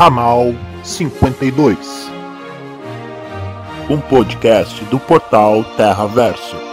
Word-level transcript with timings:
Ramal 0.00 0.54
52, 0.82 2.10
um 3.90 4.00
podcast 4.00 4.82
do 4.86 4.98
portal 4.98 5.62
Terra 5.76 6.06
Verso. 6.06 6.69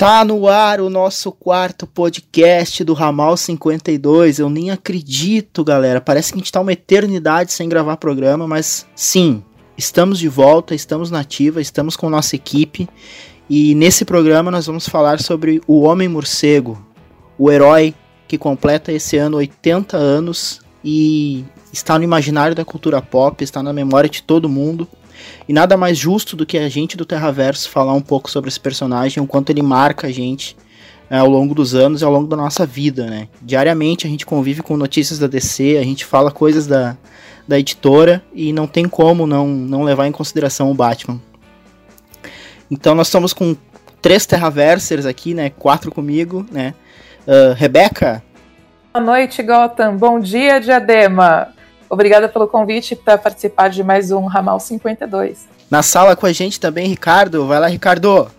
Tá 0.00 0.24
no 0.24 0.48
ar 0.48 0.80
o 0.80 0.88
nosso 0.88 1.30
quarto 1.30 1.86
podcast 1.86 2.82
do 2.82 2.94
Ramal 2.94 3.36
52. 3.36 4.38
Eu 4.38 4.48
nem 4.48 4.70
acredito, 4.70 5.62
galera. 5.62 6.00
Parece 6.00 6.32
que 6.32 6.38
a 6.38 6.40
gente 6.40 6.50
tá 6.50 6.58
uma 6.58 6.72
eternidade 6.72 7.52
sem 7.52 7.68
gravar 7.68 7.98
programa, 7.98 8.48
mas 8.48 8.86
sim, 8.96 9.44
estamos 9.76 10.18
de 10.18 10.26
volta, 10.26 10.74
estamos 10.74 11.10
na 11.10 11.22
estamos 11.60 11.98
com 11.98 12.08
nossa 12.08 12.34
equipe. 12.34 12.88
E 13.46 13.74
nesse 13.74 14.06
programa 14.06 14.50
nós 14.50 14.66
vamos 14.66 14.88
falar 14.88 15.20
sobre 15.20 15.60
o 15.66 15.82
Homem 15.82 16.08
Morcego, 16.08 16.82
o 17.36 17.52
herói 17.52 17.94
que 18.26 18.38
completa 18.38 18.90
esse 18.90 19.18
ano 19.18 19.36
80 19.36 19.98
anos 19.98 20.62
e 20.82 21.44
está 21.70 21.98
no 21.98 22.04
imaginário 22.04 22.56
da 22.56 22.64
cultura 22.64 23.02
pop, 23.02 23.44
está 23.44 23.62
na 23.62 23.70
memória 23.74 24.08
de 24.08 24.22
todo 24.22 24.48
mundo. 24.48 24.88
E 25.48 25.52
nada 25.52 25.76
mais 25.76 25.98
justo 25.98 26.36
do 26.36 26.46
que 26.46 26.58
a 26.58 26.68
gente 26.68 26.96
do 26.96 27.04
Terraverso 27.04 27.68
falar 27.68 27.94
um 27.94 28.00
pouco 28.00 28.30
sobre 28.30 28.48
esse 28.48 28.60
personagem, 28.60 29.22
o 29.22 29.26
quanto 29.26 29.50
ele 29.50 29.62
marca 29.62 30.06
a 30.06 30.12
gente 30.12 30.56
é, 31.10 31.18
ao 31.18 31.28
longo 31.28 31.54
dos 31.54 31.74
anos 31.74 32.02
e 32.02 32.04
ao 32.04 32.12
longo 32.12 32.28
da 32.28 32.36
nossa 32.36 32.64
vida, 32.64 33.06
né? 33.06 33.28
Diariamente 33.42 34.06
a 34.06 34.10
gente 34.10 34.24
convive 34.24 34.62
com 34.62 34.76
notícias 34.76 35.18
da 35.18 35.26
DC, 35.26 35.76
a 35.76 35.82
gente 35.82 36.04
fala 36.04 36.30
coisas 36.30 36.66
da, 36.66 36.96
da 37.48 37.58
editora 37.58 38.22
e 38.32 38.52
não 38.52 38.66
tem 38.66 38.88
como 38.88 39.26
não, 39.26 39.48
não 39.48 39.82
levar 39.82 40.06
em 40.06 40.12
consideração 40.12 40.70
o 40.70 40.74
Batman. 40.74 41.20
Então 42.70 42.94
nós 42.94 43.08
estamos 43.08 43.32
com 43.32 43.56
três 44.00 44.24
Terraversers 44.24 45.04
aqui, 45.04 45.34
né? 45.34 45.50
Quatro 45.50 45.90
comigo, 45.90 46.46
né? 46.50 46.74
Uh, 47.26 47.54
Rebeca. 47.54 48.22
Boa 48.92 49.04
noite, 49.04 49.42
Gotham. 49.42 49.96
Bom 49.96 50.20
dia, 50.20 50.60
Diadema. 50.60 51.48
Obrigada 51.90 52.28
pelo 52.28 52.46
convite 52.46 52.94
para 52.94 53.18
participar 53.18 53.68
de 53.68 53.82
mais 53.82 54.12
um 54.12 54.26
Ramal 54.26 54.60
52. 54.60 55.48
Na 55.68 55.82
sala 55.82 56.14
com 56.14 56.24
a 56.24 56.32
gente 56.32 56.60
também, 56.60 56.86
Ricardo. 56.86 57.48
Vai 57.48 57.58
lá, 57.58 57.66
Ricardo. 57.66 58.30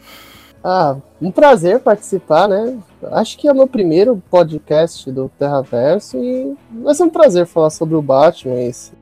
Ah, 0.64 0.96
um 1.22 1.30
prazer 1.32 1.80
participar, 1.80 2.48
né? 2.48 2.78
Acho 3.12 3.38
que 3.38 3.50
é 3.50 3.52
o 3.52 3.56
meu 3.56 3.68
primeiro 3.68 4.24
podcast 4.32 5.12
do 5.12 5.30
Terraverso 5.38 6.18
e 6.18 6.56
vai 6.82 6.96
ser 6.96 7.04
um 7.04 7.10
prazer 7.10 7.46
falar 7.46 7.72
sobre 7.72 7.96
o 7.96 8.02
Batman, 8.02 8.62
esse 8.62 8.94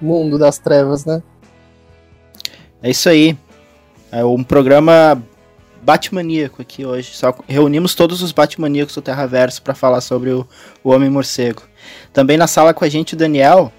mundo 0.00 0.38
das 0.38 0.58
trevas, 0.58 1.04
né? 1.04 1.20
É 2.80 2.90
isso 2.90 3.08
aí. 3.08 3.36
É 4.12 4.24
um 4.24 4.44
programa 4.44 5.20
Batmaníaco 5.82 6.62
aqui 6.62 6.86
hoje. 6.86 7.16
Só 7.16 7.34
reunimos 7.48 7.96
todos 7.96 8.22
os 8.22 8.30
Batmaníacos 8.30 8.94
do 8.94 9.02
Terraverso 9.02 9.60
para 9.60 9.74
falar 9.74 10.00
sobre 10.02 10.30
o, 10.30 10.46
o 10.84 10.90
Homem 10.90 11.10
Morcego. 11.10 11.62
Também 12.12 12.36
na 12.36 12.46
sala 12.46 12.72
com 12.72 12.84
a 12.84 12.88
gente 12.88 13.14
o 13.14 13.16
Daniel. 13.16 13.72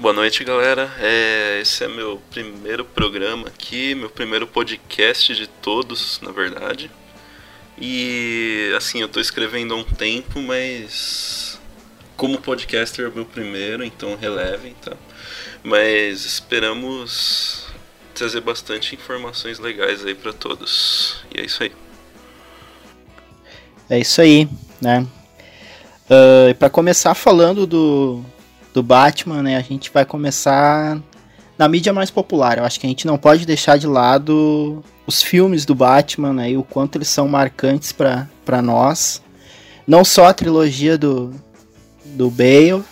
Boa 0.00 0.14
noite, 0.14 0.42
galera. 0.44 0.90
É, 0.98 1.58
esse 1.60 1.84
é 1.84 1.86
meu 1.88 2.22
primeiro 2.30 2.86
programa 2.86 3.48
aqui, 3.48 3.94
meu 3.94 4.08
primeiro 4.08 4.46
podcast 4.46 5.34
de 5.34 5.46
todos, 5.46 6.18
na 6.22 6.32
verdade. 6.32 6.90
E 7.78 8.72
assim, 8.74 9.02
eu 9.02 9.08
tô 9.08 9.20
escrevendo 9.20 9.74
há 9.74 9.76
um 9.76 9.84
tempo, 9.84 10.40
mas 10.40 11.60
como 12.16 12.40
podcaster 12.40 13.04
é 13.04 13.08
o 13.10 13.12
meu 13.12 13.26
primeiro, 13.26 13.84
então 13.84 14.16
relevem, 14.16 14.74
tá? 14.80 14.96
Mas 15.62 16.24
esperamos 16.24 17.66
trazer 18.14 18.40
bastante 18.40 18.94
informações 18.94 19.58
legais 19.58 20.02
aí 20.02 20.14
para 20.14 20.32
todos. 20.32 21.22
E 21.30 21.42
é 21.42 21.44
isso 21.44 21.62
aí. 21.62 21.72
É 23.90 23.98
isso 23.98 24.22
aí, 24.22 24.48
né? 24.80 25.06
Uh, 26.06 26.54
para 26.54 26.70
começar 26.70 27.14
falando 27.14 27.66
do, 27.66 28.24
do 28.72 28.82
Batman, 28.82 29.42
né, 29.42 29.56
a 29.56 29.62
gente 29.62 29.90
vai 29.92 30.04
começar 30.04 31.00
na 31.58 31.68
mídia 31.68 31.92
mais 31.92 32.10
popular. 32.10 32.58
Eu 32.58 32.64
acho 32.64 32.80
que 32.80 32.86
a 32.86 32.88
gente 32.88 33.06
não 33.06 33.18
pode 33.18 33.44
deixar 33.44 33.76
de 33.76 33.86
lado 33.86 34.82
os 35.06 35.22
filmes 35.22 35.64
do 35.64 35.74
Batman 35.74 36.32
né, 36.32 36.52
e 36.52 36.56
o 36.56 36.62
quanto 36.62 36.96
eles 36.96 37.08
são 37.08 37.28
marcantes 37.28 37.92
para 37.92 38.62
nós. 38.62 39.22
Não 39.86 40.04
só 40.04 40.26
a 40.26 40.34
trilogia 40.34 40.96
do, 40.96 41.32
do 42.04 42.30
Bale, 42.30 42.82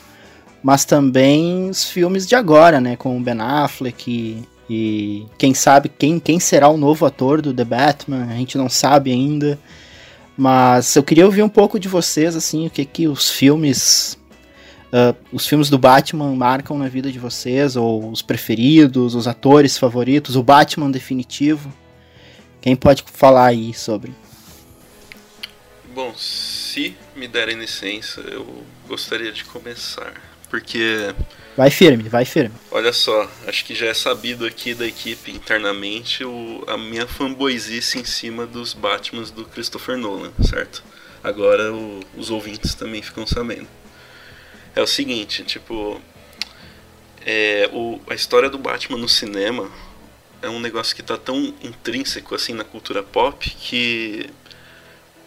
mas 0.63 0.85
também 0.85 1.71
os 1.71 1.85
filmes 1.85 2.27
de 2.27 2.35
agora, 2.35 2.81
né, 2.81 2.97
com 2.97 3.17
o 3.17 3.21
Ben 3.21 3.41
Affleck 3.41 4.11
e, 4.11 4.43
e 4.69 5.27
quem 5.39 5.55
sabe 5.55 5.89
quem, 5.89 6.19
quem 6.19 6.41
será 6.41 6.69
o 6.69 6.77
novo 6.77 7.07
ator 7.07 7.41
do 7.41 7.55
The 7.55 7.65
Batman, 7.65 8.27
a 8.29 8.35
gente 8.35 8.59
não 8.59 8.69
sabe 8.69 9.13
ainda. 9.13 9.59
Mas 10.37 10.95
eu 10.95 11.03
queria 11.03 11.25
ouvir 11.25 11.43
um 11.43 11.49
pouco 11.49 11.81
de 11.81 11.89
vocês, 11.89 12.37
assim, 12.37 12.67
o 12.67 12.71
que 12.71 12.85
que 12.85 13.09
os 13.09 13.31
filmes 13.31 14.17
Uh, 14.89 15.15
os 15.33 15.47
filmes 15.47 15.69
do 15.69 15.77
Batman 15.77 16.35
marcam 16.35 16.79
na 16.79 16.89
vida 16.89 17.13
de 17.13 17.19
vocês, 17.19 17.77
ou 17.77 18.11
os 18.11 18.23
preferidos, 18.23 19.15
os 19.15 19.29
atores 19.29 19.77
favoritos, 19.77 20.35
o 20.35 20.43
Batman 20.43 20.91
definitivo? 20.91 21.73
Quem 22.61 22.75
pode 22.75 23.05
falar 23.07 23.47
aí 23.47 23.75
sobre? 23.75 24.15
Bom, 25.95 26.15
se 26.17 26.97
me 27.15 27.29
derem 27.29 27.59
licença, 27.59 28.21
eu 28.21 28.65
gostaria 28.87 29.31
de 29.31 29.45
começar. 29.45 30.15
Porque. 30.49 31.15
Vai 31.55 31.71
firme, 31.71 32.09
vai 32.09 32.25
firme. 32.25 32.55
Olha 32.71 32.93
só, 32.93 33.29
acho 33.47 33.65
que 33.67 33.75
já 33.75 33.87
é 33.87 33.95
sabido 33.95 34.47
aqui 34.47 34.73
da 34.73 34.87
equipe 34.87 35.31
internamente 35.31 36.25
o, 36.25 36.65
a 36.67 36.79
minha 36.79 37.07
fanboyzice 37.07 37.99
em 37.99 38.05
cima 38.05 38.47
dos 38.47 38.73
Batmans 38.73 39.31
do 39.31 39.45
Christopher 39.45 39.99
Nolan, 39.99 40.33
certo? 40.49 40.83
Agora 41.23 41.75
o, 41.75 42.01
os 42.17 42.31
ouvintes 42.31 42.75
também 42.75 43.03
ficam 43.03 43.27
sabendo 43.27 43.67
é 44.79 44.83
o 44.83 44.87
seguinte, 44.87 45.43
tipo, 45.43 46.01
é, 47.27 47.69
o, 47.73 48.01
a 48.09 48.15
história 48.15 48.49
do 48.49 48.57
Batman 48.57 48.97
no 48.97 49.09
cinema 49.09 49.69
é 50.41 50.49
um 50.49 50.61
negócio 50.61 50.95
que 50.95 51.03
tá 51.03 51.17
tão 51.17 51.53
intrínseco 51.61 52.33
assim 52.33 52.53
na 52.53 52.63
cultura 52.63 53.03
pop 53.03 53.51
que 53.51 54.31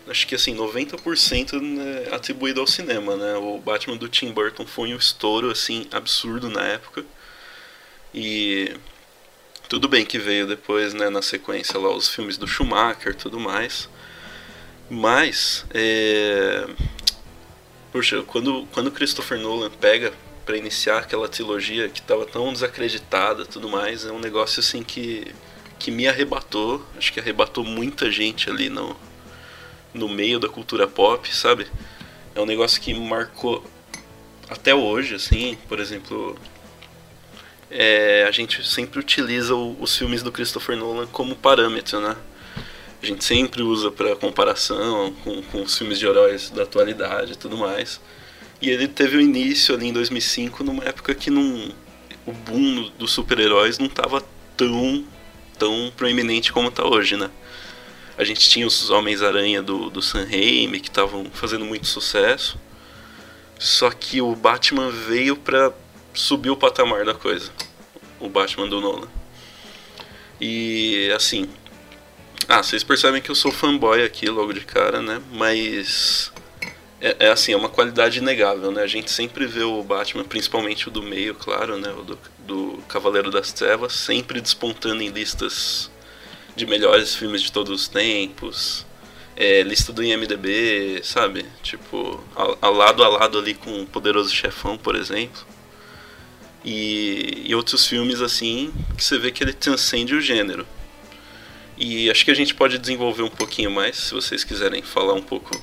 acho 0.07 0.25
que 0.25 0.35
assim 0.35 0.55
90% 0.55 1.59
né, 1.59 2.15
atribuído 2.15 2.61
ao 2.61 2.67
cinema, 2.67 3.17
né? 3.17 3.35
O 3.35 3.57
Batman 3.57 3.97
do 3.97 4.07
Tim 4.07 4.31
Burton 4.31 4.65
foi 4.65 4.93
um 4.93 4.97
estouro 4.97 5.51
assim 5.51 5.85
absurdo 5.91 6.49
na 6.49 6.63
época. 6.63 7.03
E 8.13 8.73
tudo 9.67 9.89
bem 9.89 10.05
que 10.05 10.17
veio 10.17 10.47
depois, 10.47 10.93
né, 10.93 11.09
na 11.09 11.21
sequência 11.21 11.77
lá 11.77 11.93
os 11.93 12.07
filmes 12.07 12.37
do 12.37 12.47
Schumacher, 12.47 13.15
tudo 13.15 13.37
mais. 13.37 13.89
Mas 14.89 15.65
é, 15.73 16.67
Puxa, 17.91 18.23
quando, 18.23 18.65
quando 18.71 18.89
Christopher 18.89 19.37
Nolan 19.37 19.69
pega 19.69 20.13
para 20.45 20.57
iniciar 20.57 20.99
aquela 20.99 21.27
trilogia 21.27 21.89
que 21.89 21.99
estava 21.99 22.25
tão 22.25 22.51
desacreditada 22.53 23.45
tudo 23.45 23.69
mais, 23.69 24.05
é 24.05 24.11
um 24.11 24.19
negócio 24.19 24.61
assim 24.61 24.81
que, 24.81 25.33
que 25.77 25.91
me 25.91 26.07
arrebatou. 26.07 26.85
Acho 26.97 27.11
que 27.11 27.19
arrebatou 27.19 27.63
muita 27.65 28.09
gente 28.09 28.49
ali 28.49 28.69
no, 28.69 28.95
no 29.93 30.07
meio 30.07 30.39
da 30.39 30.47
cultura 30.47 30.87
pop, 30.87 31.35
sabe? 31.35 31.67
É 32.33 32.39
um 32.39 32.45
negócio 32.45 32.81
que 32.81 32.93
marcou 32.93 33.63
até 34.49 34.73
hoje, 34.73 35.15
assim, 35.15 35.57
por 35.67 35.79
exemplo. 35.79 36.37
É, 37.69 38.25
a 38.27 38.31
gente 38.31 38.67
sempre 38.67 38.99
utiliza 38.99 39.55
o, 39.55 39.81
os 39.81 39.97
filmes 39.97 40.21
do 40.21 40.31
Christopher 40.31 40.75
Nolan 40.75 41.07
como 41.07 41.35
parâmetro, 41.35 41.99
né? 42.01 42.15
A 43.01 43.05
gente 43.05 43.23
sempre 43.23 43.63
usa 43.63 43.89
para 43.89 44.15
comparação 44.15 45.13
com, 45.23 45.41
com 45.43 45.63
os 45.63 45.77
filmes 45.77 45.97
de 45.97 46.05
heróis 46.05 46.49
da 46.49 46.63
atualidade 46.63 47.33
e 47.33 47.35
tudo 47.35 47.57
mais. 47.57 47.99
E 48.61 48.69
ele 48.69 48.87
teve 48.87 49.17
o 49.17 49.21
início 49.21 49.73
ali 49.73 49.87
em 49.87 49.93
2005, 49.93 50.63
numa 50.63 50.83
época 50.83 51.15
que 51.15 51.31
não 51.31 51.73
o 52.25 52.31
boom 52.31 52.91
dos 52.99 53.11
super-heróis 53.11 53.79
não 53.79 53.87
estava 53.87 54.23
tão, 54.55 55.03
tão 55.57 55.91
proeminente 55.97 56.53
como 56.53 56.67
está 56.69 56.85
hoje, 56.85 57.17
né? 57.17 57.31
A 58.17 58.23
gente 58.23 58.47
tinha 58.47 58.67
os 58.67 58.89
Homens-Aranha 58.91 59.63
do, 59.63 59.89
do 59.89 60.01
Sam 60.01 60.25
Raimi, 60.25 60.79
que 60.79 60.89
estavam 60.89 61.25
fazendo 61.33 61.65
muito 61.65 61.87
sucesso. 61.87 62.59
Só 63.57 63.89
que 63.89 64.21
o 64.21 64.35
Batman 64.35 64.91
veio 64.91 65.35
pra 65.35 65.71
subir 66.13 66.51
o 66.51 66.55
patamar 66.55 67.03
da 67.05 67.15
coisa. 67.15 67.51
O 68.19 68.29
Batman 68.29 68.67
do 68.67 68.79
Nolan. 68.79 69.07
E 70.39 71.11
assim. 71.15 71.49
Ah, 72.53 72.61
vocês 72.61 72.83
percebem 72.83 73.21
que 73.21 73.31
eu 73.31 73.35
sou 73.35 73.49
fanboy 73.49 74.03
aqui 74.03 74.29
logo 74.29 74.51
de 74.51 74.59
cara, 74.59 75.01
né? 75.01 75.21
Mas. 75.31 76.33
É, 76.99 77.27
é, 77.27 77.31
assim, 77.31 77.53
é 77.53 77.55
uma 77.55 77.69
qualidade 77.69 78.19
inegável, 78.19 78.73
né? 78.73 78.81
A 78.83 78.87
gente 78.87 79.09
sempre 79.09 79.45
vê 79.45 79.63
o 79.63 79.81
Batman, 79.81 80.25
principalmente 80.25 80.89
o 80.89 80.91
do 80.91 81.01
meio, 81.01 81.33
claro, 81.33 81.77
né? 81.77 81.89
O 81.91 82.03
do, 82.03 82.19
do 82.39 82.83
Cavaleiro 82.89 83.31
das 83.31 83.53
Trevas, 83.53 83.93
sempre 83.93 84.41
despontando 84.41 85.01
em 85.01 85.07
listas 85.07 85.89
de 86.53 86.65
melhores 86.65 87.15
filmes 87.15 87.41
de 87.41 87.53
todos 87.53 87.71
os 87.71 87.87
tempos. 87.87 88.85
É, 89.33 89.63
lista 89.63 89.93
do 89.93 90.03
IMDB, 90.03 90.99
sabe? 91.05 91.45
Tipo, 91.63 92.21
a, 92.35 92.67
a 92.67 92.69
lado 92.69 93.01
a 93.01 93.07
lado 93.07 93.39
ali 93.39 93.53
com 93.53 93.81
o 93.81 93.87
Poderoso 93.87 94.35
Chefão, 94.35 94.77
por 94.77 94.97
exemplo. 94.97 95.41
E, 96.65 97.43
e 97.45 97.55
outros 97.55 97.87
filmes 97.87 98.19
assim, 98.19 98.73
que 98.97 99.03
você 99.05 99.17
vê 99.17 99.31
que 99.31 99.41
ele 99.41 99.53
transcende 99.53 100.13
o 100.13 100.19
gênero. 100.19 100.67
E 101.83 102.11
acho 102.11 102.23
que 102.23 102.29
a 102.29 102.35
gente 102.35 102.53
pode 102.53 102.77
desenvolver 102.77 103.23
um 103.23 103.29
pouquinho 103.29 103.71
mais, 103.71 103.97
se 103.97 104.13
vocês 104.13 104.43
quiserem 104.43 104.83
falar 104.83 105.15
um 105.15 105.21
pouco 105.21 105.59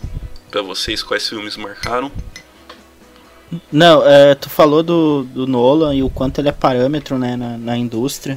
para 0.51 0.61
vocês 0.63 1.01
quais 1.01 1.29
filmes 1.29 1.57
marcaram. 1.57 2.11
Não, 3.71 4.05
é, 4.05 4.35
tu 4.35 4.51
falou 4.51 4.83
do, 4.83 5.23
do 5.23 5.47
Nolan 5.47 5.95
e 5.95 6.03
o 6.03 6.11
quanto 6.11 6.41
ele 6.41 6.49
é 6.49 6.53
parâmetro 6.53 7.17
né, 7.17 7.37
na, 7.37 7.57
na 7.57 7.77
indústria. 7.77 8.37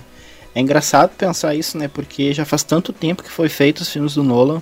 É 0.54 0.62
engraçado 0.62 1.10
pensar 1.18 1.56
isso, 1.56 1.76
né? 1.76 1.88
Porque 1.88 2.32
já 2.36 2.46
faz 2.46 2.62
tanto 2.62 2.94
tempo 2.94 3.24
que 3.24 3.32
foi 3.32 3.50
feito 3.50 3.80
os 3.80 3.90
filmes 3.90 4.14
do 4.14 4.22
Nolan. 4.22 4.62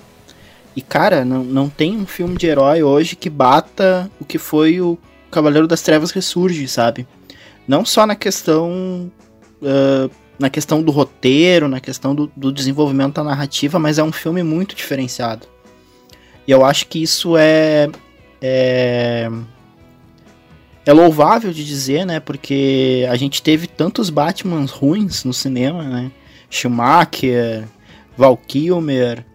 E, 0.74 0.80
cara, 0.80 1.22
não, 1.22 1.44
não 1.44 1.68
tem 1.68 1.98
um 1.98 2.06
filme 2.06 2.38
de 2.38 2.46
herói 2.46 2.82
hoje 2.82 3.16
que 3.16 3.28
bata 3.28 4.10
o 4.18 4.24
que 4.24 4.38
foi 4.38 4.80
o 4.80 4.98
Cavaleiro 5.30 5.68
das 5.68 5.82
Trevas 5.82 6.10
Ressurge, 6.10 6.66
sabe? 6.66 7.06
Não 7.68 7.84
só 7.84 8.06
na 8.06 8.16
questão. 8.16 9.12
Uh, 9.60 10.10
na 10.40 10.48
questão 10.48 10.82
do 10.82 10.90
roteiro, 10.90 11.68
na 11.68 11.80
questão 11.80 12.14
do, 12.14 12.32
do 12.34 12.50
desenvolvimento 12.50 13.16
da 13.16 13.24
narrativa, 13.24 13.78
mas 13.78 13.98
é 13.98 14.02
um 14.02 14.10
filme 14.10 14.42
muito 14.42 14.74
diferenciado. 14.74 15.46
E 16.48 16.50
eu 16.50 16.64
acho 16.64 16.86
que 16.86 17.02
isso 17.02 17.36
é. 17.36 17.90
É, 18.40 19.30
é 20.86 20.92
louvável 20.94 21.52
de 21.52 21.62
dizer, 21.62 22.06
né? 22.06 22.18
Porque 22.18 23.06
a 23.10 23.16
gente 23.16 23.42
teve 23.42 23.66
tantos 23.66 24.08
Batmans 24.08 24.70
ruins 24.70 25.24
no 25.24 25.34
cinema, 25.34 25.82
né? 25.84 26.10
Schumacher, 26.48 27.64
Val 28.16 28.36
Kilmer. 28.38 29.26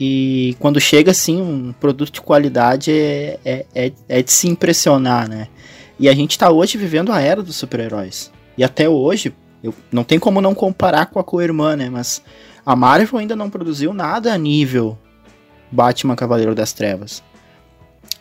E 0.00 0.56
quando 0.58 0.80
chega 0.80 1.10
assim 1.10 1.42
um 1.42 1.74
produto 1.78 2.12
de 2.14 2.20
qualidade 2.22 2.90
é, 2.90 3.38
é, 3.44 3.66
é, 3.74 3.92
é 4.08 4.22
de 4.22 4.32
se 4.32 4.48
impressionar, 4.48 5.28
né? 5.28 5.48
E 6.00 6.08
a 6.08 6.14
gente 6.14 6.38
tá 6.38 6.50
hoje 6.50 6.78
vivendo 6.78 7.12
a 7.12 7.20
era 7.20 7.42
dos 7.42 7.56
super-heróis. 7.56 8.32
E 8.56 8.64
até 8.64 8.88
hoje, 8.88 9.34
eu, 9.62 9.74
não 9.90 10.04
tem 10.04 10.18
como 10.18 10.40
não 10.40 10.54
comparar 10.54 11.06
com 11.06 11.18
a 11.18 11.24
co-irmã, 11.24 11.76
né? 11.76 11.90
Mas 11.90 12.22
a 12.64 12.76
Marvel 12.76 13.18
ainda 13.18 13.34
não 13.34 13.50
produziu 13.50 13.92
nada 13.92 14.32
a 14.32 14.38
nível 14.38 14.98
Batman 15.70 16.16
Cavaleiro 16.16 16.54
das 16.54 16.72
Trevas. 16.72 17.22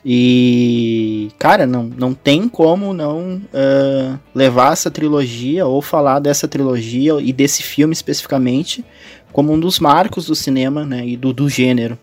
E, 0.06 1.32
cara, 1.38 1.66
não, 1.66 1.84
não 1.84 2.14
tem 2.14 2.48
como 2.48 2.94
não 2.94 3.42
uh, 3.54 4.20
levar 4.34 4.72
essa 4.72 4.90
trilogia 4.90 5.66
ou 5.66 5.82
falar 5.82 6.20
dessa 6.20 6.48
trilogia 6.48 7.16
e 7.20 7.34
desse 7.34 7.62
filme 7.62 7.94
especificamente 7.94 8.86
como 9.34 9.52
um 9.52 9.60
dos 9.60 9.80
marcos 9.80 10.28
do 10.28 10.36
cinema 10.36 10.86
né, 10.86 11.06
e 11.06 11.18
do, 11.18 11.34
do 11.34 11.50
gênero. 11.50 12.00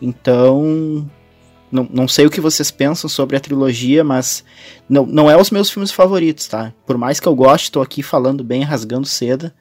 Então, 0.00 1.08
não, 1.70 1.88
não 1.90 2.08
sei 2.08 2.26
o 2.26 2.30
que 2.30 2.40
vocês 2.40 2.70
pensam 2.70 3.08
sobre 3.08 3.36
a 3.36 3.40
trilogia, 3.40 4.02
mas 4.02 4.44
não, 4.88 5.04
não 5.04 5.30
é 5.30 5.36
os 5.36 5.50
meus 5.50 5.70
filmes 5.70 5.90
favoritos, 5.90 6.46
tá? 6.46 6.72
Por 6.86 6.96
mais 6.96 7.20
que 7.20 7.28
eu 7.28 7.34
goste, 7.34 7.70
tô 7.70 7.80
aqui 7.80 8.02
falando 8.02 8.42
bem, 8.42 8.62
rasgando 8.62 9.06
seda. 9.06 9.54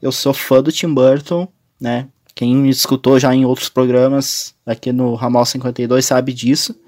Eu 0.00 0.12
sou 0.12 0.34
fã 0.34 0.62
do 0.62 0.70
Tim 0.70 0.92
Burton, 0.92 1.48
né? 1.80 2.08
Quem 2.34 2.54
me 2.54 2.68
escutou 2.68 3.18
já 3.18 3.34
em 3.34 3.46
outros 3.46 3.70
programas 3.70 4.54
aqui 4.66 4.92
no 4.92 5.14
Ramal 5.14 5.46
52 5.46 6.04
sabe 6.04 6.34
disso. 6.34 6.78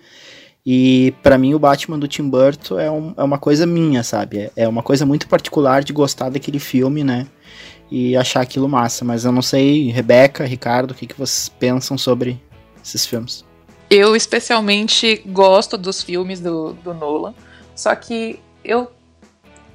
E 0.64 1.14
para 1.22 1.38
mim 1.38 1.54
o 1.54 1.58
Batman 1.58 1.98
do 1.98 2.06
Tim 2.06 2.28
Burton 2.28 2.78
é, 2.78 2.90
um, 2.90 3.14
é 3.16 3.22
uma 3.22 3.38
coisa 3.38 3.64
minha, 3.64 4.02
sabe? 4.02 4.38
É, 4.38 4.52
é 4.56 4.68
uma 4.68 4.82
coisa 4.82 5.06
muito 5.06 5.26
particular 5.26 5.82
de 5.82 5.94
gostar 5.94 6.28
daquele 6.28 6.58
filme, 6.58 7.02
né? 7.02 7.26
E 7.90 8.14
achar 8.14 8.42
aquilo 8.42 8.68
massa. 8.68 9.06
Mas 9.06 9.24
eu 9.24 9.32
não 9.32 9.40
sei, 9.40 9.90
Rebeca, 9.90 10.44
Ricardo, 10.44 10.90
o 10.90 10.94
que, 10.94 11.06
que 11.06 11.18
vocês 11.18 11.48
pensam 11.48 11.96
sobre 11.96 12.38
esses 12.84 13.06
filmes? 13.06 13.47
Eu 13.90 14.14
especialmente 14.14 15.22
gosto 15.26 15.78
dos 15.78 16.02
filmes 16.02 16.40
do, 16.40 16.74
do 16.74 16.92
Nolan, 16.92 17.34
só 17.74 17.94
que 17.94 18.40
eu. 18.64 18.90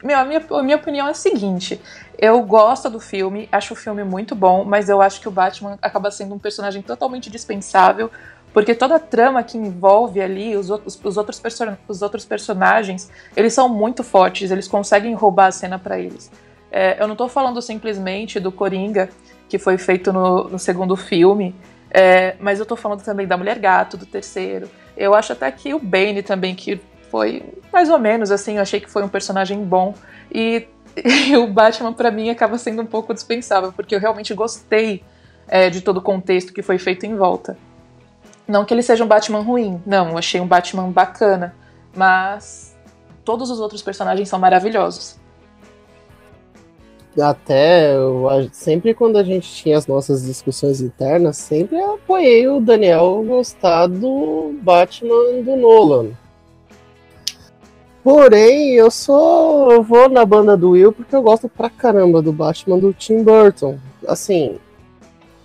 Meu, 0.03 0.19
a, 0.19 0.25
minha, 0.25 0.45
a 0.51 0.63
minha 0.63 0.77
opinião 0.77 1.07
é 1.07 1.11
a 1.11 1.15
seguinte: 1.15 1.81
eu 2.17 2.41
gosto 2.43 2.89
do 2.89 2.99
filme, 2.99 3.49
acho 3.51 3.73
o 3.73 3.77
filme 3.77 4.03
muito 4.03 4.35
bom, 4.35 4.63
mas 4.63 4.87
eu 4.89 5.01
acho 5.01 5.19
que 5.19 5.27
o 5.27 5.31
Batman 5.31 5.79
acaba 5.81 6.11
sendo 6.11 6.35
um 6.35 6.39
personagem 6.39 6.81
totalmente 6.81 7.29
dispensável 7.29 8.11
porque 8.53 8.75
toda 8.75 8.95
a 8.95 8.99
trama 8.99 9.41
que 9.41 9.57
envolve 9.57 10.21
ali 10.21 10.55
os 10.55 10.69
outros, 10.69 10.99
os 11.03 11.17
outros, 11.17 11.41
os 11.87 12.01
outros 12.03 12.23
personagens, 12.23 13.09
eles 13.35 13.51
são 13.51 13.67
muito 13.67 14.03
fortes, 14.03 14.51
eles 14.51 14.67
conseguem 14.67 15.13
roubar 15.15 15.47
a 15.47 15.51
cena 15.51 15.79
para 15.79 15.99
eles. 15.99 16.31
É, 16.71 17.01
eu 17.01 17.07
não 17.07 17.13
estou 17.13 17.27
falando 17.27 17.61
simplesmente 17.61 18.39
do 18.39 18.51
Coringa, 18.51 19.09
que 19.49 19.57
foi 19.57 19.77
feito 19.77 20.13
no, 20.13 20.49
no 20.49 20.59
segundo 20.59 20.95
filme, 20.95 21.55
é, 21.93 22.35
mas 22.39 22.57
eu 22.57 22.63
estou 22.63 22.75
falando 22.75 23.03
também 23.03 23.27
da 23.27 23.37
Mulher 23.37 23.59
Gato, 23.59 23.95
do 23.95 24.05
terceiro. 24.05 24.69
Eu 24.97 25.13
acho 25.13 25.31
até 25.31 25.51
que 25.51 25.73
o 25.73 25.79
Bane 25.79 26.23
também, 26.23 26.55
que 26.55 26.81
foi 27.11 27.43
mais 27.71 27.89
ou 27.89 27.99
menos 27.99 28.31
assim, 28.31 28.55
eu 28.55 28.63
achei 28.63 28.79
que 28.79 28.89
foi 28.89 29.03
um 29.03 29.07
personagem 29.07 29.63
bom. 29.63 29.93
E, 30.31 30.67
e 30.97 31.37
o 31.37 31.45
Batman, 31.45 31.93
para 31.93 32.09
mim, 32.09 32.31
acaba 32.31 32.57
sendo 32.57 32.81
um 32.81 32.85
pouco 32.85 33.13
dispensável, 33.13 33.71
porque 33.71 33.93
eu 33.93 33.99
realmente 33.99 34.33
gostei 34.33 35.03
é, 35.47 35.69
de 35.69 35.81
todo 35.81 35.97
o 35.97 36.01
contexto 36.01 36.51
que 36.51 36.63
foi 36.63 36.79
feito 36.79 37.05
em 37.05 37.15
volta. 37.15 37.55
Não 38.47 38.65
que 38.65 38.73
ele 38.73 38.81
seja 38.81 39.03
um 39.03 39.07
Batman 39.07 39.41
ruim, 39.41 39.81
não, 39.85 40.09
eu 40.09 40.17
achei 40.17 40.41
um 40.41 40.47
Batman 40.47 40.89
bacana, 40.89 41.55
mas 41.95 42.75
todos 43.23 43.49
os 43.49 43.59
outros 43.59 43.81
personagens 43.81 44.27
são 44.27 44.37
maravilhosos. 44.37 45.17
Até 47.19 47.93
sempre 48.51 48.93
quando 48.93 49.17
a 49.17 49.23
gente 49.23 49.47
tinha 49.47 49.77
as 49.77 49.85
nossas 49.85 50.25
discussões 50.25 50.81
internas, 50.81 51.37
sempre 51.37 51.79
apoiei 51.79 52.47
o 52.47 52.59
Daniel 52.59 53.23
gostar 53.27 53.85
do 53.87 54.55
Batman 54.61 55.43
do 55.43 55.55
Nolan. 55.55 56.07
Porém, 58.03 58.73
eu 58.73 58.91
sou. 58.91 59.71
Eu 59.71 59.83
vou 59.83 60.09
na 60.09 60.25
banda 60.25 60.57
do 60.57 60.71
Will 60.71 60.91
porque 60.91 61.15
eu 61.15 61.21
gosto 61.21 61.47
pra 61.47 61.69
caramba 61.69 62.21
do 62.21 62.33
Batman 62.33 62.77
do 62.77 62.91
Tim 62.91 63.23
Burton. 63.23 63.77
Assim, 64.05 64.57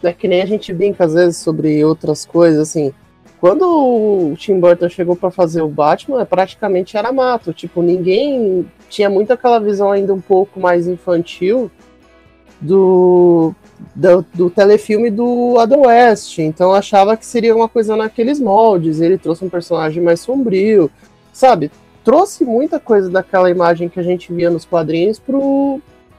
é 0.03 0.13
que 0.13 0.27
nem 0.27 0.43
a 0.43 0.47
gente 0.47 0.73
brinca 0.73 1.05
às 1.05 1.15
vezes 1.15 1.37
sobre 1.37 1.85
outras 1.85 2.25
coisas, 2.25 2.69
assim. 2.69 2.93
Quando 3.41 3.63
o 3.63 4.35
Tim 4.37 4.59
Burton 4.59 4.89
chegou 4.89 5.15
para 5.15 5.31
fazer 5.31 5.63
o 5.63 5.69
Batman, 5.69 6.27
praticamente 6.27 6.97
era 6.97 7.13
mato. 7.13 7.53
Tipo, 7.53 7.83
ninguém 7.83 8.67
tinha 8.89 9.11
muito 9.11 9.33
aquela 9.33 9.59
visão 9.59 9.91
ainda 9.91 10.15
um 10.15 10.21
pouco 10.21 10.59
mais 10.59 10.87
infantil 10.87 11.71
do, 12.61 13.55
do, 13.95 14.25
do 14.35 14.51
telefilme 14.51 15.11
do 15.11 15.57
Adam 15.59 15.83
West. 15.83 16.39
Então 16.39 16.73
achava 16.73 17.17
que 17.17 17.27
seria 17.27 17.55
uma 17.55 17.69
coisa 17.69 17.97
naqueles 17.97 18.41
moldes. 18.41 19.01
Ele 19.01 19.19
trouxe 19.19 19.45
um 19.45 19.49
personagem 19.49 20.03
mais 20.03 20.21
sombrio, 20.21 20.91
sabe? 21.33 21.71
Trouxe 22.05 22.45
muita 22.45 22.81
coisa 22.81 23.11
daquela 23.11 23.51
imagem 23.51 23.89
que 23.89 24.01
a 24.01 24.03
gente 24.03 24.33
via 24.33 24.51
nos 24.51 24.65
quadrinhos 24.65 25.21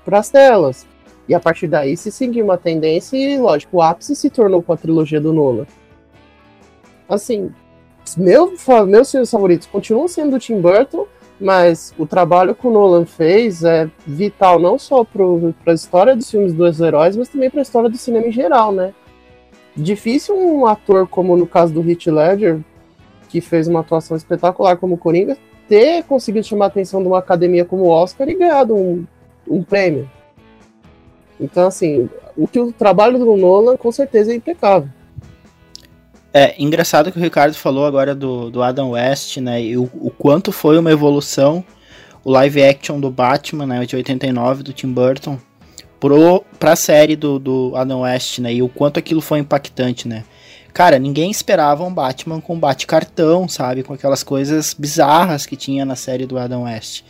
para 0.06 0.20
as 0.20 0.30
telas. 0.30 0.86
E 1.28 1.34
a 1.34 1.40
partir 1.40 1.68
daí 1.68 1.96
se 1.96 2.12
seguiu 2.12 2.44
uma 2.44 2.58
tendência 2.58 3.16
e, 3.16 3.38
lógico, 3.38 3.78
o 3.78 3.82
ápice 3.82 4.16
se 4.16 4.30
tornou 4.30 4.64
com 4.64 4.74
a 4.74 4.78
trilogia 4.78 5.22
do 5.22 5.32
Nolan. 5.32 5.68
Assim, 7.08 7.52
meu, 8.18 8.54
meus 8.88 9.12
filmes 9.12 9.30
favoritos 9.30 9.68
continuam 9.68 10.08
sendo 10.08 10.32
do 10.32 10.40
Tim 10.40 10.60
Burton, 10.60 11.06
mas 11.40 11.94
o 11.98 12.06
trabalho 12.06 12.54
que 12.54 12.68
o 12.68 12.72
Nolan 12.72 13.06
fez 13.06 13.64
é 13.64 13.90
vital 14.06 14.60
não 14.60 14.78
só 14.78 15.04
para 15.04 15.24
a 15.68 15.74
história 15.74 16.16
dos 16.16 16.30
filmes 16.30 16.54
dos 16.54 16.82
heróis, 16.82 17.16
mas 17.16 17.30
também 17.30 17.50
para 17.50 17.62
a 17.62 17.64
história 17.64 17.90
do 17.90 17.98
cinema 17.98 18.28
em 18.28 18.32
geral, 18.32 18.72
né? 18.72 18.94
Difícil 19.76 20.36
um 20.36 20.66
ator 20.66 21.08
como 21.08 21.38
no 21.38 21.48
caso 21.48 21.74
do 21.74 21.90
Heath 21.90 22.08
Ledger, 22.08 22.60
que 23.30 23.40
fez 23.40 23.68
uma 23.68 23.80
atuação 23.80 24.18
espetacular 24.18 24.76
como 24.76 24.98
Coringa, 24.98 25.38
ter 25.68 26.04
conseguido 26.04 26.46
chamar 26.46 26.66
a 26.66 26.68
atenção 26.68 27.02
de 27.02 27.08
uma 27.08 27.20
academia 27.20 27.64
como 27.64 27.84
o 27.84 27.90
Oscar 27.90 28.28
e 28.28 28.34
ganhado 28.34 28.76
um, 28.76 29.06
um 29.48 29.64
prêmio. 29.64 30.10
Então, 31.40 31.68
assim, 31.68 32.10
o 32.36 32.48
que 32.48 32.60
o 32.60 32.74
trabalho 32.74 33.18
do 33.18 33.38
Nolan 33.38 33.78
com 33.78 33.92
certeza 33.92 34.34
é 34.34 34.36
impecável. 34.36 34.90
É 36.34 36.56
engraçado 36.62 37.12
que 37.12 37.18
o 37.18 37.22
Ricardo 37.22 37.56
falou 37.56 37.86
agora 37.86 38.14
do, 38.14 38.52
do 38.52 38.62
Adam 38.62 38.92
West, 38.92 39.38
né? 39.38 39.62
E 39.62 39.78
o, 39.78 39.90
o 39.96 40.12
quanto 40.12 40.52
foi 40.52 40.78
uma 40.78 40.92
evolução 40.92 41.64
o 42.24 42.32
live 42.32 42.64
action 42.64 43.00
do 43.00 43.10
Batman, 43.10 43.66
né, 43.66 43.86
de 43.86 43.96
89, 43.96 44.64
do 44.64 44.74
Tim 44.74 44.92
Burton, 44.92 45.40
pro, 46.00 46.44
pra 46.60 46.76
série 46.76 47.16
do, 47.16 47.40
do 47.40 47.74
Adam 47.76 48.02
West, 48.02 48.40
né, 48.40 48.54
e 48.54 48.62
o 48.62 48.70
quanto 48.70 49.00
aquilo 49.00 49.22
foi 49.22 49.40
impactante, 49.40 50.08
né. 50.08 50.24
Cara, 50.74 51.00
ninguém 51.00 51.32
esperava 51.32 51.84
um 51.84 51.94
Batman 51.94 52.40
com 52.40 52.60
bate-cartão, 52.60 53.48
sabe, 53.48 53.82
com 53.82 53.94
aquelas 53.94 54.22
coisas 54.22 54.76
bizarras 54.78 55.46
que 55.46 55.56
tinha 55.56 55.84
na 55.84 55.96
série 55.96 56.28
do 56.28 56.38
Adam 56.38 56.64
West. 56.64 57.04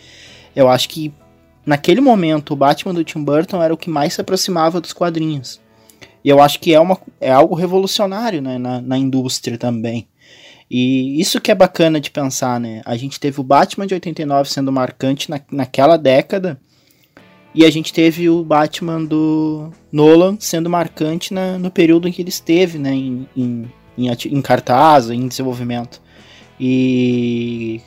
Eu 0.56 0.70
acho 0.70 0.88
que 0.88 1.14
naquele 1.66 2.00
momento 2.00 2.54
o 2.54 2.56
Batman 2.56 2.94
do 2.94 3.04
Tim 3.04 3.22
Burton 3.22 3.62
era 3.62 3.74
o 3.74 3.78
que 3.78 3.90
mais 3.90 4.14
se 4.14 4.22
aproximava 4.22 4.80
dos 4.80 4.94
quadrinhos. 4.94 5.60
E 6.24 6.30
eu 6.30 6.42
acho 6.42 6.60
que 6.60 6.74
é, 6.74 6.80
uma, 6.80 6.98
é 7.20 7.32
algo 7.32 7.56
revolucionário 7.56 8.42
né, 8.42 8.58
na, 8.58 8.82
na 8.82 8.98
indústria 8.98 9.58
também. 9.58 10.08
E 10.70 11.20
isso 11.20 11.42
que 11.42 11.52
é 11.52 11.56
bacana 11.56 12.00
de 12.00 12.12
pensar, 12.12 12.60
né? 12.60 12.82
A 12.86 12.96
gente 12.96 13.20
teve 13.20 13.40
o 13.40 13.44
Batman 13.44 13.88
de 13.88 13.96
89 13.96 14.50
sendo 14.50 14.72
marcante 14.72 15.30
na, 15.30 15.42
naquela 15.52 15.98
década, 15.98 16.60
e 17.56 17.66
a 17.66 17.72
gente 17.72 17.92
teve 17.92 18.30
o 18.30 18.44
Batman 18.44 19.04
do 19.04 19.72
Nolan 19.92 20.38
sendo 20.40 20.70
marcante 20.70 21.34
na, 21.34 21.58
no 21.58 21.72
período 21.72 22.08
em 22.08 22.12
que 22.12 22.22
ele 22.22 22.30
esteve, 22.30 22.78
né? 22.78 22.94
Em, 22.94 23.28
em, 23.36 23.72
em, 23.98 24.08
em 24.08 24.42
cartaz, 24.42 25.10
em 25.10 25.28
desenvolvimento. 25.28 26.00
E 26.60 27.82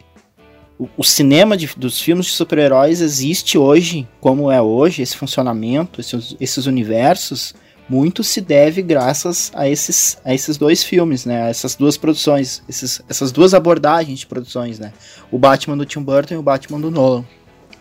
o, 0.77 0.89
o 0.97 1.05
cinema 1.05 1.57
de, 1.57 1.69
dos 1.77 2.01
filmes 2.01 2.27
de 2.27 2.33
super-heróis 2.33 3.01
existe 3.01 3.57
hoje, 3.57 4.09
como 4.21 4.51
é 4.51 4.61
hoje, 4.61 5.03
esse 5.03 5.17
funcionamento, 5.17 6.01
esses, 6.01 6.35
esses 6.41 6.67
universos, 6.67 7.55
muito 7.93 8.25
se 8.25 8.41
deve 8.41 8.81
graças 8.81 9.53
a 9.55 9.69
esses, 9.69 10.17
a 10.25 10.33
esses 10.33 10.57
dois 10.57 10.83
filmes, 10.83 11.27
né? 11.27 11.43
A 11.43 11.49
essas 11.49 11.75
duas 11.75 11.99
produções, 11.99 12.63
esses, 12.67 13.03
essas 13.07 13.31
duas 13.31 13.53
abordagens 13.53 14.21
de 14.21 14.27
produções, 14.27 14.79
né? 14.79 14.95
O 15.31 15.39
Batman 15.39 15.77
do 15.77 15.85
Tim 15.85 16.01
Burton 16.01 16.35
e 16.35 16.37
o 16.39 16.43
Batman 16.43 16.81
do 16.81 16.91
Nolan. 16.91 17.23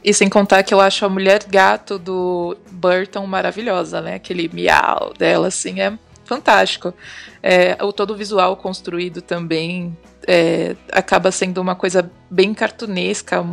E 0.03 0.13
sem 0.13 0.27
contar 0.27 0.63
que 0.63 0.73
eu 0.73 0.81
acho 0.81 1.05
a 1.05 1.09
mulher 1.09 1.45
gato 1.47 1.97
do 1.97 2.57
Burton 2.71 3.25
maravilhosa, 3.25 4.01
né? 4.01 4.15
Aquele 4.15 4.49
miau 4.51 5.13
dela, 5.17 5.47
assim, 5.47 5.79
é 5.79 5.97
fantástico. 6.25 6.93
É, 7.41 7.81
o 7.81 7.93
todo 7.93 8.11
o 8.11 8.17
visual 8.17 8.57
construído 8.57 9.21
também 9.21 9.95
é, 10.27 10.75
acaba 10.91 11.31
sendo 11.31 11.61
uma 11.61 11.75
coisa 11.75 12.11
bem 12.29 12.53
cartunesca 12.53 13.45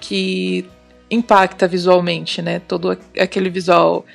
que 0.00 0.64
impacta 1.10 1.68
visualmente, 1.68 2.40
né? 2.40 2.58
Todo 2.58 2.96
aquele 3.18 3.50
visual 3.50 4.06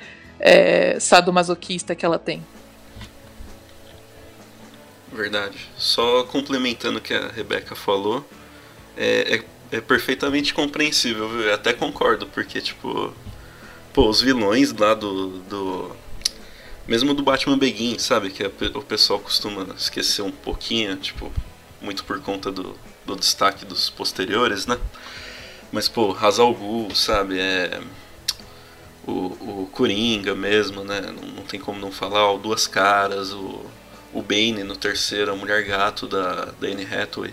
é, 0.44 1.00
sadomasoquista 1.00 1.94
que 1.94 2.04
ela 2.04 2.18
tem. 2.18 2.44
Verdade. 5.10 5.56
Só 5.78 6.24
complementando 6.24 6.98
o 6.98 7.00
que 7.00 7.14
a 7.14 7.28
Rebeca 7.28 7.74
falou, 7.74 8.28
é, 8.94 9.36
é, 9.70 9.76
é 9.78 9.80
perfeitamente 9.80 10.52
compreensível, 10.52 11.30
viu? 11.30 11.40
Eu 11.40 11.54
até 11.54 11.72
concordo, 11.72 12.26
porque, 12.26 12.60
tipo, 12.60 13.14
pô, 13.94 14.08
os 14.08 14.20
vilões 14.20 14.70
lá 14.74 14.92
do. 14.92 15.38
do 15.40 15.96
mesmo 16.86 17.14
do 17.14 17.22
Batman 17.22 17.56
Begin, 17.56 17.98
sabe? 17.98 18.28
Que 18.28 18.44
o 18.44 18.82
pessoal 18.82 19.18
costuma 19.18 19.66
esquecer 19.74 20.20
um 20.20 20.30
pouquinho, 20.30 20.94
tipo, 20.96 21.32
muito 21.80 22.04
por 22.04 22.20
conta 22.20 22.52
do, 22.52 22.76
do 23.06 23.16
destaque 23.16 23.64
dos 23.64 23.88
posteriores, 23.88 24.66
né? 24.66 24.78
Mas, 25.72 25.88
pô, 25.88 26.14
Hazal 26.14 26.52
Ghul, 26.52 26.94
sabe? 26.94 27.38
É 27.38 27.80
o, 29.06 29.62
o 29.62 29.68
Coringa 29.72 30.34
mesmo, 30.34 30.84
né? 30.84 31.00
Não, 31.00 31.28
não, 31.28 31.42
tem 31.44 31.60
como 31.60 31.78
não 31.78 31.92
falar, 31.92 32.30
o 32.32 32.38
Duas 32.38 32.66
Caras, 32.66 33.32
o, 33.32 33.60
o 34.12 34.22
Bane 34.22 34.64
no 34.64 34.76
terceiro, 34.76 35.32
a 35.32 35.36
Mulher 35.36 35.64
Gato 35.64 36.06
da, 36.06 36.46
da 36.46 36.68
Anne 36.68 36.84
Hathaway. 36.84 37.32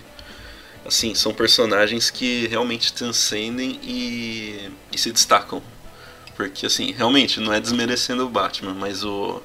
Assim, 0.85 1.13
são 1.13 1.33
personagens 1.33 2.09
que 2.09 2.47
realmente 2.47 2.91
transcendem 2.93 3.79
e, 3.83 4.71
e 4.91 4.97
se 4.97 5.11
destacam. 5.11 5.61
Porque, 6.35 6.65
assim, 6.65 6.91
realmente, 6.91 7.39
não 7.39 7.53
é 7.53 7.59
desmerecendo 7.59 8.25
o 8.25 8.29
Batman, 8.29 8.73
mas 8.73 9.03
o 9.03 9.41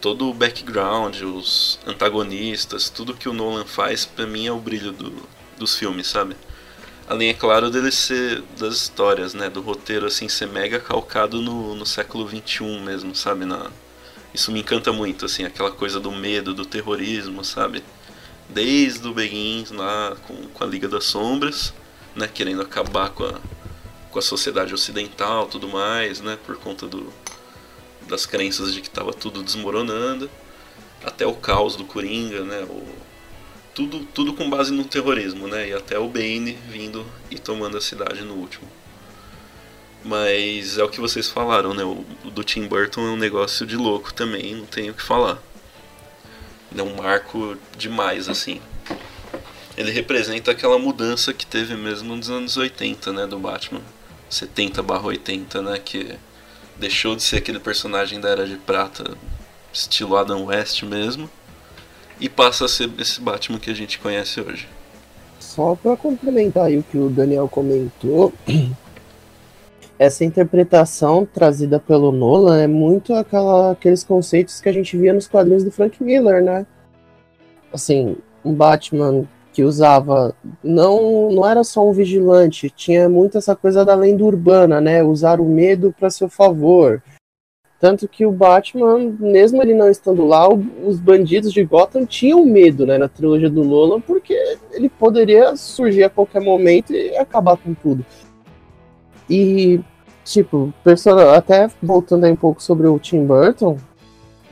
todo 0.00 0.28
o 0.28 0.34
background, 0.34 1.22
os 1.22 1.78
antagonistas, 1.86 2.88
tudo 2.88 3.14
que 3.14 3.28
o 3.28 3.32
Nolan 3.32 3.64
faz, 3.64 4.04
pra 4.04 4.26
mim 4.26 4.46
é 4.46 4.52
o 4.52 4.58
brilho 4.58 4.92
do, 4.92 5.12
dos 5.58 5.76
filmes, 5.76 6.06
sabe? 6.06 6.36
Além, 7.08 7.30
é 7.30 7.34
claro, 7.34 7.70
dele 7.70 7.90
ser 7.90 8.42
das 8.58 8.74
histórias, 8.74 9.32
né? 9.32 9.48
Do 9.48 9.62
roteiro, 9.62 10.04
assim, 10.04 10.28
ser 10.28 10.46
mega 10.46 10.78
calcado 10.78 11.40
no, 11.40 11.74
no 11.74 11.86
século 11.86 12.28
XXI 12.28 12.80
mesmo, 12.80 13.14
sabe? 13.14 13.46
Na, 13.46 13.70
isso 14.34 14.52
me 14.52 14.60
encanta 14.60 14.92
muito, 14.92 15.24
assim, 15.24 15.44
aquela 15.44 15.70
coisa 15.70 15.98
do 15.98 16.12
medo, 16.12 16.52
do 16.52 16.66
terrorismo, 16.66 17.42
sabe? 17.42 17.82
Desde 18.50 19.08
o 19.08 19.14
Begins 19.14 19.70
lá 19.70 20.16
com, 20.26 20.34
com 20.48 20.64
a 20.64 20.66
Liga 20.66 20.86
das 20.86 21.04
Sombras, 21.04 21.72
né? 22.14 22.28
Querendo 22.28 22.60
acabar 22.60 23.08
com 23.08 23.24
a, 23.24 23.40
com 24.10 24.18
a 24.18 24.22
sociedade 24.22 24.74
ocidental 24.74 25.46
tudo 25.46 25.66
mais, 25.66 26.20
né? 26.20 26.38
Por 26.44 26.58
conta 26.58 26.86
do, 26.86 27.10
das 28.06 28.26
crenças 28.26 28.74
de 28.74 28.82
que 28.82 28.88
estava 28.88 29.14
tudo 29.14 29.42
desmoronando. 29.42 30.30
Até 31.02 31.26
o 31.26 31.34
caos 31.34 31.74
do 31.74 31.86
Coringa, 31.86 32.44
né? 32.44 32.66
O, 32.68 33.07
tudo, 33.78 34.00
tudo 34.12 34.34
com 34.34 34.50
base 34.50 34.72
no 34.72 34.82
terrorismo, 34.82 35.46
né? 35.46 35.68
E 35.68 35.72
até 35.72 35.96
o 35.96 36.08
Bane 36.08 36.58
vindo 36.68 37.06
e 37.30 37.38
tomando 37.38 37.76
a 37.76 37.80
cidade 37.80 38.22
no 38.22 38.34
último. 38.34 38.66
Mas 40.04 40.78
é 40.78 40.82
o 40.82 40.88
que 40.88 41.00
vocês 41.00 41.28
falaram, 41.28 41.72
né? 41.74 41.84
O, 41.84 42.04
o 42.24 42.30
do 42.30 42.42
Tim 42.42 42.66
Burton 42.66 43.06
é 43.06 43.10
um 43.10 43.16
negócio 43.16 43.64
de 43.64 43.76
louco 43.76 44.12
também, 44.12 44.56
não 44.56 44.66
tenho 44.66 44.92
o 44.92 44.96
que 44.96 45.02
falar. 45.02 45.40
É 46.76 46.82
um 46.82 46.96
marco 46.96 47.56
demais, 47.76 48.28
assim. 48.28 48.60
Ele 49.76 49.92
representa 49.92 50.50
aquela 50.50 50.76
mudança 50.76 51.32
que 51.32 51.46
teve 51.46 51.76
mesmo 51.76 52.16
nos 52.16 52.28
anos 52.28 52.56
80, 52.56 53.12
né? 53.12 53.26
Do 53.28 53.38
Batman. 53.38 53.80
70 54.28 54.82
80, 54.82 55.62
né? 55.62 55.78
Que 55.78 56.16
deixou 56.76 57.14
de 57.14 57.22
ser 57.22 57.36
aquele 57.36 57.60
personagem 57.60 58.20
da 58.20 58.28
Era 58.28 58.44
de 58.44 58.56
Prata, 58.56 59.16
estilo 59.72 60.16
Adam 60.16 60.46
West 60.46 60.82
mesmo 60.82 61.30
e 62.20 62.28
passa 62.28 62.64
a 62.64 62.68
ser 62.68 62.90
esse 62.98 63.20
Batman 63.20 63.58
que 63.58 63.70
a 63.70 63.74
gente 63.74 63.98
conhece 63.98 64.40
hoje. 64.40 64.68
Só 65.38 65.74
para 65.74 65.96
complementar 65.96 66.66
aí 66.66 66.78
o 66.78 66.82
que 66.82 66.98
o 66.98 67.08
Daniel 67.08 67.48
comentou, 67.48 68.32
essa 69.98 70.24
interpretação 70.24 71.26
trazida 71.26 71.80
pelo 71.80 72.12
Nolan 72.12 72.60
é 72.60 72.66
muito 72.66 73.14
aquela, 73.14 73.72
aqueles 73.72 74.04
conceitos 74.04 74.60
que 74.60 74.68
a 74.68 74.72
gente 74.72 74.96
via 74.96 75.12
nos 75.12 75.26
quadrinhos 75.26 75.64
do 75.64 75.70
Frank 75.70 76.02
Miller, 76.02 76.42
né? 76.42 76.66
Assim, 77.72 78.16
um 78.44 78.54
Batman 78.54 79.24
que 79.52 79.64
usava 79.64 80.34
não 80.62 81.32
não 81.32 81.44
era 81.44 81.64
só 81.64 81.88
um 81.88 81.92
vigilante, 81.92 82.70
tinha 82.70 83.08
muito 83.08 83.38
essa 83.38 83.56
coisa 83.56 83.84
da 83.84 83.94
lenda 83.94 84.24
urbana, 84.24 84.80
né? 84.80 85.02
Usar 85.02 85.40
o 85.40 85.44
medo 85.44 85.92
para 85.98 86.10
seu 86.10 86.28
favor. 86.28 87.02
Tanto 87.80 88.08
que 88.08 88.26
o 88.26 88.32
Batman, 88.32 89.14
mesmo 89.20 89.62
ele 89.62 89.72
não 89.72 89.88
estando 89.88 90.26
lá, 90.26 90.48
os 90.48 90.98
bandidos 90.98 91.52
de 91.52 91.62
Gotham 91.62 92.04
tinham 92.04 92.44
medo, 92.44 92.84
né, 92.84 92.98
na 92.98 93.08
trilogia 93.08 93.48
do 93.48 93.62
Nolan, 93.62 94.00
porque 94.00 94.34
ele 94.72 94.88
poderia 94.88 95.54
surgir 95.56 96.02
a 96.02 96.10
qualquer 96.10 96.42
momento 96.42 96.92
e 96.92 97.16
acabar 97.16 97.56
com 97.56 97.72
tudo. 97.74 98.04
E, 99.30 99.80
tipo, 100.24 100.72
até 101.36 101.70
voltando 101.80 102.24
aí 102.24 102.32
um 102.32 102.36
pouco 102.36 102.60
sobre 102.60 102.88
o 102.88 102.98
Tim 102.98 103.24
Burton, 103.24 103.78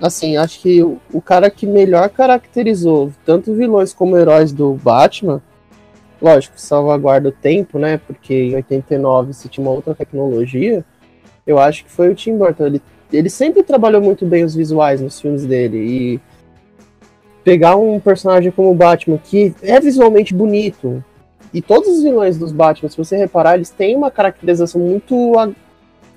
assim, 0.00 0.36
acho 0.36 0.60
que 0.60 0.80
o, 0.84 1.00
o 1.12 1.20
cara 1.20 1.50
que 1.50 1.66
melhor 1.66 2.08
caracterizou 2.10 3.10
tanto 3.24 3.54
vilões 3.54 3.92
como 3.92 4.16
heróis 4.16 4.52
do 4.52 4.74
Batman, 4.74 5.42
lógico, 6.22 6.60
salvaguarda 6.60 7.30
o 7.30 7.32
tempo, 7.32 7.76
né, 7.76 7.98
porque 8.06 8.34
em 8.34 8.54
89 8.54 9.32
se 9.32 9.48
tinha 9.48 9.66
uma 9.66 9.74
outra 9.74 9.96
tecnologia, 9.96 10.84
eu 11.44 11.58
acho 11.58 11.84
que 11.84 11.90
foi 11.90 12.10
o 12.10 12.14
Tim 12.14 12.36
Burton. 12.36 12.66
Ele 12.66 12.82
ele 13.12 13.30
sempre 13.30 13.62
trabalhou 13.62 14.00
muito 14.00 14.26
bem 14.26 14.44
os 14.44 14.54
visuais 14.54 15.00
nos 15.00 15.20
filmes 15.20 15.44
dele 15.44 15.78
e 15.78 16.20
pegar 17.44 17.76
um 17.76 18.00
personagem 18.00 18.50
como 18.50 18.70
o 18.70 18.74
Batman 18.74 19.18
que 19.18 19.54
é 19.62 19.78
visualmente 19.80 20.34
bonito 20.34 21.02
e 21.52 21.62
todos 21.62 21.88
os 21.88 22.02
vilões 22.02 22.36
dos 22.36 22.52
Batman, 22.52 22.88
se 22.88 22.96
você 22.96 23.16
reparar, 23.16 23.54
eles 23.54 23.70
têm 23.70 23.96
uma 23.96 24.10
caracterização 24.10 24.80
muito 24.80 25.32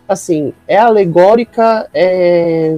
assim, 0.08 0.54
é 0.68 0.78
alegórica, 0.78 1.88
é 1.94 2.78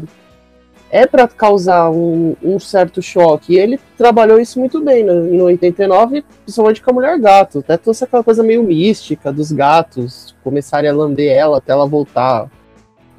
é 0.91 1.07
para 1.07 1.25
causar 1.25 1.89
um, 1.89 2.35
um, 2.43 2.59
certo 2.59 3.01
choque. 3.01 3.53
E 3.53 3.57
ele 3.57 3.79
trabalhou 3.97 4.39
isso 4.39 4.59
muito 4.59 4.83
bem 4.83 5.05
no, 5.05 5.33
em 5.33 5.41
89, 5.41 6.21
principalmente 6.43 6.81
com 6.81 6.91
a 6.91 6.93
Mulher 6.93 7.17
Gato. 7.17 7.59
Até 7.59 7.77
trouxe 7.77 8.03
aquela 8.03 8.23
coisa 8.23 8.43
meio 8.43 8.61
mística 8.61 9.31
dos 9.31 9.53
gatos 9.53 10.35
começarem 10.43 10.89
a 10.89 10.93
lamber 10.93 11.31
ela 11.31 11.59
até 11.59 11.71
ela 11.71 11.87
voltar 11.87 12.51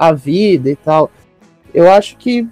a 0.09 0.13
vida 0.13 0.69
e 0.69 0.77
tal. 0.77 1.11
Eu 1.73 1.91
acho 1.91 2.17
que, 2.17 2.47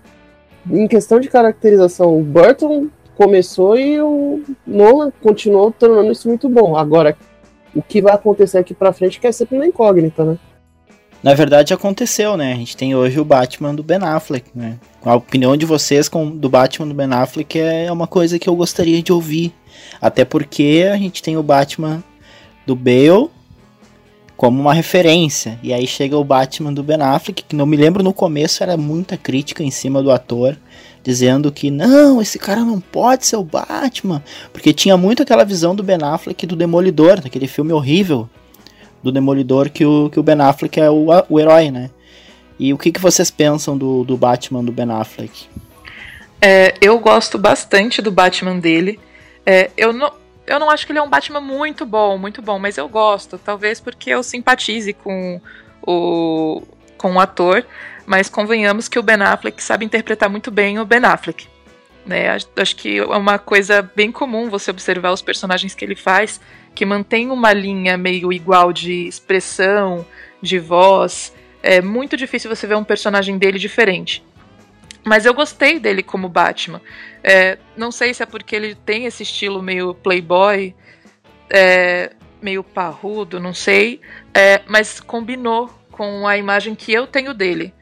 em 0.70 0.86
questão 0.86 1.18
de 1.18 1.28
caracterização, 1.28 2.18
o 2.18 2.22
Burton 2.22 2.88
começou 3.16 3.76
e 3.78 4.00
o 4.00 4.42
Nolan 4.66 5.12
continuou 5.20 5.70
tornando 5.72 6.12
isso 6.12 6.28
muito 6.28 6.48
bom. 6.48 6.76
Agora, 6.76 7.16
o 7.74 7.82
que 7.82 8.00
vai 8.00 8.14
acontecer 8.14 8.58
aqui 8.58 8.72
pra 8.72 8.92
frente 8.92 9.20
que 9.20 9.26
é 9.26 9.32
sempre 9.32 9.56
uma 9.56 9.66
incógnita, 9.66 10.24
né? 10.24 10.38
Na 11.22 11.34
verdade 11.34 11.74
aconteceu, 11.74 12.36
né? 12.36 12.52
A 12.52 12.56
gente 12.56 12.76
tem 12.76 12.94
hoje 12.94 13.20
o 13.20 13.24
Batman 13.24 13.74
do 13.74 13.82
Ben 13.82 13.98
Affleck, 13.98 14.50
né? 14.54 14.78
A 15.02 15.16
opinião 15.16 15.54
de 15.54 15.66
vocês 15.66 16.08
com, 16.08 16.30
do 16.30 16.48
Batman 16.48 16.88
do 16.88 16.94
Ben 16.94 17.12
Affleck 17.12 17.58
é 17.58 17.92
uma 17.92 18.06
coisa 18.06 18.38
que 18.38 18.48
eu 18.48 18.56
gostaria 18.56 19.02
de 19.02 19.12
ouvir. 19.12 19.52
Até 20.00 20.24
porque 20.24 20.88
a 20.90 20.96
gente 20.96 21.22
tem 21.22 21.36
o 21.36 21.42
Batman 21.42 22.02
do 22.66 22.74
Bale 22.74 23.28
como 24.40 24.58
uma 24.58 24.72
referência. 24.72 25.58
E 25.62 25.70
aí 25.70 25.86
chega 25.86 26.16
o 26.16 26.24
Batman 26.24 26.72
do 26.72 26.82
Ben 26.82 27.02
Affleck, 27.02 27.44
que 27.46 27.54
não 27.54 27.66
me 27.66 27.76
lembro 27.76 28.02
no 28.02 28.10
começo 28.10 28.62
era 28.62 28.74
muita 28.74 29.14
crítica 29.14 29.62
em 29.62 29.70
cima 29.70 30.02
do 30.02 30.10
ator, 30.10 30.56
dizendo 31.04 31.52
que 31.52 31.70
não, 31.70 32.22
esse 32.22 32.38
cara 32.38 32.64
não 32.64 32.80
pode 32.80 33.26
ser 33.26 33.36
o 33.36 33.44
Batman, 33.44 34.24
porque 34.50 34.72
tinha 34.72 34.96
muito 34.96 35.22
aquela 35.22 35.44
visão 35.44 35.74
do 35.74 35.82
Ben 35.82 35.98
Affleck 36.00 36.46
do 36.46 36.56
Demolidor, 36.56 37.20
daquele 37.20 37.46
filme 37.46 37.70
horrível 37.70 38.30
do 39.02 39.12
Demolidor 39.12 39.68
que 39.68 39.84
o, 39.84 40.08
que 40.08 40.18
o 40.18 40.22
Ben 40.22 40.40
Affleck 40.40 40.80
é 40.80 40.88
o, 40.88 41.08
o 41.28 41.38
herói, 41.38 41.70
né? 41.70 41.90
E 42.58 42.72
o 42.72 42.78
que, 42.78 42.90
que 42.92 43.00
vocês 43.00 43.30
pensam 43.30 43.76
do, 43.76 44.04
do 44.04 44.16
Batman 44.16 44.64
do 44.64 44.72
Ben 44.72 44.90
Affleck? 44.90 45.48
É, 46.40 46.72
eu 46.80 46.98
gosto 46.98 47.36
bastante 47.36 48.00
do 48.00 48.10
Batman 48.10 48.58
dele. 48.58 48.98
É, 49.44 49.70
eu, 49.76 49.92
não, 49.92 50.10
eu 50.50 50.58
não 50.58 50.68
acho 50.68 50.84
que 50.84 50.90
ele 50.90 50.98
é 50.98 51.02
um 51.02 51.08
Batman 51.08 51.40
muito 51.40 51.86
bom, 51.86 52.18
muito 52.18 52.42
bom, 52.42 52.58
mas 52.58 52.76
eu 52.76 52.88
gosto. 52.88 53.38
Talvez 53.38 53.78
porque 53.80 54.10
eu 54.10 54.22
simpatize 54.22 54.92
com 54.92 55.40
o, 55.80 56.62
com 56.98 57.14
o 57.14 57.20
ator, 57.20 57.64
mas 58.04 58.28
convenhamos 58.28 58.88
que 58.88 58.98
o 58.98 59.02
Ben 59.02 59.22
Affleck 59.22 59.62
sabe 59.62 59.84
interpretar 59.84 60.28
muito 60.28 60.50
bem 60.50 60.80
o 60.80 60.84
Ben 60.84 61.04
Affleck. 61.04 61.46
Né? 62.04 62.28
Acho 62.56 62.74
que 62.74 62.98
é 62.98 63.04
uma 63.04 63.38
coisa 63.38 63.80
bem 63.94 64.10
comum 64.10 64.50
você 64.50 64.72
observar 64.72 65.12
os 65.12 65.22
personagens 65.22 65.72
que 65.72 65.84
ele 65.84 65.94
faz, 65.94 66.40
que 66.74 66.84
mantém 66.84 67.30
uma 67.30 67.52
linha 67.52 67.96
meio 67.96 68.32
igual 68.32 68.72
de 68.72 69.06
expressão, 69.06 70.04
de 70.42 70.58
voz, 70.58 71.32
é 71.62 71.80
muito 71.80 72.16
difícil 72.16 72.54
você 72.54 72.66
ver 72.66 72.76
um 72.76 72.84
personagem 72.84 73.38
dele 73.38 73.58
diferente. 73.58 74.24
Mas 75.04 75.24
eu 75.24 75.32
gostei 75.32 75.78
dele 75.78 76.02
como 76.02 76.28
Batman. 76.28 76.80
É, 77.22 77.58
não 77.76 77.92
sei 77.92 78.14
se 78.14 78.22
é 78.22 78.26
porque 78.26 78.56
ele 78.56 78.74
tem 78.74 79.04
esse 79.04 79.22
estilo 79.22 79.62
meio 79.62 79.94
playboy, 79.94 80.74
é, 81.48 82.12
meio 82.40 82.62
parrudo, 82.62 83.38
não 83.38 83.52
sei. 83.52 84.00
É, 84.34 84.62
mas 84.66 85.00
combinou 85.00 85.70
com 85.90 86.26
a 86.26 86.36
imagem 86.36 86.74
que 86.74 86.92
eu 86.92 87.06
tenho 87.06 87.34
dele. 87.34 87.74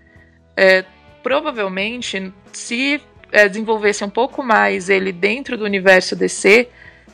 É, 0.57 0.85
provavelmente, 1.23 2.33
se 2.53 3.01
é, 3.31 3.49
desenvolvesse 3.49 4.05
um 4.05 4.11
pouco 4.11 4.43
mais 4.43 4.89
ele 4.89 5.13
dentro 5.13 5.57
do 5.57 5.65
universo 5.65 6.17
DC, 6.17 6.69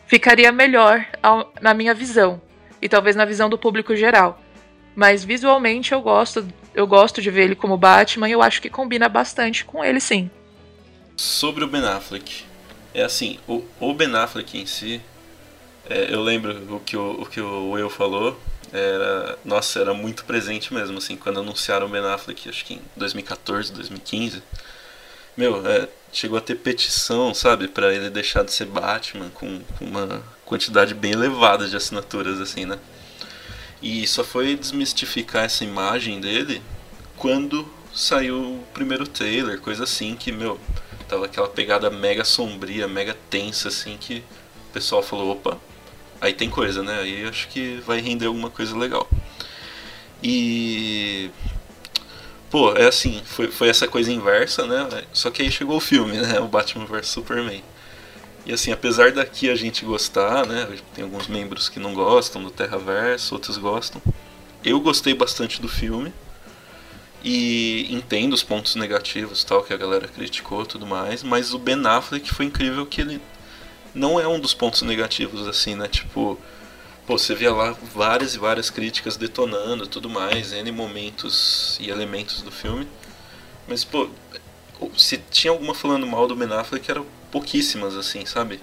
ficaria 0.06 0.50
melhor 0.52 1.04
ao, 1.22 1.52
na 1.60 1.74
minha 1.74 1.92
visão. 1.92 2.40
E 2.80 2.88
talvez 2.88 3.16
na 3.16 3.24
visão 3.24 3.48
do 3.48 3.58
público 3.58 3.94
geral. 3.96 4.40
Mas 4.94 5.24
visualmente 5.24 5.92
eu 5.92 6.00
gosto, 6.00 6.46
eu 6.74 6.86
gosto 6.86 7.20
de 7.20 7.30
ver 7.30 7.44
ele 7.44 7.54
como 7.54 7.76
Batman 7.76 8.28
e 8.28 8.32
eu 8.32 8.42
acho 8.42 8.62
que 8.62 8.70
combina 8.70 9.08
bastante 9.08 9.64
com 9.64 9.84
ele 9.84 9.98
sim. 10.00 10.30
Sobre 11.16 11.64
o 11.64 11.68
Ben 11.68 11.84
Affleck. 11.84 12.44
É 12.92 13.02
assim, 13.04 13.38
o, 13.46 13.64
o 13.80 13.94
Ben 13.94 14.14
Affleck 14.14 14.58
em 14.58 14.66
si, 14.66 15.00
é, 15.88 16.12
eu 16.12 16.22
lembro 16.22 16.76
o 16.76 16.80
que 16.80 16.96
o, 16.96 17.22
o 17.22 17.26
que 17.26 17.40
o 17.40 17.70
Will 17.70 17.90
falou, 17.90 18.40
era, 18.72 19.38
nossa, 19.44 19.80
era 19.80 19.94
muito 19.94 20.24
presente 20.24 20.74
mesmo, 20.74 20.98
assim, 20.98 21.16
quando 21.16 21.40
anunciaram 21.40 21.86
o 21.86 21.88
Ben 21.88 22.04
Affleck, 22.04 22.48
acho 22.48 22.64
que 22.64 22.74
em 22.74 22.82
2014, 22.96 23.72
2015. 23.72 24.42
Meu, 25.36 25.66
é, 25.66 25.88
chegou 26.12 26.38
a 26.38 26.40
ter 26.40 26.56
petição, 26.56 27.32
sabe, 27.32 27.68
para 27.68 27.92
ele 27.94 28.10
deixar 28.10 28.44
de 28.44 28.52
ser 28.52 28.66
Batman 28.66 29.30
com, 29.30 29.60
com 29.78 29.84
uma 29.84 30.22
quantidade 30.44 30.94
bem 30.94 31.12
elevada 31.12 31.68
de 31.68 31.76
assinaturas, 31.76 32.40
assim, 32.40 32.64
né? 32.64 32.78
E 33.82 34.06
só 34.06 34.24
foi 34.24 34.56
desmistificar 34.56 35.44
essa 35.44 35.64
imagem 35.64 36.20
dele 36.20 36.62
quando 37.16 37.68
saiu 37.94 38.36
o 38.36 38.64
primeiro 38.72 39.06
trailer, 39.06 39.60
coisa 39.60 39.84
assim, 39.84 40.16
que, 40.16 40.32
meu, 40.32 40.58
tava 41.08 41.26
aquela 41.26 41.48
pegada 41.48 41.90
mega 41.90 42.24
sombria, 42.24 42.88
mega 42.88 43.16
tensa, 43.30 43.68
assim, 43.68 43.96
que 43.98 44.18
o 44.70 44.72
pessoal 44.72 45.02
falou, 45.02 45.32
opa, 45.32 45.58
aí 46.20 46.32
tem 46.32 46.50
coisa, 46.50 46.82
né? 46.82 47.00
Aí 47.00 47.24
acho 47.26 47.48
que 47.48 47.76
vai 47.86 48.00
render 48.00 48.26
alguma 48.26 48.50
coisa 48.50 48.76
legal. 48.76 49.08
E. 50.22 51.30
Pô, 52.50 52.72
é 52.74 52.86
assim, 52.86 53.20
foi, 53.24 53.50
foi 53.50 53.68
essa 53.68 53.86
coisa 53.88 54.12
inversa, 54.12 54.64
né? 54.66 55.02
Só 55.12 55.30
que 55.30 55.42
aí 55.42 55.50
chegou 55.50 55.76
o 55.76 55.80
filme, 55.80 56.16
né? 56.18 56.40
O 56.40 56.46
Batman 56.46 56.86
vs 56.86 57.08
Superman. 57.08 57.62
E 58.46 58.52
assim, 58.52 58.72
apesar 58.72 59.12
daqui 59.12 59.50
a 59.50 59.54
gente 59.54 59.84
gostar, 59.84 60.46
né? 60.46 60.68
Tem 60.94 61.04
alguns 61.04 61.28
membros 61.28 61.68
que 61.68 61.80
não 61.80 61.94
gostam 61.94 62.42
do 62.42 62.50
Terraverso, 62.50 63.34
outros 63.34 63.58
gostam. 63.58 64.00
Eu 64.64 64.80
gostei 64.80 65.14
bastante 65.14 65.60
do 65.60 65.68
filme. 65.68 66.12
E 67.26 67.86
entendo 67.90 68.34
os 68.34 68.42
pontos 68.42 68.74
negativos 68.74 69.42
tal 69.44 69.62
que 69.62 69.72
a 69.72 69.78
galera 69.78 70.06
criticou 70.06 70.66
tudo 70.66 70.86
mais, 70.86 71.22
mas 71.22 71.54
o 71.54 71.58
Ben 71.58 71.80
Affleck 71.86 72.30
foi 72.34 72.44
incrível 72.44 72.84
que 72.84 73.00
ele 73.00 73.18
não 73.94 74.20
é 74.20 74.28
um 74.28 74.38
dos 74.38 74.52
pontos 74.52 74.82
negativos 74.82 75.48
assim, 75.48 75.74
né? 75.74 75.88
Tipo, 75.88 76.38
pô, 77.06 77.16
você 77.16 77.34
via 77.34 77.50
lá 77.50 77.74
várias 77.94 78.34
e 78.34 78.38
várias 78.38 78.68
críticas 78.68 79.16
detonando 79.16 79.86
tudo 79.86 80.10
mais, 80.10 80.52
N 80.52 80.70
momentos 80.70 81.78
e 81.80 81.88
elementos 81.88 82.42
do 82.42 82.52
filme. 82.52 82.86
Mas 83.66 83.84
pô, 83.84 84.10
se 84.94 85.16
tinha 85.30 85.50
alguma 85.50 85.74
falando 85.74 86.06
mal 86.06 86.28
do 86.28 86.36
Ben 86.36 86.52
Affleck 86.52 86.90
era 86.90 87.02
pouquíssimas, 87.32 87.96
assim, 87.96 88.26
sabe? 88.26 88.60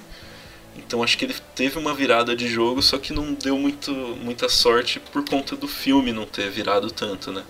Então 0.77 1.01
acho 1.01 1.17
que 1.17 1.25
ele 1.25 1.35
teve 1.55 1.79
uma 1.79 1.95
virada 1.95 2.35
de 2.35 2.47
jogo, 2.47 2.81
só 2.83 2.99
que 2.99 3.11
não 3.11 3.33
deu 3.33 3.57
muito, 3.57 3.91
muita 3.91 4.47
sorte 4.47 4.99
por 4.99 5.27
conta 5.27 5.55
do 5.55 5.67
filme 5.67 6.13
não 6.13 6.27
ter 6.27 6.49
virado 6.51 6.91
tanto, 6.91 7.31
né? 7.31 7.43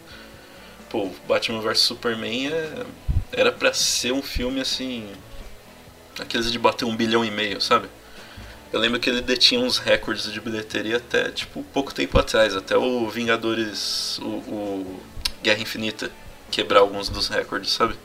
Pô, 0.91 1.09
Batman 1.25 1.61
vs 1.61 1.79
Superman 1.79 2.47
é, 2.47 2.85
era 3.31 3.51
para 3.51 3.73
ser 3.73 4.11
um 4.11 4.21
filme 4.21 4.59
assim. 4.59 5.09
Aqueles 6.19 6.51
de 6.51 6.59
bater 6.59 6.83
um 6.83 6.95
bilhão 6.95 7.23
e 7.23 7.31
meio, 7.31 7.61
sabe? 7.61 7.87
Eu 8.73 8.79
lembro 8.79 8.99
que 8.99 9.09
ele 9.09 9.21
detinha 9.21 9.61
uns 9.61 9.77
recordes 9.77 10.31
de 10.31 10.39
bilheteria 10.41 10.97
até, 10.97 11.31
tipo, 11.31 11.63
pouco 11.73 11.93
tempo 11.93 12.19
atrás, 12.19 12.55
até 12.55 12.77
o 12.77 13.09
Vingadores, 13.09 14.17
o, 14.19 14.25
o 14.25 15.01
Guerra 15.41 15.61
Infinita 15.61 16.11
quebrar 16.49 16.81
alguns 16.81 17.07
dos 17.07 17.29
recordes, 17.29 17.71
sabe? 17.71 17.95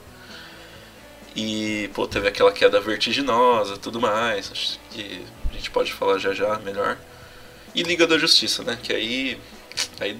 E, 1.35 1.89
pô, 1.93 2.07
teve 2.07 2.27
aquela 2.27 2.51
queda 2.51 2.79
vertiginosa 2.79 3.77
tudo 3.77 3.99
mais. 3.99 4.49
Acho 4.51 4.79
que 4.91 5.21
a 5.51 5.53
gente 5.53 5.69
pode 5.71 5.91
falar 5.93 6.17
já 6.19 6.33
já 6.33 6.57
melhor. 6.59 6.97
E 7.75 7.83
Liga 7.83 8.07
da 8.07 8.17
Justiça, 8.17 8.63
né? 8.63 8.77
Que 8.81 8.93
aí. 8.93 9.39
Aí 9.99 10.17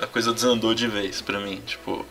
a 0.00 0.06
coisa 0.06 0.32
desandou 0.32 0.74
de 0.74 0.86
vez 0.86 1.20
pra 1.20 1.40
mim. 1.40 1.60
Tipo, 1.66 2.04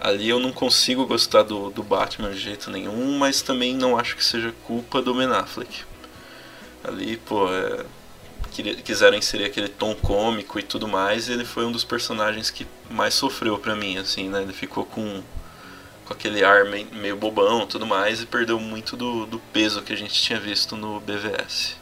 ali 0.00 0.28
eu 0.28 0.38
não 0.38 0.52
consigo 0.52 1.06
gostar 1.06 1.42
do, 1.42 1.70
do 1.70 1.82
Batman 1.82 2.30
de 2.30 2.38
jeito 2.38 2.70
nenhum, 2.70 3.18
mas 3.18 3.42
também 3.42 3.74
não 3.74 3.98
acho 3.98 4.16
que 4.16 4.24
seja 4.24 4.54
culpa 4.64 5.02
do 5.02 5.14
Ben 5.14 5.26
Affleck. 5.26 5.84
Ali, 6.84 7.16
pô, 7.16 7.48
é, 7.52 7.84
quiseram 8.84 9.16
inserir 9.16 9.44
aquele 9.44 9.68
tom 9.68 9.94
cômico 9.94 10.58
e 10.58 10.62
tudo 10.62 10.86
mais, 10.86 11.28
e 11.28 11.32
ele 11.32 11.44
foi 11.44 11.64
um 11.64 11.72
dos 11.72 11.84
personagens 11.84 12.50
que 12.50 12.66
mais 12.90 13.14
sofreu 13.14 13.58
pra 13.58 13.74
mim, 13.74 13.98
assim, 13.98 14.28
né? 14.28 14.42
Ele 14.42 14.52
ficou 14.52 14.84
com 14.84 15.22
com 16.08 16.14
aquele 16.14 16.42
ar 16.42 16.64
meio, 16.64 16.86
meio 16.90 17.16
bobão 17.16 17.66
tudo 17.66 17.86
mais 17.86 18.22
e 18.22 18.26
perdeu 18.26 18.58
muito 18.58 18.96
do, 18.96 19.26
do 19.26 19.38
peso 19.52 19.82
que 19.82 19.92
a 19.92 19.96
gente 19.96 20.14
tinha 20.14 20.40
visto 20.40 20.74
no 20.74 20.98
BVS. 21.00 21.76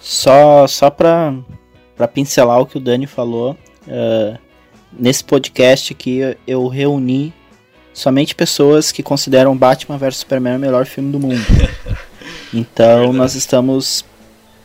Só, 0.00 0.66
só 0.66 0.90
pra, 0.90 1.32
pra 1.96 2.08
pincelar 2.08 2.60
o 2.60 2.66
que 2.66 2.76
o 2.76 2.80
Dani 2.80 3.06
falou, 3.06 3.56
uh, 3.88 4.38
nesse 4.92 5.24
podcast 5.24 5.92
aqui 5.92 6.20
eu 6.46 6.66
reuni 6.68 7.32
somente 7.92 8.34
pessoas 8.34 8.92
que 8.92 9.02
consideram 9.02 9.56
Batman 9.56 9.98
vs 9.98 10.18
Superman 10.18 10.56
o 10.56 10.60
melhor 10.60 10.86
filme 10.86 11.12
do 11.12 11.20
mundo. 11.20 11.40
Então 12.52 13.12
nós 13.12 13.34
estamos 13.34 14.02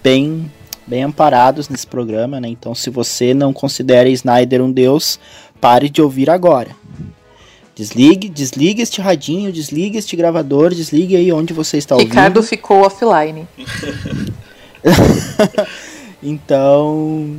bem 0.02 0.50
bem 0.88 1.04
amparados 1.04 1.68
nesse 1.68 1.86
programa, 1.86 2.40
né? 2.40 2.48
Então 2.48 2.74
se 2.74 2.90
você 2.90 3.34
não 3.34 3.52
considera 3.52 4.08
Snyder 4.08 4.62
um 4.62 4.72
deus, 4.72 5.20
pare 5.60 5.90
de 5.90 6.02
ouvir 6.02 6.30
agora. 6.30 6.72
Desligue, 7.76 8.30
desligue 8.30 8.82
este 8.82 9.02
radinho, 9.02 9.52
desligue 9.52 9.98
este 9.98 10.16
gravador, 10.16 10.74
desligue 10.74 11.16
aí 11.16 11.32
onde 11.34 11.54
você 11.54 11.78
está 11.78 11.96
ouvindo. 11.96 12.10
Ricardo 12.10 12.44
ficou 12.44 12.86
offline. 12.86 13.48
então, 16.22 17.38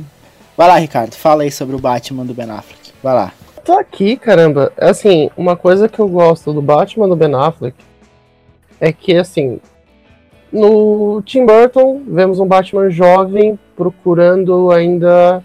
vai 0.57 0.67
lá, 0.67 0.77
Ricardo, 0.77 1.13
fala 1.13 1.43
aí 1.43 1.51
sobre 1.51 1.75
o 1.75 1.79
Batman 1.79 2.25
do 2.25 2.33
Ben 2.33 2.49
Affleck. 2.49 2.93
Vai 3.01 3.13
lá. 3.13 3.33
Tô 3.63 3.73
aqui, 3.73 4.15
caramba. 4.15 4.71
Assim, 4.77 5.29
uma 5.35 5.55
coisa 5.55 5.89
que 5.89 5.99
eu 5.99 6.07
gosto 6.07 6.53
do 6.53 6.61
Batman 6.61 7.09
do 7.09 7.15
Ben 7.15 7.33
Affleck 7.33 7.75
é 8.79 8.93
que, 8.93 9.15
assim, 9.15 9.59
no 10.51 11.21
Tim 11.23 11.45
Burton, 11.45 12.03
vemos 12.07 12.39
um 12.39 12.47
Batman 12.47 12.89
jovem 12.89 13.59
procurando 13.75 14.71
ainda 14.71 15.43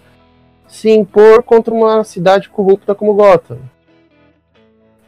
se 0.69 0.91
impor 0.91 1.43
contra 1.43 1.75
uma 1.75 2.05
cidade 2.05 2.49
corrupta 2.49 2.95
como 2.95 3.15
Gotham. 3.15 3.59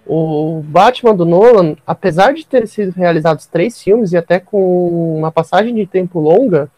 O 0.05 0.61
Batman 0.65 1.15
do 1.15 1.25
Nolan, 1.25 1.77
apesar 1.87 2.35
de 2.35 2.45
ter 2.45 2.67
sido 2.67 2.91
realizados 2.93 3.47
três 3.47 3.81
filmes 3.81 4.13
e 4.13 4.17
até 4.17 4.41
com 4.41 5.17
uma 5.17 5.31
passagem 5.31 5.75
de 5.75 5.87
tempo 5.87 6.19
longa, 6.19 6.69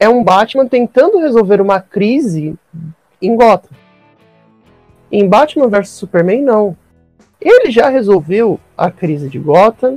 é 0.00 0.08
um 0.08 0.24
Batman 0.24 0.66
tentando 0.66 1.20
resolver 1.20 1.60
uma 1.60 1.80
crise 1.80 2.56
em 3.22 3.36
Gotham. 3.36 3.76
Em 5.12 5.28
Batman 5.28 5.68
vs 5.68 5.90
Superman, 5.90 6.42
não. 6.42 6.76
Ele 7.40 7.70
já 7.70 7.88
resolveu 7.88 8.58
a 8.76 8.90
crise 8.90 9.28
de 9.28 9.38
Gotham, 9.38 9.96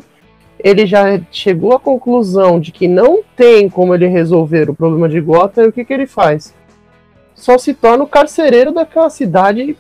ele 0.60 0.86
já 0.86 1.20
chegou 1.32 1.74
à 1.74 1.80
conclusão 1.80 2.60
de 2.60 2.72
que 2.72 2.88
não 2.88 3.24
tem 3.36 3.68
como 3.68 3.96
ele 3.96 4.08
resolver 4.08 4.70
o 4.70 4.76
problema 4.76 5.10
de 5.10 5.20
Gotham, 5.20 5.64
e 5.64 5.68
o 5.70 5.72
que, 5.72 5.84
que 5.84 5.94
ele 5.94 6.06
faz? 6.06 6.54
só 7.36 7.58
se 7.58 7.74
torna 7.74 8.04
o 8.04 8.08
carcereiro 8.08 8.72
daquela 8.72 9.10
cidade 9.10 9.76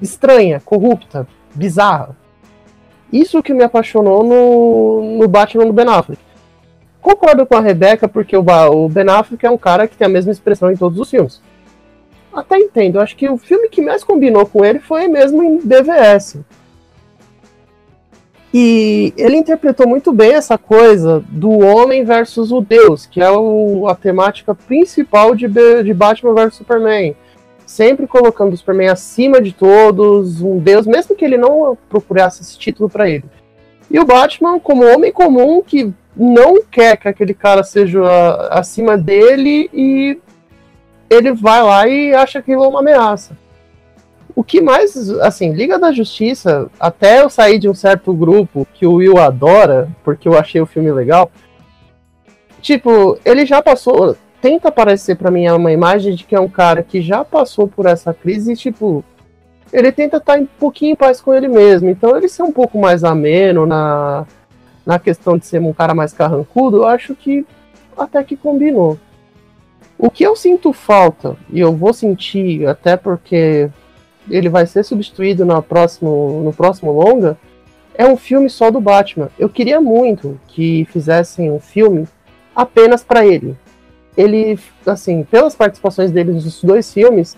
estranha, 0.00 0.60
corrupta, 0.64 1.26
bizarra. 1.54 2.16
Isso 3.12 3.42
que 3.42 3.52
me 3.52 3.62
apaixonou 3.62 4.24
no, 4.24 5.18
no 5.18 5.28
Batman 5.28 5.66
do 5.66 5.72
Ben 5.72 5.86
Affleck. 5.86 6.20
Concordo 7.02 7.44
com 7.44 7.56
a 7.56 7.60
Rebecca, 7.60 8.08
porque 8.08 8.36
o, 8.36 8.44
o 8.70 8.88
Ben 8.88 9.08
Affleck 9.08 9.44
é 9.44 9.50
um 9.50 9.58
cara 9.58 9.88
que 9.88 9.96
tem 9.96 10.06
a 10.06 10.10
mesma 10.10 10.30
expressão 10.30 10.70
em 10.70 10.76
todos 10.76 11.00
os 11.00 11.10
filmes. 11.10 11.42
Até 12.32 12.56
entendo, 12.56 13.00
acho 13.00 13.16
que 13.16 13.28
o 13.28 13.36
filme 13.36 13.68
que 13.68 13.82
mais 13.82 14.04
combinou 14.04 14.46
com 14.46 14.64
ele 14.64 14.78
foi 14.78 15.08
mesmo 15.08 15.42
em 15.42 15.58
DVS. 15.58 16.38
E 18.54 19.12
ele 19.16 19.36
interpretou 19.36 19.88
muito 19.88 20.12
bem 20.12 20.34
essa 20.34 20.56
coisa 20.56 21.24
do 21.28 21.50
homem 21.50 22.04
versus 22.04 22.52
o 22.52 22.60
Deus, 22.60 23.04
que 23.04 23.20
é 23.20 23.30
o, 23.30 23.88
a 23.88 23.94
temática 23.94 24.54
principal 24.54 25.34
de, 25.34 25.48
de 25.82 25.92
Batman 25.92 26.34
vs 26.34 26.54
Superman. 26.54 27.16
Sempre 27.66 28.06
colocando 28.06 28.52
o 28.52 28.56
Superman 28.56 28.90
acima 28.90 29.40
de 29.40 29.52
todos, 29.52 30.40
um 30.40 30.58
Deus, 30.58 30.86
mesmo 30.86 31.16
que 31.16 31.24
ele 31.24 31.38
não 31.38 31.76
procurasse 31.88 32.42
esse 32.42 32.56
título 32.58 32.88
para 32.88 33.08
ele. 33.08 33.24
E 33.92 34.00
o 34.00 34.06
Batman, 34.06 34.58
como 34.58 34.90
homem 34.90 35.12
comum, 35.12 35.62
que 35.62 35.92
não 36.16 36.62
quer 36.62 36.96
que 36.96 37.06
aquele 37.06 37.34
cara 37.34 37.62
seja 37.62 38.00
acima 38.50 38.96
dele 38.96 39.68
e 39.70 40.18
ele 41.10 41.32
vai 41.32 41.62
lá 41.62 41.86
e 41.86 42.14
acha 42.14 42.38
aquilo 42.38 42.66
uma 42.66 42.80
ameaça. 42.80 43.36
O 44.34 44.42
que 44.42 44.62
mais, 44.62 45.10
assim, 45.20 45.52
Liga 45.52 45.78
da 45.78 45.92
Justiça, 45.92 46.70
até 46.80 47.20
eu 47.20 47.28
sair 47.28 47.58
de 47.58 47.68
um 47.68 47.74
certo 47.74 48.14
grupo 48.14 48.66
que 48.72 48.86
o 48.86 48.94
Will 48.94 49.18
adora, 49.18 49.90
porque 50.02 50.26
eu 50.26 50.38
achei 50.38 50.58
o 50.58 50.66
filme 50.66 50.90
legal. 50.90 51.30
Tipo, 52.62 53.18
ele 53.26 53.44
já 53.44 53.60
passou. 53.60 54.16
Tenta 54.40 54.68
aparecer 54.68 55.16
para 55.16 55.30
mim 55.30 55.46
uma 55.50 55.70
imagem 55.70 56.14
de 56.14 56.24
que 56.24 56.34
é 56.34 56.40
um 56.40 56.48
cara 56.48 56.82
que 56.82 57.02
já 57.02 57.22
passou 57.24 57.68
por 57.68 57.84
essa 57.84 58.14
crise 58.14 58.54
e, 58.54 58.56
tipo, 58.56 59.04
ele 59.72 59.90
tenta 59.90 60.18
estar 60.18 60.34
tá 60.34 60.40
um 60.40 60.46
pouquinho 60.46 60.92
em 60.92 60.96
paz 60.96 61.20
com 61.20 61.32
ele 61.32 61.48
mesmo. 61.48 61.88
Então, 61.88 62.16
ele 62.16 62.28
ser 62.28 62.42
um 62.42 62.52
pouco 62.52 62.78
mais 62.78 63.02
ameno 63.02 63.64
na, 63.64 64.26
na 64.84 64.98
questão 64.98 65.38
de 65.38 65.46
ser 65.46 65.60
um 65.60 65.72
cara 65.72 65.94
mais 65.94 66.12
carrancudo, 66.12 66.78
eu 66.78 66.86
acho 66.86 67.14
que 67.14 67.46
até 67.96 68.22
que 68.22 68.36
combinou. 68.36 68.98
O 69.98 70.10
que 70.10 70.24
eu 70.24 70.34
sinto 70.34 70.72
falta, 70.72 71.36
e 71.48 71.60
eu 71.60 71.74
vou 71.74 71.92
sentir 71.92 72.66
até 72.66 72.96
porque 72.96 73.70
ele 74.28 74.48
vai 74.48 74.66
ser 74.66 74.84
substituído 74.84 75.44
no 75.44 75.62
próximo, 75.62 76.42
no 76.44 76.52
próximo 76.52 76.92
longa, 76.92 77.38
é 77.94 78.06
um 78.06 78.16
filme 78.16 78.48
só 78.50 78.70
do 78.70 78.80
Batman. 78.80 79.30
Eu 79.38 79.48
queria 79.48 79.80
muito 79.80 80.40
que 80.48 80.86
fizessem 80.86 81.50
um 81.50 81.60
filme 81.60 82.06
apenas 82.54 83.04
para 83.04 83.24
ele. 83.24 83.56
Ele, 84.16 84.58
assim, 84.86 85.24
pelas 85.24 85.54
participações 85.54 86.10
dele 86.10 86.32
nos 86.32 86.62
dois 86.62 86.92
filmes, 86.92 87.36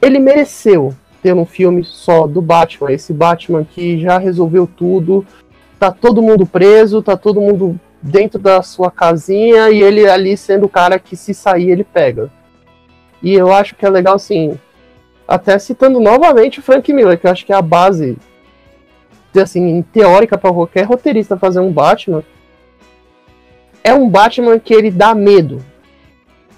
ele 0.00 0.18
mereceu 0.18 0.94
ter 1.22 1.34
um 1.34 1.44
filme 1.44 1.84
só 1.84 2.26
do 2.26 2.40
Batman. 2.40 2.92
Esse 2.92 3.12
Batman 3.12 3.64
que 3.64 4.00
já 4.00 4.18
resolveu 4.18 4.66
tudo, 4.66 5.26
tá 5.78 5.90
todo 5.90 6.22
mundo 6.22 6.46
preso, 6.46 7.02
tá 7.02 7.16
todo 7.16 7.40
mundo 7.40 7.78
dentro 8.00 8.38
da 8.38 8.62
sua 8.62 8.90
casinha 8.90 9.70
e 9.70 9.82
ele 9.82 10.08
ali 10.08 10.36
sendo 10.36 10.66
o 10.66 10.68
cara 10.68 10.98
que 10.98 11.16
se 11.16 11.34
sair 11.34 11.70
ele 11.70 11.84
pega. 11.84 12.30
E 13.22 13.34
eu 13.34 13.52
acho 13.52 13.74
que 13.74 13.84
é 13.84 13.90
legal 13.90 14.14
assim, 14.14 14.58
até 15.26 15.58
citando 15.58 16.00
novamente 16.00 16.60
o 16.60 16.62
Frank 16.62 16.92
Miller, 16.92 17.18
que 17.18 17.26
eu 17.26 17.30
acho 17.30 17.44
que 17.44 17.52
é 17.52 17.56
a 17.56 17.62
base, 17.62 18.16
assim, 19.40 19.82
teórica 19.92 20.38
para 20.38 20.52
qualquer 20.52 20.84
roteirista 20.84 21.36
fazer 21.36 21.60
um 21.60 21.72
Batman. 21.72 22.22
É 23.82 23.92
um 23.92 24.08
Batman 24.08 24.58
que 24.58 24.72
ele 24.72 24.90
dá 24.90 25.14
medo. 25.14 25.64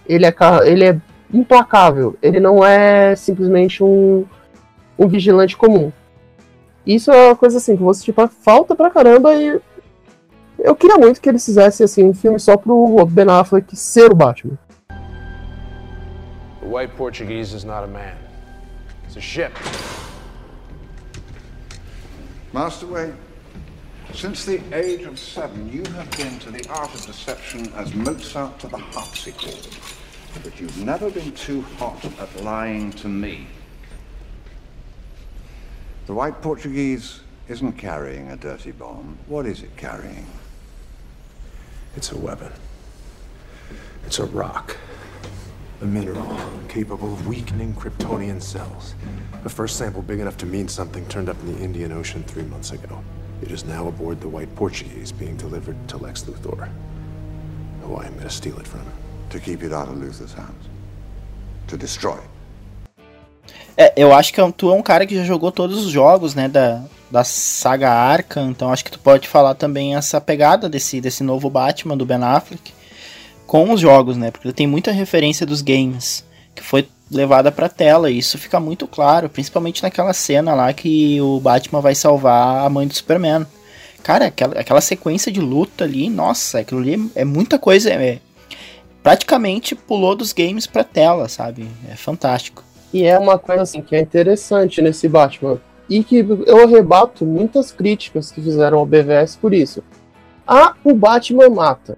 Ele 0.07 0.27
é, 0.27 0.35
ele 0.65 0.85
é 0.85 1.01
implacável. 1.33 2.17
Ele 2.23 2.41
não 2.41 2.65
é 2.65 3.15
simplesmente 3.17 3.83
um, 3.83 4.25
um 5.01 5.09
vigilante 5.09 5.57
comum. 5.57 5.91
Isso 6.87 7.11
é 7.11 7.29
uma 7.29 7.37
coisa 7.37 7.57
assim 7.57 7.75
que 7.75 7.83
você 7.83 8.05
tipo, 8.05 8.29
falta 8.29 8.77
pra 8.77 8.91
caramba 8.91 9.35
e 9.35 9.59
eu 10.59 10.77
queria 10.77 10.99
muito 10.99 11.21
que 11.21 11.29
eles 11.29 11.45
fizessem 11.45 11.85
assim 11.85 12.05
um 12.05 12.13
filme 12.13 12.39
só 12.39 12.55
pro 12.57 13.07
Ben 13.07 13.27
Affleck 13.31 13.75
ser 13.75 14.13
o 14.13 14.15
Batman. 14.15 14.59
The 16.61 16.67
white 16.67 16.95
Portuguese 16.97 17.57
is 17.57 17.65
not 17.65 17.85
a 17.85 17.87
man. 17.87 18.15
It's 19.07 19.17
a 19.17 19.21
ship. 19.21 19.53
Master 22.53 22.87
Wayne, 22.87 23.15
since 24.13 24.45
the 24.45 24.61
age 24.75 25.07
of 25.07 25.19
seven, 25.19 25.71
you 25.73 25.83
have 25.97 26.11
been 26.17 26.39
to 26.41 26.51
the 26.51 26.69
art 26.69 26.95
of 26.95 27.07
deception 27.07 27.73
as 27.77 27.95
Mozart 27.95 28.59
to 28.59 28.69
the 28.69 28.77
harpsichord. 28.77 29.67
But 30.45 30.61
you've 30.61 30.85
never 30.85 31.11
been 31.11 31.33
too 31.33 31.63
hot 31.79 32.05
at 32.21 32.45
lying 32.45 32.93
to 32.93 33.09
me. 33.09 33.47
The 36.07 36.15
white 36.15 36.41
Portuguese 36.43 37.21
isn't 37.49 37.73
carrying 37.73 38.31
a 38.31 38.37
dirty 38.37 38.73
bomb. 38.73 39.19
What 39.27 39.47
is 39.47 39.63
it 39.63 39.77
carrying? 39.77 40.27
It's 41.97 42.13
a 42.13 42.19
weapon. 42.19 42.53
It's 44.07 44.19
a 44.19 44.25
rock. 44.27 44.77
A 45.83 45.85
mineral 45.85 46.39
capable 46.69 47.13
of 47.13 47.27
weakening 47.27 47.75
Kryptonian 47.75 48.43
cells. 48.43 48.95
The 49.43 49.49
first 49.49 49.77
sample 49.77 50.03
big 50.03 50.21
enough 50.21 50.37
to 50.39 50.47
mean 50.47 50.69
something 50.69 51.07
turned 51.07 51.29
up 51.29 51.41
in 51.41 51.55
the 51.55 51.63
Indian 51.63 51.93
Ocean 51.93 52.23
three 52.25 52.43
months 52.43 52.73
ago. 52.73 53.03
It 53.43 53.51
is 53.51 53.65
now 53.65 53.89
aboard 53.89 54.21
the 54.21 54.29
White 54.29 54.55
Portuguese 54.55 55.13
being 55.13 55.37
delivered 55.37 55.77
to 55.89 55.97
Lex 55.97 56.23
Luthor, 56.25 56.69
who 57.83 57.97
I 57.97 58.05
am 58.05 58.13
going 58.13 58.25
to 58.25 58.31
steal 58.31 58.59
it 58.59 58.67
from. 58.67 58.81
Him. 58.81 58.93
To 59.31 59.41
keep 59.41 59.63
it 59.63 59.73
out 59.73 59.89
of 59.89 59.95
Luthor's 59.95 60.35
hands. 60.35 60.69
To 61.69 61.77
destroy 61.77 62.17
it. 62.17 62.40
É, 63.81 63.95
eu 63.97 64.13
acho 64.13 64.35
que 64.35 64.53
tu 64.53 64.71
é 64.71 64.75
um 64.75 64.83
cara 64.83 65.07
que 65.07 65.17
já 65.17 65.25
jogou 65.25 65.51
todos 65.51 65.87
os 65.87 65.91
jogos, 65.91 66.35
né, 66.35 66.47
da, 66.47 66.83
da 67.11 67.25
saga 67.25 67.91
Arkham, 67.91 68.51
então 68.51 68.71
acho 68.71 68.85
que 68.85 68.91
tu 68.91 68.99
pode 68.99 69.27
falar 69.27 69.55
também 69.55 69.97
essa 69.97 70.21
pegada 70.21 70.69
desse, 70.69 71.01
desse 71.01 71.23
novo 71.23 71.49
Batman 71.49 71.97
do 71.97 72.05
Ben 72.05 72.23
Affleck 72.23 72.75
com 73.47 73.73
os 73.73 73.81
jogos, 73.81 74.19
né? 74.19 74.31
Porque 74.31 74.53
tem 74.53 74.67
muita 74.67 74.93
referência 74.93 75.47
dos 75.47 75.63
games 75.63 76.23
que 76.55 76.63
foi 76.63 76.87
levada 77.11 77.51
para 77.51 77.71
tela 77.71 78.11
e 78.11 78.19
isso 78.19 78.37
fica 78.37 78.61
muito 78.61 78.87
claro, 78.87 79.31
principalmente 79.31 79.83
naquela 79.83 80.13
cena 80.13 80.53
lá 80.53 80.71
que 80.75 81.19
o 81.23 81.41
Batman 81.41 81.81
vai 81.81 81.95
salvar 81.95 82.67
a 82.67 82.69
mãe 82.69 82.87
do 82.87 82.93
Superman. 82.93 83.47
Cara, 84.03 84.27
aquela, 84.27 84.61
aquela 84.61 84.83
sequência 84.83 85.33
de 85.33 85.41
luta 85.41 85.85
ali, 85.85 86.11
nossa, 86.11 86.59
aquilo 86.59 86.83
ali 86.83 87.11
é 87.15 87.25
muita 87.25 87.59
coisa, 87.59 87.89
é, 87.89 88.19
praticamente 89.03 89.75
pulou 89.75 90.15
dos 90.15 90.35
games 90.35 90.67
pra 90.67 90.85
tela, 90.85 91.31
sabe? 91.31 91.67
É 91.91 91.97
fantástico. 91.97 92.63
E 92.93 93.05
é 93.05 93.19
uma 93.19 93.39
coisa 93.39 93.63
assim 93.63 93.83
que 93.83 93.95
é 93.95 94.01
interessante 94.01 94.83
nesse 94.83 95.09
Batman 95.09 95.61
e 95.89 96.03
que 96.05 96.19
eu 96.47 96.67
rebato 96.67 97.25
muitas 97.25 97.73
críticas 97.73 98.31
que 98.31 98.41
fizeram 98.41 98.79
ao 98.79 98.87
BVS 98.87 99.37
por 99.37 99.55
isso. 99.55 99.83
Ah, 100.47 100.75
o 100.85 100.95
Batman 100.95 101.49
mata 101.49 101.97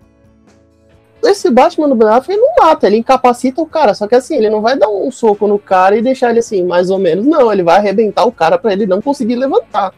esse 1.31 1.51
Batman 1.51 1.89
do 1.89 1.95
Ben 1.95 2.09
Affleck 2.09 2.41
não 2.41 2.55
mata, 2.59 2.87
ele 2.87 2.97
incapacita 2.97 3.63
o 3.63 3.67
cara. 3.67 3.95
Só 3.95 4.07
que 4.07 4.15
assim, 4.15 4.37
ele 4.37 4.51
não 4.51 4.61
vai 4.61 4.77
dar 4.77 4.89
um 4.89 5.11
soco 5.11 5.47
no 5.47 5.59
cara 5.59 5.97
e 5.97 6.03
deixar 6.03 6.31
ele 6.31 6.41
assim, 6.41 6.65
mais 6.65 6.91
ou 6.91 6.99
menos. 6.99 7.25
Não, 7.25 7.53
ele 7.53 7.63
vai 7.63 7.77
arrebentar 7.77 8.25
o 8.25 8.33
cara 8.33 8.59
para 8.59 8.73
ele 8.73 8.87
não 8.87 9.01
conseguir 9.01 9.37
levantar. 9.37 9.95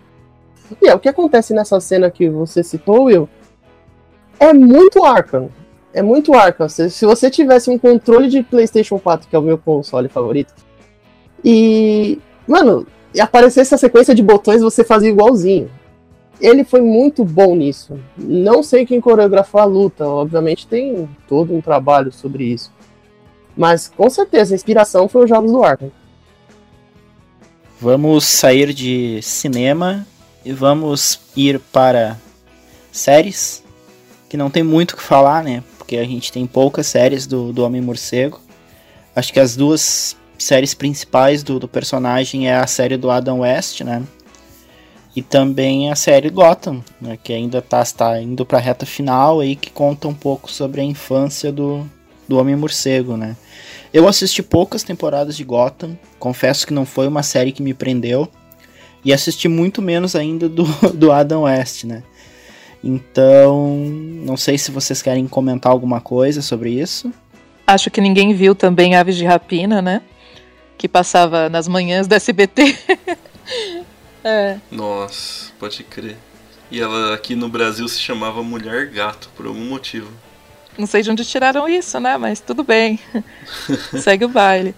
E 0.83 0.89
é 0.89 0.95
o 0.95 0.99
que 0.99 1.09
acontece 1.09 1.55
nessa 1.55 1.81
cena 1.81 2.11
que 2.11 2.29
você 2.29 2.63
citou, 2.63 3.05
Will. 3.05 3.29
É 4.39 4.53
muito 4.53 5.05
Arkham. 5.05 5.49
É 5.93 6.03
muito 6.03 6.35
Arkham. 6.35 6.69
Se, 6.69 6.91
se 6.91 7.07
você 7.07 7.31
tivesse 7.31 7.71
um 7.71 7.79
controle 7.79 8.29
de 8.29 8.43
PlayStation 8.43 8.99
4, 8.99 9.29
que 9.29 9.37
é 9.37 9.39
o 9.39 9.43
meu 9.43 9.57
console 9.57 10.09
favorito, 10.09 10.53
e. 11.45 12.19
Mano, 12.47 12.87
aparecesse 13.19 13.75
a 13.75 13.79
sequência 13.79 14.15
de 14.15 14.23
botões, 14.23 14.63
você 14.63 14.85
fazia 14.85 15.11
igualzinho 15.11 15.71
ele 16.41 16.65
foi 16.65 16.81
muito 16.81 17.25
bom 17.25 17.55
nisso. 17.55 17.99
Não 18.17 18.63
sei 18.63 18.85
quem 18.85 19.01
coreografou 19.01 19.61
a 19.61 19.65
luta, 19.65 20.07
obviamente 20.07 20.67
tem 20.67 21.09
todo 21.29 21.55
um 21.55 21.61
trabalho 21.61 22.13
sobre 22.13 22.45
isso. 22.45 22.73
Mas 23.57 23.89
com 23.89 24.11
certeza 24.11 24.55
a 24.55 24.57
inspiração 24.57 25.09
foi 25.09 25.25
os 25.25 25.31
Jogos 25.31 25.53
do 25.53 25.63
Arkham. 25.63 25.93
Vamos 27.81 28.25
sair 28.25 28.73
de 28.73 29.21
cinema 29.23 30.07
e 30.45 30.53
vamos 30.53 31.21
ir 31.37 31.59
para 31.59 32.19
séries, 32.91 33.63
que 34.29 34.37
não 34.37 34.51
tem 34.51 34.63
muito 34.63 34.93
o 34.93 34.97
que 34.97 35.03
falar, 35.03 35.43
né? 35.43 35.63
Porque 35.79 35.97
a 35.97 36.05
gente 36.05 36.33
tem 36.33 36.47
poucas 36.47 36.87
séries 36.87 37.27
do, 37.27 37.53
do 37.53 37.65
Homem-Morcego. 37.65 38.41
Acho 39.15 39.33
que 39.33 39.41
as 39.41 39.55
duas 39.55 40.17
séries 40.39 40.75
principais 40.75 41.43
do, 41.43 41.59
do 41.59 41.69
personagem 41.69 42.49
é 42.49 42.55
a 42.57 42.67
série 42.67 42.97
do 42.97 43.11
Adam 43.11 43.41
West, 43.41 43.81
né? 43.83 44.03
E 45.17 45.23
também 45.23 45.91
a 45.91 45.95
série 45.95 46.29
Gotham, 46.29 46.83
né, 47.01 47.17
que 47.23 47.33
ainda 47.33 47.59
está 47.59 47.85
tá 47.85 48.21
indo 48.21 48.45
para 48.45 48.59
a 48.59 48.61
reta 48.61 48.85
final 48.85 49.41
aí, 49.41 49.55
que 49.55 49.71
conta 49.71 50.09
um 50.09 50.15
pouco 50.15 50.51
sobre 50.51 50.81
a 50.81 50.85
infância 50.85 51.53
do, 51.53 51.89
do 52.29 52.37
Homem-Morcego, 52.37 53.17
né. 53.17 53.37
Eu 53.93 54.09
assisti 54.09 54.43
poucas 54.43 54.83
temporadas 54.83 55.37
de 55.37 55.45
Gotham, 55.45 55.97
confesso 56.19 56.67
que 56.67 56.75
não 56.75 56.85
foi 56.85 57.07
uma 57.07 57.23
série 57.23 57.53
que 57.53 57.63
me 57.63 57.73
prendeu, 57.73 58.29
e 59.05 59.13
assisti 59.13 59.47
muito 59.47 59.81
menos 59.81 60.17
ainda 60.17 60.49
do, 60.49 60.65
do 60.93 61.13
Adam 61.13 61.43
West, 61.43 61.85
né. 61.85 62.03
Então, 62.83 63.77
não 64.27 64.37
sei 64.37 64.59
se 64.59 64.73
vocês 64.73 65.01
querem 65.01 65.29
comentar 65.29 65.71
alguma 65.71 66.01
coisa 66.01 66.43
sobre 66.43 66.71
isso. 66.71 67.11
Acho 67.67 67.91
que 67.91 68.01
ninguém 68.01 68.35
viu 68.35 68.55
também 68.55 68.95
Aves 68.95 69.17
de 69.17 69.25
Rapina, 69.25 69.81
né? 69.81 70.03
Que 70.77 70.89
passava 70.89 71.49
nas 71.49 71.69
manhãs 71.69 72.07
do 72.07 72.15
SBT. 72.15 72.77
é. 74.25 74.59
Nossa, 74.71 75.53
pode 75.59 75.83
crer. 75.85 76.17
E 76.71 76.81
ela 76.81 77.15
aqui 77.15 77.37
no 77.37 77.49
Brasil 77.49 77.87
se 77.89 78.01
chamava 78.01 78.43
Mulher 78.43 78.87
Gato, 78.87 79.31
por 79.37 79.47
algum 79.47 79.65
motivo. 79.65 80.11
Não 80.77 80.87
sei 80.87 81.03
de 81.03 81.11
onde 81.11 81.25
tiraram 81.25 81.69
isso, 81.69 82.01
né? 82.01 82.17
Mas 82.17 82.41
tudo 82.41 82.65
bem. 82.65 82.99
Segue 84.01 84.25
o 84.25 84.29
baile. 84.29 84.75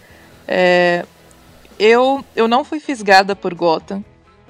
É, 0.46 1.06
eu, 1.78 2.24
eu 2.35 2.46
não 2.46 2.64
fui 2.64 2.80
fisgada 2.80 3.35
por 3.35 3.54
Gotham, 3.54 4.04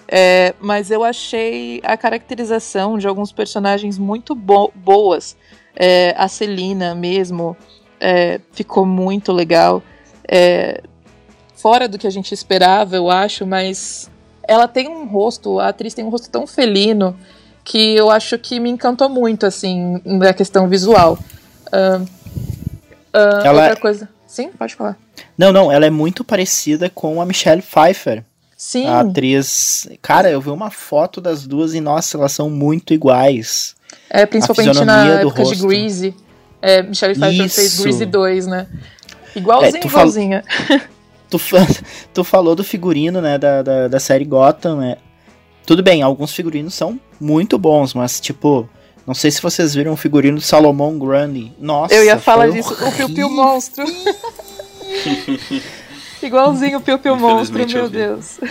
é, 0.09 0.55
mas 0.61 0.91
eu 0.91 1.03
achei 1.03 1.81
a 1.85 1.97
caracterização 1.97 2.99
de 2.99 3.09
alguns 3.09 3.33
personagens 3.33 3.99
muito 3.99 4.35
bo 4.35 4.73
boas. 4.75 5.37
É, 5.75 6.15
a 6.17 6.29
Celina 6.29 6.95
mesmo 6.95 7.57
é, 8.01 8.41
ficou 8.53 8.87
muito 8.87 9.33
legal. 9.33 9.83
É, 11.67 11.69
fora 11.69 11.89
do 11.89 11.99
que 11.99 12.07
a 12.07 12.11
gente 12.11 12.33
esperava, 12.33 12.95
eu 12.95 13.11
acho, 13.11 13.45
mas 13.45 14.09
ela 14.47 14.69
tem 14.69 14.89
um 14.89 15.05
rosto, 15.07 15.59
a 15.59 15.69
atriz 15.69 15.95
tem 15.95 16.05
um 16.05 16.09
rosto 16.09 16.31
tão 16.31 16.47
felino 16.47 17.17
que 17.65 17.97
eu 17.97 18.09
acho 18.09 18.39
que 18.39 18.61
me 18.61 18.71
encantou 18.71 19.09
muito, 19.09 19.45
assim, 19.45 20.01
na 20.05 20.33
questão 20.33 20.69
visual. 20.69 21.19
Uh, 21.67 22.03
uh, 22.03 23.45
ela... 23.45 23.63
Outra 23.63 23.81
coisa. 23.81 24.09
Sim, 24.29 24.51
pode 24.57 24.77
falar. 24.77 24.97
Não, 25.37 25.53
não, 25.53 25.73
ela 25.73 25.85
é 25.85 25.91
muito 25.91 26.23
parecida 26.23 26.89
com 26.89 27.21
a 27.21 27.27
Michelle 27.27 27.63
Pfeiffer. 27.63 28.23
Sim. 28.57 28.87
A 28.87 29.01
atriz. 29.01 29.89
Cara, 30.01 30.31
eu 30.31 30.41
vi 30.41 30.51
uma 30.51 30.71
foto 30.71 31.21
das 31.21 31.47
duas 31.47 31.75
e, 31.75 31.81
nossa, 31.81 32.17
elas 32.17 32.31
são 32.31 32.49
muito 32.49 32.95
iguais. 32.95 33.75
É, 34.09 34.25
principalmente 34.25 34.85
na 34.85 35.07
época 35.07 35.43
rosto. 35.43 35.57
de 35.57 35.67
Greasy. 35.67 36.15
É, 36.63 36.83
Michelle 36.83 37.15
Pfeiffer 37.15 37.47
Isso. 37.47 37.57
fez 37.57 37.81
Greasy 37.81 38.07
2, 38.07 38.47
né? 38.47 38.67
Igualzinha, 39.35 39.81
é, 39.83 39.87
igualzinha. 39.87 40.45
Fal... 40.69 40.96
tu, 41.31 41.39
tu 42.13 42.25
falou 42.25 42.55
do 42.55 42.65
figurino, 42.65 43.21
né, 43.21 43.39
da, 43.39 43.63
da, 43.63 43.89
da 43.89 44.01
série 44.01 44.25
Gotham, 44.25 44.77
né? 44.77 44.97
Tudo 45.65 45.83
bem, 45.83 46.03
alguns 46.03 46.33
figurinos 46.33 46.75
são 46.75 47.01
muito 47.21 47.59
bons, 47.59 47.93
mas, 47.93 48.21
tipo, 48.21 48.69
não 49.07 49.15
sei 49.15 49.31
se 49.31 49.43
vocês 49.43 49.75
viram 49.75 49.93
o 49.93 49.97
figurino 49.97 50.39
do 50.39 50.43
Salomão 50.43 50.99
Grundy. 50.99 51.53
Nossa, 51.59 51.95
Eu 51.95 52.05
ia 52.05 52.19
falar 52.19 52.51
disso, 52.51 52.73
o 52.73 52.93
Piu 52.93 53.13
Piu 53.13 53.31
Monstro. 53.31 53.85
Igualzinho 56.23 56.79
o 56.79 56.81
Piu 56.81 56.99
Piu 56.99 57.17
Monstro, 57.17 57.67
meu 57.69 57.89
Deus. 57.89 58.41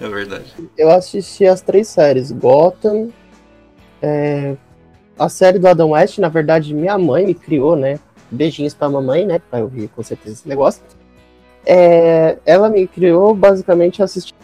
é 0.00 0.08
verdade. 0.08 0.52
Eu 0.76 0.90
assisti 0.90 1.46
as 1.46 1.60
três 1.60 1.88
séries: 1.88 2.32
Gotham, 2.32 3.10
é, 4.00 4.56
a 5.18 5.28
série 5.28 5.58
do 5.58 5.68
Adam 5.68 5.90
West, 5.90 6.18
na 6.18 6.28
verdade, 6.28 6.74
minha 6.74 6.98
mãe 6.98 7.26
me 7.26 7.34
criou, 7.34 7.76
né? 7.76 7.98
Beijinhos 8.32 8.74
pra 8.74 8.88
mamãe, 8.88 9.26
né? 9.26 9.40
Vai 9.50 9.62
ouvir 9.62 9.88
com 9.88 10.02
certeza 10.02 10.36
esse 10.36 10.48
negócio. 10.48 10.82
É, 11.64 12.38
ela 12.44 12.68
me 12.68 12.86
criou 12.88 13.34
basicamente 13.34 14.02
assistindo. 14.02 14.40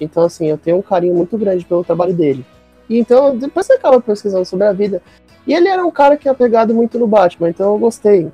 Então, 0.00 0.24
assim, 0.24 0.46
eu 0.46 0.58
tenho 0.58 0.76
um 0.76 0.82
carinho 0.82 1.14
muito 1.14 1.36
grande 1.38 1.64
pelo 1.64 1.82
trabalho 1.82 2.12
dele. 2.12 2.44
E 2.88 2.98
então, 2.98 3.36
depois 3.36 3.66
você 3.66 3.72
acaba 3.72 4.00
pesquisando 4.00 4.44
sobre 4.44 4.66
a 4.66 4.72
vida. 4.72 5.02
E 5.46 5.54
ele 5.54 5.68
era 5.68 5.84
um 5.84 5.90
cara 5.90 6.16
que 6.16 6.28
é 6.28 6.30
apegado 6.30 6.74
muito 6.74 6.98
no 6.98 7.06
Batman, 7.06 7.48
então 7.48 7.72
eu 7.72 7.78
gostei. 7.78 8.30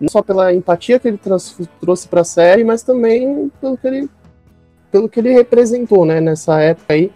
Não 0.00 0.08
só 0.08 0.22
pela 0.22 0.52
empatia 0.52 0.98
que 0.98 1.08
ele 1.08 1.18
trouxe 1.18 2.08
pra 2.08 2.22
série, 2.22 2.64
mas 2.64 2.82
também 2.82 3.50
pelo 3.60 3.76
que 3.78 3.86
ele, 3.86 4.10
pelo 4.90 5.08
que 5.08 5.20
ele 5.20 5.32
representou, 5.32 6.04
né, 6.04 6.20
nessa 6.20 6.60
época 6.60 6.92
aí. 6.92 7.10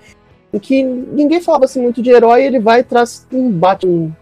Em 0.53 0.59
que 0.59 0.83
ninguém 0.83 1.41
falava 1.41 1.65
assim 1.65 1.81
muito 1.81 2.03
de 2.03 2.11
herói, 2.11 2.45
ele 2.45 2.59
vai 2.59 2.81
e 2.81 2.85
traz 2.85 3.27
um 3.33 3.51
Batman 3.51 4.17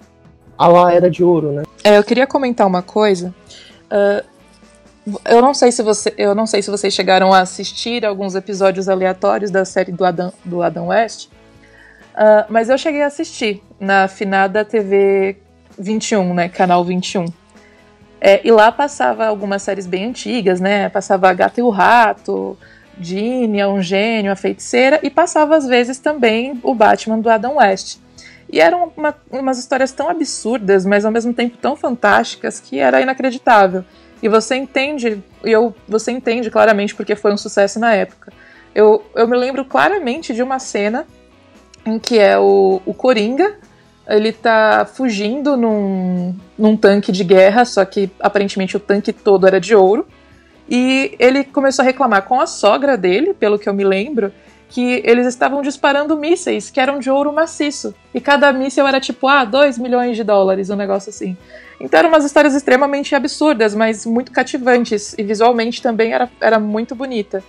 a 0.61 0.69
lá 0.69 0.93
Era 0.93 1.11
de 1.11 1.25
Ouro, 1.25 1.53
né? 1.53 1.63
É, 1.83 1.97
eu 1.97 2.05
queria 2.05 2.27
comentar 2.27 2.67
uma 2.67 2.83
coisa. 2.83 3.35
Uh, 3.87 4.23
eu 5.25 5.41
não 5.41 5.55
sei 5.55 5.73
se 5.73 5.83
você, 5.83 6.13
eu 6.19 6.35
não 6.35 6.47
sei 6.47 6.61
se 6.61 6.71
vocês 6.71 6.93
chegaram 6.93 7.33
a 7.33 7.41
assistir 7.41 8.05
alguns 8.05 8.35
episódios 8.35 8.87
aleatórios 8.87 9.51
da 9.51 9.65
série 9.65 9.91
do 9.91 10.05
Adam, 10.05 10.31
do 10.45 10.63
Adam 10.63 10.89
West, 10.89 11.29
uh, 11.29 12.45
mas 12.51 12.69
eu 12.69 12.77
cheguei 12.77 13.01
a 13.01 13.07
assistir 13.07 13.63
na 13.81 14.07
finada 14.07 14.63
TV 14.63 15.39
21, 15.79 16.35
né, 16.35 16.51
canal 16.51 16.85
21. 16.85 17.25
É, 18.21 18.47
e 18.47 18.51
lá 18.51 18.71
passava 18.71 19.25
algumas 19.25 19.63
séries 19.63 19.87
bem 19.87 20.05
antigas, 20.05 20.61
né? 20.61 20.91
Passava 20.91 21.31
a 21.31 21.33
Gata 21.33 21.59
e 21.59 21.63
o 21.63 21.71
Rato, 21.71 22.55
Ginny, 23.01 23.65
um 23.65 23.81
gênio, 23.81 24.31
a 24.31 24.37
feiticeira, 24.37 25.01
e 25.03 25.09
passava 25.09 25.57
às 25.57 25.67
vezes 25.67 25.99
também 25.99 26.61
o 26.63 26.75
Batman 26.75 27.19
do 27.19 27.31
Adam 27.31 27.57
West. 27.57 27.97
E 28.53 28.61
eram 28.61 28.93
uma, 28.97 29.15
umas 29.31 29.59
histórias 29.59 29.93
tão 29.93 30.09
absurdas, 30.09 30.85
mas 30.85 31.05
ao 31.05 31.13
mesmo 31.13 31.33
tempo 31.33 31.57
tão 31.57 31.77
fantásticas 31.77 32.59
que 32.59 32.79
era 32.79 33.01
inacreditável. 33.01 33.85
E 34.23 34.29
você 34.29 34.57
entende, 34.57 35.23
e 35.45 35.51
eu, 35.51 35.75
você 35.89 36.11
entende 36.11 36.51
claramente 36.51 36.95
porque 36.95 37.15
foi 37.15 37.33
um 37.33 37.37
sucesso 37.37 37.79
na 37.79 37.95
época. 37.95 38.33
Eu, 38.75 39.05
eu 39.15 39.27
me 39.27 39.37
lembro 39.37 39.65
claramente 39.65 40.35
de 40.35 40.43
uma 40.43 40.59
cena 40.59 41.07
em 41.87 41.99
que 41.99 42.19
é 42.19 42.39
o, 42.39 42.83
o 42.85 42.93
Coringa, 42.93 43.55
ele 44.07 44.33
tá 44.33 44.85
fugindo 44.85 45.57
num, 45.57 46.35
num 46.59 46.77
tanque 46.77 47.13
de 47.13 47.23
guerra, 47.23 47.65
só 47.65 47.85
que 47.85 48.11
aparentemente 48.19 48.77
o 48.77 48.81
tanque 48.81 49.13
todo 49.13 49.47
era 49.47 49.61
de 49.61 49.75
ouro. 49.75 50.07
E 50.69 51.15
ele 51.19 51.45
começou 51.45 51.83
a 51.83 51.87
reclamar 51.87 52.23
com 52.23 52.41
a 52.41 52.47
sogra 52.47 52.97
dele, 52.97 53.33
pelo 53.33 53.59
que 53.59 53.69
eu 53.69 53.75
me 53.75 53.85
lembro, 53.85 54.33
que 54.71 55.03
eles 55.05 55.27
estavam 55.27 55.61
disparando 55.63 56.17
mísseis 56.17 56.71
que 56.71 56.79
eram 56.79 57.01
de 57.01 57.11
ouro 57.11 57.33
maciço. 57.33 57.93
E 58.15 58.21
cada 58.21 58.53
míssil 58.53 58.87
era 58.87 59.01
tipo, 59.01 59.27
ah, 59.27 59.45
2 59.45 59.77
milhões 59.79 60.17
de 60.17 60.23
dólares, 60.23 60.71
um 60.71 60.77
negócio 60.77 61.11
assim. 61.11 61.37
Então 61.81 61.99
eram 61.99 62.09
umas 62.09 62.25
histórias 62.25 62.55
extremamente 62.55 63.15
absurdas, 63.15 63.75
mas 63.75 64.07
muito 64.07 64.31
cativantes. 64.31 65.15
E 65.19 65.25
visualmente 65.25 65.83
também 65.83 66.13
era, 66.13 66.31
era 66.41 66.61
muito 66.61 66.95
bonita. 66.95 67.43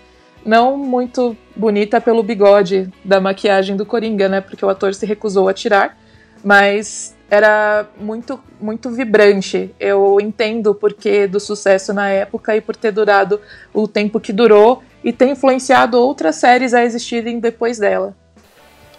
Não 0.43 0.75
muito 0.75 1.37
bonita 1.55 2.01
pelo 2.01 2.23
bigode 2.23 2.91
da 3.05 3.21
maquiagem 3.21 3.77
do 3.77 3.85
Coringa, 3.85 4.27
né? 4.27 4.41
Porque 4.41 4.65
o 4.65 4.69
ator 4.69 4.95
se 4.95 5.05
recusou 5.05 5.47
a 5.47 5.53
tirar. 5.53 5.95
Mas 6.43 7.15
era 7.29 7.87
muito, 7.99 8.39
muito 8.59 8.89
vibrante. 8.89 9.75
Eu 9.79 10.17
entendo 10.19 10.71
o 10.71 10.75
porquê 10.75 11.27
do 11.27 11.39
sucesso 11.39 11.93
na 11.93 12.09
época 12.09 12.55
e 12.57 12.61
por 12.61 12.75
ter 12.75 12.91
durado 12.91 13.39
o 13.71 13.87
tempo 13.87 14.19
que 14.19 14.33
durou 14.33 14.81
e 15.03 15.11
ter 15.11 15.27
influenciado 15.27 15.97
outras 15.97 16.35
séries 16.35 16.73
a 16.73 16.83
existirem 16.83 17.39
depois 17.39 17.77
dela. 17.77 18.15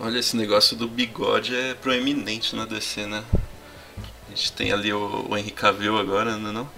Olha, 0.00 0.18
esse 0.18 0.36
negócio 0.36 0.76
do 0.76 0.88
bigode 0.88 1.54
é 1.54 1.74
proeminente 1.74 2.56
na 2.56 2.64
DC, 2.64 3.06
né? 3.06 3.22
A 4.26 4.30
gente 4.30 4.52
tem 4.52 4.72
ali 4.72 4.92
o, 4.92 5.26
o 5.28 5.36
Henry 5.36 5.50
Cavill 5.50 5.96
agora, 5.96 6.36
não 6.36 6.50
é 6.50 6.52
não? 6.52 6.68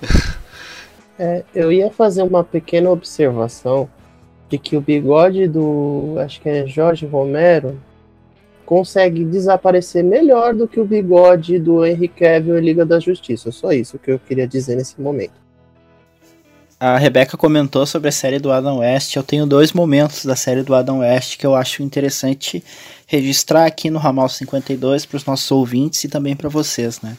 é, 1.18 1.44
eu 1.54 1.70
ia 1.70 1.90
fazer 1.90 2.22
uma 2.22 2.42
pequena 2.42 2.90
observação 2.90 3.90
de 4.48 4.58
que 4.58 4.76
o 4.76 4.80
bigode 4.80 5.46
do, 5.46 6.16
acho 6.18 6.40
que 6.40 6.48
é 6.48 6.66
Jorge 6.66 7.06
Romero, 7.06 7.80
consegue 8.64 9.24
desaparecer 9.24 10.04
melhor 10.04 10.54
do 10.54 10.68
que 10.68 10.78
o 10.78 10.84
bigode 10.84 11.58
do 11.58 11.84
Henry 11.84 12.08
Cavill 12.08 12.56
em 12.56 12.62
Liga 12.62 12.86
da 12.86 13.00
Justiça. 13.00 13.50
Só 13.50 13.72
isso 13.72 13.98
que 13.98 14.12
eu 14.12 14.18
queria 14.18 14.46
dizer 14.46 14.76
nesse 14.76 15.00
momento. 15.00 15.34
A 16.80 16.96
Rebeca 16.96 17.36
comentou 17.36 17.84
sobre 17.84 18.08
a 18.08 18.12
série 18.12 18.38
do 18.38 18.50
Adam 18.50 18.78
West. 18.78 19.14
Eu 19.14 19.22
tenho 19.22 19.44
dois 19.44 19.70
momentos 19.70 20.24
da 20.24 20.34
série 20.34 20.62
do 20.62 20.74
Adam 20.74 21.00
West 21.00 21.36
que 21.36 21.46
eu 21.46 21.54
acho 21.54 21.82
interessante 21.82 22.64
registrar 23.06 23.66
aqui 23.66 23.90
no 23.90 23.98
Ramal 23.98 24.30
52 24.30 25.04
para 25.04 25.18
os 25.18 25.26
nossos 25.26 25.50
ouvintes 25.50 26.02
e 26.04 26.08
também 26.08 26.34
para 26.34 26.48
vocês, 26.48 27.02
né? 27.02 27.18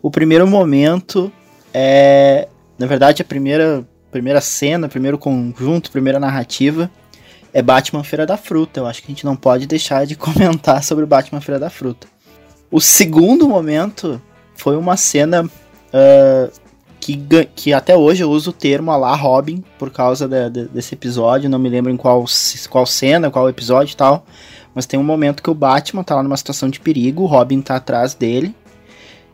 O 0.00 0.08
primeiro 0.08 0.46
momento 0.46 1.32
é, 1.74 2.46
na 2.78 2.86
verdade, 2.86 3.22
a 3.22 3.24
primeira 3.24 3.84
primeira 4.08 4.40
cena, 4.40 4.88
primeiro 4.88 5.18
conjunto, 5.18 5.90
primeira 5.90 6.20
narrativa 6.20 6.88
é 7.52 7.60
Batman 7.60 8.04
Feira 8.04 8.24
da 8.24 8.36
Fruta. 8.36 8.78
Eu 8.78 8.86
acho 8.86 9.00
que 9.00 9.08
a 9.08 9.10
gente 9.10 9.24
não 9.24 9.34
pode 9.34 9.66
deixar 9.66 10.06
de 10.06 10.14
comentar 10.16 10.84
sobre 10.84 11.04
Batman 11.06 11.40
Feira 11.40 11.58
da 11.58 11.70
Fruta. 11.70 12.06
O 12.70 12.80
segundo 12.80 13.48
momento 13.48 14.22
foi 14.54 14.76
uma 14.76 14.96
cena 14.96 15.42
uh, 15.44 16.61
que, 17.02 17.18
que 17.56 17.72
até 17.72 17.96
hoje 17.96 18.22
eu 18.22 18.30
uso 18.30 18.50
o 18.50 18.52
termo 18.52 18.96
lá 18.96 19.12
Robin 19.16 19.64
por 19.76 19.90
causa 19.90 20.28
de, 20.28 20.48
de, 20.48 20.64
desse 20.68 20.94
episódio, 20.94 21.50
não 21.50 21.58
me 21.58 21.68
lembro 21.68 21.90
em 21.90 21.96
qual, 21.96 22.24
qual 22.70 22.86
cena, 22.86 23.28
qual 23.28 23.48
episódio 23.48 23.92
e 23.92 23.96
tal, 23.96 24.24
mas 24.72 24.86
tem 24.86 25.00
um 25.00 25.02
momento 25.02 25.42
que 25.42 25.50
o 25.50 25.54
Batman 25.54 26.04
tá 26.04 26.14
lá 26.14 26.22
numa 26.22 26.36
situação 26.36 26.68
de 26.70 26.78
perigo, 26.78 27.24
o 27.24 27.26
Robin 27.26 27.60
tá 27.60 27.74
atrás 27.74 28.14
dele, 28.14 28.54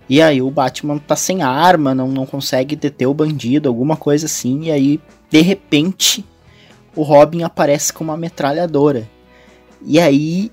e 0.09 0.23
aí 0.23 0.41
o 0.41 0.51
Batman 0.51 0.97
tá 0.97 1.15
sem 1.15 1.43
arma, 1.43 1.95
não, 1.95 2.09
não 2.09 2.25
consegue 2.25 2.75
deter 2.75 3.07
o 3.07 3.13
bandido, 3.13 3.69
alguma 3.69 3.97
coisa 3.97 4.25
assim, 4.25 4.65
e 4.65 4.73
aí 4.73 5.01
de 5.29 5.43
repente 5.43 6.25
o 6.97 7.03
Robin 7.03 7.43
aparece 7.43 7.93
com 7.93 8.03
uma 8.03 8.17
metralhadora. 8.17 9.07
E 9.85 10.01
aí 10.01 10.51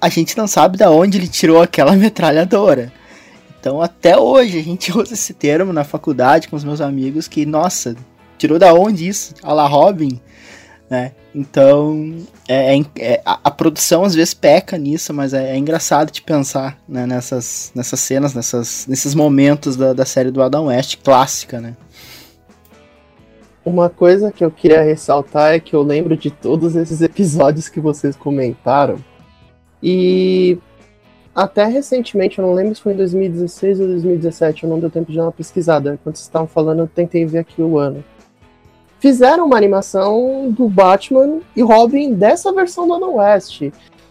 a 0.00 0.08
gente 0.08 0.36
não 0.36 0.48
sabe 0.48 0.76
de 0.76 0.84
onde 0.86 1.18
ele 1.18 1.28
tirou 1.28 1.62
aquela 1.62 1.92
metralhadora. 1.96 2.92
Então 3.60 3.82
até 3.82 4.16
hoje 4.16 4.58
a 4.58 4.62
gente 4.62 4.90
usa 4.96 5.14
esse 5.14 5.34
termo 5.34 5.72
na 5.72 5.84
faculdade 5.84 6.48
com 6.48 6.56
os 6.56 6.64
meus 6.64 6.80
amigos 6.80 7.28
que, 7.28 7.44
nossa, 7.44 7.96
tirou 8.36 8.58
da 8.58 8.72
onde 8.72 9.06
isso? 9.06 9.34
A 9.42 9.52
la 9.52 9.66
Robin, 9.66 10.20
né? 10.88 11.12
Então, 11.34 12.16
é, 12.48 12.76
é, 12.76 12.84
é 12.98 13.22
a, 13.24 13.38
a, 13.44 13.50
produção 13.50 14.02
às 14.02 14.14
vezes 14.14 14.32
peca 14.32 14.78
nisso, 14.78 15.12
mas 15.12 15.34
é, 15.34 15.52
é 15.52 15.56
engraçado 15.56 16.10
de 16.10 16.22
pensar 16.22 16.78
né, 16.88 17.06
nessas, 17.06 17.70
nessas 17.74 18.00
cenas, 18.00 18.34
nessas, 18.34 18.86
nesses 18.88 19.14
momentos 19.14 19.76
da, 19.76 19.92
da 19.92 20.04
série 20.04 20.30
do 20.30 20.42
Adam 20.42 20.66
West 20.66 20.96
clássica, 21.04 21.60
né? 21.60 21.76
Uma 23.64 23.90
coisa 23.90 24.32
que 24.32 24.42
eu 24.42 24.50
queria 24.50 24.82
ressaltar 24.82 25.54
é 25.54 25.60
que 25.60 25.76
eu 25.76 25.82
lembro 25.82 26.16
de 26.16 26.30
todos 26.30 26.74
esses 26.74 27.02
episódios 27.02 27.68
que 27.68 27.78
vocês 27.78 28.16
comentaram. 28.16 28.96
E 29.82 30.58
até 31.42 31.64
recentemente, 31.64 32.38
eu 32.38 32.46
não 32.46 32.54
lembro 32.54 32.74
se 32.74 32.82
foi 32.82 32.92
em 32.92 32.96
2016 32.96 33.80
ou 33.80 33.86
2017, 33.86 34.64
eu 34.64 34.70
não 34.70 34.78
deu 34.78 34.90
tempo 34.90 35.10
de 35.10 35.16
dar 35.16 35.24
uma 35.24 35.32
pesquisada. 35.32 35.98
Quando 36.02 36.16
vocês 36.16 36.26
estavam 36.26 36.48
falando, 36.48 36.80
eu 36.80 36.86
tentei 36.86 37.24
ver 37.24 37.38
aqui 37.38 37.62
o 37.62 37.78
ano 37.78 38.04
fizeram 38.98 39.46
uma 39.46 39.56
animação 39.56 40.50
do 40.50 40.68
Batman 40.68 41.40
e 41.54 41.62
Robin 41.62 42.14
dessa 42.14 42.52
versão 42.52 42.86
do 42.86 42.94
Adam 42.94 43.16
West. 43.16 43.62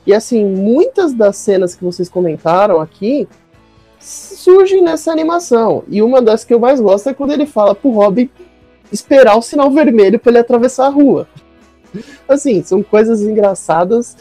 E 0.06 0.14
assim, 0.14 0.46
muitas 0.46 1.14
das 1.14 1.36
cenas 1.38 1.76
que 1.76 1.84
vocês 1.84 2.08
comentaram 2.08 2.80
aqui 2.80 3.28
surgem 4.00 4.82
nessa 4.82 5.12
animação. 5.12 5.84
E 5.90 6.02
uma 6.02 6.22
das 6.22 6.46
que 6.46 6.54
eu 6.54 6.60
mais 6.60 6.80
gosto 6.80 7.10
é 7.10 7.14
quando 7.14 7.32
ele 7.32 7.46
fala 7.46 7.76
pro 7.76 7.92
Robin 7.92 8.30
esperar 8.92 9.38
o 9.38 9.42
sinal 9.42 9.70
vermelho 9.70 10.18
para 10.18 10.32
ele 10.32 10.40
atravessar 10.40 10.86
a 10.86 10.90
rua. 10.90 11.28
Assim, 12.28 12.64
são 12.64 12.82
coisas 12.82 13.22
engraçadas 13.22 14.16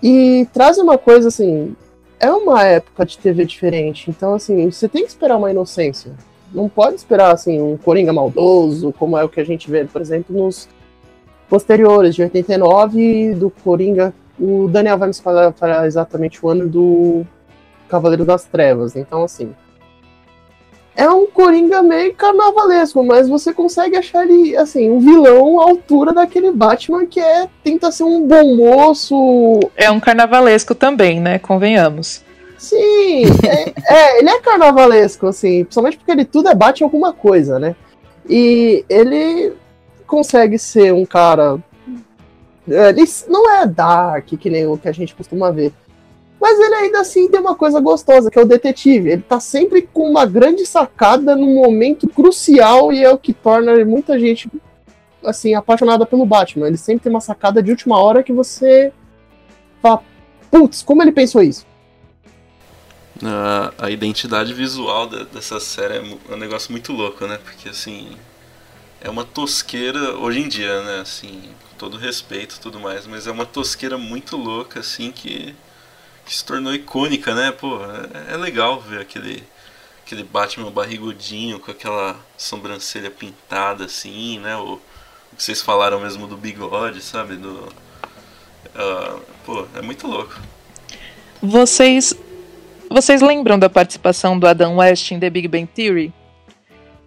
e 0.00 0.46
traz 0.52 0.78
uma 0.78 0.96
coisa 0.96 1.28
assim, 1.28 1.74
é 2.20 2.30
uma 2.30 2.64
época 2.64 3.04
de 3.06 3.18
TV 3.18 3.44
diferente, 3.44 4.10
então 4.10 4.34
assim, 4.34 4.70
você 4.70 4.88
tem 4.88 5.02
que 5.02 5.08
esperar 5.08 5.36
uma 5.36 5.50
inocência 5.50 6.12
não 6.52 6.68
pode 6.68 6.96
esperar 6.96 7.32
assim 7.32 7.60
um 7.60 7.76
Coringa 7.76 8.12
maldoso, 8.12 8.92
como 8.92 9.16
é 9.16 9.24
o 9.24 9.28
que 9.28 9.40
a 9.40 9.44
gente 9.44 9.70
vê, 9.70 9.84
por 9.84 10.00
exemplo, 10.00 10.36
nos 10.36 10.68
posteriores 11.48 12.14
de 12.14 12.22
89 12.22 13.34
do 13.34 13.50
Coringa. 13.50 14.12
O 14.38 14.68
Daniel 14.68 14.98
vai 14.98 15.08
me 15.08 15.14
falar 15.14 15.52
para 15.52 15.86
exatamente 15.86 16.44
o 16.44 16.48
ano 16.48 16.68
do 16.68 17.26
Cavaleiro 17.88 18.24
das 18.24 18.44
Trevas. 18.44 18.96
Então, 18.96 19.24
assim, 19.24 19.54
é 20.98 21.08
um 21.08 21.26
Coringa 21.26 21.80
meio 21.80 22.12
carnavalesco, 22.12 23.04
mas 23.04 23.28
você 23.28 23.54
consegue 23.54 23.96
achar 23.96 24.28
ele, 24.28 24.56
assim, 24.56 24.90
um 24.90 24.98
vilão 24.98 25.60
à 25.60 25.62
altura 25.62 26.12
daquele 26.12 26.50
Batman 26.50 27.06
que 27.06 27.20
é 27.20 27.48
tenta 27.62 27.92
ser 27.92 28.02
um 28.02 28.26
bom 28.26 28.56
moço. 28.56 29.60
É 29.76 29.88
um 29.92 30.00
carnavalesco 30.00 30.74
também, 30.74 31.20
né? 31.20 31.38
Convenhamos. 31.38 32.24
Sim, 32.58 33.26
é, 33.46 33.94
é, 33.94 34.18
ele 34.18 34.28
é 34.28 34.40
carnavalesco, 34.40 35.28
assim, 35.28 35.62
principalmente 35.62 35.98
porque 35.98 36.10
ele 36.10 36.24
tudo 36.24 36.48
é 36.48 36.54
bate 36.56 36.82
alguma 36.82 37.12
coisa, 37.12 37.60
né? 37.60 37.76
E 38.28 38.84
ele 38.88 39.52
consegue 40.04 40.58
ser 40.58 40.92
um 40.92 41.06
cara. 41.06 41.60
Ele 42.66 43.04
não 43.28 43.48
é 43.48 43.66
dark, 43.66 44.26
que 44.26 44.50
nem 44.50 44.66
o 44.66 44.76
que 44.76 44.88
a 44.88 44.92
gente 44.92 45.14
costuma 45.14 45.52
ver. 45.52 45.72
Mas 46.40 46.58
ele 46.58 46.74
ainda 46.74 47.00
assim 47.00 47.28
tem 47.28 47.40
uma 47.40 47.54
coisa 47.54 47.80
gostosa, 47.80 48.30
que 48.30 48.38
é 48.38 48.42
o 48.42 48.46
detetive. 48.46 49.10
Ele 49.10 49.22
tá 49.22 49.40
sempre 49.40 49.82
com 49.82 50.08
uma 50.08 50.24
grande 50.24 50.64
sacada 50.64 51.34
num 51.34 51.54
momento 51.54 52.08
crucial 52.08 52.92
e 52.92 53.02
é 53.02 53.10
o 53.10 53.18
que 53.18 53.32
torna 53.32 53.84
muita 53.84 54.18
gente 54.18 54.48
assim 55.24 55.54
apaixonada 55.54 56.06
pelo 56.06 56.24
Batman. 56.24 56.68
Ele 56.68 56.76
sempre 56.76 57.04
tem 57.04 57.10
uma 57.10 57.20
sacada 57.20 57.62
de 57.62 57.70
última 57.70 58.00
hora 58.00 58.22
que 58.22 58.32
você 58.32 58.92
fala, 59.82 60.02
putz, 60.50 60.82
como 60.82 61.02
ele 61.02 61.12
pensou 61.12 61.42
isso? 61.42 61.66
a, 63.22 63.72
a 63.78 63.90
identidade 63.90 64.54
visual 64.54 65.06
da, 65.06 65.24
dessa 65.24 65.58
série 65.58 65.96
é 65.96 66.02
um 66.32 66.36
negócio 66.36 66.70
muito 66.70 66.92
louco, 66.92 67.26
né? 67.26 67.38
Porque 67.42 67.68
assim 67.68 68.16
é 69.00 69.08
uma 69.08 69.24
tosqueira 69.24 70.16
hoje 70.16 70.40
em 70.40 70.48
dia, 70.48 70.82
né? 70.82 71.00
Assim, 71.00 71.42
com 71.68 71.76
todo 71.76 71.96
respeito 71.96 72.56
e 72.56 72.60
tudo 72.60 72.78
mais, 72.80 73.06
mas 73.06 73.26
é 73.26 73.30
uma 73.30 73.46
tosqueira 73.46 73.98
muito 73.98 74.36
louca, 74.36 74.80
assim, 74.80 75.10
que, 75.12 75.54
que 76.28 76.34
se 76.34 76.44
tornou 76.44 76.74
icônica, 76.74 77.34
né? 77.34 77.50
Pô, 77.50 77.78
é, 78.28 78.34
é 78.34 78.36
legal 78.36 78.78
ver 78.78 79.00
aquele 79.00 79.42
aquele 80.04 80.22
Batman 80.22 80.70
barrigudinho 80.70 81.58
com 81.58 81.70
aquela 81.70 82.16
sobrancelha 82.36 83.10
pintada, 83.10 83.86
assim, 83.86 84.38
né? 84.38 84.54
O, 84.56 84.74
o 85.32 85.36
que 85.36 85.42
vocês 85.42 85.62
falaram 85.62 86.00
mesmo 86.00 86.26
do 86.26 86.36
bigode, 86.36 87.00
sabe? 87.00 87.36
Do, 87.36 87.72
uh, 88.74 89.20
pô, 89.44 89.66
é 89.74 89.80
muito 89.80 90.06
louco. 90.06 90.38
Vocês 91.42 92.14
vocês 92.90 93.22
lembram 93.22 93.58
da 93.58 93.70
participação 93.70 94.38
do 94.38 94.46
Adam 94.46 94.76
West 94.76 95.10
em 95.10 95.18
The 95.18 95.30
Big 95.30 95.48
Bang 95.48 95.66
Theory? 95.66 96.12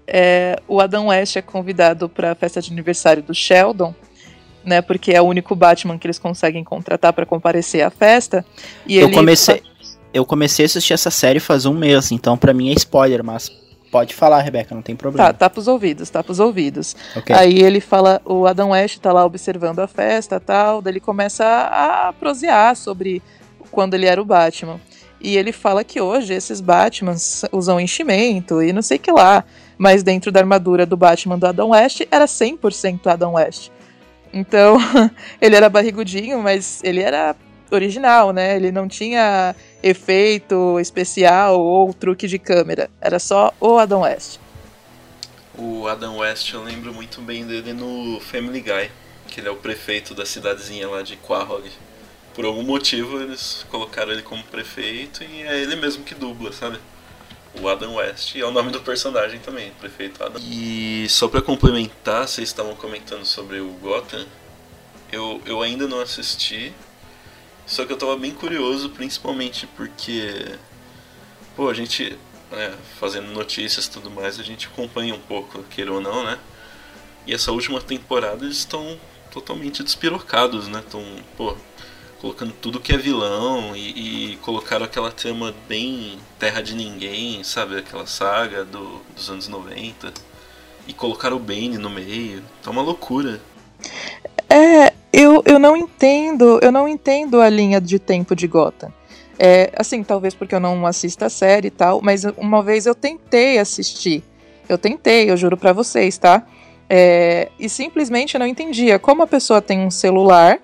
É, 0.07 0.59
o 0.67 0.81
Adam 0.81 1.07
West 1.07 1.35
é 1.35 1.41
convidado 1.43 2.09
para 2.09 2.31
a 2.31 2.35
festa 2.35 2.59
de 2.59 2.71
aniversário 2.71 3.21
do 3.21 3.35
Sheldon, 3.35 3.93
né? 4.63 4.81
Porque 4.81 5.11
é 5.11 5.21
o 5.21 5.25
único 5.25 5.55
Batman 5.55 5.97
que 5.97 6.07
eles 6.07 6.19
conseguem 6.19 6.63
contratar 6.63 7.13
para 7.13 7.25
comparecer 7.25 7.81
à 7.83 7.89
festa. 7.89 8.45
E 8.85 8.97
eu 8.97 9.11
comecei, 9.11 9.61
eu 10.13 10.25
comecei 10.25 10.65
a 10.65 10.67
assistir 10.67 10.93
essa 10.93 11.11
série 11.11 11.39
faz 11.39 11.65
um 11.65 11.73
mês, 11.73 12.11
então 12.11 12.37
para 12.37 12.53
mim 12.53 12.69
é 12.69 12.73
spoiler, 12.73 13.23
mas 13.23 13.49
Pode 13.91 14.15
falar, 14.15 14.39
Rebeca, 14.39 14.73
não 14.73 14.81
tem 14.81 14.95
problema. 14.95 15.27
Tá, 15.27 15.33
tá 15.33 15.49
pros 15.49 15.67
ouvidos, 15.67 16.09
tá 16.09 16.23
pros 16.23 16.39
ouvidos. 16.39 16.95
Okay. 17.13 17.35
Aí 17.35 17.59
ele 17.59 17.81
fala, 17.81 18.21
o 18.23 18.47
Adam 18.47 18.69
West 18.69 18.99
tá 18.99 19.11
lá 19.11 19.25
observando 19.25 19.79
a 19.79 19.87
festa 19.87 20.39
tal, 20.39 20.81
daí 20.81 20.93
ele 20.93 21.01
começa 21.01 21.43
a, 21.43 22.07
a 22.07 22.13
prosear 22.13 22.73
sobre 22.77 23.21
quando 23.69 23.93
ele 23.93 24.05
era 24.05 24.21
o 24.21 24.23
Batman. 24.23 24.79
E 25.19 25.35
ele 25.35 25.51
fala 25.51 25.83
que 25.83 25.99
hoje 25.99 26.33
esses 26.33 26.61
Batmans 26.61 27.43
usam 27.51 27.81
enchimento 27.81 28.63
e 28.63 28.71
não 28.71 28.81
sei 28.81 28.95
o 28.95 28.99
que 28.99 29.11
lá. 29.11 29.43
Mas 29.77 30.03
dentro 30.03 30.31
da 30.31 30.39
armadura 30.39 30.85
do 30.85 30.95
Batman 30.95 31.37
do 31.37 31.45
Adam 31.45 31.69
West 31.71 32.01
era 32.09 32.25
100% 32.25 33.07
Adam 33.07 33.33
West. 33.33 33.71
Então, 34.33 34.77
ele 35.41 35.55
era 35.55 35.69
barrigudinho, 35.69 36.41
mas 36.41 36.81
ele 36.83 37.01
era 37.01 37.35
original, 37.69 38.31
né? 38.31 38.55
Ele 38.55 38.71
não 38.71 38.87
tinha 38.87 39.55
efeito 39.81 40.79
especial 40.79 41.59
ou 41.59 41.93
truque 41.93 42.27
de 42.27 42.39
câmera. 42.39 42.89
Era 42.99 43.19
só 43.19 43.53
o 43.59 43.77
Adam 43.77 44.01
West. 44.01 44.39
O 45.57 45.87
Adam 45.87 46.17
West 46.17 46.53
eu 46.53 46.63
lembro 46.63 46.93
muito 46.93 47.21
bem 47.21 47.45
dele 47.45 47.73
no 47.73 48.19
Family 48.21 48.61
Guy, 48.61 48.89
que 49.27 49.39
ele 49.39 49.47
é 49.47 49.51
o 49.51 49.57
prefeito 49.57 50.13
da 50.13 50.25
cidadezinha 50.25 50.87
lá 50.87 51.01
de 51.01 51.17
Quahog 51.17 51.69
por 52.33 52.45
algum 52.45 52.63
motivo 52.63 53.21
eles 53.21 53.65
colocaram 53.69 54.11
ele 54.11 54.21
como 54.21 54.43
prefeito 54.43 55.23
e 55.23 55.43
é 55.43 55.61
ele 55.61 55.75
mesmo 55.75 56.03
que 56.03 56.15
dubla, 56.15 56.51
sabe? 56.51 56.79
O 57.59 57.67
Adam 57.67 57.95
West. 57.95 58.35
É 58.35 58.45
o 58.45 58.51
nome 58.51 58.71
do 58.71 58.79
personagem 58.79 59.39
também, 59.39 59.71
prefeito 59.79 60.23
Adam. 60.23 60.41
E 60.41 61.07
só 61.09 61.27
para 61.27 61.41
complementar, 61.41 62.27
vocês 62.27 62.47
estavam 62.47 62.75
comentando 62.75 63.25
sobre 63.25 63.59
o 63.59 63.69
Gotham. 63.81 64.25
Eu, 65.11 65.41
eu 65.45 65.61
ainda 65.61 65.87
não 65.87 65.99
assisti, 65.99 66.73
só 67.65 67.85
que 67.85 67.91
eu 67.91 67.97
tava 67.97 68.15
bem 68.17 68.31
curioso, 68.31 68.89
principalmente 68.89 69.67
porque, 69.67 70.57
pô, 71.55 71.69
a 71.69 71.73
gente, 71.73 72.17
né, 72.49 72.73
fazendo 72.99 73.27
notícias 73.31 73.85
e 73.85 73.91
tudo 73.91 74.09
mais, 74.09 74.39
a 74.39 74.43
gente 74.43 74.67
acompanha 74.67 75.13
um 75.13 75.19
pouco, 75.19 75.63
queira 75.63 75.91
ou 75.91 75.99
não, 75.99 76.23
né? 76.23 76.39
E 77.25 77.33
essa 77.33 77.51
última 77.51 77.81
temporada 77.81 78.45
eles 78.45 78.57
estão 78.57 78.99
totalmente 79.31 79.83
despirocados, 79.83 80.67
né? 80.67 80.79
Estão, 80.79 81.03
pô, 81.37 81.55
colocando 82.21 82.53
tudo 82.61 82.79
que 82.79 82.93
é 82.93 82.97
vilão 82.97 83.75
e, 83.75 84.33
e 84.33 84.35
colocaram 84.37 84.85
aquela 84.85 85.11
trama 85.11 85.53
bem 85.67 86.19
Terra 86.37 86.61
de 86.61 86.75
Ninguém, 86.75 87.43
sabe? 87.43 87.77
Aquela 87.77 88.05
saga 88.05 88.63
do, 88.63 89.01
dos 89.15 89.27
anos 89.29 89.47
90. 89.47 90.13
E 90.87 90.93
colocaram 90.93 91.37
o 91.37 91.39
Bane 91.39 91.79
no 91.79 91.89
meio. 91.89 92.43
Tá 92.61 92.69
uma 92.69 92.83
loucura. 92.83 93.41
É, 94.47 94.93
eu, 95.11 95.41
eu 95.45 95.57
não 95.57 95.75
entendo, 95.75 96.59
eu 96.61 96.71
não 96.71 96.87
entendo 96.87 97.41
a 97.41 97.49
linha 97.49 97.81
de 97.81 97.97
tempo 97.97 98.35
de 98.35 98.47
Gotham. 98.47 98.93
É, 99.39 99.71
assim, 99.75 100.03
talvez 100.03 100.35
porque 100.35 100.53
eu 100.53 100.59
não 100.59 100.85
assisto 100.85 101.25
a 101.25 101.29
série 101.29 101.69
e 101.69 101.71
tal, 101.71 102.01
mas 102.03 102.23
uma 102.37 102.61
vez 102.61 102.85
eu 102.85 102.93
tentei 102.93 103.57
assistir. 103.57 104.23
Eu 104.69 104.77
tentei, 104.77 105.31
eu 105.31 105.35
juro 105.35 105.57
para 105.57 105.73
vocês, 105.73 106.19
tá? 106.19 106.45
É, 106.87 107.49
e 107.59 107.67
simplesmente 107.67 108.35
eu 108.35 108.39
não 108.39 108.45
entendia 108.45 108.99
como 108.99 109.23
a 109.23 109.27
pessoa 109.27 109.61
tem 109.61 109.79
um 109.79 109.89
celular 109.89 110.59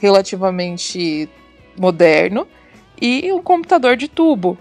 relativamente 0.00 1.28
moderno 1.78 2.46
e 3.00 3.32
um 3.32 3.42
computador 3.42 3.96
de 3.96 4.08
tubo. 4.08 4.58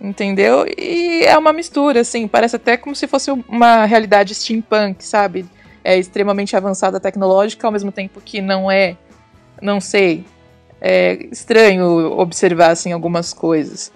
Entendeu? 0.00 0.66
E 0.76 1.22
é 1.24 1.36
uma 1.38 1.52
mistura, 1.52 2.00
assim, 2.00 2.28
parece 2.28 2.56
até 2.56 2.76
como 2.76 2.94
se 2.94 3.06
fosse 3.06 3.30
uma 3.30 3.84
realidade 3.86 4.34
steampunk, 4.34 5.02
sabe? 5.04 5.46
É 5.82 5.98
extremamente 5.98 6.56
avançada 6.56 7.00
tecnológica, 7.00 7.66
ao 7.66 7.72
mesmo 7.72 7.90
tempo 7.90 8.20
que 8.20 8.40
não 8.40 8.70
é, 8.70 8.96
não 9.62 9.80
sei, 9.80 10.24
é 10.80 11.26
estranho 11.32 12.12
observar, 12.18 12.70
assim, 12.72 12.92
algumas 12.92 13.32
coisas. 13.32 13.90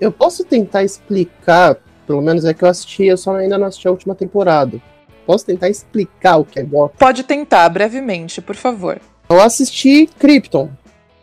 Eu 0.00 0.12
posso 0.12 0.44
tentar 0.44 0.84
explicar, 0.84 1.76
pelo 2.06 2.22
menos 2.22 2.44
é 2.44 2.54
que 2.54 2.62
eu 2.62 2.68
assisti, 2.68 3.06
eu 3.06 3.16
só 3.16 3.34
ainda 3.34 3.58
não 3.58 3.66
assisti 3.66 3.88
a 3.88 3.90
última 3.90 4.14
temporada. 4.14 4.80
Posso 5.26 5.44
tentar 5.44 5.68
explicar 5.68 6.36
o 6.36 6.44
que 6.44 6.60
é 6.60 6.62
Gotham? 6.62 6.96
Pode 6.96 7.24
tentar, 7.24 7.68
brevemente, 7.68 8.40
por 8.40 8.54
favor. 8.54 9.00
Eu 9.30 9.42
assisti 9.42 10.06
Krypton, 10.18 10.70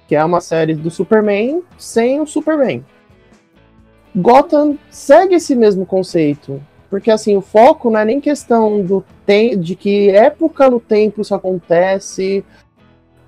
que 0.08 0.16
é 0.16 0.24
uma 0.24 0.40
série 0.40 0.76
do 0.76 0.92
Superman 0.92 1.64
sem 1.78 2.22
o 2.22 2.28
Superman. 2.28 2.86
Gotham 4.16 4.78
segue 4.92 5.36
esse 5.36 5.56
mesmo 5.56 5.86
conceito, 5.86 6.62
Porque 6.90 7.10
assim, 7.10 7.36
o 7.36 7.42
foco 7.42 7.90
não 7.90 8.00
é 8.00 8.06
nem 8.06 8.22
questão 8.22 8.82
do 8.82 9.04
de 9.60 9.76
que 9.76 10.10
época 10.12 10.70
no 10.70 10.80
tempo 10.80 11.20
isso 11.20 11.34
acontece, 11.34 12.46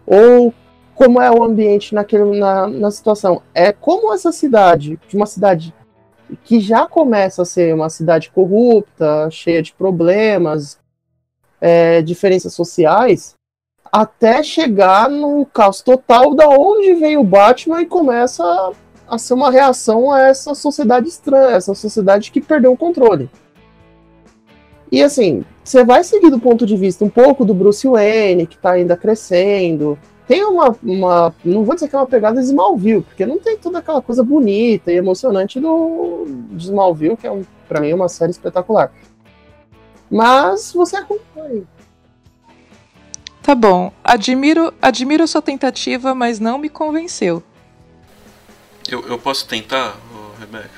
ou 0.05 0.53
como 0.93 1.19
é 1.19 1.29
o 1.31 1.43
ambiente 1.43 1.93
naquele, 1.93 2.39
na, 2.39 2.67
na 2.67 2.91
situação. 2.91 3.41
É 3.53 3.71
como 3.71 4.13
essa 4.13 4.31
cidade, 4.31 4.99
de 5.07 5.15
uma 5.15 5.25
cidade 5.25 5.73
que 6.43 6.59
já 6.59 6.85
começa 6.85 7.41
a 7.41 7.45
ser 7.45 7.73
uma 7.73 7.89
cidade 7.89 8.29
corrupta, 8.29 9.27
cheia 9.31 9.61
de 9.61 9.73
problemas, 9.73 10.79
é, 11.59 12.01
diferenças 12.01 12.53
sociais, 12.53 13.36
até 13.91 14.41
chegar 14.43 15.09
no 15.09 15.45
caos 15.45 15.81
total 15.81 16.33
da 16.33 16.47
onde 16.47 16.93
veio 16.95 17.21
o 17.21 17.23
Batman 17.23 17.81
e 17.81 17.85
começa 17.85 18.43
a, 19.07 19.17
ser 19.17 19.33
uma 19.33 19.51
reação 19.51 20.11
a 20.11 20.21
essa 20.21 20.53
sociedade 20.53 21.07
estranha, 21.07 21.55
essa 21.55 21.73
sociedade 21.73 22.31
que 22.31 22.41
perdeu 22.41 22.71
o 22.71 22.77
controle. 22.77 23.29
E 24.91 25.03
assim, 25.03 25.43
você 25.63 25.83
vai 25.83 26.03
seguir 26.03 26.29
do 26.29 26.39
ponto 26.39 26.65
de 26.65 26.75
vista 26.77 27.03
um 27.03 27.09
pouco 27.09 27.43
do 27.43 27.53
Bruce 27.53 27.87
Wayne, 27.87 28.47
que 28.47 28.55
está 28.55 28.71
ainda 28.71 28.95
crescendo. 28.95 29.97
Tem 30.27 30.43
uma, 30.43 30.75
uma. 30.83 31.33
Não 31.43 31.63
vou 31.63 31.75
dizer 31.75 31.87
que 31.87 31.95
é 31.95 31.99
uma 31.99 32.05
pegada 32.05 32.39
de 32.39 32.47
Smallville, 32.47 33.01
porque 33.01 33.25
não 33.25 33.39
tem 33.39 33.57
toda 33.57 33.79
aquela 33.79 34.01
coisa 34.01 34.23
bonita 34.23 34.91
e 34.91 34.95
emocionante 34.95 35.59
do 35.59 36.25
Smallville, 36.57 37.15
que 37.17 37.27
é, 37.27 37.31
um, 37.31 37.43
para 37.67 37.79
mim, 37.79 37.93
uma 37.93 38.09
série 38.09 38.31
espetacular. 38.31 38.91
Mas 40.09 40.73
você 40.73 40.97
acompanha. 40.97 41.63
Tá 43.47 43.55
bom. 43.55 43.93
Admiro, 44.03 44.73
admiro 44.81 45.23
a 45.23 45.27
sua 45.27 45.41
tentativa, 45.41 46.13
mas 46.13 46.37
não 46.37 46.57
me 46.57 46.67
convenceu. 46.67 47.41
Eu, 48.91 49.07
eu 49.07 49.17
posso 49.17 49.47
tentar, 49.47 49.95
Rebeca? 50.37 50.69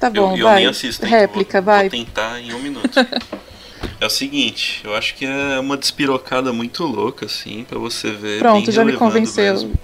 Tá 0.00 0.08
bom, 0.08 0.32
eu, 0.32 0.38
eu 0.38 0.46
vai. 0.46 0.60
nem 0.60 0.66
assisto? 0.66 1.04
Réplica, 1.04 1.60
vou, 1.60 1.74
vai. 1.74 1.90
Vou 1.90 1.98
tentar 1.98 2.40
em 2.40 2.54
um 2.54 2.58
minuto. 2.58 2.88
é 4.00 4.06
o 4.06 4.08
seguinte, 4.08 4.80
eu 4.82 4.94
acho 4.94 5.14
que 5.14 5.26
é 5.26 5.60
uma 5.60 5.76
despirocada 5.76 6.54
muito 6.54 6.84
louca, 6.84 7.26
assim, 7.26 7.66
pra 7.68 7.78
você 7.78 8.12
ver. 8.12 8.38
Pronto, 8.38 8.64
bem 8.64 8.74
já 8.74 8.82
me 8.82 8.96
convenceu. 8.96 9.52
mesmo. 9.52 9.74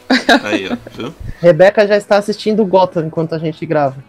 Aí, 0.44 0.70
ó, 0.72 0.76
viu? 0.90 1.14
Rebeca 1.38 1.86
já 1.86 1.98
está 1.98 2.16
assistindo 2.16 2.64
Gotham 2.64 3.08
enquanto 3.08 3.34
a 3.34 3.38
gente 3.38 3.66
grava. 3.66 4.02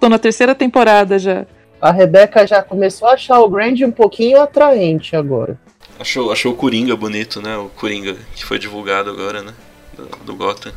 Tô 0.00 0.08
na 0.08 0.18
terceira 0.18 0.54
temporada 0.54 1.18
já. 1.18 1.44
A 1.82 1.92
Rebeca 1.92 2.46
já 2.46 2.62
começou 2.62 3.08
a 3.08 3.12
achar 3.12 3.40
o 3.40 3.50
Grand 3.50 3.76
um 3.84 3.92
pouquinho 3.92 4.40
atraente 4.40 5.14
agora. 5.14 5.58
Achou, 5.98 6.30
achou 6.30 6.52
o 6.52 6.56
Coringa 6.56 6.96
bonito, 6.96 7.42
né? 7.42 7.56
O 7.56 7.68
Coringa 7.68 8.16
que 8.34 8.44
foi 8.44 8.58
divulgado 8.58 9.10
agora, 9.10 9.42
né? 9.42 9.52
Do, 9.96 10.24
do 10.24 10.36
Gotham. 10.36 10.72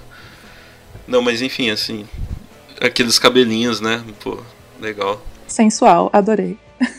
Não, 1.08 1.22
mas 1.22 1.42
enfim, 1.42 1.70
assim. 1.70 2.08
Aqueles 2.82 3.20
cabelinhos, 3.20 3.80
né? 3.80 4.04
Pô, 4.24 4.40
legal. 4.80 5.22
Sensual, 5.48 6.10
adorei. 6.12 6.58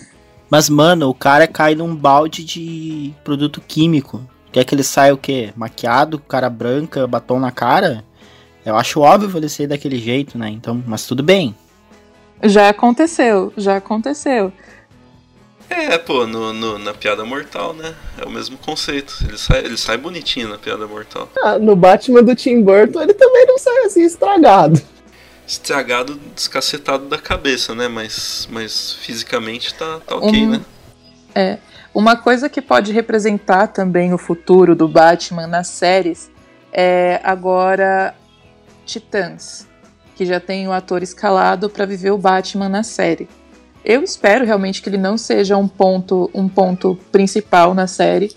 Mas, 0.49 0.69
mano, 0.69 1.09
o 1.09 1.15
cara 1.15 1.47
cai 1.47 1.75
num 1.75 1.97
balde 1.97 2.45
de 2.45 3.13
produto 3.25 3.61
químico. 3.61 4.23
Quer 4.53 4.65
que 4.65 4.75
ele 4.75 4.83
saia 4.83 5.15
o 5.15 5.17
quê? 5.17 5.51
Maquiado, 5.57 6.19
cara 6.19 6.51
branca, 6.51 7.07
batom 7.07 7.41
na 7.41 7.51
cara? 7.51 8.05
Eu 8.65 8.77
acho 8.77 9.01
óbvio 9.01 9.39
ele 9.39 9.49
ser 9.49 9.67
daquele 9.67 9.99
jeito, 9.99 10.37
né? 10.37 10.51
Então, 10.51 10.81
mas 10.87 11.07
tudo 11.07 11.23
bem. 11.23 11.57
Já 12.43 12.69
aconteceu, 12.69 13.53
já 13.57 13.79
aconteceu. 13.79 14.53
É, 15.73 15.99
pô, 15.99 16.27
no, 16.27 16.53
no- 16.53 16.79
na 16.79 16.93
piada 16.95 17.25
mortal, 17.25 17.73
né? 17.75 17.95
É 18.19 18.25
o 18.25 18.31
mesmo 18.31 18.57
conceito. 18.59 19.15
Ele 19.27 19.37
sai, 19.39 19.59
ele 19.65 19.77
sai 19.77 19.97
bonitinho 19.97 20.49
na 20.49 20.59
piada 20.59 20.87
mortal. 20.87 21.29
Ah, 21.43 21.59
no 21.59 21.75
Batman 21.77 22.23
do 22.23 22.35
Tim 22.35 22.63
Burton 22.63 23.03
ele 23.03 23.15
também 23.15 23.47
não 23.47 23.59
sai 23.59 23.85
assim 23.85 24.03
estragado. 24.05 24.81
Estragado, 25.47 26.19
descacetado 26.35 27.07
da 27.09 27.19
cabeça, 27.19 27.75
né? 27.75 27.89
Mas, 27.89 28.49
mas 28.51 28.93
fisicamente 28.95 29.75
tá, 29.75 30.01
tá 30.07 30.17
ok, 30.17 30.31
Um- 30.47 30.51
né? 30.51 30.61
É. 31.35 31.59
Uma 31.95 32.17
coisa 32.17 32.49
que 32.49 32.63
pode 32.63 32.93
representar 32.93 33.67
também 33.67 34.15
o 34.15 34.19
futuro 34.19 34.75
do 34.75 34.89
Batman 34.89 35.47
nas 35.47 35.69
séries 35.69 36.31
é 36.73 37.21
agora 37.23 38.15
Titãs, 38.87 39.67
que 40.17 40.25
já 40.25 40.41
tem 40.41 40.67
o 40.67 40.73
ator 40.73 41.03
escalado 41.03 41.69
para 41.69 41.85
viver 41.85 42.11
o 42.11 42.19
Batman 42.19 42.69
na 42.69 42.83
série. 42.83 43.29
Eu 43.85 44.03
espero 44.03 44.45
realmente 44.45 44.81
que 44.81 44.89
ele 44.89 44.99
não 44.99 45.19
seja 45.19 45.57
um 45.57 45.67
ponto, 45.67 46.31
um 46.33 46.49
ponto 46.49 46.99
principal 47.11 47.75
na 47.75 47.87
série, 47.87 48.31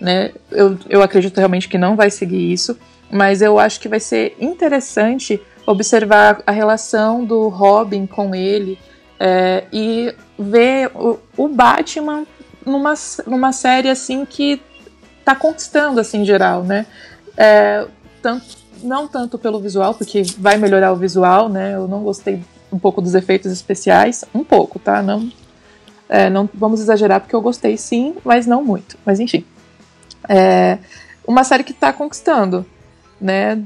né? 0.00 0.32
Eu, 0.50 0.78
eu 0.88 1.02
acredito 1.02 1.36
realmente 1.38 1.68
que 1.68 1.78
não 1.78 1.96
vai 1.96 2.10
seguir 2.10 2.52
isso, 2.52 2.78
mas 3.10 3.42
eu 3.42 3.58
acho 3.58 3.80
que 3.80 3.88
vai 3.88 4.00
ser 4.00 4.36
interessante 4.40 5.40
observar 5.66 6.42
a 6.46 6.52
relação 6.52 7.24
do 7.24 7.48
Robin 7.48 8.06
com 8.06 8.34
ele 8.34 8.78
é, 9.18 9.64
e 9.72 10.14
ver 10.38 10.90
o, 10.94 11.18
o 11.36 11.48
Batman 11.48 12.24
numa, 12.64 12.94
numa 13.26 13.52
série 13.52 13.88
assim 13.88 14.24
que 14.24 14.60
tá 15.24 15.34
conquistando 15.34 16.00
assim 16.00 16.22
em 16.22 16.24
geral, 16.24 16.62
né? 16.64 16.86
É, 17.36 17.86
tanto, 18.20 18.44
não 18.82 19.06
tanto 19.06 19.38
pelo 19.38 19.60
visual, 19.60 19.94
porque 19.94 20.22
vai 20.38 20.56
melhorar 20.56 20.92
o 20.92 20.96
visual, 20.96 21.48
né? 21.48 21.74
Eu 21.74 21.86
não 21.86 22.02
gostei 22.02 22.42
um 22.72 22.78
pouco 22.78 23.00
dos 23.02 23.14
efeitos 23.14 23.52
especiais, 23.52 24.24
um 24.34 24.42
pouco, 24.42 24.78
tá? 24.78 25.02
Não, 25.02 25.30
é, 26.08 26.30
não 26.30 26.48
vamos 26.54 26.80
exagerar 26.80 27.20
porque 27.20 27.34
eu 27.36 27.42
gostei 27.42 27.76
sim, 27.76 28.14
mas 28.24 28.46
não 28.46 28.64
muito. 28.64 28.96
Mas 29.04 29.20
enfim, 29.20 29.44
é 30.28 30.78
uma 31.26 31.44
série 31.44 31.64
que 31.64 31.72
tá 31.72 31.92
conquistando, 31.92 32.64
né? 33.20 33.60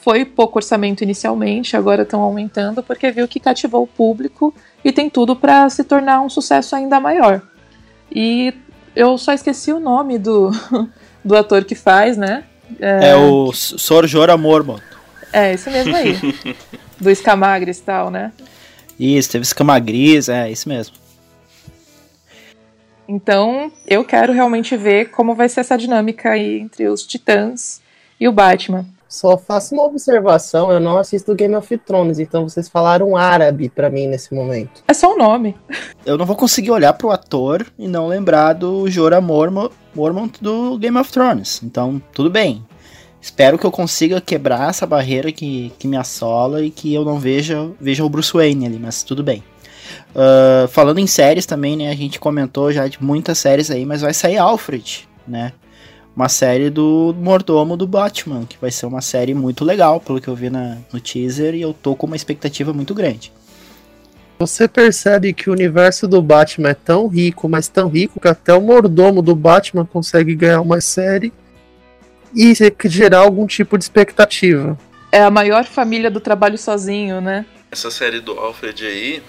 Foi 0.00 0.24
pouco 0.24 0.58
orçamento 0.58 1.02
inicialmente, 1.02 1.76
agora 1.76 2.02
estão 2.02 2.20
aumentando 2.22 2.82
porque 2.82 3.10
viu 3.10 3.28
que 3.28 3.38
cativou 3.40 3.82
o 3.82 3.86
público 3.86 4.54
e 4.84 4.90
tem 4.92 5.10
tudo 5.10 5.36
para 5.36 5.68
se 5.68 5.84
tornar 5.84 6.20
um 6.20 6.28
sucesso 6.30 6.74
ainda 6.74 6.98
maior. 7.00 7.42
E 8.10 8.54
eu 8.96 9.18
só 9.18 9.32
esqueci 9.32 9.72
o 9.72 9.78
nome 9.80 10.18
do, 10.18 10.50
do 11.24 11.36
ator 11.36 11.64
que 11.64 11.74
faz, 11.74 12.16
né? 12.16 12.44
É, 12.80 13.14
o 13.16 13.50
S- 13.50 13.78
Sor 13.78 14.06
Jorah 14.06 14.36
Mormont. 14.36 14.82
É, 15.32 15.52
esse 15.52 15.68
mesmo 15.68 15.94
aí. 15.94 16.16
do 17.00 17.10
Escamagres 17.10 17.78
e 17.78 17.82
tal, 17.82 18.10
né? 18.10 18.32
Isso, 18.98 19.30
teve 19.30 19.44
escama 19.44 19.78
gris, 19.78 20.28
é 20.28 20.50
isso 20.50 20.68
mesmo. 20.68 20.96
Então, 23.06 23.72
eu 23.86 24.04
quero 24.04 24.32
realmente 24.32 24.76
ver 24.76 25.10
como 25.10 25.34
vai 25.34 25.48
ser 25.48 25.60
essa 25.60 25.78
dinâmica 25.78 26.30
aí 26.30 26.58
entre 26.58 26.88
os 26.88 27.06
Titãs 27.06 27.80
e 28.20 28.26
o 28.28 28.32
Batman. 28.32 28.84
Só 29.08 29.38
faço 29.38 29.74
uma 29.74 29.84
observação, 29.84 30.70
eu 30.70 30.78
não 30.78 30.98
assisto 30.98 31.34
Game 31.34 31.54
of 31.54 31.78
Thrones, 31.78 32.18
então 32.18 32.46
vocês 32.46 32.68
falaram 32.68 33.16
árabe 33.16 33.70
pra 33.70 33.88
mim 33.88 34.06
nesse 34.06 34.34
momento. 34.34 34.82
É 34.86 34.92
só 34.92 35.14
o 35.14 35.16
nome. 35.16 35.56
Eu 36.04 36.18
não 36.18 36.26
vou 36.26 36.36
conseguir 36.36 36.70
olhar 36.70 36.92
pro 36.92 37.10
ator 37.10 37.66
e 37.78 37.88
não 37.88 38.08
lembrar 38.08 38.52
do 38.52 38.90
Jorah 38.90 39.22
Mormont 39.22 39.72
do 40.42 40.76
Game 40.76 40.98
of 40.98 41.10
Thrones. 41.10 41.62
Então, 41.62 42.02
tudo 42.12 42.28
bem. 42.28 42.62
Espero 43.20 43.58
que 43.58 43.66
eu 43.66 43.70
consiga 43.70 44.20
quebrar 44.20 44.70
essa 44.70 44.86
barreira 44.86 45.32
que, 45.32 45.72
que 45.78 45.88
me 45.88 45.96
assola 45.96 46.62
e 46.62 46.70
que 46.70 46.94
eu 46.94 47.04
não 47.04 47.18
veja, 47.18 47.70
veja 47.80 48.04
o 48.04 48.08
Bruce 48.08 48.32
Wayne 48.32 48.66
ali, 48.66 48.78
mas 48.78 49.02
tudo 49.02 49.22
bem. 49.22 49.42
Ah, 50.14 50.66
falando 50.68 50.98
em 50.98 51.06
séries 51.06 51.46
também, 51.46 51.76
né? 51.76 51.90
A 51.90 51.94
gente 51.94 52.18
comentou 52.18 52.72
já 52.72 52.86
de 52.88 53.02
muitas 53.02 53.38
séries 53.38 53.70
aí, 53.70 53.84
mas 53.84 54.00
vai 54.00 54.14
sair 54.14 54.36
Alfred, 54.36 55.08
né? 55.26 55.52
Uma 56.14 56.28
série 56.28 56.68
do 56.68 57.14
mordomo 57.20 57.76
do 57.76 57.86
Batman, 57.86 58.44
que 58.44 58.58
vai 58.60 58.72
ser 58.72 58.86
uma 58.86 59.00
série 59.00 59.34
muito 59.34 59.64
legal, 59.64 60.00
pelo 60.00 60.20
que 60.20 60.26
eu 60.26 60.34
vi 60.34 60.50
na, 60.50 60.78
no 60.92 60.98
teaser, 60.98 61.54
e 61.54 61.62
eu 61.62 61.72
tô 61.72 61.94
com 61.94 62.08
uma 62.08 62.16
expectativa 62.16 62.72
muito 62.72 62.92
grande. 62.92 63.32
Você 64.36 64.66
percebe 64.66 65.32
que 65.32 65.48
o 65.48 65.52
universo 65.52 66.08
do 66.08 66.20
Batman 66.20 66.70
é 66.70 66.74
tão 66.74 67.06
rico, 67.06 67.48
mas 67.48 67.68
tão 67.68 67.88
rico 67.88 68.20
que 68.20 68.26
até 68.26 68.52
o 68.52 68.60
mordomo 68.60 69.22
do 69.22 69.34
Batman 69.34 69.84
consegue 69.84 70.34
ganhar 70.34 70.60
uma 70.60 70.80
série 70.80 71.32
e 72.34 72.52
gerar 72.86 73.20
algum 73.20 73.46
tipo 73.46 73.76
de 73.78 73.84
expectativa. 73.84 74.78
É 75.10 75.22
a 75.22 75.30
maior 75.30 75.64
família 75.64 76.10
do 76.10 76.20
trabalho 76.20 76.58
sozinho, 76.58 77.20
né? 77.20 77.46
Essa 77.70 77.90
série 77.90 78.20
do 78.20 78.32
Alfred 78.32 78.86
aí, 78.86 79.22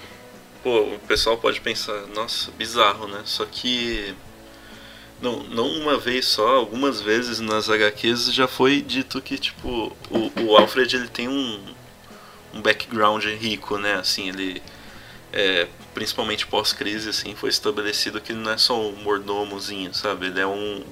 pô, 0.64 0.82
o 0.82 1.00
pessoal 1.08 1.38
pode 1.38 1.62
pensar, 1.62 1.93
nossa, 2.14 2.52
bizarro, 2.58 3.08
né? 3.08 3.22
Só 3.26 3.45
que 3.45 4.14
não, 5.22 5.43
não 5.43 5.68
uma 5.68 5.97
vez 5.97 6.26
só, 6.26 6.56
algumas 6.56 7.02
vezes 7.02 7.39
nas 7.39 7.70
HQs 7.70 8.34
já 8.34 8.47
foi 8.47 8.82
dito 8.82 9.22
que, 9.22 9.38
tipo, 9.38 9.95
o, 10.10 10.41
o 10.43 10.58
Alfred 10.58 10.95
ele 10.95 11.08
tem 11.08 11.28
um, 11.28 11.60
um 12.54 12.62
background 12.62 13.24
rico, 13.26 13.78
né? 13.78 13.95
Assim, 13.95 14.30
ele, 14.30 14.62
é, 15.34 15.68
principalmente 15.93 16.47
pós-crise, 16.47 17.10
assim, 17.10 17.36
foi 17.36 17.50
estabelecido 17.50 18.22
que 18.22 18.32
ele 18.32 18.41
não 18.41 18.52
é 18.52 18.58
só 18.58 18.80
um 18.80 18.95
mordomozinho, 19.04 19.93
sabe? 19.93 20.28
Ele 20.28 20.39
é 20.39 20.47
um, 20.47 20.84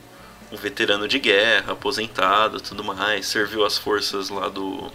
um 0.52 0.58
veterano 0.58 1.08
de 1.08 1.20
guerra, 1.20 1.74
aposentado, 1.74 2.62
tudo 2.62 2.84
mais, 2.84 3.26
serviu 3.28 3.66
as 3.66 3.78
forças 3.78 4.30
lá 4.30 4.48
do 4.50 4.92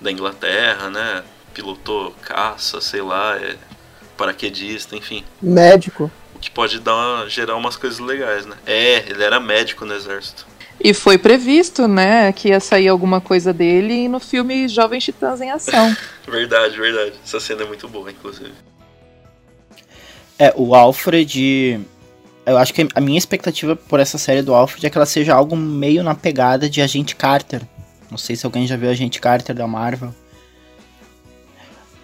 da 0.00 0.10
Inglaterra, 0.10 0.90
né? 0.90 1.24
Pilotou 1.54 2.12
caça, 2.20 2.80
sei 2.80 3.00
lá, 3.00 3.36
é 3.36 3.56
paraquedista, 4.16 4.96
enfim. 4.96 5.24
Médico. 5.40 6.10
O 6.34 6.38
que 6.38 6.50
pode 6.50 6.78
dar 6.80 7.26
gerar 7.28 7.56
umas 7.56 7.76
coisas 7.76 7.98
legais, 7.98 8.44
né? 8.44 8.56
É, 8.66 8.98
ele 9.08 9.22
era 9.22 9.40
médico 9.40 9.84
no 9.84 9.94
exército. 9.94 10.46
E 10.80 10.92
foi 10.92 11.16
previsto, 11.16 11.86
né, 11.86 12.32
que 12.32 12.48
ia 12.48 12.58
sair 12.58 12.88
alguma 12.88 13.20
coisa 13.20 13.52
dele 13.52 14.08
no 14.08 14.18
filme 14.18 14.66
Jovens 14.68 15.04
Titãs 15.04 15.40
em 15.40 15.50
Ação. 15.50 15.96
Verdade, 16.26 16.76
verdade. 16.76 17.12
Essa 17.24 17.38
cena 17.38 17.62
é 17.62 17.66
muito 17.66 17.86
boa, 17.86 18.10
inclusive. 18.10 18.52
É, 20.38 20.52
o 20.56 20.74
Alfred. 20.74 21.80
Eu 22.46 22.58
acho 22.58 22.74
que 22.74 22.86
a 22.94 23.00
minha 23.00 23.18
expectativa 23.18 23.74
por 23.74 24.00
essa 24.00 24.18
série 24.18 24.42
do 24.42 24.54
Alfred 24.54 24.86
é 24.86 24.90
que 24.90 24.98
ela 24.98 25.06
seja 25.06 25.34
algo 25.34 25.56
meio 25.56 26.02
na 26.02 26.14
pegada 26.14 26.68
de 26.68 26.82
Agente 26.82 27.16
Carter. 27.16 27.62
Não 28.10 28.18
sei 28.18 28.36
se 28.36 28.44
alguém 28.44 28.66
já 28.66 28.76
viu 28.76 28.90
Agente 28.90 29.20
Carter 29.20 29.54
da 29.54 29.66
Marvel. 29.66 30.14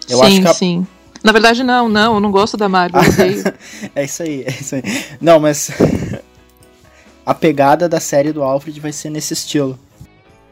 Eu 0.09 0.17
sim, 0.17 0.23
acho 0.23 0.41
que 0.41 0.47
a... 0.47 0.53
sim. 0.53 0.87
Na 1.23 1.31
verdade, 1.31 1.63
não, 1.63 1.87
não, 1.87 2.15
eu 2.15 2.19
não 2.19 2.31
gosto 2.31 2.57
da 2.57 2.67
Marvel, 2.67 2.99
é 3.95 4.03
isso 4.03 4.23
aí, 4.23 4.43
é 4.43 4.49
isso 4.49 4.75
aí. 4.75 4.81
Não, 5.21 5.39
mas 5.39 5.69
a 7.23 7.33
pegada 7.33 7.87
da 7.87 7.99
série 7.99 8.31
do 8.31 8.41
Alfred 8.41 8.79
vai 8.79 8.91
ser 8.91 9.11
nesse 9.11 9.33
estilo. 9.33 9.77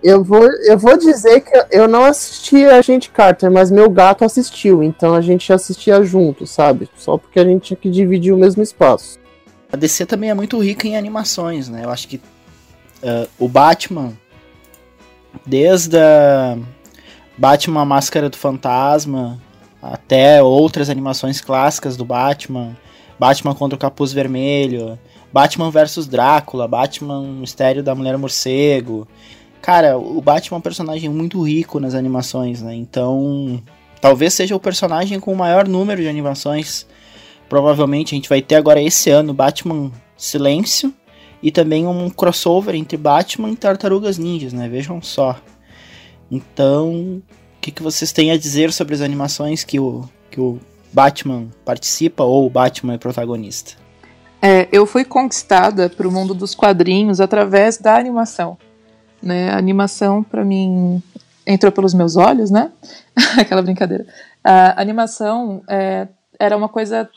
Eu 0.02 0.24
vou, 0.24 0.48
eu 0.64 0.78
vou 0.78 0.96
dizer 0.96 1.42
que 1.42 1.52
eu 1.72 1.88
não 1.88 2.06
assisti 2.06 2.64
a 2.66 2.82
gente 2.82 3.10
Carter, 3.10 3.52
mas 3.52 3.70
meu 3.70 3.90
gato 3.90 4.24
assistiu, 4.24 4.82
então 4.82 5.14
a 5.14 5.22
gente 5.22 5.52
assistia 5.52 6.02
junto, 6.04 6.48
sabe? 6.48 6.88
Só 6.96 7.18
porque 7.18 7.40
a 7.40 7.44
gente 7.44 7.64
tinha 7.64 7.78
que 7.78 7.90
dividir 7.90 8.32
o 8.32 8.38
mesmo 8.38 8.64
espaço. 8.64 9.19
A 9.72 9.78
DC 9.78 10.06
também 10.06 10.30
é 10.30 10.34
muito 10.34 10.58
rica 10.60 10.88
em 10.88 10.98
animações, 10.98 11.70
né? 11.70 11.84
Eu 11.84 11.90
acho 11.90 12.08
que 12.08 12.18
uh, 12.18 13.30
o 13.38 13.48
Batman, 13.48 14.14
desde 15.46 15.98
a 15.98 16.58
Batman 17.38 17.86
Máscara 17.86 18.30
do 18.30 18.38
Fantasma 18.38 19.40
até 19.82 20.42
outras 20.44 20.90
animações 20.90 21.40
clássicas 21.40 21.96
do 21.96 22.04
Batman, 22.04 22.76
Batman 23.18 23.56
contra 23.56 23.76
o 23.76 23.80
Capuz 23.80 24.12
Vermelho, 24.12 24.98
Batman 25.32 25.70
vs 25.70 26.08
Drácula, 26.08 26.68
Batman 26.68 27.22
Mistério 27.22 27.84
da 27.84 27.94
Mulher 27.94 28.18
Morcego. 28.18 29.08
Cara, 29.62 29.98
o 29.98 30.22
Batman 30.22 30.58
é 30.58 30.60
um 30.60 30.62
personagem 30.62 31.10
muito 31.10 31.42
rico 31.42 31.80
nas 31.80 31.94
animações, 31.94 32.62
né? 32.62 32.74
Então, 32.74 33.62
talvez 34.02 34.34
seja 34.34 34.56
o 34.56 34.60
personagem 34.60 35.20
com 35.20 35.32
o 35.34 35.38
maior 35.38 35.68
número 35.68 36.02
de 36.02 36.08
animações. 36.08 36.88
Provavelmente 37.50 38.14
a 38.14 38.16
gente 38.16 38.30
vai 38.30 38.42
ter 38.42 38.56
agora 38.56 38.82
esse 38.82 39.10
ano 39.10 39.34
Batman 39.34 39.92
Silêncio 40.16 40.94
e 41.42 41.52
também 41.52 41.88
um 41.88 42.10
crossover 42.10 42.76
entre 42.76 42.96
Batman 42.96 43.50
e 43.50 43.56
Tartarugas 43.56 44.18
Ninjas, 44.18 44.54
né? 44.54 44.70
Vejam 44.70 45.02
só. 45.02 45.36
Então, 46.30 47.22
o 47.22 47.60
que, 47.60 47.72
que 47.72 47.82
vocês 47.82 48.12
têm 48.12 48.32
a 48.32 48.38
dizer 48.38 48.72
sobre 48.72 48.94
as 48.94 49.02
animações 49.02 49.64
que 49.64 49.80
o, 49.80 50.08
que 50.30 50.40
o 50.40 50.60
Batman 50.94 51.48
participa 51.66 52.24
ou 52.24 52.46
o 52.46 52.50
Batman 52.50 52.94
é 52.94 52.98
protagonista? 52.98 53.74
É, 54.42 54.68
eu 54.72 54.86
fui 54.86 55.04
conquistada 55.04 55.90
para 55.90 56.08
o 56.08 56.12
mundo 56.12 56.34
dos 56.34 56.54
quadrinhos 56.54 57.20
através 57.20 57.78
da 57.78 57.98
animação. 57.98 58.58
Né? 59.22 59.50
A 59.50 59.58
animação, 59.58 60.24
para 60.24 60.46
mim, 60.46 61.02
entrou 61.46 61.72
pelos 61.72 61.94
meus 61.94 62.16
olhos, 62.16 62.52
né? 62.52 62.72
Aquela 63.38 63.62
brincadeira. 63.62 64.06
A 64.44 64.80
animação 64.80 65.62
é, 65.68 66.08
era 66.40 66.56
uma 66.56 66.70
coisa 66.70 67.10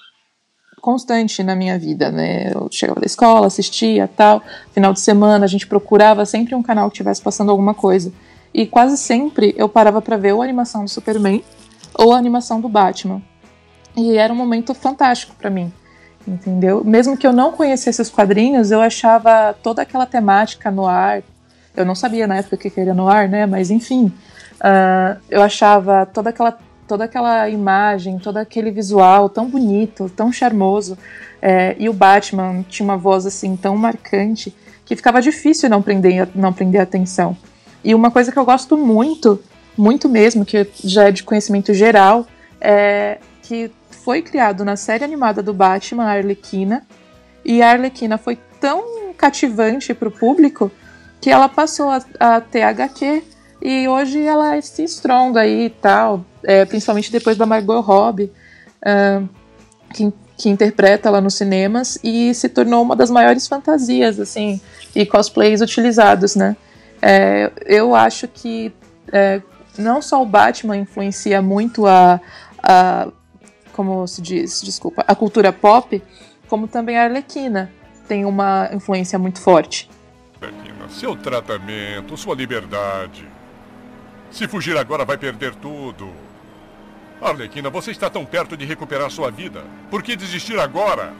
constante 0.82 1.44
na 1.44 1.54
minha 1.54 1.78
vida, 1.78 2.10
né? 2.10 2.50
Eu 2.52 2.68
chegava 2.70 3.00
da 3.00 3.06
escola, 3.06 3.46
assistia, 3.46 4.10
tal. 4.14 4.42
Final 4.72 4.92
de 4.92 5.00
semana 5.00 5.44
a 5.44 5.48
gente 5.48 5.66
procurava 5.66 6.26
sempre 6.26 6.56
um 6.56 6.62
canal 6.62 6.90
que 6.90 6.96
estivesse 6.96 7.22
passando 7.22 7.50
alguma 7.50 7.72
coisa. 7.72 8.12
E 8.52 8.66
quase 8.66 8.98
sempre 8.98 9.54
eu 9.56 9.68
parava 9.68 10.02
para 10.02 10.16
ver 10.16 10.32
ou 10.32 10.42
a 10.42 10.44
animação 10.44 10.84
do 10.84 10.90
Superman 10.90 11.42
ou 11.94 12.12
a 12.12 12.18
animação 12.18 12.60
do 12.60 12.68
Batman. 12.68 13.22
E 13.96 14.16
era 14.16 14.32
um 14.32 14.36
momento 14.36 14.74
fantástico 14.74 15.34
para 15.36 15.48
mim 15.48 15.72
entendeu? 16.26 16.84
Mesmo 16.84 17.16
que 17.16 17.26
eu 17.26 17.32
não 17.32 17.52
conhecesse 17.52 18.00
os 18.00 18.08
quadrinhos, 18.08 18.70
eu 18.70 18.80
achava 18.80 19.54
toda 19.62 19.82
aquela 19.82 20.06
temática 20.06 20.70
no 20.70 20.86
ar. 20.86 21.22
Eu 21.76 21.84
não 21.84 21.94
sabia 21.94 22.26
na 22.26 22.36
época 22.36 22.56
que 22.56 22.80
era 22.80 22.94
no 22.94 23.08
ar, 23.08 23.28
né? 23.28 23.46
Mas 23.46 23.70
enfim, 23.70 24.06
uh, 24.06 25.20
eu 25.28 25.42
achava 25.42 26.06
toda 26.06 26.30
aquela 26.30 26.56
toda 26.86 27.04
aquela 27.04 27.48
imagem, 27.48 28.18
todo 28.18 28.36
aquele 28.36 28.70
visual 28.70 29.28
tão 29.28 29.48
bonito, 29.48 30.10
tão 30.10 30.32
charmoso. 30.32 30.96
É, 31.40 31.74
e 31.78 31.88
o 31.88 31.92
Batman 31.92 32.64
tinha 32.68 32.84
uma 32.84 32.96
voz 32.96 33.26
assim 33.26 33.56
tão 33.56 33.76
marcante 33.76 34.54
que 34.84 34.94
ficava 34.94 35.20
difícil 35.20 35.68
não 35.68 35.82
prender 35.82 36.28
não 36.34 36.52
prender 36.52 36.80
atenção. 36.80 37.36
E 37.84 37.94
uma 37.94 38.10
coisa 38.10 38.30
que 38.30 38.38
eu 38.38 38.44
gosto 38.44 38.76
muito, 38.76 39.42
muito 39.76 40.08
mesmo, 40.08 40.44
que 40.44 40.68
já 40.84 41.08
é 41.08 41.10
de 41.10 41.22
conhecimento 41.22 41.74
geral, 41.74 42.26
é 42.60 43.18
que 43.42 43.70
foi 43.90 44.22
criado 44.22 44.64
na 44.64 44.76
série 44.76 45.04
animada 45.04 45.42
do 45.42 45.52
Batman, 45.52 46.04
a 46.04 46.12
Arlequina, 46.12 46.86
e 47.44 47.60
a 47.60 47.70
Arlequina 47.70 48.18
foi 48.18 48.38
tão 48.60 49.12
cativante 49.16 49.92
para 49.94 50.08
o 50.08 50.12
público 50.12 50.70
que 51.20 51.30
ela 51.30 51.48
passou 51.48 51.90
a, 51.90 52.02
a 52.18 52.40
ter 52.40 52.62
HQ 52.62 53.22
e 53.60 53.86
hoje 53.86 54.22
ela 54.22 54.60
se 54.60 54.82
estronda 54.82 55.40
aí 55.40 55.66
e 55.66 55.70
tal, 55.70 56.24
é, 56.44 56.64
principalmente 56.64 57.10
depois 57.10 57.36
da 57.36 57.46
Margot 57.46 57.80
Robbie, 57.80 58.30
uh, 58.82 59.28
que, 59.92 60.12
que 60.36 60.48
interpreta 60.48 61.08
ela 61.08 61.20
nos 61.20 61.34
cinemas 61.34 61.98
e 62.02 62.34
se 62.34 62.48
tornou 62.48 62.82
uma 62.82 62.96
das 62.96 63.10
maiores 63.10 63.46
fantasias 63.46 64.18
assim 64.18 64.60
e 64.94 65.06
cosplays 65.06 65.60
utilizados, 65.60 66.34
né? 66.34 66.56
É, 67.00 67.50
eu 67.66 67.94
acho 67.94 68.28
que 68.28 68.72
é, 69.12 69.42
não 69.78 70.00
só 70.00 70.22
o 70.22 70.26
Batman 70.26 70.76
influencia 70.76 71.42
muito 71.42 71.86
a, 71.86 72.20
a 72.62 73.08
como 73.72 74.06
se 74.06 74.20
diz, 74.20 74.62
desculpa, 74.62 75.02
a 75.06 75.14
cultura 75.14 75.52
pop, 75.52 76.02
como 76.46 76.68
também 76.68 76.96
a 76.98 77.04
Arlequina 77.04 77.72
tem 78.06 78.24
uma 78.24 78.68
influência 78.72 79.18
muito 79.18 79.40
forte. 79.40 79.88
Arlequina, 80.40 80.88
seu 80.90 81.16
tratamento, 81.16 82.16
sua 82.16 82.34
liberdade. 82.34 83.26
Se 84.30 84.46
fugir 84.46 84.76
agora 84.76 85.04
vai 85.04 85.16
perder 85.16 85.54
tudo. 85.54 86.10
Arlequina, 87.22 87.70
você 87.70 87.92
está 87.92 88.10
tão 88.10 88.24
perto 88.24 88.56
de 88.56 88.64
recuperar 88.64 89.08
sua 89.08 89.30
vida. 89.30 89.64
Por 89.88 90.02
que 90.02 90.16
desistir 90.16 90.58
agora? 90.58 91.14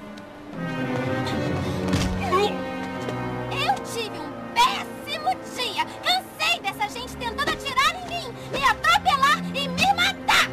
Eu 3.52 3.74
tive 3.84 4.18
um 4.18 4.32
péssimo 4.52 5.30
dia. 5.54 5.84
Cansei 6.02 6.60
dessa 6.60 6.88
gente 6.88 7.16
tentando 7.16 7.48
atirar 7.48 7.94
em 7.94 8.08
mim, 8.08 8.34
me 8.52 8.64
atropelar 8.64 9.38
e 9.54 9.68
me 9.68 9.94
matar. 9.94 10.48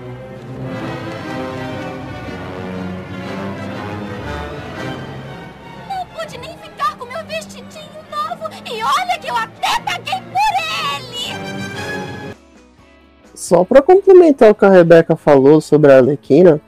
pude 6.16 6.38
nem 6.38 6.58
ficar 6.60 6.96
com 6.96 7.06
meu 7.06 7.26
vestidinho 7.26 8.06
novo. 8.12 8.50
E 8.66 8.84
olha 8.84 9.20
que 9.20 9.28
eu 9.28 9.36
até 9.36 9.80
paguei 9.82 10.22
por 10.22 10.40
ele! 10.96 11.49
Só 13.40 13.64
pra 13.64 13.82
complementar 13.82 14.52
o 14.52 14.54
que 14.54 14.66
a 14.66 14.70
Rebeca 14.70 15.16
falou 15.16 15.62
sobre 15.62 15.94
a 15.94 16.00
Arlequina, 16.00 16.60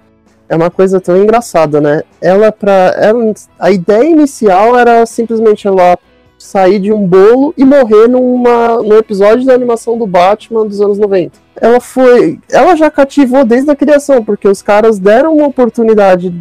é 0.48 0.56
uma 0.56 0.72
coisa 0.72 1.02
tão 1.02 1.22
engraçada, 1.22 1.82
né? 1.82 2.02
Ela, 2.22 2.50
pra. 2.50 2.96
Ela, 2.98 3.34
a 3.60 3.72
ideia 3.72 4.06
inicial 4.06 4.80
era 4.80 5.06
simplesmente 5.06 5.68
ela 5.68 6.00
sair 6.40 6.80
de 6.80 6.94
um 6.94 7.06
bolo 7.06 7.54
e 7.58 7.66
morrer 7.66 8.08
numa, 8.08 8.82
num 8.82 8.96
episódio 8.96 9.46
da 9.46 9.54
animação 9.54 9.98
do 9.98 10.08
Batman 10.08 10.66
dos 10.66 10.80
anos 10.80 10.98
90. 10.98 11.38
Ela 11.60 11.82
foi. 11.82 12.40
Ela 12.50 12.74
já 12.78 12.90
cativou 12.90 13.44
desde 13.44 13.70
a 13.70 13.76
criação, 13.76 14.24
porque 14.24 14.48
os 14.48 14.62
caras 14.62 14.98
deram 14.98 15.36
uma 15.36 15.48
oportunidade 15.48 16.34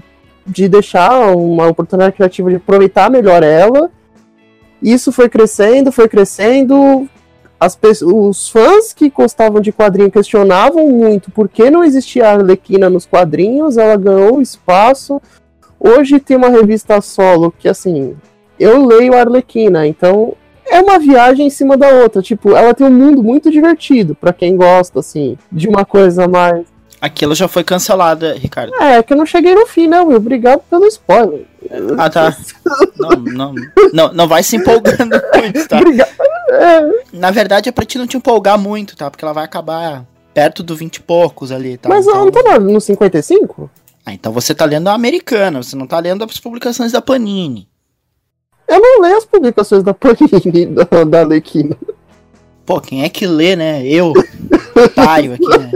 de 0.47 0.69
deixar 0.69 1.35
uma 1.35 1.67
oportunidade 1.67 2.15
criativa 2.15 2.51
de 2.51 2.57
aproveitar 2.57 3.11
melhor 3.11 3.43
ela. 3.43 3.91
Isso 4.81 5.11
foi 5.11 5.29
crescendo, 5.29 5.91
foi 5.91 6.09
crescendo. 6.09 7.09
As 7.61 7.79
os 8.03 8.49
fãs 8.49 8.95
que 8.95 9.11
gostavam 9.11 9.61
de 9.61 9.71
quadrinho 9.71 10.11
questionavam 10.11 10.89
muito 10.89 11.31
por 11.31 11.47
que 11.47 11.69
não 11.71 11.85
existia 11.85 12.27
a 12.27 12.33
Arlequina 12.33 12.89
nos 12.89 13.05
quadrinhos, 13.05 13.77
ela 13.77 13.97
ganhou 13.97 14.41
espaço. 14.41 15.21
Hoje 15.79 16.19
tem 16.19 16.39
uma 16.39 16.49
revista 16.49 16.99
solo 17.03 17.53
que, 17.59 17.69
assim, 17.69 18.17
eu 18.59 18.87
leio 18.87 19.15
a 19.15 19.21
Arlequina, 19.21 19.87
então 19.87 20.35
é 20.67 20.81
uma 20.81 20.99
viagem 20.99 21.49
em 21.49 21.51
cima 21.51 21.77
da 21.77 21.89
outra. 21.89 22.23
Tipo, 22.23 22.57
ela 22.57 22.73
tem 22.73 22.87
um 22.87 22.91
mundo 22.91 23.23
muito 23.23 23.51
divertido 23.51 24.15
para 24.15 24.33
quem 24.33 24.57
gosta, 24.57 25.01
assim, 25.01 25.37
de 25.53 25.69
uma 25.69 25.85
coisa 25.85 26.27
mais 26.27 26.65
Aquilo 27.01 27.35
já 27.35 27.49
foi 27.49 27.65
cancelada, 27.65 28.35
Ricardo. 28.35 28.75
É, 28.75 28.99
é, 28.99 29.03
que 29.03 29.13
eu 29.13 29.17
não 29.17 29.25
cheguei 29.25 29.55
no 29.55 29.67
fim, 29.67 29.89
né, 29.89 30.01
Will? 30.03 30.19
Obrigado 30.19 30.61
pelo 30.69 30.87
spoiler. 30.87 31.47
Ah, 31.97 32.11
tá. 32.11 32.37
não, 32.99 33.11
não, 33.11 33.55
não, 33.93 34.13
não 34.13 34.29
vai 34.29 34.43
se 34.43 34.57
empolgando 34.57 35.21
muito, 35.35 35.67
tá? 35.67 35.79
Obrigado. 35.79 36.11
Na 37.13 37.31
verdade 37.31 37.69
é 37.69 37.73
pra 37.73 37.87
ti 37.87 37.97
não 37.97 38.07
te 38.07 38.17
empolgar 38.17 38.59
muito, 38.59 38.97
tá? 38.97 39.11
Porque 39.11 39.25
ela 39.25 39.33
vai 39.33 39.45
acabar 39.45 40.05
perto 40.35 40.63
do 40.63 40.77
20 40.77 40.97
e 40.97 41.01
poucos 41.01 41.51
ali, 41.51 41.79
tá? 41.79 41.89
Mas 41.89 42.07
então... 42.07 42.25
não 42.25 42.31
tá 42.31 42.59
no 42.59 42.81
55? 42.81 43.71
Ah, 44.05 44.13
então 44.13 44.33
você 44.33 44.55
tá 44.55 44.65
lendo 44.65 44.89
a 44.89 44.95
americana, 44.95 45.63
você 45.63 45.77
não 45.77 45.87
tá 45.87 45.99
lendo 45.99 46.25
as 46.25 46.39
publicações 46.39 46.93
da 46.93 47.01
Panini. 47.01 47.69
Eu 48.69 48.81
não 48.81 49.01
leio 49.01 49.17
as 49.17 49.25
publicações 49.25 49.83
da 49.83 49.95
Panini, 49.95 50.67
da, 50.75 51.05
da 51.05 51.23
Lequina. 51.23 51.77
Pô, 52.65 52.81
quem 52.81 53.03
é 53.03 53.09
que 53.09 53.27
lê, 53.27 53.57
né? 53.57 53.85
Eu, 53.85 54.13
paio 54.95 55.35
aqui, 55.35 55.49
né? 55.49 55.71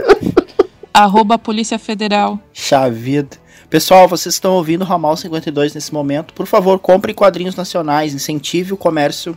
Arroba 0.95 1.37
Polícia 1.37 1.77
Federal. 1.77 2.39
Chavida. 2.53 3.37
Pessoal, 3.69 4.07
vocês 4.07 4.37
estão 4.37 4.53
ouvindo 4.53 4.83
o 4.83 4.85
Ramal 4.85 5.17
52 5.17 5.75
nesse 5.75 5.93
momento. 5.93 6.33
Por 6.33 6.47
favor, 6.47 6.79
comprem 6.79 7.13
quadrinhos 7.13 7.57
nacionais, 7.57 8.15
incentive 8.15 8.73
o 8.73 8.77
comércio 8.77 9.37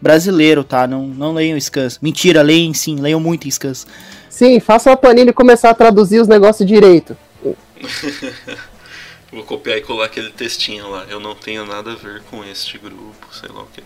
brasileiro, 0.00 0.62
tá? 0.62 0.86
Não, 0.86 1.04
não 1.04 1.32
leiam 1.32 1.60
Scans. 1.60 1.98
Mentira, 2.00 2.42
leiam 2.42 2.72
sim, 2.72 2.94
leiam 2.94 3.18
muito 3.18 3.50
Scans. 3.50 3.88
Sim, 4.30 4.60
façam 4.60 4.92
a 4.92 4.96
planilha 4.96 5.30
e 5.30 5.32
começar 5.32 5.70
a 5.70 5.74
traduzir 5.74 6.20
os 6.20 6.28
negócios 6.28 6.68
direito. 6.68 7.16
Vou 9.32 9.42
copiar 9.42 9.78
e 9.78 9.80
colar 9.80 10.04
aquele 10.04 10.30
textinho 10.30 10.88
lá. 10.88 11.06
Eu 11.08 11.18
não 11.18 11.34
tenho 11.34 11.66
nada 11.66 11.90
a 11.90 11.96
ver 11.96 12.22
com 12.30 12.44
este 12.44 12.78
grupo, 12.78 13.26
sei 13.32 13.48
lá 13.48 13.62
o 13.62 13.66
que. 13.66 13.82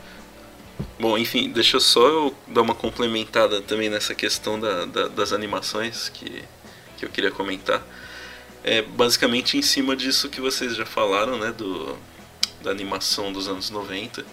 Bom, 1.01 1.17
enfim, 1.17 1.49
deixa 1.49 1.79
eu 1.79 1.81
só 1.81 2.07
eu 2.07 2.35
dar 2.47 2.61
uma 2.61 2.75
complementada 2.75 3.63
também 3.63 3.89
nessa 3.89 4.15
questão 4.15 4.61
da, 4.61 4.85
da, 4.85 5.09
das 5.09 5.33
animações 5.33 6.11
que, 6.11 6.43
que 6.99 7.05
eu 7.05 7.09
queria 7.09 7.31
comentar. 7.31 7.83
É 8.65 8.83
basicamente 8.83 9.57
em 9.57 9.63
cima 9.63 9.95
disso 9.97 10.29
que 10.29 10.41
vocês 10.41 10.75
já 10.75 10.85
falaram, 10.85 11.39
né? 11.39 11.53
Do, 11.53 11.97
da 12.63 12.71
animação 12.71 13.33
dos 13.33 13.49
anos 13.49 13.71
90. 13.71 14.25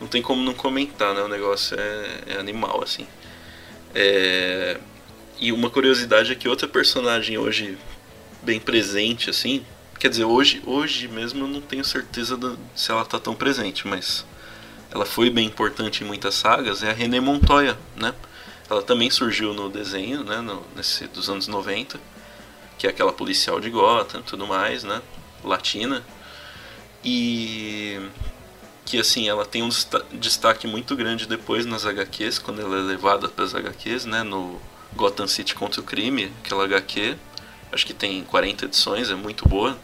Não 0.00 0.06
tem 0.06 0.20
como 0.20 0.42
não 0.42 0.54
comentar, 0.54 1.14
né? 1.14 1.22
O 1.22 1.28
negócio 1.28 1.76
é, 1.78 2.34
é 2.34 2.38
animal, 2.38 2.82
assim. 2.82 3.06
É, 3.94 4.78
e 5.40 5.50
uma 5.50 5.70
curiosidade 5.70 6.32
é 6.32 6.34
que 6.34 6.48
outra 6.48 6.68
personagem 6.68 7.38
hoje 7.38 7.78
bem 8.42 8.60
presente, 8.60 9.30
assim. 9.30 9.64
Quer 9.98 10.08
dizer, 10.10 10.24
hoje, 10.24 10.62
hoje 10.66 11.08
mesmo 11.08 11.44
eu 11.44 11.48
não 11.48 11.60
tenho 11.60 11.84
certeza 11.84 12.38
se 12.74 12.90
ela 12.90 13.04
tá 13.04 13.18
tão 13.18 13.34
presente, 13.34 13.86
mas 13.86 14.26
ela 14.90 15.06
foi 15.06 15.30
bem 15.30 15.46
importante 15.46 16.04
em 16.04 16.06
muitas 16.06 16.34
sagas, 16.34 16.82
é 16.82 16.90
a 16.90 16.92
René 16.92 17.20
Montoya, 17.20 17.78
né? 17.96 18.14
Ela 18.68 18.82
também 18.82 19.10
surgiu 19.10 19.52
no 19.52 19.68
desenho, 19.68 20.24
né, 20.24 20.40
no, 20.40 20.62
nesse 20.74 21.06
dos 21.06 21.28
anos 21.28 21.46
90, 21.46 22.00
que 22.78 22.86
é 22.86 22.90
aquela 22.90 23.12
policial 23.12 23.60
de 23.60 23.68
Gotham 23.70 24.22
tudo 24.22 24.46
mais, 24.46 24.82
né, 24.84 25.02
latina. 25.42 26.02
E 27.04 28.00
que 28.86 28.98
assim, 28.98 29.28
ela 29.28 29.44
tem 29.44 29.62
um 29.62 29.70
destaque 30.12 30.66
muito 30.66 30.94
grande 30.94 31.26
depois 31.26 31.66
nas 31.66 31.86
HQs, 31.86 32.38
quando 32.38 32.60
ela 32.60 32.78
é 32.78 32.82
levada 32.82 33.28
para 33.28 33.44
as 33.44 33.54
HQs, 33.54 34.04
né, 34.06 34.22
no 34.22 34.60
Gotham 34.94 35.26
City 35.26 35.54
contra 35.54 35.80
o 35.80 35.84
crime, 35.84 36.32
aquela 36.42 36.64
HQ. 36.64 37.16
Acho 37.72 37.86
que 37.86 37.94
tem 37.94 38.22
40 38.24 38.66
edições, 38.66 39.10
é 39.10 39.14
muito 39.14 39.48
boa. 39.48 39.76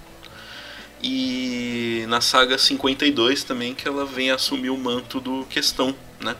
E 1.02 2.04
na 2.08 2.20
saga 2.20 2.58
52 2.58 3.42
também 3.42 3.74
que 3.74 3.88
ela 3.88 4.04
vem 4.04 4.30
assumir 4.30 4.70
o 4.70 4.76
manto 4.76 5.18
do 5.18 5.44
Questão, 5.46 5.94
né? 6.20 6.36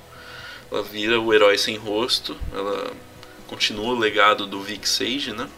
Ela 0.71 0.83
vira 0.83 1.21
o 1.21 1.35
herói 1.35 1.59
sem 1.59 1.77
rosto, 1.77 2.37
ela 2.53 2.93
continua 3.47 3.95
o 3.95 3.99
legado 3.99 4.47
do 4.47 4.61
Vic 4.61 4.89
Sage, 4.89 5.33
né? 5.33 5.49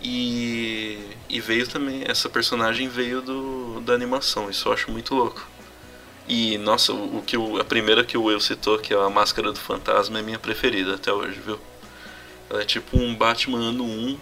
E, 0.00 0.98
e 1.28 1.40
veio 1.40 1.66
também, 1.66 2.04
essa 2.06 2.28
personagem 2.28 2.88
veio 2.88 3.22
do, 3.22 3.80
da 3.80 3.94
animação, 3.94 4.50
isso 4.50 4.68
eu 4.68 4.72
acho 4.72 4.90
muito 4.90 5.14
louco. 5.14 5.46
E 6.28 6.56
nossa, 6.58 6.92
o, 6.92 7.18
o 7.18 7.22
que 7.22 7.36
a 7.60 7.64
primeira 7.64 8.04
que 8.04 8.16
o 8.16 8.24
Will 8.24 8.40
citou, 8.40 8.78
que 8.78 8.94
é 8.94 8.96
a 8.96 9.10
Máscara 9.10 9.52
do 9.52 9.58
Fantasma, 9.58 10.18
é 10.18 10.22
minha 10.22 10.38
preferida 10.38 10.94
até 10.94 11.12
hoje, 11.12 11.40
viu? 11.40 11.58
Ela 12.48 12.62
é 12.62 12.64
tipo 12.64 12.98
um 12.98 13.14
Batman 13.14 13.58
ano 13.58 13.84
1 13.84 14.18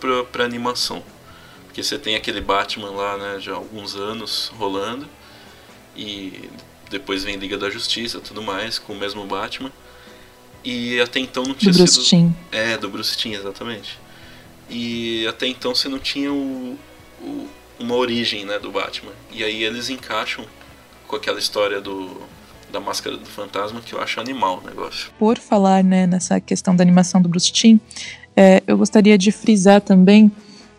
pra, 0.00 0.24
pra 0.24 0.44
animação. 0.44 1.02
Porque 1.64 1.82
você 1.82 1.98
tem 1.98 2.16
aquele 2.16 2.40
Batman 2.40 2.90
lá, 2.90 3.16
né, 3.16 3.38
há 3.46 3.54
alguns 3.54 3.94
anos 3.94 4.50
rolando. 4.56 5.06
E 5.94 6.50
depois 6.90 7.24
vem 7.24 7.36
Liga 7.36 7.56
da 7.58 7.70
Justiça 7.70 8.20
tudo 8.20 8.42
mais, 8.42 8.78
com 8.78 8.92
o 8.92 8.96
mesmo 8.96 9.24
Batman. 9.26 9.72
E 10.64 11.00
até 11.00 11.20
então 11.20 11.44
não 11.44 11.54
tinha 11.54 11.72
do 11.72 11.78
sido. 11.78 11.92
Bruce 11.92 12.08
Timm. 12.08 12.30
É, 12.50 12.76
do 12.76 12.88
Bruce 12.88 13.16
Timm, 13.16 13.34
exatamente. 13.34 13.98
E 14.68 15.26
até 15.28 15.46
então 15.46 15.74
você 15.74 15.88
não 15.88 15.98
tinha 15.98 16.32
o, 16.32 16.76
o, 17.20 17.48
uma 17.78 17.94
origem 17.94 18.44
né, 18.44 18.58
do 18.58 18.70
Batman. 18.70 19.12
E 19.30 19.44
aí 19.44 19.62
eles 19.62 19.88
encaixam 19.90 20.44
com 21.06 21.14
aquela 21.14 21.38
história 21.38 21.80
do, 21.80 22.20
da 22.72 22.80
Máscara 22.80 23.16
do 23.16 23.26
Fantasma 23.26 23.80
que 23.80 23.92
eu 23.92 24.00
acho 24.00 24.20
animal 24.20 24.60
o 24.62 24.66
negócio. 24.66 25.10
Por 25.18 25.38
falar 25.38 25.84
né, 25.84 26.06
nessa 26.06 26.40
questão 26.40 26.74
da 26.74 26.82
animação 26.82 27.22
do 27.22 27.28
Bruce 27.28 27.52
Timm, 27.52 27.78
é, 28.36 28.62
eu 28.66 28.76
gostaria 28.76 29.16
de 29.16 29.30
frisar 29.30 29.80
também 29.80 30.30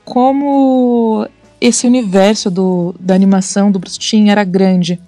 como 0.04 1.28
esse 1.60 1.88
universo 1.88 2.52
do, 2.52 2.94
da 3.00 3.16
animação 3.16 3.72
do 3.72 3.80
Bruce 3.80 3.98
Timm 3.98 4.30
era 4.30 4.44
grande. 4.44 5.00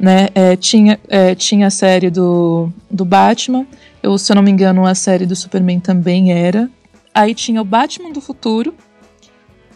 Né? 0.00 0.28
É, 0.34 0.56
tinha, 0.56 0.98
é, 1.08 1.34
tinha 1.34 1.66
a 1.66 1.70
série 1.70 2.10
do, 2.10 2.72
do 2.90 3.04
Batman, 3.04 3.66
eu, 4.02 4.16
se 4.16 4.32
eu 4.32 4.36
não 4.36 4.42
me 4.42 4.50
engano, 4.50 4.86
a 4.86 4.94
série 4.94 5.26
do 5.26 5.36
Superman 5.36 5.78
também 5.78 6.32
era. 6.32 6.70
Aí 7.14 7.34
tinha 7.34 7.60
o 7.60 7.64
Batman 7.64 8.10
do 8.10 8.20
futuro, 8.20 8.74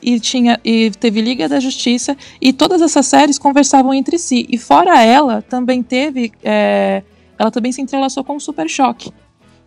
e 0.00 0.18
tinha 0.18 0.58
e 0.64 0.90
teve 0.92 1.20
Liga 1.20 1.48
da 1.48 1.60
Justiça, 1.60 2.16
e 2.40 2.52
todas 2.52 2.80
essas 2.80 3.06
séries 3.06 3.38
conversavam 3.38 3.92
entre 3.92 4.18
si. 4.18 4.46
E 4.48 4.56
fora 4.56 5.02
ela, 5.02 5.42
também 5.42 5.82
teve. 5.82 6.32
É, 6.42 7.02
ela 7.38 7.50
também 7.50 7.72
se 7.72 7.82
entrelaçou 7.82 8.24
com 8.24 8.36
o 8.36 8.40
Super 8.40 8.68
Choque. 8.68 9.12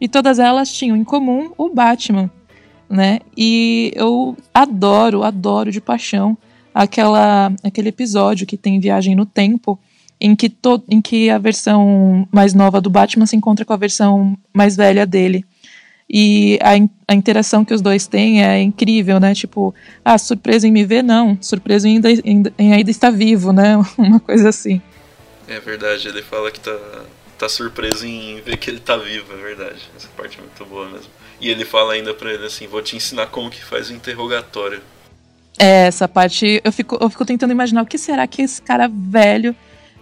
E 0.02 0.08
todas 0.08 0.40
elas 0.40 0.72
tinham 0.72 0.98
em 0.98 1.04
comum 1.04 1.52
o 1.58 1.70
Batman 1.70 2.32
né? 2.90 3.20
E 3.36 3.92
eu 3.96 4.36
adoro, 4.54 5.24
adoro 5.24 5.72
de 5.72 5.82
paixão 5.82 6.38
aquela, 6.74 7.52
aquele 7.64 7.90
episódio 7.90 8.48
que 8.48 8.58
tem 8.58 8.80
viagem 8.80 9.16
no 9.16 9.26
tempo, 9.26 9.80
em 10.20 10.36
que, 10.36 10.50
to, 10.50 10.84
em 10.90 11.02
que 11.02 11.30
a 11.30 11.38
versão 11.38 12.28
mais 12.32 12.54
nova 12.54 12.82
do 12.82 12.90
Batman 12.90 13.26
se 13.26 13.36
encontra 13.36 13.64
com 13.64 13.74
a 13.74 13.78
versão 13.78 14.38
mais 14.54 14.76
velha 14.76 15.06
dele. 15.06 15.46
E 16.10 16.58
a, 16.62 17.12
a 17.12 17.16
interação 17.16 17.66
que 17.66 17.74
os 17.74 17.82
dois 17.82 18.08
têm 18.08 18.44
é 18.44 18.62
incrível, 18.62 19.20
né? 19.20 19.36
Tipo, 19.36 19.76
ah, 20.04 20.18
surpreso 20.18 20.66
em 20.66 20.72
me 20.72 20.86
ver? 20.86 21.04
Não, 21.04 21.38
surpreso 21.42 21.88
em 21.88 22.02
ainda, 22.04 22.54
em 22.58 22.74
ainda 22.74 22.90
estar 22.90 23.12
vivo, 23.12 23.52
né? 23.52 23.76
Uma 23.98 24.20
coisa 24.20 24.50
assim. 24.50 24.82
É 25.48 25.60
verdade, 25.60 26.08
ele 26.08 26.22
fala 26.22 26.50
que 26.50 26.60
tá, 26.60 26.78
tá 27.38 27.50
surpreso 27.50 28.06
em 28.06 28.42
ver 28.42 28.58
que 28.58 28.70
ele 28.70 28.80
tá 28.80 28.96
vivo, 28.98 29.34
é 29.34 29.38
verdade. 29.38 29.82
Essa 29.96 30.08
parte 30.16 30.38
é 30.38 30.42
muito 30.42 30.66
boa 30.66 30.90
mesmo. 30.90 31.12
E 31.40 31.50
ele 31.50 31.66
fala 31.66 31.94
ainda 31.94 32.14
pra 32.14 32.34
ele 32.34 32.46
assim: 32.46 32.68
vou 32.68 32.82
te 32.82 32.96
ensinar 32.96 33.28
como 33.28 33.50
que 33.50 33.64
faz 33.64 33.90
o 33.90 33.94
interrogatório. 33.94 34.82
É, 35.60 35.88
essa 35.88 36.08
parte 36.08 36.62
eu 36.64 36.72
fico, 36.72 36.98
eu 37.02 37.10
fico 37.10 37.26
tentando 37.26 37.52
imaginar 37.52 37.82
o 37.82 37.86
que 37.86 37.98
será 37.98 38.28
que 38.28 38.44
esse 38.44 38.62
cara 38.62 38.88
velho 38.88 39.56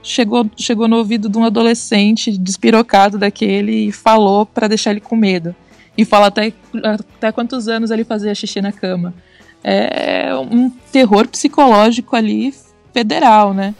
chegou, 0.05 0.49
chegou 0.55 0.87
no 0.87 0.97
ouvido 0.97 1.27
de 1.27 1.37
um 1.37 1.43
adolescente 1.43 2.37
despirocado 2.37 3.17
daquele 3.17 3.87
e 3.87 3.91
falou 3.91 4.45
para 4.45 4.67
deixar 4.67 4.91
ele 4.91 5.01
com 5.01 5.15
medo. 5.15 5.53
E 5.97 6.05
fala 6.05 6.27
até, 6.27 6.53
até 6.83 7.31
quantos 7.31 7.67
anos 7.67 7.89
ele 7.89 8.03
fazia 8.03 8.35
xixi 8.35 8.61
na 8.61 8.71
cama. 8.71 9.13
É 9.63 10.35
um 10.35 10.69
terror 10.69 11.27
psicológico 11.27 12.15
ali 12.15 12.53
federal, 12.93 13.53
né? 13.53 13.73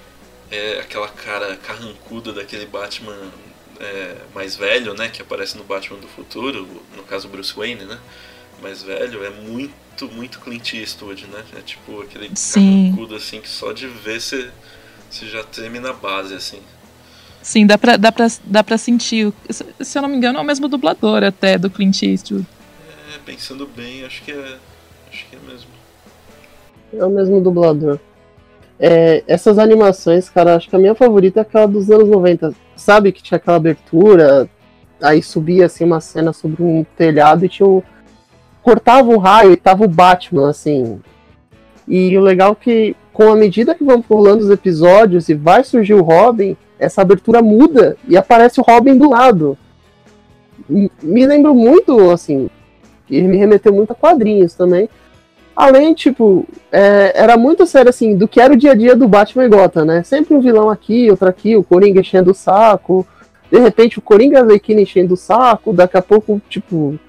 É 0.49 0.79
aquela 0.79 1.07
cara 1.07 1.55
carrancuda 1.57 2.33
daquele 2.33 2.65
Batman 2.65 3.31
é, 3.79 4.15
mais 4.33 4.55
velho, 4.55 4.93
né, 4.93 5.09
que 5.09 5.21
aparece 5.21 5.57
no 5.57 5.63
Batman 5.63 5.99
do 5.99 6.07
Futuro, 6.07 6.67
no 6.95 7.03
caso 7.03 7.27
Bruce 7.27 7.53
Wayne, 7.53 7.83
né, 7.83 7.97
mais 8.61 8.81
velho, 8.81 9.23
é 9.23 9.29
muito, 9.29 10.07
muito 10.13 10.39
Clint 10.39 10.73
Eastwood, 10.73 11.27
né, 11.27 11.43
é 11.57 11.61
tipo 11.61 12.01
aquele 12.01 12.31
Sim. 12.35 12.91
carrancudo 12.91 13.15
assim 13.15 13.41
que 13.41 13.49
só 13.49 13.73
de 13.73 13.87
ver 13.87 14.21
você, 14.21 14.49
você 15.15 15.27
já 15.27 15.43
treme 15.43 15.79
na 15.79 15.93
base, 15.93 16.33
assim. 16.33 16.59
Sim, 17.41 17.65
dá 17.65 17.77
pra, 17.77 17.95
dá, 17.95 18.11
pra, 18.11 18.27
dá 18.43 18.63
pra 18.63 18.77
sentir. 18.77 19.31
Se 19.79 19.97
eu 19.97 20.01
não 20.01 20.09
me 20.09 20.17
engano, 20.17 20.39
é 20.39 20.41
o 20.41 20.45
mesmo 20.45 20.67
dublador 20.67 21.23
até 21.23 21.57
do 21.57 21.69
Clint 21.69 22.01
Eastwood. 22.01 22.45
É, 23.13 23.19
pensando 23.25 23.65
bem, 23.65 24.03
acho 24.03 24.23
que 24.23 24.31
é. 24.31 24.57
Acho 25.09 25.25
que 25.29 25.35
é 25.35 25.39
mesmo. 25.49 25.69
É 26.91 27.05
o 27.05 27.09
mesmo 27.09 27.39
dublador. 27.39 27.99
É, 28.77 29.23
essas 29.25 29.57
animações, 29.57 30.29
cara, 30.29 30.55
acho 30.55 30.69
que 30.69 30.75
a 30.75 30.79
minha 30.79 30.95
favorita 30.95 31.39
é 31.39 31.43
aquela 31.43 31.67
dos 31.67 31.89
anos 31.89 32.09
90. 32.09 32.53
Sabe 32.75 33.11
que 33.11 33.23
tinha 33.23 33.37
aquela 33.37 33.57
abertura, 33.57 34.49
aí 35.01 35.23
subia 35.23 35.67
assim 35.67 35.85
uma 35.85 36.01
cena 36.01 36.33
sobre 36.33 36.61
um 36.61 36.85
telhado 36.97 37.45
e 37.45 37.49
tinha 37.49 37.67
um. 37.67 37.81
cortava 38.61 39.09
um 39.09 39.17
raio 39.17 39.53
e 39.53 39.57
tava 39.57 39.85
o 39.85 39.87
Batman, 39.87 40.49
assim. 40.49 40.99
E 41.87 42.17
o 42.17 42.21
legal 42.21 42.51
é 42.51 42.63
que, 42.63 42.95
com 43.15 43.31
a 43.31 43.35
medida 43.35 43.73
que 43.73 43.83
vão 43.83 44.01
pulando 44.01 44.41
os 44.41 44.49
episódios 44.49 45.29
e 45.29 45.33
vai 45.33 45.63
surgir 45.63 45.93
o 45.93 46.01
Robin, 46.01 46.57
essa 46.77 47.01
abertura 47.01 47.41
muda 47.41 47.95
e 48.09 48.17
aparece 48.17 48.59
o 48.59 48.63
Robin 48.63 48.97
do 48.97 49.09
lado. 49.09 49.57
Me 50.69 51.25
lembro 51.25 51.55
muito, 51.55 52.11
assim, 52.11 52.49
que 53.07 53.21
me 53.21 53.37
remeteu 53.37 53.73
muito 53.73 53.91
a 53.91 53.95
quadrinhos 53.95 54.53
também. 54.53 54.89
Além, 55.55 55.93
tipo, 55.93 56.45
é, 56.69 57.13
era 57.15 57.37
muito 57.37 57.65
sério, 57.65 57.89
assim, 57.89 58.17
do 58.17 58.27
que 58.27 58.41
era 58.41 58.53
o 58.53 58.57
dia 58.57 58.73
a 58.73 58.75
dia 58.75 58.97
do 58.97 59.07
Batman 59.07 59.45
e 59.45 59.49
Gotham, 59.49 59.85
né? 59.85 60.03
Sempre 60.03 60.33
um 60.33 60.41
vilão 60.41 60.69
aqui, 60.69 61.09
outro 61.09 61.29
aqui, 61.29 61.55
o 61.55 61.63
Coringa 61.63 62.01
enchendo 62.01 62.31
o 62.31 62.35
saco. 62.35 63.07
De 63.49 63.59
repente, 63.59 63.97
o 63.97 64.01
Coringa 64.01 64.41
Arlequina 64.41 64.81
enchendo 64.81 65.13
o 65.13 65.17
saco. 65.17 65.71
Daqui 65.71 65.95
a 65.95 66.01
pouco, 66.01 66.41
tipo, 66.49 66.99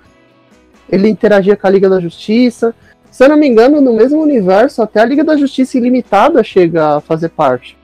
ele 0.89 1.09
interagia 1.09 1.57
com 1.57 1.67
a 1.67 1.71
Liga 1.71 1.89
da 1.89 1.99
Justiça. 1.99 2.73
Se 3.17 3.25
eu 3.25 3.31
não 3.31 3.39
me 3.39 3.49
engano, 3.49 3.81
no 3.81 3.95
mesmo 3.95 4.21
universo, 4.21 4.83
até 4.83 5.01
a 5.01 5.05
Liga 5.07 5.25
da 5.25 5.39
Justiça 5.39 5.79
Ilimitada 5.79 6.45
chega 6.45 6.97
a 6.97 7.01
fazer 7.01 7.31
parte. 7.31 7.75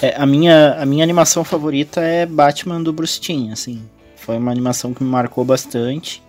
É, 0.00 0.16
a, 0.16 0.24
minha, 0.24 0.78
a 0.80 0.86
minha 0.86 1.04
animação 1.04 1.44
favorita 1.44 2.00
é 2.00 2.24
Batman 2.24 2.82
do 2.82 2.90
Bruce 2.90 3.20
Timm, 3.20 3.52
assim. 3.52 3.82
Foi 4.16 4.38
uma 4.38 4.50
animação 4.50 4.94
que 4.94 5.04
me 5.04 5.10
marcou 5.10 5.44
bastante. 5.44 6.22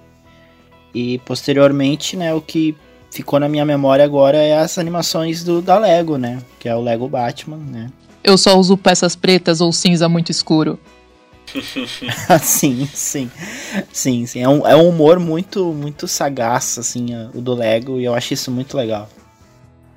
E 0.93 1.20
posteriormente, 1.20 2.18
né, 2.18 2.34
o 2.34 2.41
que 2.41 2.76
ficou 3.10 3.39
na 3.39 3.47
minha 3.47 3.64
memória 3.64 4.03
agora 4.03 4.38
é 4.38 4.60
as 4.60 4.78
animações 4.78 5.41
do 5.41 5.62
da 5.62 5.80
Lego, 5.80 6.18
né? 6.18 6.39
Que 6.60 6.68
é 6.68 6.76
o 6.76 6.82
Lego 6.82 7.07
Batman, 7.07 7.60
né? 7.66 7.89
Eu 8.22 8.38
só 8.38 8.60
uso 8.60 8.76
peças 8.76 9.16
pretas 9.16 9.62
ou 9.62 9.72
cinza 9.72 10.10
muito 10.10 10.34
escuro. 10.34 10.78
sim, 12.41 12.88
sim. 12.93 13.32
Sim, 13.91 14.26
sim. 14.26 14.41
É 14.41 14.50
um, 14.50 14.68
é 14.68 14.76
um 14.76 14.89
humor 14.89 15.20
muito, 15.20 15.74
muito 15.74 16.08
sagaz, 16.08 16.78
assim, 16.78 17.08
o 17.34 17.41
do 17.41 17.54
Lego, 17.54 18.00
e 18.00 18.06
eu 18.06 18.14
acho 18.14 18.34
isso 18.34 18.52
muito 18.52 18.76
legal. 18.76 19.10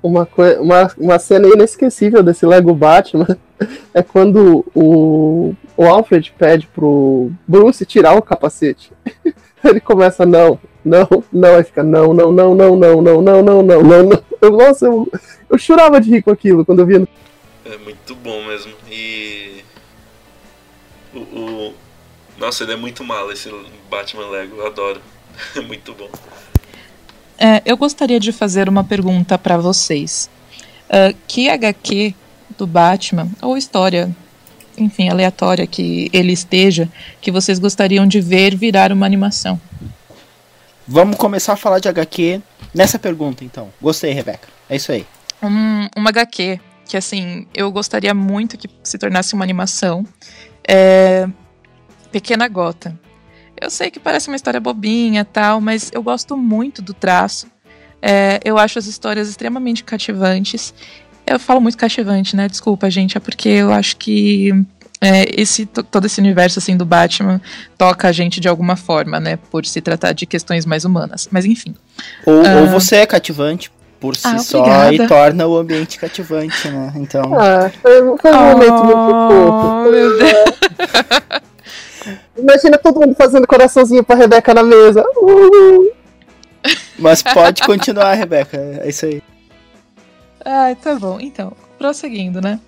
uma, 0.01 0.27
uma, 0.59 0.91
uma 0.97 1.19
cena 1.19 1.47
inesquecível 1.47 2.21
desse 2.21 2.45
Lego 2.45 2.73
Batman 2.73 3.37
é 3.93 4.01
quando 4.03 4.65
o, 4.75 5.55
o 5.77 5.85
Alfred 5.85 6.33
pede 6.37 6.67
pro 6.67 7.31
Bruce 7.47 7.85
tirar 7.85 8.15
o 8.15 8.21
capacete. 8.21 8.91
Ele 9.63 9.79
começa, 9.79 10.25
não, 10.25 10.59
não, 10.83 11.07
não, 11.31 11.55
aí 11.55 11.63
fica, 11.63 11.81
não, 11.83 12.13
não, 12.13 12.31
não, 12.31 12.53
não, 12.53 12.75
não, 12.75 13.01
não, 13.01 13.21
não, 13.21 13.41
não, 13.41 13.63
não, 13.63 13.63
não, 13.63 14.03
não. 14.03 14.23
Eu, 14.41 14.51
nossa, 14.51 14.85
eu, 14.87 15.09
eu 15.49 15.57
chorava 15.57 16.01
de 16.01 16.09
rir 16.09 16.21
com 16.21 16.31
aquilo 16.31 16.65
quando 16.65 16.79
eu 16.79 16.85
via. 16.85 17.07
É 17.65 17.77
muito 17.77 18.13
bom 18.15 18.43
mesmo. 18.45 18.73
E. 18.91 19.52
O, 21.13 21.19
o... 21.19 21.73
Nossa, 22.37 22.63
ele 22.63 22.73
é 22.73 22.75
muito 22.75 23.03
malo 23.03 23.31
esse 23.31 23.49
Batman 23.89 24.27
Lego, 24.27 24.57
eu 24.57 24.67
adoro. 24.67 25.01
É 25.55 25.61
muito 25.61 25.93
bom. 25.93 26.09
É, 27.39 27.61
eu 27.65 27.75
gostaria 27.75 28.19
de 28.19 28.31
fazer 28.31 28.69
uma 28.69 28.83
pergunta 28.83 29.35
para 29.37 29.57
vocês. 29.57 30.29
Uh, 30.87 31.15
que 31.27 31.49
HQ 31.49 32.13
do 32.55 32.67
Batman, 32.67 33.27
ou 33.41 33.57
história, 33.57 34.15
enfim, 34.77 35.09
aleatória 35.09 35.65
que 35.65 36.09
ele 36.13 36.31
esteja, 36.31 36.89
que 37.19 37.31
vocês 37.31 37.59
gostariam 37.59 38.07
de 38.07 38.21
ver 38.21 38.55
virar 38.55 38.91
uma 38.91 39.05
animação? 39.05 39.59
Vamos 40.87 41.17
começar 41.17 41.53
a 41.53 41.57
falar 41.57 41.79
de 41.79 41.87
HQ 41.87 42.41
nessa 42.73 42.99
pergunta, 42.99 43.43
então. 43.43 43.71
Gostei, 43.81 44.11
Rebeca. 44.11 44.47
É 44.69 44.75
isso 44.75 44.91
aí. 44.91 45.05
Um, 45.41 45.87
uma 45.95 46.09
HQ 46.09 46.59
que, 46.85 46.97
assim, 46.97 47.47
eu 47.53 47.71
gostaria 47.71 48.13
muito 48.13 48.57
que 48.57 48.69
se 48.83 48.97
tornasse 48.97 49.33
uma 49.33 49.43
animação. 49.43 50.05
É 50.67 51.27
Pequena 52.13 52.47
Gota. 52.47 52.97
Eu 53.59 53.71
sei 53.71 53.89
que 53.89 53.99
parece 53.99 54.27
uma 54.27 54.35
história 54.35 54.59
bobinha 54.59 55.25
tal, 55.25 55.59
mas 55.59 55.89
eu 55.91 56.03
gosto 56.03 56.37
muito 56.37 56.81
do 56.81 56.93
traço. 56.93 57.47
É, 57.99 58.39
eu 58.45 58.57
acho 58.57 58.77
as 58.77 58.85
histórias 58.85 59.27
extremamente 59.27 59.83
cativantes. 59.83 60.73
Eu 61.25 61.39
falo 61.39 61.59
muito 61.59 61.77
cativante, 61.77 62.35
né? 62.35 62.47
Desculpa, 62.47 62.89
gente, 62.89 63.17
é 63.17 63.19
porque 63.19 63.49
eu 63.49 63.71
acho 63.71 63.97
que 63.97 64.51
é, 65.01 65.41
esse 65.41 65.65
todo 65.65 66.05
esse 66.05 66.19
universo 66.19 66.59
assim 66.59 66.77
do 66.77 66.85
Batman 66.85 67.41
toca 67.77 68.07
a 68.07 68.11
gente 68.11 68.39
de 68.39 68.47
alguma 68.47 68.75
forma, 68.75 69.19
né? 69.19 69.37
Por 69.49 69.65
se 69.65 69.81
tratar 69.81 70.13
de 70.13 70.25
questões 70.25 70.65
mais 70.65 70.85
humanas. 70.85 71.27
Mas 71.31 71.45
enfim. 71.45 71.73
Ou, 72.25 72.35
ou 72.35 72.67
você 72.67 72.97
é 72.97 73.05
cativante 73.05 73.71
por 74.03 74.17
si 74.17 74.27
ah, 74.27 74.37
só 74.37 74.91
e 74.91 75.07
torna 75.07 75.47
o 75.47 75.55
ambiente 75.55 75.97
cativante, 75.97 76.67
né? 76.67 76.91
Então. 76.97 77.33
Ah, 77.39 77.71
foi, 77.81 78.17
foi 78.17 78.33
um 78.33 78.37
oh, 78.37 78.51
momento 78.51 78.83
muito 78.83 78.99
fofo. 79.29 79.91
Meu 79.91 80.17
Deus. 80.17 80.33
Imagina 82.37 82.77
todo 82.77 82.99
mundo 82.99 83.15
fazendo 83.15 83.47
coraçãozinho 83.47 84.03
pra 84.03 84.17
Rebeca 84.17 84.53
na 84.53 84.61
mesa. 84.61 85.05
Uh! 85.15 85.89
Mas 86.99 87.23
pode 87.23 87.63
continuar, 87.63 88.13
Rebeca. 88.15 88.57
É 88.57 88.89
isso 88.89 89.05
aí. 89.05 89.23
Ah, 90.43 90.75
tá 90.83 90.95
bom. 90.95 91.17
Então, 91.21 91.53
prosseguindo, 91.77 92.41
né? 92.41 92.59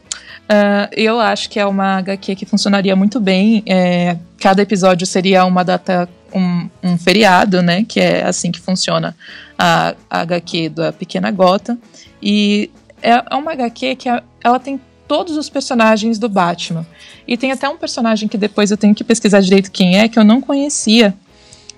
Uh, 0.43 0.87
eu 0.93 1.19
acho 1.19 1.49
que 1.49 1.59
é 1.59 1.65
uma 1.65 1.97
HQ 1.97 2.33
que 2.37 2.45
funcionaria 2.45 2.95
muito 2.95 3.19
bem. 3.19 3.61
É, 3.67 4.15
cada 4.39 4.61
episódio 4.61 5.05
seria 5.05 5.43
uma 5.43 5.65
data, 5.65 6.07
um, 6.33 6.69
um, 6.81 6.97
feriado, 6.97 7.61
né? 7.61 7.83
Que 7.85 7.99
é 7.99 8.23
assim 8.23 8.53
que 8.53 8.61
funciona 8.61 9.13
a, 9.57 9.95
a 10.09 10.21
HQ 10.21 10.69
da 10.69 10.93
Pequena 10.93 11.31
Gota. 11.31 11.77
E 12.21 12.69
é, 13.01 13.23
é 13.29 13.35
uma 13.35 13.51
HQ 13.51 13.95
que 13.95 14.09
a, 14.09 14.23
ela 14.43 14.59
tem 14.59 14.79
todos 15.07 15.37
os 15.37 15.49
personagens 15.49 16.17
do 16.17 16.27
Batman. 16.27 16.85
E 17.27 17.37
tem 17.37 17.51
até 17.51 17.67
um 17.69 17.77
personagem 17.77 18.27
que 18.27 18.37
depois 18.37 18.71
eu 18.71 18.77
tenho 18.77 18.95
que 18.95 19.03
pesquisar 19.03 19.39
direito 19.41 19.71
quem 19.71 19.97
é, 19.97 20.07
que 20.07 20.17
eu 20.17 20.23
não 20.23 20.41
conhecia. 20.41 21.13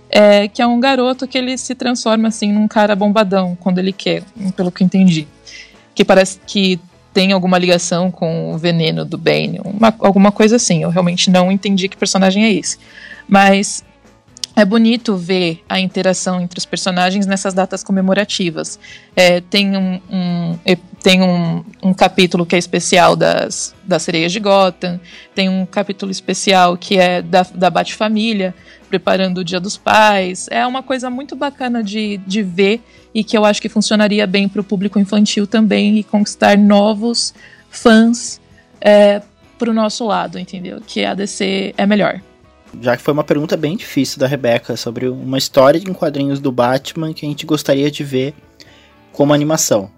É, 0.10 0.48
que 0.48 0.62
é 0.62 0.68
um 0.68 0.80
garoto 0.80 1.28
que 1.28 1.38
ele 1.38 1.58
se 1.58 1.76
transforma 1.76 2.30
assim 2.30 2.54
num 2.54 2.66
cara 2.66 2.96
bombadão 2.96 3.58
quando 3.60 3.80
ele 3.80 3.92
quer, 3.92 4.24
pelo 4.56 4.72
que 4.72 4.82
eu 4.82 4.86
entendi. 4.86 5.28
Que 5.94 6.06
parece 6.06 6.40
que 6.48 6.80
tem 7.14 7.34
alguma 7.34 7.58
ligação 7.58 8.10
com 8.10 8.54
o 8.54 8.58
veneno 8.58 9.04
do 9.04 9.18
Bane, 9.18 9.60
uma, 9.66 9.94
alguma 10.00 10.32
coisa 10.32 10.56
assim. 10.56 10.84
Eu 10.84 10.90
realmente 10.90 11.30
não 11.30 11.52
entendi 11.52 11.90
que 11.90 11.98
personagem 11.98 12.46
é 12.46 12.54
esse. 12.54 12.78
Mas 13.28 13.84
é 14.58 14.66
bonito 14.66 15.16
ver 15.16 15.64
a 15.70 15.80
interação 15.80 16.42
entre 16.42 16.58
os 16.58 16.66
personagens 16.66 17.28
nessas 17.28 17.54
datas 17.54 17.84
comemorativas. 17.84 18.80
É, 19.16 19.40
tem 19.40 19.78
um, 19.78 20.02
um 20.10 20.60
tem 21.04 21.22
um, 21.22 21.64
um, 21.84 21.94
capítulo 21.94 22.44
que 22.44 22.56
é 22.56 22.58
especial 22.58 23.16
das, 23.16 23.76
das 23.84 24.02
sereias 24.02 24.32
de 24.32 24.40
Gotham, 24.40 25.00
tem 25.36 25.48
um 25.48 25.64
capítulo 25.64 26.12
especial 26.12 26.76
que 26.76 26.98
é 26.98 27.22
da, 27.22 27.44
da 27.54 27.70
Bate-Família, 27.70 28.56
preparando 28.90 29.38
o 29.38 29.44
Dia 29.44 29.60
dos 29.60 29.78
Pais. 29.78 30.48
É 30.50 30.66
uma 30.66 30.82
coisa 30.82 31.08
muito 31.08 31.36
bacana 31.36 31.84
de, 31.84 32.18
de 32.26 32.42
ver 32.42 32.82
e 33.14 33.24
que 33.24 33.38
eu 33.38 33.46
acho 33.46 33.62
que 33.62 33.70
funcionaria 33.70 34.26
bem 34.26 34.50
para 34.50 34.62
o 34.62 34.64
público 34.64 34.98
infantil 34.98 35.46
também 35.46 36.00
e 36.00 36.04
conquistar 36.04 36.58
novos 36.58 37.32
fãs 37.70 38.42
é, 38.82 39.22
para 39.60 39.70
o 39.70 39.74
nosso 39.74 40.04
lado, 40.04 40.40
entendeu? 40.40 40.82
Que 40.86 41.06
a 41.06 41.14
DC 41.14 41.76
é 41.78 41.86
melhor 41.86 42.22
já 42.82 42.96
que 42.96 43.04
foi 43.04 43.14
uma 43.14 43.24
pergunta 43.24 43.58
bem 43.58 43.76
difícil 43.76 44.20
da 44.20 44.28
Rebeca 44.28 44.76
sobre 44.76 45.08
uma 45.08 45.38
história 45.38 45.80
em 45.80 45.94
quadrinhos 45.94 46.40
do 46.40 46.52
Batman 46.52 47.14
que 47.14 47.26
a 47.26 47.30
gente 47.30 47.46
gostaria 47.46 47.90
de 47.90 48.04
ver 48.04 48.34
como 49.12 49.34
animação. 49.34 49.90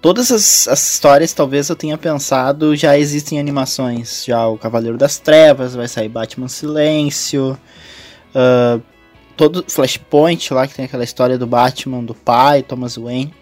Todas 0.00 0.30
as, 0.30 0.68
as 0.68 0.92
histórias, 0.92 1.32
talvez 1.32 1.68
eu 1.68 1.76
tenha 1.76 1.96
pensado, 1.96 2.76
já 2.76 2.98
existem 2.98 3.40
animações. 3.40 4.24
Já 4.26 4.46
o 4.46 4.58
Cavaleiro 4.58 4.98
das 4.98 5.18
Trevas, 5.18 5.74
vai 5.74 5.88
sair 5.88 6.10
Batman 6.10 6.48
Silêncio. 6.48 7.58
Uh, 8.34 8.82
todo 9.34 9.64
Flashpoint 9.66 10.52
lá, 10.52 10.66
que 10.66 10.74
tem 10.74 10.84
aquela 10.84 11.04
história 11.04 11.38
do 11.38 11.46
Batman, 11.46 12.04
do 12.04 12.14
pai, 12.14 12.62
Thomas 12.62 12.96
Wayne. 12.96 13.32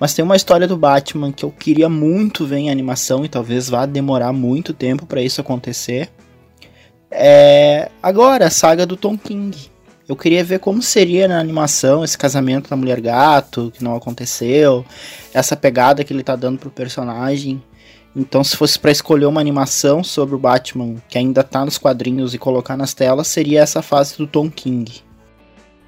Mas 0.00 0.14
tem 0.14 0.24
uma 0.24 0.36
história 0.36 0.66
do 0.66 0.76
Batman 0.76 1.30
que 1.30 1.44
eu 1.44 1.50
queria 1.50 1.88
muito 1.88 2.44
ver 2.44 2.58
em 2.58 2.70
animação 2.70 3.24
e 3.24 3.28
talvez 3.28 3.68
vá 3.68 3.86
demorar 3.86 4.32
muito 4.32 4.72
tempo 4.72 5.06
para 5.06 5.22
isso 5.22 5.40
acontecer 5.40 6.10
é, 7.10 7.90
agora, 8.02 8.46
a 8.46 8.50
saga 8.50 8.84
do 8.84 8.96
Tom 8.96 9.16
King. 9.16 9.70
Eu 10.08 10.16
queria 10.16 10.42
ver 10.42 10.58
como 10.58 10.80
seria 10.80 11.28
na 11.28 11.38
animação 11.38 12.02
esse 12.02 12.16
casamento 12.16 12.70
da 12.70 12.76
mulher 12.76 13.00
gato, 13.00 13.70
que 13.74 13.84
não 13.84 13.94
aconteceu, 13.94 14.84
essa 15.34 15.54
pegada 15.54 16.02
que 16.02 16.12
ele 16.12 16.22
tá 16.22 16.34
dando 16.34 16.58
pro 16.58 16.70
personagem. 16.70 17.62
Então, 18.16 18.42
se 18.42 18.56
fosse 18.56 18.78
para 18.78 18.90
escolher 18.90 19.26
uma 19.26 19.40
animação 19.40 20.02
sobre 20.02 20.34
o 20.34 20.38
Batman 20.38 20.96
que 21.08 21.18
ainda 21.18 21.44
tá 21.44 21.62
nos 21.64 21.76
quadrinhos 21.76 22.32
e 22.32 22.38
colocar 22.38 22.76
nas 22.76 22.94
telas, 22.94 23.28
seria 23.28 23.60
essa 23.60 23.82
fase 23.82 24.16
do 24.16 24.26
Tom 24.26 24.50
King. 24.50 25.02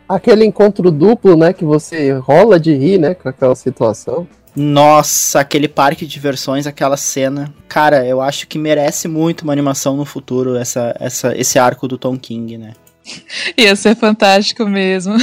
Aquele 0.07 0.45
encontro 0.45 0.91
duplo, 0.91 1.37
né, 1.37 1.53
que 1.53 1.64
você 1.64 2.12
rola 2.12 2.61
de 2.61 2.75
rir, 2.75 2.99
né, 2.99 3.14
com 3.14 3.29
aquela 3.29 3.55
situação. 3.55 4.29
Nossa, 4.55 5.41
aquele 5.41 5.69
parque 5.69 6.05
de 6.05 6.13
diversões, 6.13 6.67
aquela 6.67 6.97
cena. 6.97 7.53
Cara, 7.69 8.05
eu 8.05 8.21
acho 8.21 8.49
que 8.49 8.59
merece 8.59 9.07
muito 9.07 9.43
uma 9.43 9.53
animação 9.53 9.97
no 9.97 10.05
futuro, 10.05 10.57
essa, 10.57 10.95
essa, 10.99 11.37
esse 11.37 11.59
arco 11.59 11.87
do 11.87 11.97
Tom 11.97 12.19
King, 12.19 12.59
né? 12.59 12.73
Ia 13.57 13.77
ser 13.77 13.95
fantástico 13.95 14.65
mesmo. 14.67 15.15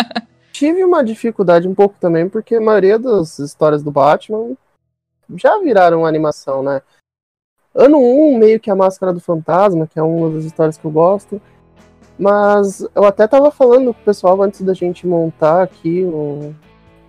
Tive 0.52 0.84
uma 0.84 1.02
dificuldade 1.02 1.66
um 1.66 1.74
pouco 1.74 1.96
também, 1.98 2.28
porque 2.28 2.56
a 2.56 2.60
maioria 2.60 2.98
das 2.98 3.38
histórias 3.38 3.82
do 3.82 3.90
Batman 3.90 4.52
já 5.34 5.58
viraram 5.58 6.06
animação, 6.06 6.62
né? 6.62 6.82
Ano 7.74 7.98
1, 7.98 8.38
meio 8.38 8.60
que 8.60 8.70
a 8.70 8.76
Máscara 8.76 9.12
do 9.12 9.18
Fantasma, 9.18 9.86
que 9.86 9.98
é 9.98 10.02
uma 10.02 10.30
das 10.30 10.44
histórias 10.44 10.76
que 10.76 10.84
eu 10.84 10.90
gosto. 10.90 11.42
Mas 12.16 12.86
eu 12.94 13.04
até 13.04 13.26
tava 13.26 13.50
falando 13.50 13.92
com 13.92 14.00
o 14.00 14.04
pessoal 14.04 14.40
antes 14.40 14.60
da 14.60 14.72
gente 14.72 15.06
montar 15.06 15.62
aqui, 15.62 16.04
o, 16.04 16.54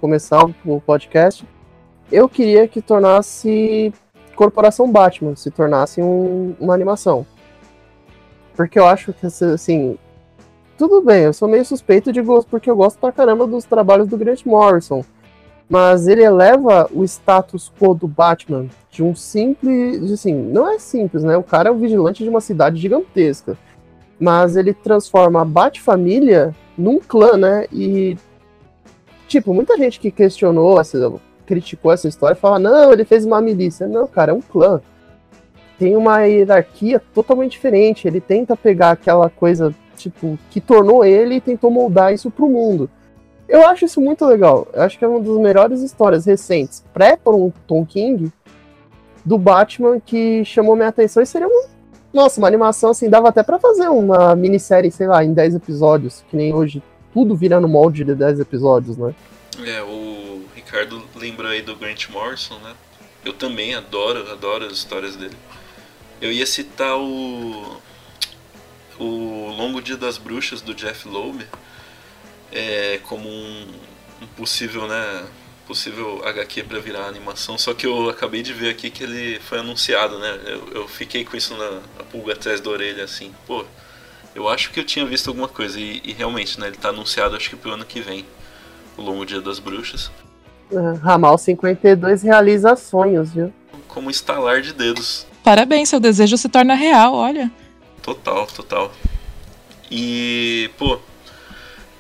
começar 0.02 0.44
o 0.66 0.82
podcast, 0.82 1.46
eu 2.12 2.30
queria 2.30 2.68
que 2.68 2.82
tornasse 2.82 3.94
Corporação 4.36 4.92
Batman, 4.92 5.36
se 5.36 5.50
tornasse 5.50 6.02
um, 6.02 6.56
uma 6.60 6.74
animação. 6.74 7.26
Porque 8.56 8.78
eu 8.78 8.86
acho 8.86 9.14
que, 9.14 9.26
assim, 9.26 9.98
tudo 10.78 11.02
bem, 11.02 11.24
eu 11.24 11.34
sou 11.34 11.48
meio 11.48 11.66
suspeito 11.66 12.12
de 12.12 12.22
gosto, 12.22 12.50
porque 12.50 12.70
eu 12.70 12.76
gosto 12.76 13.00
pra 13.00 13.12
caramba 13.12 13.48
dos 13.48 13.66
trabalhos 13.66 14.08
do 14.08 14.18
Grant 14.18 14.46
Morrison. 14.46 15.04
Mas 15.70 16.08
ele 16.08 16.24
eleva 16.24 16.88
o 16.94 17.04
status 17.04 17.72
quo 17.80 17.96
do 17.96 18.08
Batman 18.08 18.68
de 18.92 19.04
um 19.04 19.16
simples. 19.16 20.12
Assim, 20.12 20.34
não 20.34 20.70
é 20.70 20.78
simples, 20.78 21.24
né? 21.24 21.36
O 21.38 21.44
cara 21.44 21.70
é 21.70 21.72
o 21.72 21.78
vigilante 21.78 22.24
de 22.24 22.30
uma 22.30 22.42
cidade 22.42 22.80
gigantesca. 22.80 23.58
Mas 24.20 24.56
ele 24.56 24.74
transforma 24.74 25.42
a 25.42 25.46
Bat-família 25.46 26.54
num 26.78 27.00
clã, 27.00 27.36
né? 27.36 27.66
E. 27.72 28.16
Tipo, 29.28 29.54
muita 29.54 29.76
gente 29.76 30.00
que 30.00 30.12
questionou 30.12 30.80
essa, 30.80 31.12
criticou 31.46 31.92
essa 31.92 32.08
história 32.08 32.36
fala: 32.36 32.60
não, 32.60 32.92
ele 32.92 33.06
fez 33.06 33.26
uma 33.26 33.42
milícia. 33.42 33.88
Não, 33.88 34.08
cara, 34.08 34.32
é 34.32 34.36
um 34.36 34.42
clã. 34.42 34.82
Tem 35.78 35.96
uma 35.96 36.22
hierarquia 36.22 37.02
totalmente 37.14 37.52
diferente. 37.52 38.08
Ele 38.08 38.20
tenta 38.20 38.56
pegar 38.56 38.92
aquela 38.92 39.30
coisa, 39.30 39.74
tipo, 39.96 40.38
que 40.50 40.60
tornou 40.60 41.06
ele 41.06 41.36
e 41.36 41.42
tentou 41.42 41.70
moldar 41.70 42.14
isso 42.14 42.32
pro 42.32 42.50
mundo. 42.50 42.90
Eu 43.48 43.68
acho 43.68 43.86
isso 43.86 44.02
muito 44.02 44.26
legal. 44.26 44.68
Eu 44.74 44.82
acho 44.82 44.98
que 44.98 45.06
é 45.06 45.08
uma 45.08 45.20
das 45.20 45.38
melhores 45.38 45.82
histórias 45.82 46.26
recentes, 46.26 46.84
pré 46.94 47.18
um 47.28 47.52
Tom 47.68 47.86
King, 47.86 48.32
do 49.24 49.38
Batman 49.38 50.00
que 50.00 50.44
chamou 50.46 50.76
minha 50.76 50.88
atenção 50.88 51.22
e 51.22 51.26
seria 51.26 51.48
uma, 51.48 51.64
nossa, 52.14 52.40
uma 52.40 52.48
animação 52.48 52.92
assim, 52.92 53.10
dava 53.10 53.30
até 53.30 53.44
para 53.44 53.60
fazer 53.60 53.90
uma 53.90 54.36
minissérie, 54.36 54.92
sei 54.92 55.08
lá, 55.08 55.24
em 55.24 55.34
10 55.34 55.56
episódios, 55.56 56.24
que 56.30 56.38
nem 56.38 56.54
hoje 56.54 56.82
tudo 57.14 57.36
vira 57.36 57.60
no 57.60 57.68
molde 57.68 58.04
de 58.04 58.16
10 58.16 58.40
episódios, 58.40 58.98
né? 58.98 59.14
É, 59.66 59.82
o 59.82 60.25
Ricardo 60.66 61.08
lembrou 61.16 61.52
aí 61.52 61.62
do 61.62 61.76
Grant 61.76 62.10
Morrison, 62.10 62.58
né? 62.60 62.76
Eu 63.24 63.34
também 63.34 63.76
adoro, 63.76 64.32
adoro 64.32 64.66
as 64.66 64.74
histórias 64.74 65.16
dele. 65.16 65.38
Eu 66.20 66.32
ia 66.32 66.46
citar 66.46 66.98
o 66.98 67.82
o 68.98 69.50
Longo 69.52 69.82
Dia 69.82 69.98
das 69.98 70.18
Bruxas 70.18 70.62
do 70.62 70.74
Jeff 70.74 71.08
Loeb 71.08 71.46
é, 72.52 73.00
como 73.04 73.28
um, 73.28 73.68
um 74.22 74.28
possível, 74.28 74.88
né, 74.88 75.26
possível 75.68 76.22
HQ 76.26 76.64
para 76.64 76.80
virar 76.80 77.08
animação, 77.08 77.58
só 77.58 77.74
que 77.74 77.86
eu 77.86 78.10
acabei 78.10 78.42
de 78.42 78.54
ver 78.54 78.70
aqui 78.70 78.90
que 78.90 79.04
ele 79.04 79.40
foi 79.40 79.60
anunciado, 79.60 80.18
né? 80.20 80.40
Eu, 80.46 80.70
eu 80.74 80.88
fiquei 80.88 81.26
com 81.26 81.36
isso 81.36 81.56
na, 81.58 81.72
na 81.72 82.04
pulga 82.10 82.34
atrás 82.34 82.62
da 82.62 82.70
orelha, 82.70 83.04
assim, 83.04 83.34
pô, 83.46 83.66
eu 84.34 84.48
acho 84.48 84.72
que 84.72 84.80
eu 84.80 84.86
tinha 84.86 85.06
visto 85.06 85.28
alguma 85.28 85.48
coisa 85.48 85.80
e, 85.80 86.02
e 86.04 86.14
realmente, 86.14 86.60
né, 86.60 86.68
ele 86.68 86.78
tá 86.78 86.90
anunciado 86.90 87.36
acho 87.36 87.50
que 87.50 87.56
pro 87.56 87.72
ano 87.72 87.86
que 87.86 88.00
vem, 88.00 88.26
o 88.96 89.02
Longo 89.02 89.26
Dia 89.26 89.42
das 89.42 89.60
Bruxas. 89.60 90.12
Ramal 91.02 91.38
52 91.38 92.24
realiza 92.24 92.76
sonhos, 92.76 93.32
viu? 93.32 93.54
Como 93.88 94.10
estalar 94.10 94.62
de 94.62 94.74
dedos. 94.74 95.26
Parabéns, 95.44 95.90
seu 95.90 96.00
desejo 96.00 96.38
se 96.38 96.50
torna 96.50 96.74
real, 96.74 97.14
olha. 97.14 97.52
Total, 98.02 98.48
total. 98.48 98.92
E, 99.90 100.70
pô, 100.78 101.00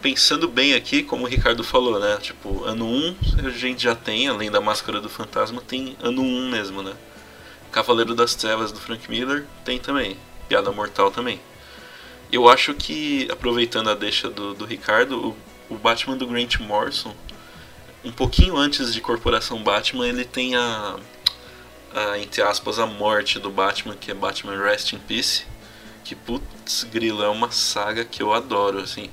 pensando 0.01 0.47
bem 0.47 0.73
aqui, 0.73 1.03
como 1.03 1.23
o 1.23 1.27
Ricardo 1.27 1.63
falou, 1.63 1.99
né? 1.99 2.17
Tipo, 2.19 2.63
ano 2.63 2.85
1 2.85 3.15
a 3.45 3.49
gente 3.49 3.83
já 3.83 3.95
tem, 3.95 4.27
além 4.27 4.51
da 4.51 4.59
Máscara 4.59 4.99
do 4.99 5.09
Fantasma, 5.09 5.61
tem 5.61 5.95
ano 6.01 6.21
1 6.21 6.49
mesmo, 6.49 6.81
né? 6.81 6.93
Cavaleiro 7.71 8.15
das 8.15 8.35
Trevas 8.35 8.71
do 8.71 8.79
Frank 8.79 9.09
Miller 9.09 9.45
tem 9.63 9.79
também. 9.79 10.17
Piada 10.47 10.71
Mortal 10.71 11.11
também. 11.11 11.39
Eu 12.31 12.49
acho 12.49 12.73
que, 12.73 13.27
aproveitando 13.31 13.89
a 13.89 13.95
deixa 13.95 14.29
do, 14.29 14.53
do 14.53 14.65
Ricardo, 14.65 15.35
o, 15.69 15.73
o 15.73 15.75
Batman 15.75 16.17
do 16.17 16.27
Grant 16.27 16.59
Morrison 16.59 17.13
um 18.05 18.11
pouquinho 18.11 18.55
antes 18.55 18.93
de 18.93 19.01
Corporação 19.01 19.63
Batman, 19.63 20.07
ele 20.07 20.23
tem 20.23 20.55
a, 20.55 20.95
a, 21.93 22.19
entre 22.19 22.41
aspas, 22.43 22.77
a 22.77 22.85
morte 22.85 23.39
do 23.39 23.49
Batman, 23.49 23.95
que 23.95 24.11
é 24.11 24.13
Batman 24.13 24.61
Rest 24.63 24.93
in 24.93 24.99
Peace. 24.99 25.43
Que 26.03 26.13
putz, 26.15 26.83
grilo, 26.83 27.23
é 27.23 27.29
uma 27.29 27.49
saga 27.49 28.05
que 28.05 28.21
eu 28.21 28.31
adoro, 28.31 28.79
assim. 28.79 29.09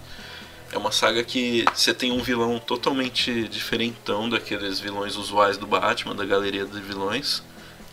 É 0.71 0.77
uma 0.77 0.93
saga 0.93 1.25
que 1.25 1.65
você 1.75 1.95
tem 1.95 2.13
um 2.13 2.23
vilão 2.23 2.59
totalmente 2.59 3.49
diferentão 3.49 4.29
daqueles 4.29 4.79
vilões 4.79 5.17
usuais 5.17 5.57
do 5.57 5.67
Batman, 5.67 6.15
da 6.15 6.25
galeria 6.27 6.67
de 6.67 6.81
vilões, 6.81 7.43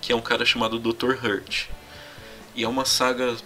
que 0.01 0.11
é 0.11 0.15
um 0.15 0.21
cara 0.21 0.45
chamado 0.45 0.79
Dr. 0.79 1.25
Hurt. 1.25 1.67
E 2.53 2.63
é 2.65 2.67
uma 2.67 2.83
saga 2.83 3.37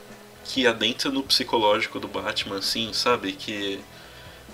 que 0.43 0.66
adentra 0.66 1.12
no 1.12 1.22
psicológico 1.22 1.99
do 1.99 2.08
Batman, 2.08 2.58
assim, 2.58 2.91
sabe? 2.93 3.34
Que 3.34 3.80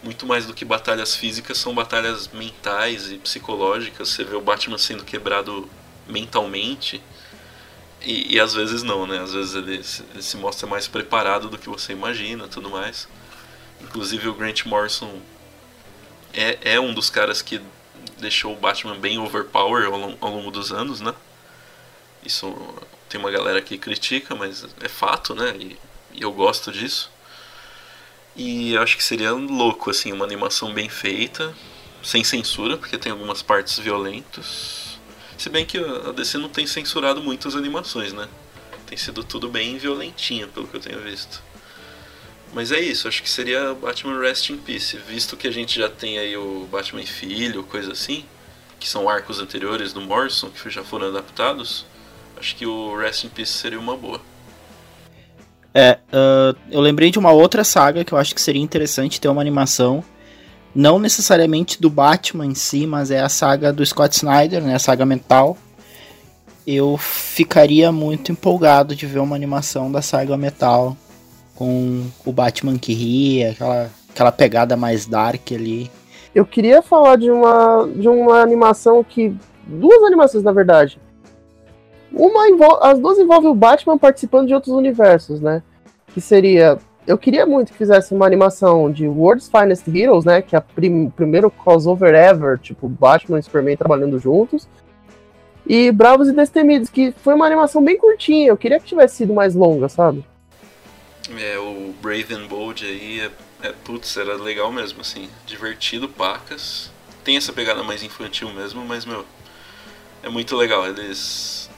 muito 0.04 0.26
mais 0.26 0.46
do 0.46 0.54
que 0.54 0.64
batalhas 0.64 1.16
físicas, 1.16 1.58
são 1.58 1.74
batalhas 1.74 2.28
mentais 2.30 3.12
e 3.12 3.18
psicológicas. 3.18 4.10
Você 4.10 4.24
vê 4.24 4.36
o 4.36 4.42
Batman 4.42 4.78
sendo 4.78 5.04
quebrado 5.04 5.70
mentalmente. 6.08 7.02
E, 8.02 8.36
e 8.36 8.40
às 8.40 8.54
vezes 8.54 8.82
não, 8.82 9.06
né? 9.06 9.20
Às 9.20 9.34
vezes 9.34 9.56
ele, 9.56 9.76
ele, 9.76 10.22
se 10.22 10.38
mostra 10.38 10.68
mais 10.68 10.88
preparado 10.88 11.50
do 11.50 11.58
que 11.58 11.68
você 11.68 11.92
imagina 11.92 12.48
tudo 12.48 12.70
mais. 12.70 13.08
Inclusive 13.82 14.30
o 14.30 14.34
Grant 14.34 14.66
Morrison 14.66 15.20
é, 16.34 16.76
é 16.76 16.80
um 16.80 16.94
dos 16.94 17.10
caras 17.10 17.42
que 17.42 17.62
deixou 18.18 18.54
o 18.54 18.56
Batman 18.56 18.96
bem 18.96 19.18
overpower 19.18 19.86
ao, 19.86 19.94
ao 19.94 20.36
longo 20.36 20.52
dos 20.52 20.72
anos, 20.72 21.02
né? 21.02 21.14
Isso 22.26 22.56
tem 23.08 23.20
uma 23.20 23.32
galera 23.32 23.62
que 23.62 23.78
critica, 23.78 24.36
mas 24.36 24.66
é 24.82 24.88
fato, 24.88 25.34
né? 25.34 25.56
E, 25.58 25.78
e 26.14 26.22
eu 26.22 26.32
gosto 26.32 26.72
disso. 26.72 27.12
E 28.42 28.78
acho 28.78 28.96
que 28.96 29.04
seria 29.04 29.34
louco, 29.34 29.90
assim, 29.90 30.14
uma 30.14 30.24
animação 30.24 30.74
bem 30.74 30.88
feita, 30.88 31.54
sem 32.02 32.24
censura, 32.24 32.78
porque 32.78 32.98
tem 32.98 33.12
algumas 33.12 33.42
partes 33.42 33.78
violentas. 33.78 34.98
Se 35.38 35.50
bem 35.50 35.66
que 35.66 35.78
a 35.78 36.14
DC 36.14 36.38
não 36.38 36.48
tem 36.48 36.66
censurado 36.66 37.22
muitas 37.22 37.54
animações, 37.54 38.14
né? 38.14 38.30
Tem 38.88 38.98
sido 38.98 39.26
tudo 39.26 39.50
bem 39.50 39.78
violentinho, 39.78 40.48
pelo 40.48 40.70
que 40.70 40.78
eu 40.78 40.80
tenho 40.80 41.02
visto. 41.02 41.44
Mas 42.54 42.72
é 42.72 42.80
isso, 42.80 43.10
acho 43.10 43.22
que 43.22 43.30
seria 43.30 43.74
Batman 43.74 44.18
Rest 44.22 44.52
in 44.52 44.58
Peace, 44.58 44.96
visto 44.96 45.36
que 45.36 45.46
a 45.46 45.52
gente 45.52 45.78
já 45.78 45.90
tem 45.90 46.18
aí 46.18 46.38
o 46.38 46.66
Batman 46.72 47.06
Filho, 47.06 47.64
coisa 47.64 47.92
assim, 47.92 48.26
que 48.80 48.88
são 48.88 49.10
arcos 49.10 49.42
anteriores 49.42 49.92
do 49.92 50.00
Morrison, 50.00 50.50
que 50.50 50.70
já 50.70 50.82
foram 50.82 51.10
adaptados. 51.10 51.86
Acho 52.38 52.56
que 52.56 52.66
o 52.66 52.96
Rest 52.96 53.26
in 53.26 53.30
Peace 53.30 53.52
seria 53.52 53.78
uma 53.78 53.98
boa. 53.98 54.22
É, 55.80 55.98
uh, 56.12 56.58
eu 56.70 56.82
lembrei 56.82 57.10
de 57.10 57.18
uma 57.18 57.32
outra 57.32 57.64
saga 57.64 58.04
que 58.04 58.12
eu 58.12 58.18
acho 58.18 58.36
que 58.36 58.42
seria 58.42 58.62
interessante 58.62 59.22
ter 59.22 59.30
uma 59.30 59.40
animação. 59.40 60.04
Não 60.76 61.00
necessariamente 61.00 61.82
do 61.82 61.90
Batman 61.90 62.48
em 62.48 62.54
si, 62.54 62.86
mas 62.86 63.12
é 63.12 63.22
a 63.22 63.30
saga 63.30 63.72
do 63.72 63.86
Scott 63.86 64.14
Snyder, 64.14 64.62
né? 64.62 64.76
A 64.76 64.80
saga 64.80 65.06
mental. 65.06 65.58
Eu 66.68 66.98
ficaria 66.98 67.94
muito 67.94 68.30
empolgado 68.30 68.94
de 68.94 69.06
ver 69.06 69.20
uma 69.20 69.38
animação 69.38 69.90
da 69.90 70.02
saga 70.02 70.36
metal 70.36 70.98
com 71.56 72.06
o 72.26 72.32
Batman 72.34 72.78
que 72.78 72.94
ria, 72.94 73.52
aquela, 73.52 73.90
aquela 74.10 74.32
pegada 74.34 74.76
mais 74.76 75.06
dark 75.06 75.54
ali. 75.54 75.90
Eu 76.36 76.46
queria 76.46 76.82
falar 76.82 77.16
de 77.16 77.32
uma, 77.32 77.90
de 77.96 78.10
uma 78.10 78.42
animação 78.42 79.02
que. 79.02 79.34
Duas 79.66 80.04
animações, 80.04 80.44
na 80.44 80.52
verdade. 80.52 81.00
Uma 82.12 82.42
as 82.82 83.00
duas 83.00 83.18
envolvem 83.18 83.50
o 83.50 83.56
Batman 83.56 83.98
participando 83.98 84.48
de 84.48 84.54
outros 84.54 84.76
universos, 84.76 85.40
né? 85.40 85.64
Que 86.20 86.26
seria. 86.26 86.78
Eu 87.08 87.18
queria 87.18 87.46
muito 87.46 87.72
que 87.72 87.78
fizesse 87.78 88.14
uma 88.14 88.26
animação 88.26 88.92
de 88.92 89.08
World's 89.08 89.50
Finest 89.50 89.88
Heroes, 89.88 90.26
né? 90.26 90.42
Que 90.42 90.54
é 90.54 90.60
o 90.60 90.62
prim 90.62 91.10
primeiro 91.10 91.50
crossover 91.50 92.14
ever, 92.14 92.60
tipo, 92.60 92.90
Batman 92.90 93.40
e 93.40 93.44
Superman 93.44 93.78
trabalhando 93.78 94.20
juntos. 94.20 94.68
E 95.66 95.94
Bravos 95.94 96.28
e 96.28 96.34
Destemidos, 96.34 96.90
que 96.90 97.14
foi 97.24 97.36
uma 97.36 97.46
animação 97.46 97.82
bem 97.82 97.98
curtinha. 97.98 98.50
Eu 98.50 98.58
queria 98.58 98.82
que 98.82 98.86
tivesse 98.86 99.16
sido 99.16 99.34
mais 99.34 99.56
longa, 99.56 99.88
sabe? 99.88 100.26
É, 101.40 101.58
o 101.58 101.94
Brave 102.02 102.34
and 102.34 102.48
Bold 102.48 102.86
aí 102.86 103.22
é, 103.22 103.32
é, 103.70 103.74
putz, 103.86 104.18
era 104.18 104.36
legal 104.36 104.74
mesmo, 104.74 105.00
assim. 105.00 105.30
Divertido, 105.46 106.10
pacas. 106.10 106.92
Tem 107.24 107.38
essa 107.38 107.54
pegada 107.54 107.82
mais 107.82 108.04
infantil 108.04 108.50
mesmo, 108.50 108.84
mas, 108.84 109.06
meu, 109.06 109.24
é 110.22 110.28
muito 110.28 110.54
legal. 110.58 110.86
Eles 110.86 111.70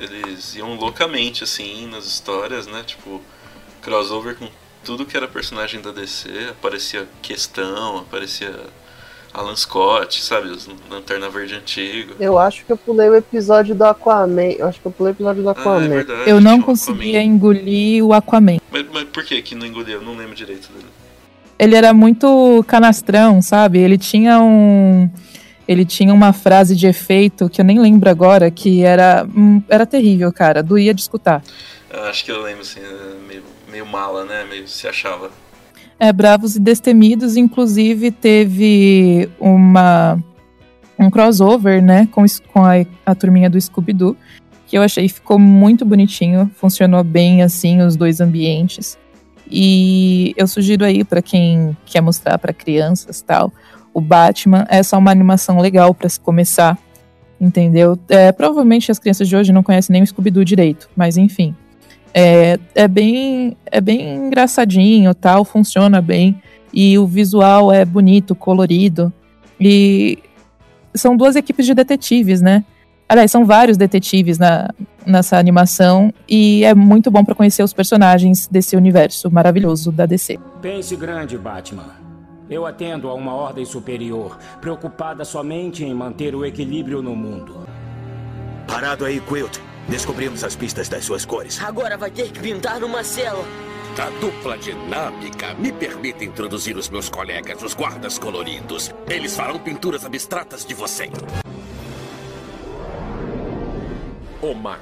eles 0.00 0.54
iam 0.54 0.74
loucamente, 0.74 1.44
assim, 1.44 1.86
nas 1.86 2.06
histórias, 2.06 2.66
né? 2.66 2.82
Tipo, 2.84 3.20
crossover 3.88 4.36
com 4.36 4.46
tudo 4.84 5.06
que 5.06 5.16
era 5.16 5.26
personagem 5.26 5.80
da 5.80 5.90
DC. 5.90 6.28
Aparecia 6.50 7.08
Questão, 7.22 7.98
aparecia 7.98 8.54
Alan 9.32 9.56
Scott, 9.56 10.22
sabe? 10.22 10.48
Os 10.48 10.68
Lanterna 10.90 11.30
Verde 11.30 11.54
antigo. 11.54 12.14
Eu 12.20 12.38
acho 12.38 12.64
que 12.66 12.72
eu 12.72 12.76
pulei 12.76 13.08
o 13.08 13.14
episódio 13.14 13.74
do 13.74 13.84
Aquaman. 13.84 14.52
Eu 14.58 14.68
acho 14.68 14.78
que 14.78 14.86
eu 14.86 14.92
pulei 14.92 15.12
o 15.12 15.14
episódio 15.14 15.42
do 15.42 15.48
Aquaman. 15.48 15.80
Ah, 15.80 15.84
é 15.84 15.88
verdade, 15.88 16.30
eu 16.30 16.40
não 16.40 16.60
conseguia 16.60 17.20
Aquaman. 17.20 17.34
engolir 17.34 18.04
o 18.04 18.12
Aquaman. 18.12 18.58
Mas, 18.70 18.84
mas 18.92 19.04
por 19.04 19.24
que 19.24 19.40
que 19.40 19.54
não 19.54 19.66
engoliu? 19.66 19.96
Eu 19.96 20.02
não 20.02 20.16
lembro 20.16 20.34
direito 20.34 20.70
dele. 20.70 20.86
Ele 21.58 21.74
era 21.74 21.92
muito 21.92 22.62
canastrão, 22.68 23.40
sabe? 23.40 23.78
Ele 23.78 23.96
tinha 23.98 24.38
um 24.40 25.10
ele 25.66 25.84
tinha 25.84 26.14
uma 26.14 26.32
frase 26.32 26.74
de 26.74 26.86
efeito 26.86 27.48
que 27.50 27.60
eu 27.60 27.64
nem 27.64 27.78
lembro 27.78 28.08
agora, 28.08 28.50
que 28.50 28.82
era, 28.82 29.26
hum, 29.36 29.62
era 29.68 29.84
terrível, 29.84 30.32
cara. 30.32 30.62
Doía 30.62 30.94
de 30.94 31.02
escutar. 31.02 31.42
Eu 31.90 32.04
acho 32.04 32.24
que 32.24 32.30
eu 32.30 32.40
lembro, 32.42 32.62
assim, 32.62 32.80
meio, 33.78 33.86
mala, 33.86 34.24
né? 34.24 34.44
Meio 34.48 34.66
se 34.66 34.86
achava. 34.86 35.30
É, 35.98 36.12
Bravos 36.12 36.56
e 36.56 36.60
Destemidos, 36.60 37.36
inclusive, 37.36 38.10
teve 38.10 39.28
uma 39.38 40.18
um 41.00 41.10
crossover, 41.10 41.80
né, 41.80 42.08
com, 42.10 42.24
com 42.52 42.64
a, 42.64 42.84
a 43.06 43.14
turminha 43.14 43.48
do 43.48 43.60
Scooby-Doo, 43.60 44.16
que 44.66 44.76
eu 44.76 44.82
achei 44.82 45.08
ficou 45.08 45.38
muito 45.38 45.84
bonitinho, 45.84 46.50
funcionou 46.56 47.04
bem, 47.04 47.40
assim, 47.40 47.80
os 47.82 47.94
dois 47.94 48.20
ambientes. 48.20 48.98
E 49.48 50.34
eu 50.36 50.48
sugiro 50.48 50.84
aí 50.84 51.04
para 51.04 51.22
quem 51.22 51.76
quer 51.86 52.00
mostrar 52.00 52.36
para 52.38 52.52
crianças 52.52 53.22
tal, 53.22 53.52
o 53.94 54.00
Batman, 54.00 54.66
é 54.68 54.80
uma 54.96 55.12
animação 55.12 55.60
legal 55.60 55.94
para 55.94 56.08
se 56.08 56.18
começar, 56.18 56.76
entendeu? 57.40 57.96
É, 58.08 58.32
provavelmente 58.32 58.90
as 58.90 58.98
crianças 58.98 59.28
de 59.28 59.36
hoje 59.36 59.52
não 59.52 59.62
conhecem 59.62 59.92
nem 59.92 60.02
o 60.02 60.06
Scooby-Doo 60.06 60.44
direito, 60.44 60.90
mas 60.96 61.16
enfim. 61.16 61.54
É, 62.12 62.58
é, 62.74 62.88
bem, 62.88 63.56
é 63.66 63.80
bem 63.80 64.14
engraçadinho, 64.14 65.14
tal, 65.14 65.44
funciona 65.44 66.00
bem. 66.00 66.40
E 66.72 66.98
o 66.98 67.06
visual 67.06 67.72
é 67.72 67.84
bonito, 67.84 68.34
colorido. 68.34 69.12
E 69.60 70.18
são 70.94 71.16
duas 71.16 71.36
equipes 71.36 71.66
de 71.66 71.74
detetives, 71.74 72.40
né? 72.40 72.64
Aliás, 73.08 73.30
são 73.30 73.46
vários 73.46 73.78
detetives 73.78 74.38
na, 74.38 74.68
nessa 75.06 75.38
animação 75.38 76.12
e 76.28 76.62
é 76.64 76.74
muito 76.74 77.10
bom 77.10 77.24
para 77.24 77.34
conhecer 77.34 77.62
os 77.62 77.72
personagens 77.72 78.46
desse 78.46 78.76
universo 78.76 79.30
maravilhoso 79.30 79.90
da 79.90 80.04
DC. 80.04 80.38
Pense 80.60 80.94
grande, 80.94 81.38
Batman. 81.38 81.96
Eu 82.50 82.66
atendo 82.66 83.08
a 83.08 83.14
uma 83.14 83.34
ordem 83.34 83.64
superior, 83.64 84.38
preocupada 84.60 85.24
somente 85.24 85.84
em 85.84 85.94
manter 85.94 86.34
o 86.34 86.44
equilíbrio 86.44 87.02
no 87.02 87.16
mundo. 87.16 87.66
Parado 88.66 89.06
aí, 89.06 89.20
Quilt. 89.20 89.58
Descobrimos 89.88 90.44
as 90.44 90.54
pistas 90.54 90.88
das 90.88 91.04
suas 91.04 91.24
cores. 91.24 91.60
Agora 91.62 91.96
vai 91.96 92.10
ter 92.10 92.30
que 92.30 92.40
pintar 92.40 92.78
numa 92.80 93.02
cela. 93.02 93.44
Eita 93.98 94.12
dupla 94.20 94.56
dinâmica! 94.56 95.54
Me 95.54 95.72
permita 95.72 96.24
introduzir 96.24 96.76
os 96.76 96.88
meus 96.88 97.08
colegas, 97.08 97.60
os 97.64 97.74
guardas 97.74 98.16
coloridos. 98.16 98.94
Eles 99.08 99.34
farão 99.34 99.58
pinturas 99.58 100.04
abstratas 100.04 100.64
de 100.64 100.72
você. 100.72 101.10
O 104.40 104.54
MAC. 104.54 104.80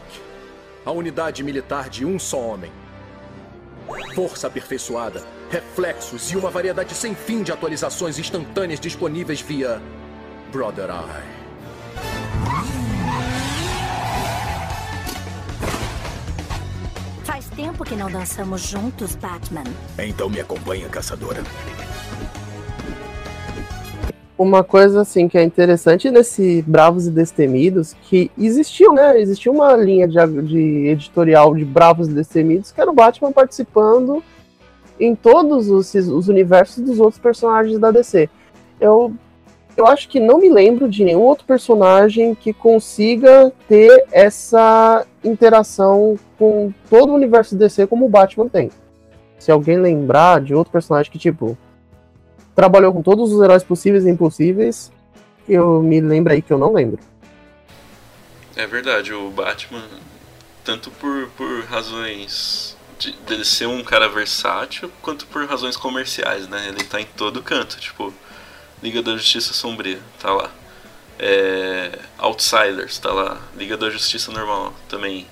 A 0.85 0.91
unidade 0.91 1.43
militar 1.43 1.89
de 1.89 2.05
um 2.05 2.19
só 2.19 2.39
homem. 2.39 2.71
Força 4.15 4.49
aperfeiçoada, 4.49 5.23
reflexos 5.51 6.31
e 6.31 6.37
uma 6.37 6.51
variedade 6.51 6.93
sem 6.93 7.15
fim 7.15 7.43
de 7.43 7.53
atualizações 7.53 8.19
instantâneas 8.19 8.79
disponíveis 8.79 9.41
via 9.41 9.81
Brother 10.53 10.91
Eye. 10.91 12.86
Tempo 17.57 17.85
que 17.85 17.97
não 17.97 18.11
dançamos 18.11 18.61
juntos, 18.61 19.17
Batman. 19.17 19.65
Então 19.99 20.29
me 20.29 20.39
acompanha, 20.39 20.89
caçadora. 20.89 21.43
Uma 24.39 24.63
coisa 24.63 25.01
assim 25.01 25.27
que 25.27 25.39
é 25.39 25.43
interessante 25.43 26.11
nesse 26.11 26.63
Bravos 26.67 27.07
e 27.07 27.11
Destemidos, 27.11 27.95
que 28.03 28.31
existiu, 28.37 28.93
né? 28.93 29.19
Existia 29.19 29.51
uma 29.51 29.75
linha 29.75 30.07
de, 30.07 30.43
de 30.43 30.89
editorial 30.89 31.55
de 31.55 31.65
Bravos 31.65 32.09
e 32.09 32.13
Destemidos 32.13 32.71
que 32.71 32.81
era 32.81 32.91
o 32.91 32.95
Batman 32.95 33.33
participando 33.33 34.23
em 35.01 35.15
todos 35.15 35.71
os, 35.71 35.95
os 35.95 36.29
universos 36.29 36.85
dos 36.85 37.01
outros 37.01 37.19
personagens 37.19 37.79
da 37.79 37.91
DC. 37.91 38.29
Eu, 38.79 39.15
eu 39.77 39.87
acho 39.87 40.09
que 40.09 40.19
não 40.19 40.39
me 40.39 40.49
lembro 40.49 40.89
de 40.89 41.05
nenhum 41.05 41.21
outro 41.21 41.45
personagem 41.45 42.35
que 42.35 42.53
consiga 42.53 43.53
ter 43.69 44.07
essa 44.11 45.07
interação 45.23 46.19
com 46.39 46.73
todo 46.89 47.11
o 47.11 47.15
universo 47.15 47.57
DC 47.57 47.87
como 47.87 48.07
o 48.07 48.09
Batman 48.09 48.49
tem. 48.49 48.71
Se 49.39 49.53
alguém 49.53 49.79
lembrar 49.79 50.41
de 50.41 50.55
outro 50.55 50.73
personagem 50.73 51.13
que, 51.13 51.19
tipo, 51.19 51.57
trabalhou 52.55 52.93
com 52.93 53.03
todos 53.03 53.33
os 53.33 53.43
heróis 53.43 53.63
possíveis 53.63 54.07
e 54.07 54.11
impossíveis, 54.11 54.91
eu 55.47 55.83
me 55.83 56.01
lembro 56.01 56.33
aí 56.33 56.41
que 56.41 56.53
eu 56.53 56.59
não 56.59 56.73
lembro. 56.73 56.99
É 58.57 58.67
verdade, 58.67 59.13
o 59.13 59.31
Batman, 59.31 59.85
tanto 60.65 60.91
por, 60.93 61.29
por 61.37 61.65
razões 61.65 62.77
de, 62.99 63.13
dele 63.13 63.45
ser 63.45 63.67
um 63.67 63.85
cara 63.85 64.09
versátil, 64.09 64.91
quanto 65.03 65.27
por 65.27 65.45
razões 65.47 65.77
comerciais, 65.77 66.49
né? 66.49 66.69
Ele 66.69 66.83
tá 66.83 66.99
em 66.99 67.07
todo 67.17 67.43
canto, 67.43 67.79
tipo, 67.79 68.13
Liga 68.83 69.03
da 69.03 69.13
Justiça 69.13 69.53
Sombria, 69.53 69.99
tá 70.21 70.33
lá. 70.33 70.51
É, 71.19 71.99
Outsiders, 72.19 72.99
tá 72.99 73.13
lá. 73.13 73.41
Liga 73.57 73.77
da 73.77 73.89
Justiça 73.91 74.31
Normal 74.31 74.73
também. 74.89 75.27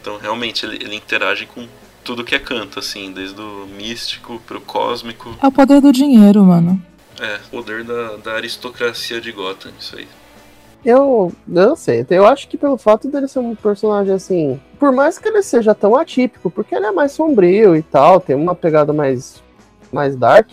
Então, 0.00 0.18
realmente, 0.18 0.66
ele, 0.66 0.76
ele 0.76 0.94
interage 0.96 1.46
com 1.46 1.68
tudo 2.04 2.24
que 2.24 2.34
é 2.34 2.38
canto, 2.38 2.78
assim, 2.78 3.12
desde 3.12 3.40
o 3.40 3.66
místico 3.66 4.40
pro 4.46 4.60
cósmico. 4.60 5.36
É 5.42 5.46
o 5.46 5.52
poder 5.52 5.80
do 5.80 5.92
dinheiro, 5.92 6.42
mano. 6.42 6.82
É, 7.20 7.38
poder 7.50 7.84
da, 7.84 8.16
da 8.16 8.32
aristocracia 8.32 9.20
de 9.20 9.30
Gotham, 9.32 9.72
isso 9.78 9.96
aí. 9.96 10.08
Eu 10.84 11.32
não 11.46 11.74
sei, 11.74 12.06
eu 12.08 12.24
acho 12.24 12.48
que 12.48 12.56
pelo 12.56 12.78
fato 12.78 13.08
dele 13.08 13.26
ser 13.26 13.40
um 13.40 13.54
personagem 13.54 14.14
assim, 14.14 14.60
por 14.78 14.92
mais 14.92 15.18
que 15.18 15.26
ele 15.28 15.42
seja 15.42 15.74
tão 15.74 15.96
atípico, 15.96 16.50
porque 16.50 16.74
ele 16.74 16.86
é 16.86 16.92
mais 16.92 17.12
sombrio 17.12 17.74
e 17.74 17.82
tal, 17.82 18.20
tem 18.20 18.36
uma 18.36 18.54
pegada 18.54 18.92
mais 18.92 19.42
mais 19.90 20.14
dark, 20.14 20.48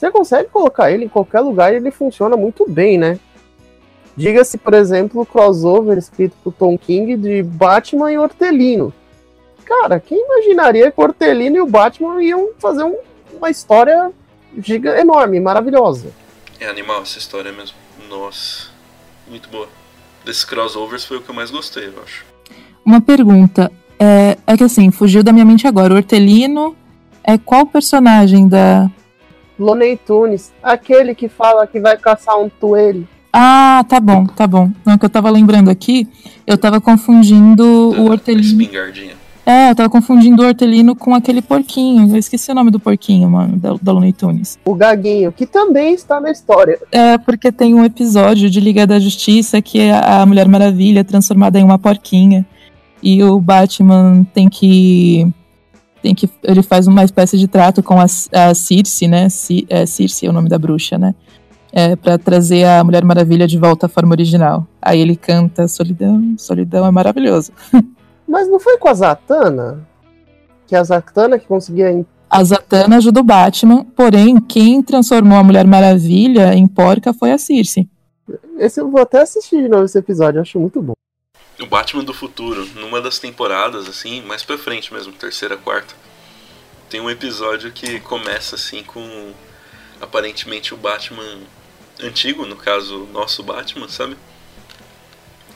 você 0.00 0.10
consegue 0.10 0.48
colocar 0.48 0.90
ele 0.90 1.04
em 1.04 1.08
qualquer 1.08 1.40
lugar 1.40 1.74
e 1.74 1.76
ele 1.76 1.90
funciona 1.90 2.34
muito 2.34 2.64
bem, 2.66 2.96
né? 2.96 3.18
Diga-se, 4.16 4.56
por 4.56 4.72
exemplo, 4.72 5.20
o 5.20 5.26
crossover 5.26 5.98
escrito 5.98 6.34
por 6.42 6.54
Tom 6.54 6.78
King 6.78 7.18
de 7.18 7.42
Batman 7.42 8.10
e 8.10 8.16
Hortelino. 8.16 8.94
Cara, 9.62 10.00
quem 10.00 10.18
imaginaria 10.18 10.90
que 10.90 10.98
o 10.98 11.04
Hortelino 11.04 11.56
e 11.56 11.60
o 11.60 11.66
Batman 11.66 12.22
iam 12.24 12.48
fazer 12.58 12.82
um, 12.82 12.96
uma 13.34 13.50
história 13.50 14.10
giga, 14.58 14.98
enorme, 14.98 15.38
maravilhosa? 15.38 16.10
É 16.58 16.66
animal 16.66 17.02
essa 17.02 17.18
história 17.18 17.52
mesmo. 17.52 17.76
Nossa, 18.08 18.68
muito 19.28 19.50
boa. 19.50 19.68
Desses 20.24 20.44
crossovers 20.44 21.04
foi 21.04 21.18
o 21.18 21.20
que 21.20 21.28
eu 21.28 21.34
mais 21.34 21.50
gostei, 21.50 21.88
eu 21.88 22.02
acho. 22.02 22.24
Uma 22.84 23.02
pergunta. 23.02 23.70
É, 23.98 24.38
é 24.46 24.56
que 24.56 24.64
assim, 24.64 24.90
fugiu 24.90 25.22
da 25.22 25.30
minha 25.30 25.44
mente 25.44 25.66
agora. 25.66 25.92
O 25.92 25.96
Hortelino 25.98 26.74
é 27.22 27.36
qual 27.36 27.66
personagem 27.66 28.48
da. 28.48 28.90
Loney 29.60 29.96
Tunes, 29.96 30.52
aquele 30.62 31.14
que 31.14 31.28
fala 31.28 31.66
que 31.66 31.78
vai 31.78 31.96
caçar 31.96 32.40
um 32.40 32.48
toelho. 32.48 33.06
Ah, 33.32 33.84
tá 33.88 34.00
bom, 34.00 34.26
tá 34.26 34.46
bom. 34.46 34.70
Não, 34.84 34.98
que 34.98 35.04
eu 35.04 35.10
tava 35.10 35.30
lembrando 35.30 35.70
aqui, 35.70 36.08
eu 36.46 36.58
tava 36.58 36.80
confundindo 36.80 37.64
o 37.64 38.10
Hortelino. 38.10 38.44
Espingardinha. 38.44 39.20
É, 39.46 39.70
eu 39.70 39.74
tava 39.74 39.88
confundindo 39.88 40.42
o 40.42 40.46
Hortelino 40.46 40.94
com 40.94 41.14
aquele 41.14 41.42
porquinho. 41.42 42.08
Eu 42.14 42.16
esqueci 42.16 42.50
o 42.50 42.54
nome 42.54 42.70
do 42.70 42.78
porquinho, 42.78 43.28
mano, 43.28 43.56
da, 43.56 43.74
da 43.80 43.92
Looney 43.92 44.12
Tunes. 44.12 44.58
O 44.64 44.74
Gaguinho, 44.74 45.32
que 45.32 45.46
também 45.46 45.94
está 45.94 46.20
na 46.20 46.30
história. 46.30 46.78
É, 46.92 47.18
porque 47.18 47.50
tem 47.50 47.74
um 47.74 47.84
episódio 47.84 48.50
de 48.50 48.60
Liga 48.60 48.86
da 48.86 48.98
Justiça 48.98 49.60
que 49.60 49.80
é 49.80 49.92
a 49.92 50.24
Mulher 50.24 50.46
Maravilha 50.46 51.04
transformada 51.04 51.58
em 51.58 51.64
uma 51.64 51.78
porquinha. 51.78 52.46
E 53.02 53.22
o 53.22 53.40
Batman 53.40 54.24
tem 54.34 54.48
que. 54.48 55.26
Tem 56.02 56.14
que. 56.14 56.28
Ele 56.42 56.62
faz 56.62 56.86
uma 56.86 57.04
espécie 57.04 57.36
de 57.36 57.46
trato 57.46 57.82
com 57.82 58.00
a, 58.00 58.04
a 58.04 58.54
Circe, 58.54 59.06
né? 59.06 59.28
C, 59.28 59.64
é, 59.68 59.84
Circe 59.86 60.26
é 60.26 60.30
o 60.30 60.32
nome 60.32 60.48
da 60.48 60.58
bruxa, 60.58 60.98
né? 60.98 61.14
É, 61.72 61.94
para 61.94 62.18
trazer 62.18 62.64
a 62.64 62.82
Mulher 62.82 63.04
Maravilha 63.04 63.46
de 63.46 63.58
volta 63.58 63.86
à 63.86 63.88
forma 63.88 64.12
original. 64.12 64.66
Aí 64.82 64.98
ele 64.98 65.14
canta 65.14 65.68
Solidão, 65.68 66.34
Solidão 66.36 66.86
é 66.86 66.90
maravilhoso. 66.90 67.52
Mas 68.26 68.48
não 68.48 68.58
foi 68.58 68.78
com 68.78 68.88
a 68.88 68.94
Zatanna? 68.94 69.86
Que 70.66 70.74
a 70.74 70.82
Zatanna 70.82 71.38
que 71.38 71.46
conseguia. 71.46 72.04
A 72.28 72.44
Zatanna 72.44 72.96
ajuda 72.96 73.20
o 73.20 73.24
Batman, 73.24 73.84
porém, 73.96 74.40
quem 74.40 74.82
transformou 74.82 75.38
a 75.38 75.44
Mulher 75.44 75.66
Maravilha 75.66 76.54
em 76.54 76.66
porca 76.66 77.12
foi 77.12 77.32
a 77.32 77.38
Circe. 77.38 77.88
Esse 78.56 78.80
eu 78.80 78.90
vou 78.90 79.00
até 79.00 79.20
assistir 79.20 79.62
de 79.62 79.68
novo 79.68 79.84
esse 79.84 79.98
episódio, 79.98 80.40
acho 80.40 80.58
muito 80.60 80.80
bom. 80.80 80.92
O 81.60 81.66
Batman 81.66 82.02
do 82.02 82.14
futuro, 82.14 82.64
numa 82.74 83.00
das 83.00 83.18
temporadas, 83.18 83.86
assim, 83.86 84.22
mais 84.22 84.42
pra 84.42 84.56
frente 84.56 84.92
mesmo, 84.92 85.12
terceira, 85.12 85.56
quarta, 85.56 85.94
tem 86.88 87.00
um 87.00 87.10
episódio 87.10 87.70
que 87.70 88.00
começa 88.00 88.54
assim 88.54 88.82
com 88.82 89.34
aparentemente 90.00 90.72
o 90.72 90.76
Batman 90.76 91.40
antigo, 92.02 92.46
no 92.46 92.56
caso, 92.56 93.06
nosso 93.12 93.42
Batman, 93.42 93.88
sabe? 93.88 94.16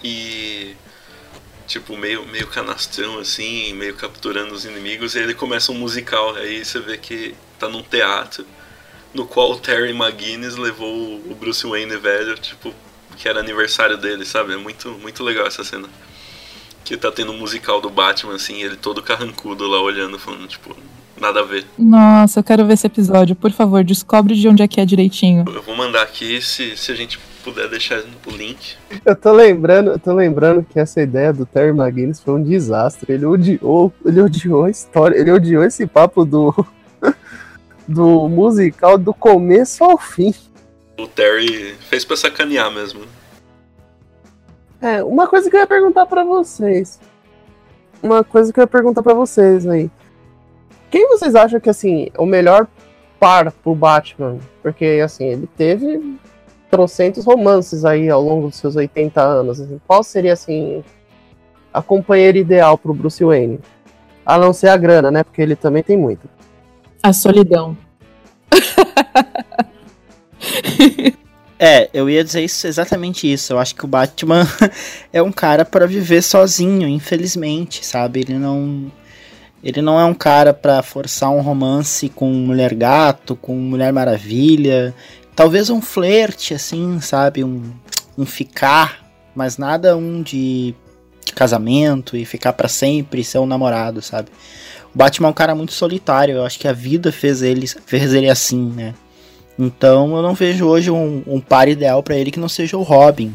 E 0.02 0.76
tipo, 1.66 1.96
meio, 1.96 2.26
meio 2.26 2.46
canastrão, 2.48 3.18
assim, 3.18 3.72
meio 3.72 3.94
capturando 3.96 4.54
os 4.54 4.64
inimigos, 4.66 5.14
e 5.14 5.18
ele 5.18 5.34
começa 5.34 5.72
um 5.72 5.76
musical, 5.76 6.34
aí 6.36 6.64
você 6.64 6.78
vê 6.80 6.98
que 6.98 7.34
tá 7.58 7.68
num 7.68 7.82
teatro, 7.82 8.46
no 9.14 9.26
qual 9.26 9.52
o 9.52 9.58
Terry 9.58 9.92
McGuinness 9.92 10.56
levou 10.56 11.16
o 11.16 11.34
Bruce 11.34 11.66
Wayne 11.66 11.96
velho, 11.96 12.36
tipo, 12.36 12.74
que 13.16 13.28
era 13.28 13.40
aniversário 13.40 13.96
dele, 13.96 14.24
sabe? 14.24 14.54
É 14.54 14.56
muito, 14.56 14.90
muito 15.00 15.22
legal 15.22 15.46
essa 15.46 15.64
cena. 15.64 15.88
Que 16.84 16.96
tá 16.96 17.10
tendo 17.10 17.32
um 17.32 17.38
musical 17.38 17.80
do 17.80 17.88
Batman, 17.88 18.34
assim, 18.34 18.62
ele 18.62 18.76
todo 18.76 19.02
carrancudo 19.02 19.66
lá 19.66 19.80
olhando, 19.80 20.18
falando, 20.18 20.46
tipo, 20.46 20.76
nada 21.18 21.40
a 21.40 21.42
ver. 21.42 21.64
Nossa, 21.78 22.40
eu 22.40 22.44
quero 22.44 22.66
ver 22.66 22.74
esse 22.74 22.86
episódio. 22.86 23.34
Por 23.34 23.52
favor, 23.52 23.82
descobre 23.82 24.34
de 24.34 24.48
onde 24.48 24.62
é 24.62 24.68
que 24.68 24.80
é 24.80 24.84
direitinho. 24.84 25.44
Eu 25.46 25.62
vou 25.62 25.74
mandar 25.74 26.02
aqui, 26.02 26.40
se, 26.42 26.76
se 26.76 26.92
a 26.92 26.94
gente 26.94 27.18
puder 27.42 27.68
deixar 27.68 28.02
o 28.26 28.30
link. 28.30 28.76
Eu 29.04 29.14
tô 29.14 29.32
lembrando, 29.32 29.90
eu 29.90 29.98
tô 29.98 30.12
lembrando 30.14 30.64
que 30.64 30.80
essa 30.80 31.00
ideia 31.02 31.32
do 31.32 31.44
Terry 31.44 31.70
McGuinness 31.70 32.20
foi 32.20 32.34
um 32.34 32.42
desastre. 32.42 33.12
Ele 33.12 33.26
odiou, 33.26 33.92
ele 34.04 34.20
odiou 34.20 34.64
a 34.64 34.70
história, 34.70 35.16
ele 35.16 35.30
odiou 35.30 35.62
esse 35.62 35.86
papo 35.86 36.24
do 36.24 36.54
do 37.86 38.28
musical 38.28 38.96
do 38.96 39.12
começo 39.12 39.84
ao 39.84 39.98
fim. 39.98 40.34
O 40.98 41.06
Terry 41.06 41.74
fez 41.74 42.04
pra 42.04 42.16
sacanear 42.16 42.70
mesmo. 42.70 43.04
É, 44.80 45.02
uma 45.02 45.26
coisa 45.26 45.50
que 45.50 45.56
eu 45.56 45.60
ia 45.60 45.66
perguntar 45.66 46.06
para 46.06 46.24
vocês. 46.24 47.00
Uma 48.02 48.22
coisa 48.22 48.52
que 48.52 48.60
eu 48.60 48.62
ia 48.62 48.68
perguntar 48.68 49.02
para 49.02 49.14
vocês 49.14 49.66
aí. 49.66 49.90
Quem 50.90 51.08
vocês 51.08 51.34
acham 51.34 51.58
que 51.58 51.70
assim, 51.70 52.08
o 52.18 52.26
melhor 52.26 52.66
par 53.18 53.50
pro 53.50 53.74
Batman? 53.74 54.38
Porque 54.62 55.00
assim, 55.02 55.24
ele 55.24 55.48
teve 55.56 56.18
trocentos 56.74 57.24
romances 57.24 57.84
aí 57.84 58.10
ao 58.10 58.20
longo 58.20 58.48
dos 58.48 58.56
seus 58.56 58.76
80 58.76 59.22
anos. 59.22 59.60
Assim, 59.60 59.80
qual 59.86 60.02
seria, 60.02 60.32
assim, 60.32 60.82
a 61.72 61.80
companheira 61.80 62.36
ideal 62.36 62.76
pro 62.76 62.92
Bruce 62.92 63.24
Wayne? 63.24 63.60
A 64.26 64.38
não 64.38 64.52
ser 64.52 64.68
a 64.68 64.76
grana, 64.76 65.10
né? 65.10 65.22
Porque 65.22 65.40
ele 65.40 65.54
também 65.54 65.82
tem 65.82 65.96
muito. 65.96 66.28
A 67.02 67.12
solidão. 67.12 67.76
É, 71.58 71.88
eu 71.94 72.10
ia 72.10 72.24
dizer 72.24 72.42
isso, 72.42 72.66
exatamente 72.66 73.32
isso. 73.32 73.52
Eu 73.52 73.58
acho 73.58 73.74
que 73.74 73.84
o 73.84 73.88
Batman 73.88 74.46
é 75.12 75.22
um 75.22 75.32
cara 75.32 75.64
para 75.64 75.86
viver 75.86 76.22
sozinho, 76.22 76.88
infelizmente, 76.88 77.86
sabe? 77.86 78.20
Ele 78.20 78.34
não 78.34 78.90
ele 79.62 79.80
não 79.80 79.98
é 79.98 80.04
um 80.04 80.12
cara 80.12 80.52
para 80.52 80.82
forçar 80.82 81.30
um 81.30 81.40
romance 81.40 82.10
com 82.10 82.30
Mulher 82.30 82.74
Gato, 82.74 83.34
com 83.34 83.56
Mulher 83.56 83.94
Maravilha. 83.94 84.94
Talvez 85.34 85.70
um 85.70 85.80
flerte, 85.80 86.52
assim, 86.52 87.00
sabe? 87.00 87.42
Um, 87.42 87.72
um 88.18 88.26
ficar, 88.26 89.02
mas 89.34 89.56
nada 89.56 89.96
um 89.96 90.22
de, 90.22 90.74
de 91.24 91.32
casamento 91.32 92.14
e 92.14 92.26
ficar 92.26 92.52
para 92.52 92.68
sempre 92.68 93.24
ser 93.24 93.38
um 93.38 93.46
namorado, 93.46 94.02
sabe? 94.02 94.28
Batman 94.94 95.28
é 95.28 95.30
um 95.30 95.34
cara 95.34 95.54
muito 95.54 95.72
solitário, 95.72 96.36
eu 96.36 96.44
acho 96.44 96.58
que 96.58 96.68
a 96.68 96.72
vida 96.72 97.10
fez 97.10 97.42
ele, 97.42 97.66
fez 97.66 98.12
ele 98.12 98.28
assim, 98.28 98.70
né? 98.70 98.94
Então 99.58 100.16
eu 100.16 100.22
não 100.22 100.34
vejo 100.34 100.66
hoje 100.66 100.90
um, 100.90 101.22
um 101.26 101.40
par 101.40 101.68
ideal 101.68 102.02
para 102.02 102.16
ele 102.16 102.30
que 102.30 102.40
não 102.40 102.48
seja 102.48 102.76
o 102.76 102.82
Robin. 102.82 103.34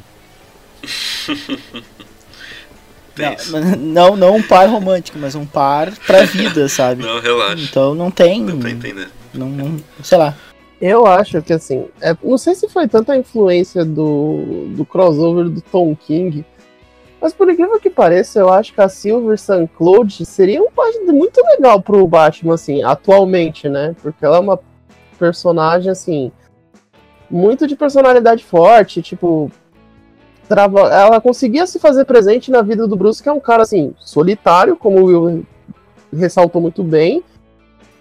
não, 3.49 3.75
não, 3.77 4.15
não 4.15 4.35
um 4.35 4.43
par 4.43 4.67
romântico, 4.69 5.17
mas 5.17 5.35
um 5.35 5.45
par 5.45 5.91
pra 6.05 6.23
vida, 6.23 6.67
sabe? 6.69 7.03
Não, 7.03 7.19
relaxa. 7.19 7.63
Então 7.63 7.95
não 7.95 8.11
tem. 8.11 8.41
Entendendo. 8.41 9.11
Não, 9.33 9.47
não, 9.47 9.79
sei 10.03 10.17
lá. 10.17 10.35
Eu 10.81 11.05
acho 11.05 11.41
que 11.41 11.51
assim, 11.51 11.87
é, 12.01 12.15
não 12.23 12.37
sei 12.37 12.55
se 12.55 12.69
foi 12.69 12.87
tanta 12.87 13.15
influência 13.17 13.83
do, 13.83 14.67
do 14.69 14.85
crossover 14.85 15.49
do 15.49 15.59
Tom 15.59 15.93
King, 15.93 16.45
mas 17.21 17.33
por 17.33 17.49
incrível 17.49 17.79
que 17.79 17.89
pareça, 17.89 18.39
eu 18.39 18.49
acho 18.49 18.73
que 18.73 18.79
a 18.79 18.87
Silver 18.87 19.37
Sun 19.37 19.67
Cloud 19.67 20.25
seria 20.25 20.61
um 20.61 20.71
página 20.71 21.11
muito 21.11 21.41
legal 21.47 21.81
pro 21.81 22.07
Batman, 22.07 22.53
assim, 22.53 22.81
atualmente, 22.81 23.67
né? 23.67 23.93
Porque 24.01 24.23
ela 24.23 24.37
é 24.37 24.39
uma 24.39 24.57
personagem, 25.19 25.91
assim, 25.91 26.31
muito 27.29 27.67
de 27.67 27.75
personalidade 27.75 28.43
forte, 28.43 29.01
tipo. 29.01 29.51
Trava... 30.47 30.79
Ela 30.91 31.21
conseguia 31.21 31.67
se 31.67 31.77
fazer 31.77 32.05
presente 32.05 32.49
na 32.49 32.63
vida 32.63 32.87
do 32.87 32.95
Bruce, 32.95 33.21
que 33.21 33.29
é 33.29 33.31
um 33.31 33.39
cara, 33.39 33.61
assim, 33.61 33.93
solitário, 33.99 34.75
como 34.75 34.99
o 34.99 35.05
Will 35.05 35.45
ressaltou 36.11 36.59
muito 36.59 36.83
bem, 36.83 37.23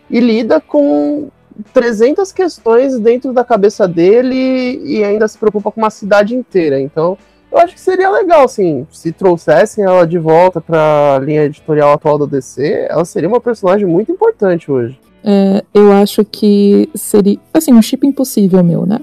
e 0.08 0.18
lida 0.18 0.58
com 0.58 1.28
300 1.74 2.32
questões 2.32 2.98
dentro 2.98 3.32
da 3.34 3.44
cabeça 3.44 3.86
dele 3.86 4.80
e 4.82 5.04
ainda 5.04 5.28
se 5.28 5.36
preocupa 5.36 5.70
com 5.70 5.80
uma 5.80 5.90
cidade 5.90 6.34
inteira. 6.34 6.80
Então, 6.80 7.18
eu 7.50 7.58
acho 7.58 7.74
que 7.74 7.80
seria 7.80 8.10
legal, 8.10 8.44
assim, 8.44 8.86
se 8.90 9.12
trouxessem 9.12 9.84
ela 9.84 10.06
de 10.06 10.18
volta 10.18 10.60
para 10.60 11.16
a 11.16 11.18
linha 11.18 11.44
editorial 11.44 11.92
atual 11.92 12.18
da 12.18 12.26
DC, 12.26 12.86
ela 12.88 13.04
seria 13.04 13.28
uma 13.28 13.40
personagem 13.40 13.86
muito 13.86 14.12
importante 14.12 14.70
hoje. 14.70 14.98
É, 15.24 15.64
eu 15.74 15.92
acho 15.92 16.24
que 16.24 16.88
seria, 16.94 17.38
assim, 17.52 17.72
um 17.72 17.82
chip 17.82 18.06
impossível 18.06 18.62
meu, 18.62 18.86
né? 18.86 19.00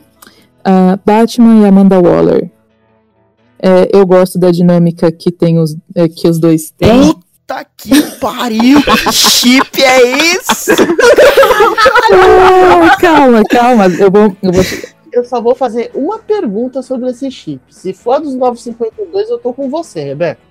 Uh, 0.61 0.99
Batman 1.05 1.61
e 1.61 1.65
Amanda 1.65 1.99
Waller. 2.01 2.49
É, 3.59 3.89
eu 3.93 4.05
gosto 4.05 4.37
da 4.37 4.51
dinâmica 4.51 5.11
que 5.11 5.31
tem 5.31 5.59
os, 5.59 5.75
é, 5.95 6.07
que 6.07 6.27
os 6.27 6.39
dois 6.39 6.71
têm. 6.71 7.13
Puta 7.13 7.65
que 7.77 8.01
pariu! 8.19 8.79
Que 9.05 9.11
chip 9.13 9.83
é 9.83 10.33
esse? 10.33 10.71
Ah, 12.11 12.97
calma, 12.99 13.43
calma. 13.43 13.85
Eu 13.87 14.11
vou, 14.11 14.35
eu 14.41 14.51
vou. 14.51 14.63
Eu 15.11 15.23
só 15.23 15.41
vou 15.41 15.55
fazer 15.55 15.91
uma 15.93 16.19
pergunta 16.19 16.81
sobre 16.81 17.09
esse 17.09 17.29
chip. 17.31 17.61
Se 17.69 17.93
for 17.93 18.13
a 18.13 18.19
dos 18.19 18.35
952, 18.35 19.29
eu 19.29 19.37
tô 19.37 19.53
com 19.53 19.69
você, 19.69 20.03
Rebeca. 20.03 20.41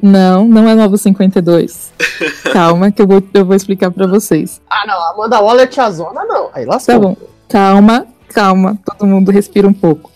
Não, 0.00 0.46
não 0.46 0.68
é 0.68 0.74
Novo 0.74 0.98
52. 0.98 1.92
Calma, 2.52 2.90
que 2.90 3.00
eu 3.00 3.06
vou, 3.06 3.22
eu 3.32 3.44
vou 3.44 3.56
explicar 3.56 3.90
para 3.90 4.06
vocês. 4.06 4.60
Ah, 4.70 4.84
não, 4.86 5.02
Amanda 5.10 5.40
Waller 5.40 5.64
é 5.64 5.66
tiazona, 5.66 6.24
não. 6.24 6.50
Aí 6.52 6.64
lascou. 6.64 6.94
Tá 6.94 7.00
bom, 7.00 7.16
calma, 7.48 8.06
calma. 8.28 8.78
Todo 8.84 9.08
mundo 9.08 9.30
respira 9.30 9.66
um 9.66 9.72
pouco. 9.72 10.10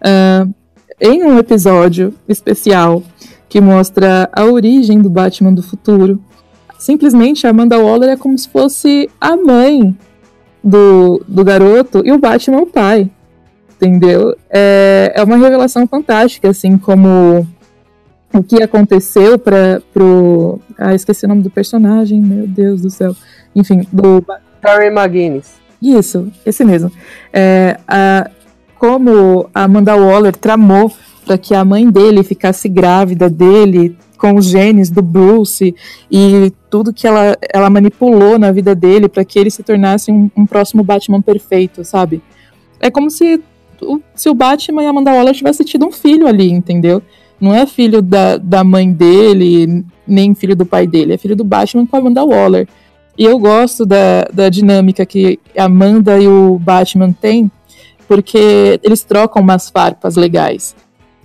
Uh, 0.00 0.52
em 1.00 1.22
um 1.22 1.38
episódio 1.38 2.14
especial 2.28 3.02
que 3.48 3.60
mostra 3.60 4.28
a 4.32 4.44
origem 4.44 5.00
do 5.00 5.08
Batman 5.08 5.52
do 5.52 5.62
futuro, 5.62 6.22
simplesmente 6.78 7.46
a 7.46 7.50
Amanda 7.50 7.78
Waller 7.78 8.10
é 8.10 8.16
como 8.16 8.36
se 8.36 8.48
fosse 8.48 9.08
a 9.20 9.36
mãe 9.36 9.96
do, 10.62 11.22
do 11.26 11.44
garoto 11.44 12.02
e 12.04 12.12
o 12.12 12.18
Batman 12.18 12.58
é 12.58 12.62
o 12.62 12.66
pai. 12.66 13.10
Entendeu? 13.76 14.36
É, 14.50 15.12
é 15.14 15.22
uma 15.22 15.36
revelação 15.36 15.86
fantástica, 15.86 16.48
assim, 16.50 16.76
como 16.76 17.46
o 18.38 18.42
que 18.42 18.62
aconteceu 18.62 19.38
para 19.38 19.82
pro. 19.92 20.60
Ah, 20.78 20.94
esqueci 20.94 21.24
o 21.24 21.28
nome 21.28 21.42
do 21.42 21.50
personagem, 21.50 22.20
meu 22.20 22.46
Deus 22.46 22.82
do 22.82 22.90
céu. 22.90 23.14
Enfim, 23.54 23.86
do. 23.92 24.24
Harry 24.62 24.88
McGuinness. 24.88 25.54
Isso, 25.80 26.30
esse 26.44 26.64
mesmo. 26.64 26.90
É, 27.32 27.78
a, 27.86 28.30
como 28.78 29.48
a 29.54 29.64
Amanda 29.64 29.94
Waller 29.94 30.34
tramou 30.36 30.92
para 31.24 31.38
que 31.38 31.54
a 31.54 31.64
mãe 31.64 31.88
dele 31.90 32.22
ficasse 32.22 32.68
grávida 32.68 33.28
dele 33.28 33.96
com 34.16 34.34
os 34.34 34.46
genes 34.46 34.90
do 34.90 35.02
Bruce 35.02 35.74
e 36.10 36.52
tudo 36.68 36.92
que 36.92 37.06
ela, 37.06 37.36
ela 37.52 37.70
manipulou 37.70 38.38
na 38.38 38.50
vida 38.50 38.74
dele 38.74 39.08
para 39.08 39.24
que 39.24 39.38
ele 39.38 39.50
se 39.50 39.62
tornasse 39.62 40.10
um, 40.10 40.28
um, 40.36 40.44
próximo 40.44 40.82
Batman 40.82 41.22
perfeito, 41.22 41.84
sabe? 41.84 42.20
É 42.80 42.90
como 42.90 43.10
se 43.10 43.40
o, 43.80 44.00
se 44.14 44.28
o 44.28 44.34
Batman 44.34 44.82
e 44.82 44.86
a 44.86 44.90
Amanda 44.90 45.12
Waller 45.12 45.34
tivessem 45.34 45.64
tido 45.64 45.86
um 45.86 45.92
filho 45.92 46.26
ali, 46.26 46.50
entendeu? 46.50 47.00
Não 47.40 47.54
é 47.54 47.66
filho 47.66 48.02
da, 48.02 48.36
da 48.36 48.64
mãe 48.64 48.90
dele, 48.90 49.84
nem 50.06 50.34
filho 50.34 50.56
do 50.56 50.66
pai 50.66 50.86
dele, 50.86 51.14
é 51.14 51.18
filho 51.18 51.36
do 51.36 51.44
Batman 51.44 51.86
com 51.86 51.96
a 51.96 51.98
Amanda 52.00 52.24
Waller. 52.24 52.66
E 53.16 53.24
eu 53.24 53.38
gosto 53.38 53.84
da, 53.84 54.24
da 54.32 54.48
dinâmica 54.48 55.04
que 55.04 55.38
a 55.56 55.64
Amanda 55.64 56.18
e 56.20 56.26
o 56.28 56.58
Batman 56.58 57.12
têm, 57.12 57.50
porque 58.06 58.80
eles 58.82 59.02
trocam 59.02 59.42
umas 59.42 59.68
farpas 59.70 60.16
legais. 60.16 60.74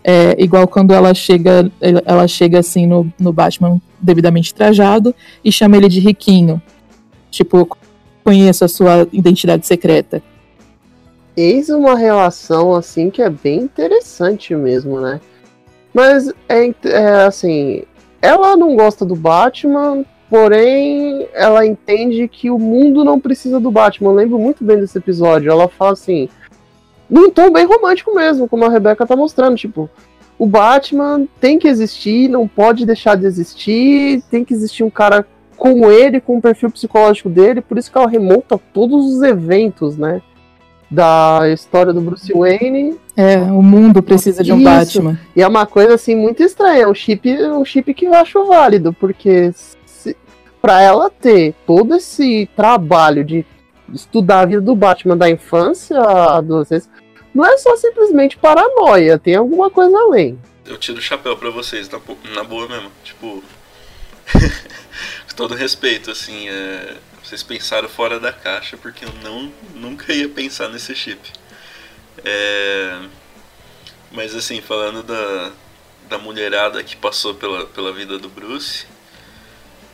É, 0.03 0.35
igual 0.37 0.67
quando 0.67 0.93
ela 0.93 1.13
chega, 1.13 1.71
ela 2.05 2.27
chega 2.27 2.59
assim 2.59 2.85
no, 2.85 3.11
no 3.17 3.31
Batman 3.31 3.79
devidamente 4.01 4.53
trajado 4.53 5.15
e 5.43 5.51
chama 5.51 5.77
ele 5.77 5.87
de 5.87 5.99
riquinho. 5.99 6.61
Tipo, 7.31 7.77
conheço 8.23 8.65
a 8.65 8.67
sua 8.67 9.07
identidade 9.13 9.65
secreta. 9.65 10.21
Eis 11.35 11.69
uma 11.69 11.95
relação 11.95 12.75
assim 12.75 13.09
que 13.09 13.21
é 13.21 13.29
bem 13.29 13.61
interessante 13.61 14.53
mesmo, 14.55 14.99
né? 14.99 15.19
Mas 15.93 16.33
é, 16.49 16.73
é 16.85 17.25
assim, 17.25 17.83
ela 18.21 18.57
não 18.57 18.75
gosta 18.75 19.05
do 19.05 19.15
Batman, 19.15 20.03
porém 20.29 21.27
ela 21.33 21.65
entende 21.65 22.27
que 22.27 22.49
o 22.49 22.57
mundo 22.57 23.03
não 23.03 23.19
precisa 23.19 23.59
do 23.59 23.69
Batman. 23.69 24.09
Eu 24.09 24.15
lembro 24.15 24.39
muito 24.39 24.63
bem 24.63 24.79
desse 24.79 24.97
episódio. 24.97 25.51
Ela 25.51 25.67
fala 25.67 25.91
assim, 25.91 26.27
num 27.09 27.29
tom 27.29 27.51
bem 27.51 27.65
romântico 27.65 28.15
mesmo, 28.15 28.47
como 28.47 28.65
a 28.65 28.69
Rebeca 28.69 29.05
tá 29.05 29.15
mostrando, 29.15 29.55
tipo, 29.55 29.89
o 30.39 30.47
Batman 30.47 31.27
tem 31.39 31.59
que 31.59 31.67
existir, 31.67 32.27
não 32.27 32.47
pode 32.47 32.85
deixar 32.85 33.15
de 33.15 33.25
existir, 33.25 34.23
tem 34.31 34.43
que 34.43 34.53
existir 34.53 34.83
um 34.83 34.89
cara 34.89 35.27
como 35.55 35.91
ele, 35.91 36.19
com 36.19 36.37
o 36.37 36.41
perfil 36.41 36.71
psicológico 36.71 37.29
dele, 37.29 37.61
por 37.61 37.77
isso 37.77 37.91
que 37.91 37.97
ela 37.97 38.09
remonta 38.09 38.59
todos 38.73 39.05
os 39.05 39.21
eventos, 39.21 39.95
né? 39.95 40.21
Da 40.93 41.49
história 41.51 41.91
do 41.91 42.01
Bruce 42.01 42.31
Wayne. 42.31 42.99
É, 43.17 43.37
o 43.37 43.63
mundo 43.63 44.03
precisa 44.03 44.43
de 44.43 44.53
um 44.53 44.57
isso. 44.57 45.01
Batman. 45.01 45.19
E 45.35 45.41
é 45.41 45.47
uma 45.47 45.65
coisa 45.65 45.95
assim 45.95 46.15
muito 46.15 46.43
estranha, 46.43 46.83
é 46.83 46.87
um 46.87 46.93
chip, 46.93 47.27
um 47.47 47.65
chip 47.65 47.93
que 47.93 48.05
eu 48.05 48.13
acho 48.13 48.45
válido, 48.45 48.93
porque 48.93 49.51
se, 49.85 50.15
pra 50.61 50.81
ela 50.81 51.09
ter 51.09 51.55
todo 51.65 51.95
esse 51.95 52.47
trabalho 52.55 53.23
de 53.23 53.43
estudar 53.91 54.41
a 54.41 54.45
vida 54.45 54.61
do 54.61 54.75
Batman 54.75 55.17
da 55.17 55.29
infância 55.29 55.99
à 55.99 56.37
adolescência, 56.37 56.91
não 57.33 57.43
é 57.45 57.57
só 57.57 57.75
simplesmente 57.75 58.37
paranoia, 58.37 59.17
tem 59.17 59.35
alguma 59.35 59.69
coisa 59.69 59.97
além. 59.97 60.37
Eu 60.65 60.77
tiro 60.77 60.99
o 60.99 61.01
chapéu 61.01 61.35
para 61.35 61.49
vocês, 61.49 61.89
na, 61.89 61.99
na 62.35 62.43
boa 62.43 62.67
mesmo. 62.67 62.91
Tipo, 63.03 63.43
com 64.33 65.35
todo 65.35 65.55
respeito, 65.55 66.11
assim, 66.11 66.47
é, 66.47 66.93
vocês 67.33 67.41
pensaram 67.41 67.89
fora 67.89 68.19
da 68.19 68.31
caixa, 68.31 68.77
porque 68.77 69.05
eu 69.05 69.11
não, 69.23 69.51
nunca 69.73 70.13
ia 70.13 70.29
pensar 70.29 70.69
nesse 70.69 70.93
chip. 70.95 71.19
É, 72.23 72.99
mas 74.11 74.35
assim, 74.35 74.61
falando 74.61 75.01
da, 75.01 75.51
da 76.07 76.19
mulherada 76.19 76.83
que 76.83 76.95
passou 76.95 77.33
pela, 77.33 77.65
pela 77.65 77.91
vida 77.91 78.19
do 78.19 78.29
Bruce, 78.29 78.85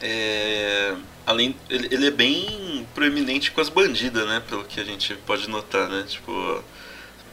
é, 0.01 0.93
além 1.25 1.55
ele, 1.69 1.87
ele, 1.91 2.07
é 2.07 2.11
bem 2.11 2.85
proeminente 2.93 3.51
com 3.51 3.61
as 3.61 3.69
bandidas, 3.69 4.27
né? 4.27 4.43
Pelo 4.49 4.65
que 4.65 4.81
a 4.81 4.83
gente 4.83 5.15
pode 5.25 5.49
notar, 5.49 5.87
né? 5.87 6.03
Tipo, 6.05 6.61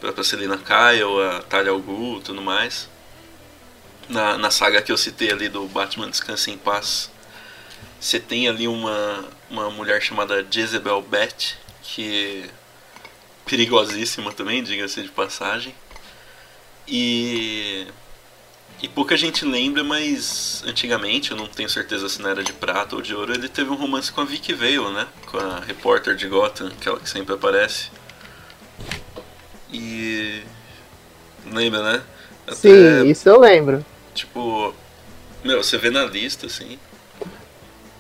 pra 0.01 0.23
Selina 0.23 0.57
Kyle, 0.57 1.21
a 1.37 1.43
Talia 1.43 1.73
al 1.73 1.81
Ghul 1.81 2.21
tudo 2.21 2.41
mais. 2.41 2.89
Na, 4.09 4.39
na 4.39 4.53
saga 4.53 4.81
que 4.81 4.93
eu 4.93 4.97
citei 4.97 5.33
ali 5.33 5.49
do 5.49 5.67
Batman 5.67 6.09
Descanse 6.09 6.53
em 6.53 6.57
Paz, 6.57 7.11
você 7.99 8.21
tem 8.21 8.49
ali 8.49 8.69
uma, 8.69 9.25
uma 9.51 9.71
mulher 9.71 10.01
chamada 10.03 10.47
Jezebel 10.51 11.03
Beth, 11.03 11.57
que 11.83 12.45
é 12.45 12.67
perigosíssima 13.45 14.33
também, 14.33 14.63
diga-se 14.63 15.03
de 15.03 15.09
passagem. 15.09 15.75
E, 16.89 17.87
e 18.83 18.89
pouca 18.89 19.17
gente 19.17 19.45
lembra, 19.45 19.83
mas 19.83 20.63
antigamente, 20.67 21.31
eu 21.31 21.37
não 21.37 21.47
tenho 21.47 21.69
certeza 21.69 22.09
se 22.09 22.21
não 22.21 22.31
era 22.31 22.43
de 22.43 22.53
prata 22.53 22.97
ou 22.97 23.03
de 23.03 23.15
ouro, 23.15 23.33
ele 23.33 23.49
teve 23.49 23.71
um 23.71 23.77
romance 23.77 24.13
com 24.13 24.21
a 24.21 24.25
Vicky 24.25 24.53
Vale, 24.53 24.91
né? 24.93 25.07
Com 25.27 25.39
a 25.39 25.61
repórter 25.61 26.15
de 26.15 26.29
Gotham, 26.29 26.69
aquela 26.69 26.99
que 26.99 27.09
sempre 27.09 27.35
aparece. 27.35 27.91
E. 29.73 30.43
Lembra, 31.47 31.93
né? 31.93 32.03
Até, 32.47 32.55
Sim, 32.55 33.07
isso 33.09 33.29
eu 33.29 33.39
lembro. 33.39 33.85
Tipo. 34.15 34.75
Meu, 35.45 35.63
você 35.63 35.79
vê 35.79 35.91
na 35.91 36.05
lista, 36.05 36.47
assim. 36.47 36.79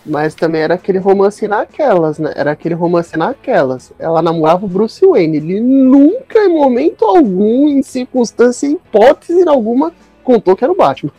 Mas 0.08 0.36
também 0.36 0.60
era 0.60 0.74
aquele 0.74 0.98
romance 0.98 1.48
naquelas, 1.48 2.20
né? 2.20 2.32
Era 2.36 2.52
aquele 2.52 2.76
romance 2.76 3.16
naquelas. 3.16 3.92
Ela 3.98 4.22
namorava 4.22 4.64
o 4.64 4.68
Bruce 4.68 5.04
Wayne. 5.04 5.38
Ele 5.38 5.60
nunca, 5.60 6.38
em 6.44 6.48
momento 6.48 7.04
algum, 7.04 7.68
em 7.68 7.82
circunstância, 7.82 8.68
hipótese 8.68 9.48
alguma, 9.48 9.92
contou 10.22 10.54
que 10.54 10.62
era 10.62 10.72
o 10.72 10.76
Batman. 10.76 11.10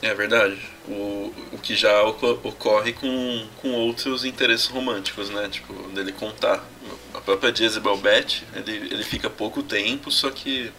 É 0.00 0.14
verdade. 0.14 0.56
O, 0.88 1.30
o 1.52 1.58
que 1.62 1.76
já 1.76 2.02
oco- 2.04 2.38
ocorre 2.42 2.94
com, 2.94 3.44
com 3.60 3.72
outros 3.72 4.24
interesses 4.24 4.66
românticos, 4.68 5.28
né? 5.28 5.48
Tipo, 5.50 5.74
dele 5.90 6.12
contar. 6.12 6.64
A 7.12 7.20
própria 7.20 7.54
Jezebel 7.54 7.98
Beth, 7.98 8.42
ele, 8.56 8.88
ele 8.90 9.04
fica 9.04 9.28
pouco 9.28 9.62
tempo, 9.62 10.10
só 10.10 10.30
que 10.30 10.72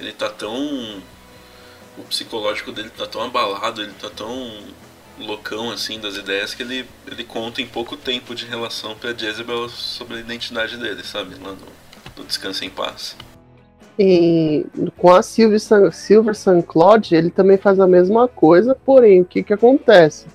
ele 0.00 0.12
tá 0.12 0.28
tão. 0.28 1.00
O 1.96 2.02
psicológico 2.08 2.72
dele 2.72 2.90
tá 2.90 3.06
tão 3.06 3.22
abalado, 3.22 3.82
ele 3.82 3.92
tá 4.00 4.10
tão 4.10 4.52
loucão 5.20 5.70
assim 5.70 5.98
das 6.00 6.16
ideias 6.16 6.54
que 6.54 6.62
ele, 6.62 6.86
ele 7.10 7.24
conta 7.24 7.60
em 7.60 7.66
pouco 7.66 7.96
tempo 7.96 8.34
de 8.34 8.46
relação 8.46 8.94
pra 8.94 9.12
Jezebel 9.12 9.68
sobre 9.68 10.16
a 10.16 10.20
identidade 10.20 10.76
dele, 10.76 11.02
sabe? 11.04 11.34
Lá 11.42 11.52
no, 11.52 11.58
no 12.16 12.24
Descansa 12.24 12.64
em 12.64 12.70
Paz. 12.70 13.16
E 13.98 14.64
com 14.96 15.12
a 15.12 15.22
Silver 15.22 15.60
Sun, 15.60 15.90
Silver 15.90 16.34
Sun 16.34 16.62
Cloud, 16.62 17.14
ele 17.14 17.30
também 17.30 17.58
faz 17.58 17.80
a 17.80 17.86
mesma 17.86 18.28
coisa, 18.28 18.74
porém, 18.74 19.22
o 19.22 19.24
que 19.24 19.42
que 19.42 19.52
acontece? 19.52 20.26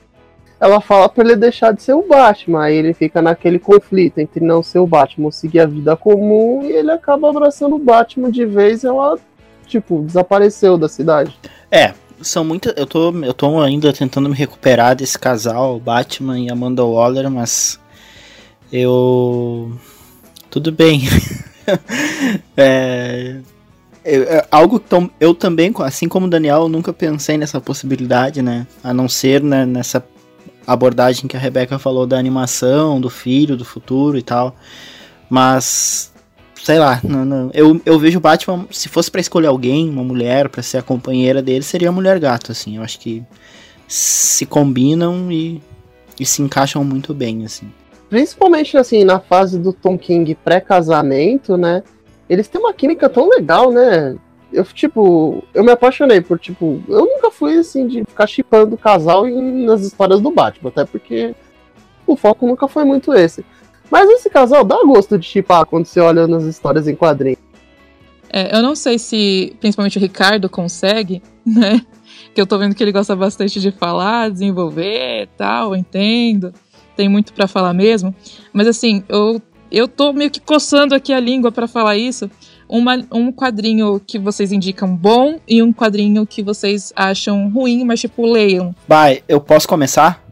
Ela 0.59 0.81
fala 0.81 1.07
pra 1.07 1.23
ele 1.23 1.35
deixar 1.35 1.73
de 1.73 1.81
ser 1.81 1.93
o 1.93 2.05
Batman, 2.05 2.63
aí 2.63 2.75
ele 2.75 2.93
fica 2.93 3.21
naquele 3.21 3.59
conflito 3.59 4.19
entre 4.19 4.43
não 4.43 4.61
ser 4.61 4.79
o 4.79 4.87
Batman 4.87 5.27
ou 5.27 5.31
seguir 5.31 5.61
a 5.61 5.65
vida 5.65 5.95
comum, 5.95 6.61
e 6.63 6.73
ele 6.73 6.91
acaba 6.91 7.29
abraçando 7.29 7.75
o 7.75 7.79
Batman 7.79 8.29
de 8.29 8.45
vez 8.45 8.83
e 8.83 8.87
ela, 8.87 9.17
tipo, 9.65 10.01
desapareceu 10.01 10.77
da 10.77 10.89
cidade. 10.89 11.37
É, 11.71 11.93
são 12.23 12.43
muitas. 12.43 12.73
Eu 12.77 12.85
tô, 12.85 13.11
eu 13.23 13.33
tô 13.33 13.61
ainda 13.61 13.91
tentando 13.93 14.29
me 14.29 14.35
recuperar 14.35 14.95
desse 14.95 15.17
casal, 15.17 15.79
Batman 15.79 16.39
e 16.39 16.49
Amanda 16.49 16.83
Waller, 16.83 17.29
mas 17.29 17.79
eu. 18.71 19.71
Tudo 20.49 20.71
bem. 20.71 21.01
é, 22.55 23.37
eu- 24.05 24.23
é 24.23 24.47
algo 24.51 24.79
que 24.79 24.85
eu 25.19 25.33
também, 25.33 25.73
assim 25.79 26.07
como 26.07 26.27
o 26.27 26.29
Daniel, 26.29 26.69
nunca 26.69 26.93
pensei 26.93 27.37
nessa 27.37 27.59
possibilidade, 27.59 28.41
né? 28.41 28.67
A 28.83 28.93
não 28.93 29.09
ser 29.09 29.41
né, 29.41 29.65
nessa 29.65 30.05
abordagem 30.65 31.27
que 31.27 31.35
a 31.35 31.39
Rebeca 31.39 31.77
falou 31.79 32.05
da 32.07 32.17
animação, 32.17 33.01
do 33.01 33.09
filho, 33.09 33.57
do 33.57 33.65
futuro 33.65 34.17
e 34.17 34.21
tal. 34.23 34.55
Mas 35.29 36.12
sei 36.63 36.79
lá, 36.79 36.99
não- 37.03 37.25
não- 37.25 37.51
eu, 37.53 37.79
eu 37.85 37.99
vejo 37.99 38.17
o 38.17 38.21
Batman, 38.21 38.65
se 38.71 38.87
fosse 38.87 39.11
pra 39.11 39.19
escolher 39.21 39.47
alguém, 39.47 39.89
uma 39.89 40.03
mulher, 40.03 40.47
pra 40.49 40.63
ser 40.63 40.77
a 40.77 40.81
companheira 40.81 41.41
dele, 41.41 41.61
seria 41.63 41.89
a 41.89 41.91
Mulher 41.91 42.17
Gato, 42.19 42.51
assim. 42.51 42.77
Eu 42.77 42.83
acho 42.83 42.99
que 42.99 43.21
se 43.87 44.45
combinam 44.45 45.31
e, 45.31 45.61
e 46.19 46.25
se 46.25 46.41
encaixam 46.41 46.83
muito 46.83 47.13
bem, 47.13 47.45
assim. 47.45 47.71
Principalmente, 48.09 48.77
assim, 48.77 49.03
na 49.03 49.19
fase 49.19 49.59
do 49.59 49.73
Tom 49.73 49.97
King 49.97 50.35
pré-casamento, 50.35 51.57
né? 51.57 51.83
Eles 52.29 52.47
têm 52.47 52.61
uma 52.61 52.73
química 52.73 53.09
tão 53.09 53.27
legal, 53.29 53.71
né? 53.71 54.15
Eu, 54.51 54.63
tipo, 54.65 55.43
eu 55.53 55.63
me 55.63 55.71
apaixonei 55.71 56.21
por, 56.21 56.37
tipo, 56.39 56.81
eu 56.87 57.01
nunca 57.05 57.31
fui, 57.31 57.57
assim, 57.57 57.87
de 57.87 58.05
ficar 58.05 58.27
chipando 58.27 58.75
o 58.75 58.77
casal 58.77 59.27
em- 59.27 59.65
nas 59.65 59.81
histórias 59.81 60.21
do 60.21 60.31
Batman, 60.31 60.69
até 60.69 60.85
porque 60.85 61.35
o 62.05 62.15
foco 62.15 62.45
nunca 62.45 62.67
foi 62.67 62.83
muito 62.85 63.13
esse. 63.13 63.43
Mas 63.89 64.09
esse 64.09 64.29
casal 64.29 64.63
dá 64.63 64.81
gosto 64.83 65.17
de 65.17 65.25
chipar 65.25 65.65
quando 65.65 65.85
você 65.85 65.99
olha 65.99 66.27
nas 66.27 66.43
histórias 66.43 66.87
em 66.87 66.95
quadrinhos. 66.95 67.39
É, 68.35 68.57
eu 68.57 68.63
não 68.63 68.75
sei 68.75 68.97
se, 68.97 69.55
principalmente 69.59 69.97
o 69.99 70.01
Ricardo, 70.01 70.49
consegue, 70.49 71.21
né? 71.45 71.85
Que 72.33 72.41
eu 72.41 72.47
tô 72.47 72.57
vendo 72.57 72.73
que 72.73 72.83
ele 72.83 72.91
gosta 72.91 73.15
bastante 73.15 73.61
de 73.61 73.71
falar, 73.71 74.31
desenvolver 74.31 75.23
e 75.23 75.27
tal, 75.37 75.69
eu 75.69 75.75
entendo. 75.75 76.51
Tem 76.95 77.07
muito 77.07 77.31
pra 77.31 77.47
falar 77.47 77.73
mesmo. 77.73 78.13
Mas 78.51 78.67
assim, 78.67 79.03
eu, 79.07 79.39
eu 79.71 79.87
tô 79.87 80.11
meio 80.11 80.31
que 80.31 80.39
coçando 80.39 80.95
aqui 80.95 81.13
a 81.13 81.19
língua 81.19 81.51
pra 81.51 81.67
falar 81.67 81.95
isso. 81.95 82.29
Uma, 82.67 82.95
um 83.11 83.31
quadrinho 83.31 83.99
que 83.99 84.17
vocês 84.17 84.51
indicam 84.51 84.95
bom 84.95 85.39
e 85.47 85.61
um 85.61 85.71
quadrinho 85.71 86.25
que 86.25 86.41
vocês 86.41 86.91
acham 86.95 87.49
ruim, 87.49 87.83
mas 87.83 87.99
tipo, 87.99 88.25
leiam. 88.25 88.73
Vai, 88.87 89.21
eu 89.27 89.39
posso 89.39 89.67
começar? 89.67 90.22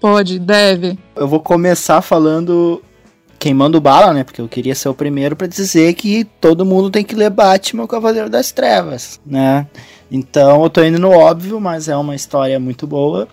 Pode, 0.00 0.38
deve. 0.38 0.98
Eu 1.14 1.28
vou 1.28 1.40
começar 1.40 2.00
falando 2.00 2.82
queimando 3.38 3.80
bala, 3.80 4.12
né? 4.12 4.22
Porque 4.22 4.40
eu 4.40 4.48
queria 4.48 4.74
ser 4.74 4.90
o 4.90 4.94
primeiro 4.94 5.34
pra 5.34 5.46
dizer 5.46 5.94
que 5.94 6.24
todo 6.24 6.64
mundo 6.64 6.90
tem 6.90 7.02
que 7.02 7.14
ler 7.14 7.30
Batman, 7.30 7.84
o 7.84 7.88
Cavaleiro 7.88 8.28
das 8.28 8.52
Trevas, 8.52 9.18
né? 9.24 9.66
Então 10.10 10.62
eu 10.62 10.68
tô 10.68 10.84
indo 10.84 10.98
no 10.98 11.10
óbvio, 11.10 11.58
mas 11.58 11.88
é 11.88 11.96
uma 11.96 12.14
história 12.14 12.60
muito 12.60 12.86
boa. 12.86 13.26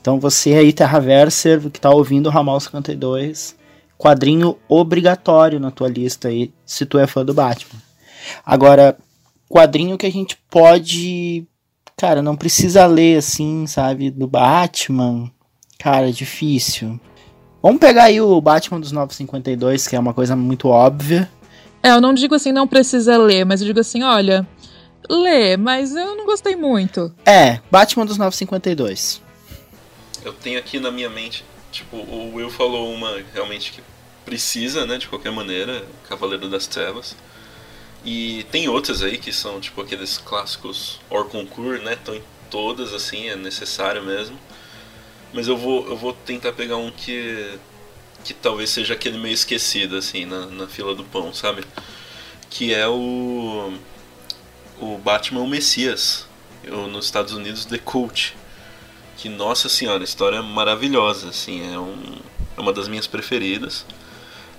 Então 0.00 0.20
você 0.20 0.54
aí, 0.54 0.72
Terraverser, 0.72 1.70
que 1.70 1.80
tá 1.80 1.90
ouvindo 1.90 2.26
o 2.26 2.30
Ramal 2.30 2.60
52, 2.60 3.56
quadrinho 3.96 4.56
obrigatório 4.68 5.58
na 5.58 5.70
tua 5.70 5.88
lista 5.88 6.28
aí, 6.28 6.52
se 6.66 6.84
tu 6.84 6.98
é 6.98 7.06
fã 7.06 7.24
do 7.24 7.34
Batman. 7.34 7.80
Agora, 8.44 8.96
quadrinho 9.48 9.96
que 9.96 10.06
a 10.06 10.12
gente 10.12 10.38
pode. 10.50 11.46
Cara, 11.96 12.22
não 12.22 12.36
precisa 12.36 12.86
ler 12.86 13.18
assim, 13.18 13.66
sabe? 13.66 14.10
Do 14.10 14.26
Batman. 14.26 15.30
Cara, 15.80 16.10
é 16.10 16.12
difícil. 16.12 17.00
Vamos 17.62 17.80
pegar 17.80 18.04
aí 18.04 18.20
o 18.20 18.38
Batman 18.38 18.78
dos 18.78 18.92
952, 18.92 19.88
que 19.88 19.96
é 19.96 19.98
uma 19.98 20.12
coisa 20.12 20.36
muito 20.36 20.68
óbvia. 20.68 21.30
É, 21.82 21.90
eu 21.90 22.00
não 22.00 22.12
digo 22.12 22.34
assim, 22.34 22.52
não 22.52 22.68
precisa 22.68 23.16
ler, 23.16 23.44
mas 23.46 23.62
eu 23.62 23.66
digo 23.66 23.80
assim, 23.80 24.02
olha, 24.02 24.46
lê, 25.08 25.56
mas 25.56 25.96
eu 25.96 26.14
não 26.14 26.26
gostei 26.26 26.54
muito. 26.54 27.10
É, 27.24 27.60
Batman 27.70 28.04
dos 28.04 28.18
952. 28.18 29.22
Eu 30.22 30.34
tenho 30.34 30.58
aqui 30.58 30.78
na 30.78 30.90
minha 30.90 31.08
mente, 31.08 31.44
tipo, 31.72 31.96
o 31.96 32.34
Will 32.34 32.50
falou 32.50 32.92
uma 32.92 33.16
realmente 33.32 33.72
que 33.72 33.82
precisa, 34.22 34.84
né, 34.84 34.98
de 34.98 35.08
qualquer 35.08 35.32
maneira, 35.32 35.82
Cavaleiro 36.06 36.48
das 36.48 36.66
Trevas. 36.66 37.16
E 38.04 38.44
tem 38.50 38.68
outras 38.68 39.02
aí 39.02 39.16
que 39.16 39.32
são, 39.32 39.58
tipo, 39.60 39.80
aqueles 39.80 40.18
clássicos 40.18 41.00
hors 41.08 41.30
concours, 41.30 41.82
né, 41.82 41.94
estão 41.94 42.14
em 42.14 42.22
todas, 42.50 42.92
assim, 42.92 43.28
é 43.28 43.36
necessário 43.36 44.02
mesmo. 44.02 44.36
Mas 45.32 45.48
eu 45.48 45.56
vou, 45.56 45.88
eu 45.88 45.96
vou 45.96 46.12
tentar 46.12 46.52
pegar 46.52 46.76
um 46.76 46.90
que, 46.90 47.58
que 48.24 48.34
talvez 48.34 48.70
seja 48.70 48.94
aquele 48.94 49.18
meio 49.18 49.34
esquecido, 49.34 49.96
assim, 49.96 50.24
na, 50.24 50.46
na 50.46 50.66
fila 50.66 50.94
do 50.94 51.04
pão, 51.04 51.32
sabe? 51.32 51.64
Que 52.48 52.74
é 52.74 52.88
o, 52.88 53.72
o 54.80 54.98
Batman 54.98 55.40
o 55.40 55.48
Messias, 55.48 56.26
o, 56.66 56.88
nos 56.88 57.04
Estados 57.04 57.32
Unidos, 57.32 57.64
The 57.64 57.78
Cult 57.78 58.34
que 59.20 59.28
nossa 59.28 59.68
senhora, 59.68 60.02
história 60.02 60.36
é 60.36 60.40
maravilhosa, 60.40 61.28
assim, 61.28 61.74
é, 61.74 61.78
um, 61.78 62.16
é 62.56 62.60
uma 62.60 62.72
das 62.72 62.88
minhas 62.88 63.06
preferidas. 63.06 63.84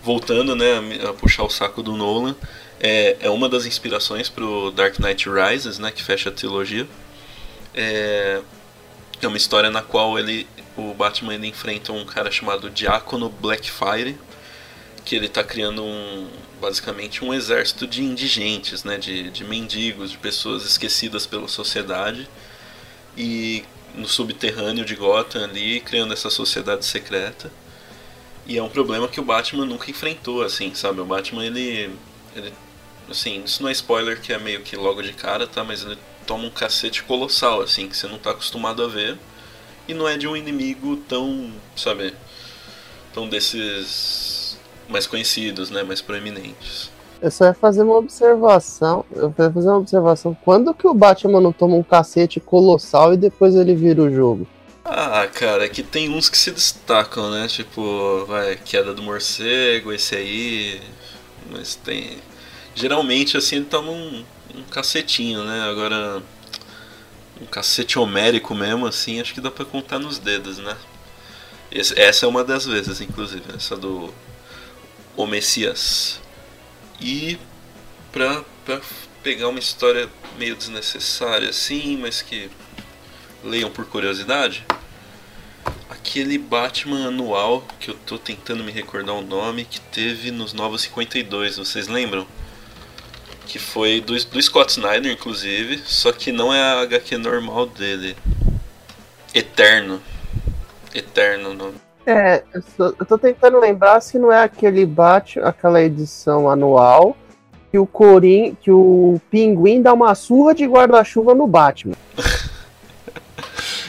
Voltando, 0.04 0.56
né, 0.56 1.00
a, 1.04 1.10
a 1.10 1.14
puxar 1.14 1.44
o 1.44 1.50
saco 1.50 1.82
do 1.82 1.98
Nolan, 1.98 2.36
é, 2.80 3.18
é 3.22 3.30
uma 3.32 3.50
das 3.50 3.66
inspirações 3.66 4.30
para 4.30 4.46
o 4.46 4.70
Dark 4.70 5.00
Knight 5.00 5.28
Rises, 5.28 5.80
né, 5.80 5.92
que 5.92 6.04
fecha 6.04 6.30
a 6.30 6.32
trilogia. 6.32 6.88
É, 7.74 8.40
é 9.20 9.28
uma 9.28 9.38
história 9.38 9.72
na 9.72 9.82
qual 9.82 10.20
ele, 10.20 10.46
o 10.90 10.94
Batman 10.94 11.36
enfrenta 11.46 11.92
um 11.92 12.06
cara 12.06 12.32
chamado 12.32 12.70
Diácono 12.70 13.30
Blackfire, 13.30 14.18
que 15.06 15.16
ele 15.16 15.26
está 15.26 15.44
criando 15.44 15.84
um, 15.84 16.28
basicamente 16.60 17.24
um 17.24 17.34
exército 17.34 17.88
de 17.88 18.04
indigentes, 18.04 18.84
né, 18.84 18.98
de, 18.98 19.30
de 19.32 19.44
mendigos, 19.44 20.12
de 20.12 20.18
pessoas 20.18 20.64
esquecidas 20.66 21.26
pela 21.26 21.48
sociedade 21.48 22.30
e 23.18 23.64
no 23.96 24.08
subterrâneo 24.08 24.86
de 24.86 24.96
Gotham 24.96 25.44
ali, 25.44 25.80
criando 25.82 26.14
essa 26.14 26.30
sociedade 26.30 26.86
secreta. 26.86 27.52
E 28.46 28.58
é 28.58 28.64
um 28.64 28.70
problema 28.70 29.08
que 29.08 29.20
o 29.20 29.24
Batman 29.24 29.66
nunca 29.66 29.90
enfrentou, 29.90 30.42
assim, 30.42 30.74
sabe? 30.74 31.02
O 31.02 31.06
Batman, 31.06 31.46
ele, 31.46 31.96
ele 32.36 32.54
assim, 33.10 33.44
isso 33.44 33.62
não 33.62 33.70
é 33.70 33.72
spoiler 33.72 34.20
que 34.20 34.34
é 34.34 34.38
meio 34.38 34.62
que 34.62 34.76
logo 34.76 35.02
de 35.02 35.14
cara, 35.14 35.46
tá? 35.46 35.64
Mas 35.64 35.84
ele 35.84 35.98
toma 36.26 36.46
um 36.46 36.50
cacete 36.50 37.04
colossal, 37.04 37.62
assim, 37.62 37.88
que 37.88 37.96
você 37.96 38.08
não 38.08 38.18
tá 38.18 38.32
acostumado 38.32 38.84
a 38.84 38.88
ver. 38.88 39.18
E 39.88 39.94
não 39.94 40.08
é 40.08 40.18
de 40.18 40.28
um 40.28 40.36
inimigo 40.36 40.98
tão, 41.08 41.52
sabe, 41.76 42.14
tão 43.14 43.28
desses 43.28 44.58
mais 44.88 45.08
conhecidos, 45.08 45.70
né, 45.70 45.84
mais 45.84 46.02
proeminentes. 46.02 46.90
Eu 47.22 47.30
só 47.30 47.46
ia 47.46 47.54
fazer 47.54 47.84
uma 47.84 47.98
observação. 47.98 49.06
Eu 49.16 49.34
ia 49.38 49.52
fazer 49.52 49.68
uma 49.68 49.78
observação. 49.78 50.36
Quando 50.44 50.74
que 50.74 50.88
o 50.88 50.94
Batman 50.94 51.40
não 51.40 51.54
toma 51.54 51.76
um 51.76 51.84
cacete 51.84 52.40
colossal 52.40 53.14
e 53.14 53.18
depois 53.18 53.56
ele 53.56 53.76
vira 53.76 54.02
o 54.02 54.12
jogo? 54.12 54.48
Ah, 54.84 55.28
cara, 55.32 55.66
é 55.66 55.70
que 55.70 55.84
tem 55.84 56.10
uns 56.10 56.28
que 56.28 56.38
se 56.38 56.50
destacam, 56.52 57.30
né? 57.30 57.48
Tipo, 57.48 58.26
vai, 58.26 58.56
Queda 58.58 58.94
do 58.94 59.04
Morcego, 59.04 59.94
esse 59.94 60.16
aí. 60.16 60.82
Mas 61.52 61.76
tem. 61.76 62.18
Geralmente, 62.74 63.38
assim, 63.38 63.58
ele 63.58 63.66
toma 63.66 63.92
um, 63.92 64.26
um 64.56 64.64
cacetinho, 64.72 65.44
né? 65.44 65.62
Agora. 65.70 66.24
Um 67.42 67.46
cacete 67.46 67.98
homérico 67.98 68.54
mesmo, 68.54 68.86
assim, 68.86 69.20
acho 69.20 69.34
que 69.34 69.42
dá 69.42 69.50
pra 69.50 69.66
contar 69.66 69.98
nos 70.00 70.20
dedos, 70.20 70.60
né? 70.60 70.78
Esse- 71.72 72.00
essa 72.00 72.26
é 72.26 72.30
uma 72.30 72.44
das 72.44 72.66
vezes, 72.66 73.02
inclusive, 73.02 73.44
essa 73.56 73.76
do. 73.76 74.14
O 75.18 75.26
Messias. 75.26 76.20
E 77.00 77.38
pra, 78.12 78.44
pra 78.66 78.80
pegar 79.24 79.48
uma 79.50 79.60
história 79.60 80.10
meio 80.38 80.56
desnecessária, 80.56 81.50
assim, 81.50 81.98
mas 81.98 82.22
que 82.22 82.50
leiam 83.44 83.70
por 83.72 83.86
curiosidade. 83.86 84.66
Aquele 85.90 86.38
Batman 86.38 87.08
anual 87.08 87.66
que 87.80 87.90
eu 87.90 87.96
tô 88.06 88.18
tentando 88.18 88.64
me 88.64 88.72
recordar 88.72 89.14
o 89.14 89.22
nome 89.22 89.66
que 89.66 89.80
teve 89.80 90.32
nos 90.32 90.54
Novos 90.54 90.82
52, 90.84 91.58
vocês 91.58 91.88
lembram? 91.88 92.26
Que 93.46 93.60
foi 93.60 94.00
do, 94.02 94.14
do 94.26 94.42
Scott 94.42 94.72
Snyder, 94.72 95.12
inclusive, 95.12 95.82
só 95.86 96.12
que 96.12 96.32
não 96.32 96.54
é 96.54 96.62
a 96.62 96.82
HQ 96.82 97.18
normal 97.18 97.66
dele. 97.68 98.16
Eterno. 99.34 100.02
Eterno 100.94 101.54
no. 101.54 101.74
É, 102.06 102.44
eu 102.54 102.64
tô, 102.78 102.96
eu 103.00 103.06
tô 103.06 103.18
tentando 103.18 103.60
lembrar 103.60 104.02
se 104.02 104.18
não 104.18 104.32
é 104.32 104.44
aquele 104.44 104.86
bate, 104.86 105.40
aquela 105.40 105.82
edição 105.82 106.50
anual 106.50 107.16
que 107.70 107.78
o 107.78 107.86
Corin, 107.86 108.58
que 108.62 108.70
o 108.72 109.22
Pinguim 109.30 109.82
dá 109.82 109.94
uma 109.94 110.14
surra 110.16 110.54
de 110.54 110.66
guarda-chuva 110.66 111.34
no 111.34 111.48
Batman. 111.48 111.96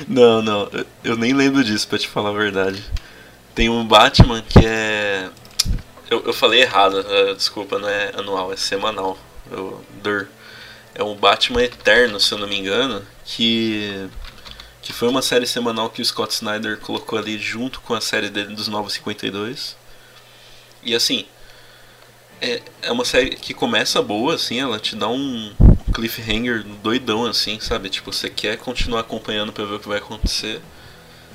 Não, 0.09 0.43
não, 0.43 0.69
eu- 1.05 1.16
nem 1.16 1.33
lembro 1.33 1.62
disso, 1.62 1.87
pra 1.87 1.99
te 1.99 2.09
falar 2.09 2.31
a 2.31 2.33
verdade. 2.33 2.83
Tem 3.55 3.69
um 3.69 3.87
Batman 3.87 4.43
que 4.43 4.66
é. 4.66 5.29
Eu, 6.11 6.23
eu 6.27 6.33
falei 6.33 6.62
errado, 6.62 7.05
eh, 7.09 7.35
desculpa, 7.35 7.79
não 7.79 7.89
é 7.89 8.11
anual, 8.16 8.53
é 8.53 8.57
semanal. 8.57 9.16
Eu, 9.53 9.85
dur. 10.03 10.29
É 10.95 11.03
um 11.03 11.15
Batman 11.15 11.62
Eterno, 11.62 12.19
se 12.20 12.33
eu 12.33 12.39
não 12.39 12.49
me 12.49 12.59
engano, 12.59 13.05
que. 13.24 14.09
Que 14.81 14.93
foi 14.93 15.09
uma 15.09 15.23
série 15.23 15.47
semanal 15.47 15.91
que 15.91 16.03
o 16.03 16.05
Scott 16.05 16.35
Snyder 16.35 16.77
colocou 16.79 17.16
ali 17.16 17.39
junto 17.39 17.81
com 17.81 17.95
a 17.95 18.01
série 18.01 18.29
dele 18.29 18.55
dos 18.55 18.66
Novos 18.66 18.95
52. 18.95 19.77
E 20.83 20.95
assim. 20.95 21.27
É, 22.41 22.61
é 22.83 22.91
uma 22.91 23.05
série 23.05 23.37
que 23.37 23.55
começa 23.55 24.03
boa, 24.03 24.35
assim, 24.35 24.59
ela 24.59 24.81
te 24.81 24.97
dá 24.97 25.07
um 25.09 25.55
cliffhanger 25.95 26.65
doidão, 26.83 27.24
assim, 27.27 27.61
sabe? 27.61 27.89
Tipo, 27.89 28.12
você 28.12 28.29
quer 28.29 28.57
continuar 28.57 29.01
acompanhando 29.01 29.53
pra 29.53 29.65
ver 29.65 29.74
o 29.77 29.81
que 29.81 29.89
vai 29.89 29.99
acontecer. 29.99 30.61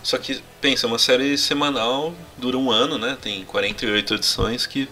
Só 0.03 0.17
que, 0.17 0.41
pensa, 0.59 0.85
é 0.85 0.87
uma 0.87 0.99
série 0.99 1.37
semanal, 1.37 2.13
dura 2.37 2.57
um 2.57 2.71
ano, 2.71 2.97
né? 2.97 3.17
Tem 3.21 3.45
48 3.45 4.15
edições 4.15 4.65
que 4.65 4.89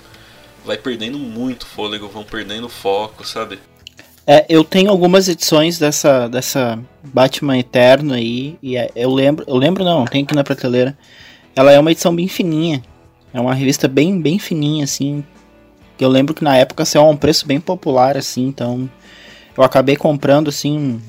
vai 0.65 0.77
perdendo 0.77 1.19
muito 1.19 1.65
fôlego, 1.65 2.07
vão 2.07 2.23
perdendo 2.23 2.67
foco, 2.67 3.25
sabe? 3.25 3.59
É, 4.27 4.43
eu 4.49 4.63
tenho 4.63 4.89
algumas 4.89 5.29
edições 5.29 5.77
dessa, 5.77 6.27
dessa 6.27 6.79
Batman 7.03 7.59
Eterno 7.59 8.13
aí, 8.13 8.57
e 8.61 8.75
é- 8.75 8.89
eu 8.95 9.13
lembro, 9.13 9.45
eu 9.47 9.55
lembro 9.55 9.83
não, 9.83 10.03
tem 10.05 10.23
aqui 10.23 10.33
na 10.33 10.43
prateleira. 10.43 10.97
Ela 11.55 11.71
é 11.71 11.79
uma 11.79 11.91
edição 11.91 12.13
bem 12.15 12.27
fininha. 12.27 12.83
É 13.31 13.39
uma 13.39 13.53
revista 13.53 13.87
bem, 13.87 14.19
bem 14.19 14.39
fininha, 14.39 14.83
assim. 14.83 15.23
Eu 15.99 16.09
lembro 16.09 16.33
que 16.33 16.43
na 16.43 16.57
época 16.57 16.83
saiu 16.85 17.03
a 17.03 17.09
um 17.09 17.15
preço 17.15 17.45
bem 17.45 17.59
popular, 17.59 18.17
assim, 18.17 18.47
então 18.47 18.89
eu 19.55 19.63
acabei 19.63 19.95
comprando, 19.95 20.49
assim, 20.49 20.99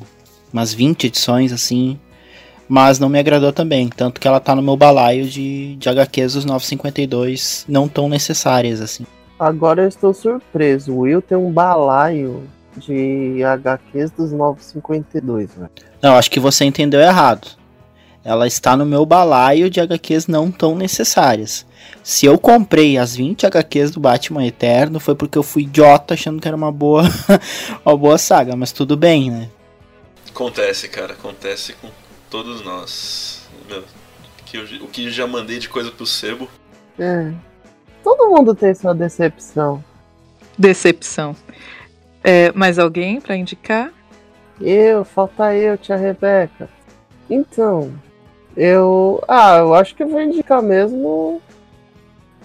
umas 0.53 0.73
20 0.74 1.07
edições, 1.07 1.53
assim, 1.53 1.99
mas 2.69 2.99
não 2.99 3.09
me 3.09 3.19
agradou 3.19 3.53
também. 3.53 3.89
Tanto 3.89 4.20
que 4.20 4.28
ela 4.28 4.41
tá 4.41 4.55
no 4.55 4.62
meu 4.62 4.77
balaio 4.77 5.27
de, 5.27 5.77
de 5.77 5.89
HQs 5.89 6.35
dos 6.35 6.45
952 6.45 7.65
não 7.69 7.89
tão 7.89 8.09
necessárias, 8.09 8.81
assim. 8.81 9.07
Agora 9.39 9.83
eu 9.83 9.89
estou 9.89 10.15
surpreso. 10.15 10.93
O 10.93 10.99
Will 11.01 11.21
tem 11.23 11.37
um 11.37 11.51
balaio 11.53 12.45
de 12.77 13.43
HQs 13.45 14.11
dos 14.11 14.33
952, 14.33 15.55
velho. 15.55 15.71
Não, 16.03 16.15
acho 16.17 16.31
que 16.31 16.41
você 16.41 16.65
entendeu 16.65 17.01
errado. 17.01 17.49
Ela 18.25 18.47
está 18.47 18.77
no 18.77 18.85
meu 18.85 19.07
balaio 19.07 19.71
de 19.71 19.81
HQs 19.81 20.27
não 20.27 20.51
tão 20.51 20.75
necessárias. 20.75 21.65
Se 22.03 22.27
eu 22.27 22.37
comprei 22.39 22.99
as 22.99 23.15
20 23.15 23.47
HQs 23.47 23.93
do 23.93 24.01
Batman 24.01 24.45
Eterno, 24.45 24.99
foi 24.99 25.15
porque 25.15 25.39
eu 25.39 25.43
fui 25.45 25.63
idiota 25.63 26.15
achando 26.15 26.41
que 26.41 26.49
era 26.49 26.57
uma 26.57 26.73
boa, 26.73 27.03
uma 27.87 27.97
boa 27.97 28.19
saga, 28.19 28.57
mas 28.57 28.73
tudo 28.73 28.97
bem, 28.97 29.31
né? 29.31 29.49
Acontece, 30.29 30.89
cara, 30.89 31.13
acontece 31.13 31.73
com 31.75 31.89
todos 32.29 32.65
nós. 32.65 33.43
Meu, 33.69 33.85
que 34.45 34.57
eu- 34.59 34.85
o 34.85 34.89
que 34.89 35.05
eu 35.07 35.11
já 35.11 35.27
mandei 35.27 35.59
de 35.59 35.69
coisa 35.69 35.91
pro 35.91 36.05
sebo. 36.07 36.49
É. 36.99 37.33
Todo 38.07 38.31
mundo 38.31 38.55
tem 38.55 38.73
sua 38.73 38.95
decepção. 38.95 39.83
Decepção. 40.57 41.35
É, 42.23 42.53
mais 42.53 42.78
alguém 42.78 43.20
pra 43.20 43.35
indicar? 43.35 43.93
Eu, 44.61 45.05
falta 45.05 45.53
eu, 45.57 45.77
tia 45.77 45.97
Rebeca. 45.97 46.69
Então, 47.28 47.91
eu. 48.57 49.20
Ah, 49.27 49.57
eu 49.57 49.74
acho 49.74 49.97
que 49.97 50.05
eu 50.05 50.09
vou 50.09 50.23
indicar 50.23 50.62
mesmo. 50.62 51.43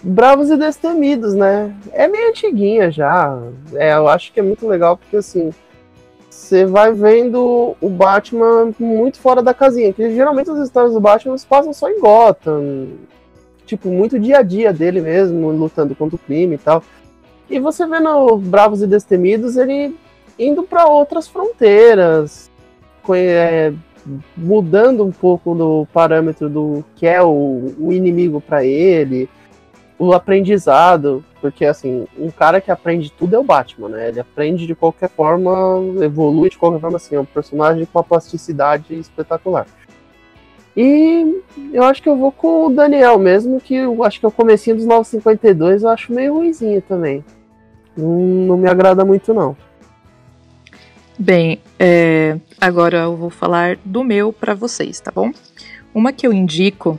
Bravos 0.01 0.49
e 0.49 0.57
Destemidos, 0.57 1.35
né? 1.35 1.75
É 1.91 2.07
meio 2.07 2.29
antiguinha 2.29 2.89
já. 2.89 3.39
É, 3.75 3.93
eu 3.93 4.07
acho 4.07 4.33
que 4.33 4.39
é 4.39 4.43
muito 4.43 4.67
legal 4.67 4.97
porque 4.97 5.17
assim. 5.17 5.51
Você 6.27 6.65
vai 6.65 6.91
vendo 6.91 7.77
o 7.79 7.88
Batman 7.88 8.71
muito 8.79 9.19
fora 9.19 9.43
da 9.43 9.53
casinha. 9.53 9.93
Que 9.93 10.09
geralmente 10.15 10.49
as 10.49 10.57
histórias 10.57 10.93
do 10.93 10.99
Batman 10.99 11.38
se 11.38 11.45
passam 11.45 11.71
só 11.71 11.88
em 11.88 11.99
Gotham. 11.99 12.88
Tipo, 13.65 13.89
muito 13.89 14.19
dia 14.19 14.39
a 14.39 14.41
dia 14.41 14.73
dele 14.73 15.01
mesmo, 15.01 15.49
lutando 15.51 15.95
contra 15.95 16.15
o 16.15 16.19
crime 16.19 16.55
e 16.55 16.57
tal. 16.57 16.83
E 17.49 17.59
você 17.59 17.85
vê 17.85 17.99
no 17.99 18.38
Bravos 18.38 18.81
e 18.81 18.88
Destemidos 18.88 19.57
ele 19.57 19.95
indo 20.38 20.63
para 20.63 20.88
outras 20.88 21.27
fronteiras, 21.27 22.49
é, 23.13 23.73
mudando 24.35 25.03
um 25.03 25.11
pouco 25.11 25.53
do 25.53 25.88
parâmetro 25.93 26.49
do 26.49 26.83
que 26.95 27.05
é 27.05 27.21
o, 27.21 27.73
o 27.79 27.91
inimigo 27.91 28.41
para 28.41 28.63
ele, 28.65 29.29
o 29.99 30.13
aprendizado, 30.13 31.23
porque 31.39 31.65
assim, 31.65 32.07
um 32.17 32.31
cara 32.31 32.59
que 32.59 32.71
aprende 32.71 33.11
tudo 33.11 33.35
é 33.35 33.39
o 33.39 33.43
Batman, 33.43 33.89
né? 33.89 34.09
Ele 34.09 34.19
aprende 34.19 34.65
de 34.65 34.73
qualquer 34.73 35.09
forma, 35.09 35.51
evolui 36.03 36.49
de 36.49 36.57
qualquer 36.57 36.79
forma, 36.79 36.97
assim, 36.97 37.15
é 37.15 37.19
um 37.19 37.25
personagem 37.25 37.85
com 37.85 37.99
uma 37.99 38.03
plasticidade 38.03 38.95
espetacular. 38.95 39.67
E 40.76 41.41
eu 41.73 41.84
acho 41.84 42.02
que 42.02 42.07
eu 42.07 42.15
vou 42.15 42.31
com 42.31 42.68
o 42.68 42.73
Daniel 42.73 43.19
mesmo, 43.19 43.60
que 43.60 43.76
eu 43.76 44.03
acho 44.03 44.19
que 44.19 44.26
o 44.26 44.31
comecinho 44.31 44.77
dos 44.77 44.85
952 44.85 45.84
eu 45.84 45.89
acho 45.89 46.14
meio 46.14 46.35
ruimzinho 46.35 46.81
também. 46.81 47.23
Não, 47.95 48.57
me 48.57 48.69
agrada 48.69 49.03
muito, 49.03 49.34
não. 49.34 49.56
Bem, 51.19 51.60
é, 51.77 52.38
agora 52.60 52.99
eu 52.99 53.15
vou 53.15 53.30
falar 53.30 53.77
do 53.84 54.03
meu 54.03 54.31
pra 54.31 54.53
vocês, 54.53 54.99
tá 54.99 55.11
bom? 55.14 55.31
Uma 55.93 56.14
que 56.14 56.26
eu 56.26 56.34
indico 56.34 56.98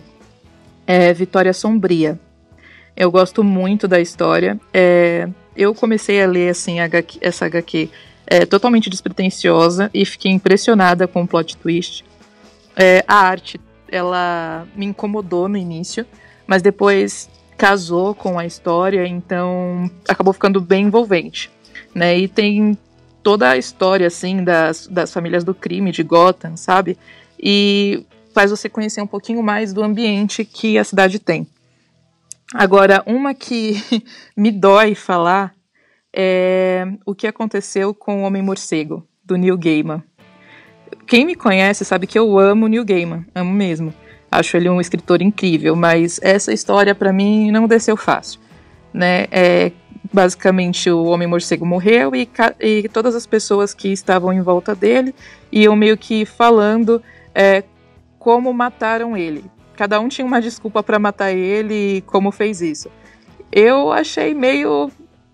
é 0.87 1.13
Vitória 1.13 1.53
Sombria. 1.53 2.21
Eu 2.95 3.11
gosto 3.11 3.43
muito 3.43 3.89
da 3.89 4.01
história. 4.01 4.61
é, 4.73 5.29
eu 5.57 5.75
comecei 5.75 6.23
a 6.23 6.27
ler 6.27 6.51
assim 6.51 6.81
HQ 6.81 7.19
essa 7.21 7.47
HQ 7.47 7.91
é, 8.27 8.47
totalmente 8.47 8.89
despretensiosa 8.89 9.91
e 9.93 10.05
fiquei 10.05 10.31
impressionada 10.33 11.07
com 11.07 11.23
o 11.23 11.29
plot 11.29 11.57
twist. 11.57 12.05
É, 12.77 13.05
a 13.07 13.17
arte, 13.17 13.61
ela 13.89 14.67
me 14.75 14.87
incomodou 14.87 15.49
no 15.49 15.57
início, 15.57 16.07
mas 16.47 16.63
depois 16.63 17.29
casou 17.57 18.15
com 18.15 18.39
a 18.39 18.47
história, 18.47 19.07
então 19.07 19.91
acabou 20.09 20.33
ficando 20.33 20.61
bem 20.61 20.87
envolvente, 20.87 21.51
né? 21.95 22.19
E 22.19 22.27
tem 22.27 22.77
toda 23.23 23.51
a 23.51 23.57
história 23.57 24.07
assim 24.07 24.43
das, 24.43 24.87
das 24.87 25.13
famílias 25.13 25.45
do 25.45 25.55
crime 25.55 25.93
de 25.93 26.03
Gotham, 26.03 26.57
sabe? 26.57 26.99
E 27.39 28.05
faz 28.35 28.51
você 28.51 28.69
conhecer 28.69 29.01
um 29.01 29.07
pouquinho 29.07 29.43
mais 29.43 29.73
do 29.73 29.83
ambiente 29.83 30.45
que 30.45 30.79
a 30.79 30.85
cidade 30.85 31.19
tem. 31.19 31.47
Agora, 32.55 33.03
uma 33.07 33.35
que 33.35 33.77
me 34.37 34.51
dói 34.51 34.95
falar 34.95 35.55
é 36.13 36.85
o 37.07 37.15
que 37.15 37.27
aconteceu 37.27 37.95
com 37.95 38.23
o 38.23 38.27
Homem 38.27 38.43
Morcego, 38.43 39.07
do 39.25 39.37
Neil 39.37 39.57
Gaiman. 39.57 40.03
Quem 41.07 41.25
me 41.25 41.35
conhece 41.35 41.85
sabe 41.85 42.07
que 42.07 42.19
eu 42.19 42.39
amo 42.39 42.67
Neil 42.67 42.85
Gaiman, 42.85 43.25
amo 43.35 43.53
mesmo. 43.53 43.93
Acho 44.31 44.57
ele 44.57 44.69
um 44.69 44.81
escritor 44.81 45.21
incrível, 45.21 45.77
mas 45.77 46.19
essa 46.23 46.53
história 46.53 46.95
para 46.95 47.13
mim 47.13 47.51
não 47.51 47.67
desceu 47.67 47.97
fácil, 47.97 48.41
né? 48.93 49.27
É, 49.31 49.73
basicamente 50.13 50.91
o 50.91 51.05
Homem 51.05 51.29
Morcego 51.29 51.67
morreu 51.67 52.15
e, 52.15 52.29
e 52.61 52.89
todas 52.89 53.15
as 53.15 53.27
pessoas 53.27 53.75
que 53.75 53.89
estavam 53.89 54.33
em 54.33 54.41
volta 54.41 54.75
dele 54.75 55.15
iam 55.51 55.77
meio 55.77 55.97
que 55.97 56.25
falando 56.25 57.03
é, 57.35 57.63
como 58.19 58.53
mataram 58.53 59.17
ele. 59.17 59.45
Cada 59.77 59.99
um 60.01 60.09
tinha 60.09 60.27
uma 60.27 60.41
desculpa 60.41 60.83
para 60.83 60.99
matar 60.99 61.33
ele 61.33 61.97
e 61.97 62.01
como 62.03 62.31
fez 62.31 62.61
isso. 62.61 62.91
Eu 63.51 63.93
achei 63.93 64.35
meio 64.35 64.91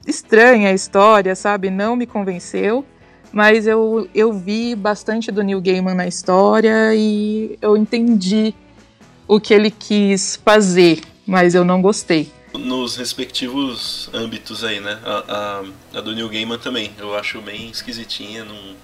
estranha 0.06 0.70
a 0.70 0.72
história, 0.72 1.34
sabe? 1.34 1.70
Não 1.70 1.94
me 1.94 2.06
convenceu, 2.06 2.84
mas 3.32 3.66
eu, 3.66 4.08
eu 4.14 4.32
vi 4.32 4.74
bastante 4.74 5.30
do 5.30 5.42
Neil 5.42 5.60
Gaiman 5.60 5.94
na 5.94 6.06
história 6.06 6.94
e 6.94 7.58
eu 7.60 7.76
entendi 7.76 8.54
o 9.26 9.38
que 9.38 9.52
ele 9.52 9.70
quis 9.70 10.40
fazer, 10.42 11.00
mas 11.26 11.54
eu 11.54 11.64
não 11.64 11.82
gostei. 11.82 12.32
Nos 12.54 12.96
respectivos 12.96 14.08
âmbitos 14.14 14.64
aí, 14.64 14.80
né? 14.80 14.98
A, 15.04 15.62
a, 15.94 15.98
a 15.98 16.00
do 16.00 16.14
Neil 16.14 16.28
Gaiman 16.28 16.58
também. 16.58 16.92
Eu 16.98 17.14
acho 17.14 17.40
bem 17.42 17.68
esquisitinha. 17.68 18.44
Não... 18.44 18.74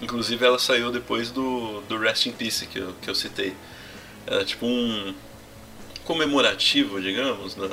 Inclusive 0.00 0.44
ela 0.44 0.58
saiu 0.58 0.90
depois 0.90 1.30
do, 1.30 1.82
do 1.82 1.98
Rest 1.98 2.26
in 2.26 2.32
Peace 2.32 2.66
que 2.66 2.78
eu, 2.78 2.94
que 3.02 3.10
eu 3.10 3.14
citei. 3.14 3.54
Era 4.26 4.44
tipo 4.44 4.64
um 4.64 5.14
comemorativo, 6.04 7.00
digamos. 7.00 7.54
Da... 7.54 7.68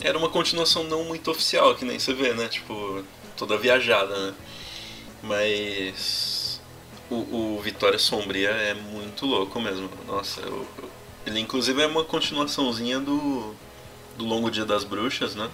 Era 0.00 0.18
uma 0.18 0.28
continuação 0.28 0.82
não 0.84 1.04
muito 1.04 1.30
oficial, 1.30 1.76
que 1.76 1.84
nem 1.84 1.98
você 1.98 2.12
vê, 2.12 2.34
né? 2.34 2.48
Tipo, 2.48 3.04
toda 3.36 3.56
viajada, 3.56 4.14
né? 4.26 4.34
Mas 5.22 6.60
o, 7.10 7.14
o 7.56 7.60
Vitória 7.62 7.98
Sombria 7.98 8.50
é 8.50 8.74
muito 8.74 9.26
louco 9.26 9.60
mesmo. 9.60 9.88
Nossa, 10.06 10.40
eu- 10.40 10.66
eu- 10.78 10.88
ele 11.26 11.40
inclusive 11.40 11.82
é 11.82 11.86
uma 11.86 12.04
continuaçãozinha 12.04 13.00
do, 13.00 13.54
do 14.16 14.24
Longo 14.24 14.50
Dia 14.50 14.64
das 14.64 14.84
Bruxas, 14.84 15.34
né? 15.34 15.48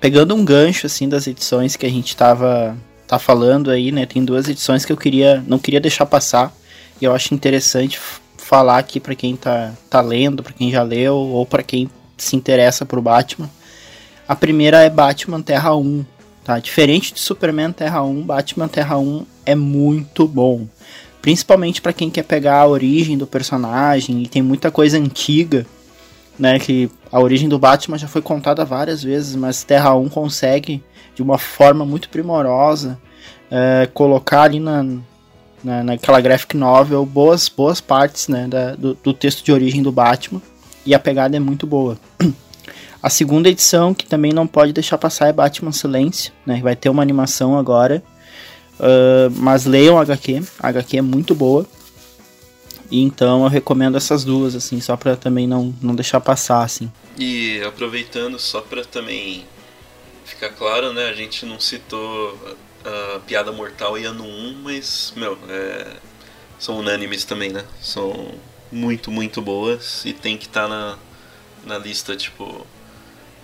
Pegando 0.00 0.34
um 0.34 0.44
gancho 0.44 0.86
assim 0.86 1.08
das 1.08 1.26
edições 1.26 1.74
que 1.74 1.86
a 1.86 1.88
gente 1.90 2.16
tava 2.16 2.76
tá 3.06 3.18
falando 3.18 3.70
aí, 3.70 3.90
né? 3.90 4.04
Tem 4.06 4.22
duas 4.24 4.48
edições 4.48 4.84
que 4.84 4.92
eu 4.92 4.96
queria 4.96 5.42
não 5.46 5.58
queria 5.58 5.80
deixar 5.80 6.04
passar, 6.06 6.52
e 7.00 7.04
eu 7.04 7.14
acho 7.14 7.34
interessante 7.34 7.98
falar 8.36 8.78
aqui 8.78 9.00
para 9.00 9.14
quem 9.14 9.34
tá, 9.36 9.72
tá 9.90 10.00
lendo, 10.00 10.42
para 10.42 10.52
quem 10.52 10.70
já 10.70 10.82
leu 10.82 11.14
ou 11.16 11.44
para 11.46 11.62
quem 11.62 11.90
se 12.16 12.36
interessa 12.36 12.84
por 12.84 13.00
Batman. 13.00 13.48
A 14.26 14.36
primeira 14.36 14.82
é 14.82 14.90
Batman 14.90 15.40
Terra 15.40 15.74
1, 15.74 16.04
tá? 16.48 16.58
Diferente 16.58 17.12
de 17.12 17.20
Superman 17.20 17.72
Terra 17.72 18.02
1, 18.02 18.22
Batman 18.22 18.68
Terra 18.68 18.96
1 18.96 19.26
é 19.44 19.54
muito 19.54 20.26
bom. 20.26 20.66
Principalmente 21.20 21.82
para 21.82 21.92
quem 21.92 22.08
quer 22.08 22.22
pegar 22.22 22.60
a 22.60 22.66
origem 22.66 23.18
do 23.18 23.26
personagem 23.26 24.22
e 24.22 24.26
tem 24.26 24.40
muita 24.40 24.70
coisa 24.70 24.96
antiga, 24.96 25.66
né, 26.38 26.58
que 26.58 26.90
a 27.12 27.20
origem 27.20 27.50
do 27.50 27.58
Batman 27.58 27.98
já 27.98 28.08
foi 28.08 28.22
contada 28.22 28.64
várias 28.64 29.02
vezes, 29.02 29.36
mas 29.36 29.62
Terra 29.62 29.94
1 29.94 30.08
consegue 30.08 30.82
de 31.14 31.20
uma 31.20 31.36
forma 31.36 31.84
muito 31.84 32.08
primorosa 32.08 32.98
é, 33.50 33.86
colocar 33.92 34.44
ali 34.44 34.58
na, 34.58 34.82
na, 35.62 35.84
naquela 35.84 36.18
graphic 36.18 36.56
novel 36.56 37.04
boas, 37.04 37.46
boas 37.46 37.78
partes 37.78 38.26
né, 38.26 38.48
da, 38.48 38.74
do, 38.74 38.94
do, 38.94 39.12
texto 39.12 39.44
de 39.44 39.52
origem 39.52 39.82
do 39.82 39.92
Batman 39.92 40.40
e 40.86 40.94
a 40.94 40.98
pegada 40.98 41.36
é 41.36 41.40
muito 41.40 41.66
boa. 41.66 41.98
A 43.02 43.08
segunda 43.08 43.48
edição, 43.48 43.94
que 43.94 44.06
também 44.06 44.32
não 44.32 44.46
pode 44.46 44.72
deixar 44.72 44.98
passar, 44.98 45.28
é 45.28 45.32
Batman 45.32 45.70
Silêncio, 45.70 46.32
né, 46.44 46.60
vai 46.60 46.74
ter 46.74 46.88
uma 46.88 47.02
animação 47.02 47.56
agora, 47.56 48.02
uh, 48.80 49.30
mas 49.36 49.66
leiam 49.66 49.98
a 49.98 50.02
HQ, 50.02 50.42
a 50.58 50.68
HQ 50.68 50.98
é 50.98 51.02
muito 51.02 51.34
boa. 51.34 51.66
E 52.90 53.02
então 53.02 53.44
eu 53.44 53.48
recomendo 53.48 53.96
essas 53.96 54.24
duas, 54.24 54.54
assim, 54.54 54.80
só 54.80 54.96
pra 54.96 55.14
também 55.14 55.46
não, 55.46 55.74
não 55.80 55.94
deixar 55.94 56.20
passar, 56.20 56.62
assim. 56.62 56.90
E 57.18 57.62
aproveitando, 57.62 58.38
só 58.38 58.62
pra 58.62 58.82
também 58.82 59.44
ficar 60.24 60.48
claro, 60.50 60.92
né, 60.92 61.08
a 61.08 61.12
gente 61.12 61.44
não 61.46 61.60
citou 61.60 62.36
a 62.84 63.20
Piada 63.20 63.52
Mortal 63.52 63.98
e 63.98 64.04
Ano 64.04 64.24
1, 64.24 64.60
mas, 64.62 65.12
meu, 65.14 65.38
é, 65.48 65.96
são 66.58 66.78
unânimes 66.78 67.24
também, 67.24 67.50
né? 67.50 67.64
São 67.80 68.32
muito, 68.72 69.10
muito 69.10 69.40
boas 69.40 70.04
e 70.04 70.12
tem 70.12 70.36
que 70.36 70.46
estar 70.46 70.62
tá 70.62 70.68
na, 70.68 70.98
na 71.64 71.78
lista, 71.78 72.16
tipo, 72.16 72.66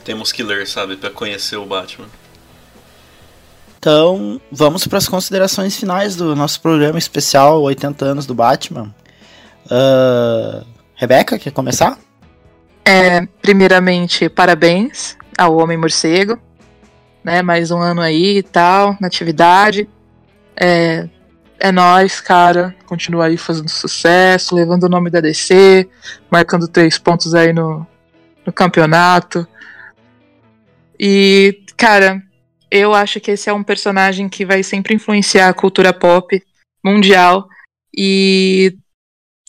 temos 0.05 0.31
que 0.33 0.43
ler, 0.43 0.67
sabe, 0.67 0.97
para 0.97 1.11
conhecer 1.11 1.57
o 1.57 1.67
Batman. 1.67 2.07
Então, 3.79 4.41
vamos 4.51 4.87
para 4.87 4.99
as 4.99 5.09
considerações 5.09 5.77
finais 5.77 6.17
do 6.17 6.35
nosso 6.35 6.61
programa 6.61 6.99
especial 6.99 7.63
80 7.63 8.05
anos 8.05 8.27
do 8.27 8.35
Batman. 8.35 8.95
Uh, 9.67 10.65
Rebeca, 10.95 11.39
quer 11.39 11.51
começar? 11.51 11.99
É, 12.85 13.27
primeiramente, 13.43 14.29
parabéns 14.29 15.17
ao 15.37 15.57
Homem 15.57 15.77
Morcego 15.77 16.39
né? 17.25 17.41
Mais 17.41 17.71
um 17.71 17.81
ano 17.81 18.03
aí 18.03 18.39
e 18.39 18.43
tal, 18.43 18.97
na 19.01 19.07
atividade. 19.07 19.89
É, 20.55 21.09
é 21.59 21.73
nós, 21.73 22.21
cara. 22.21 22.77
Continua 22.85 23.27
aí 23.27 23.39
fazendo 23.39 23.71
sucesso, 23.71 24.55
levando 24.55 24.85
o 24.85 24.89
nome 24.89 25.09
da 25.09 25.21
DC, 25.21 25.89
marcando 26.31 26.69
três 26.69 26.99
pontos 26.99 27.35
aí 27.35 27.53
no, 27.53 27.87
no 28.45 28.53
campeonato. 28.53 29.49
E, 31.07 31.61
cara, 31.77 32.23
eu 32.71 32.95
acho 32.95 33.21
que 33.21 33.33
esse 33.33 33.51
é 33.51 33.53
um 33.53 33.63
personagem 33.63 34.27
que 34.27 34.43
vai 34.43 34.63
sempre 34.63 34.95
influenciar 34.95 35.51
a 35.51 35.53
cultura 35.53 35.93
pop 35.93 36.43
mundial. 36.83 37.47
E 37.95 38.75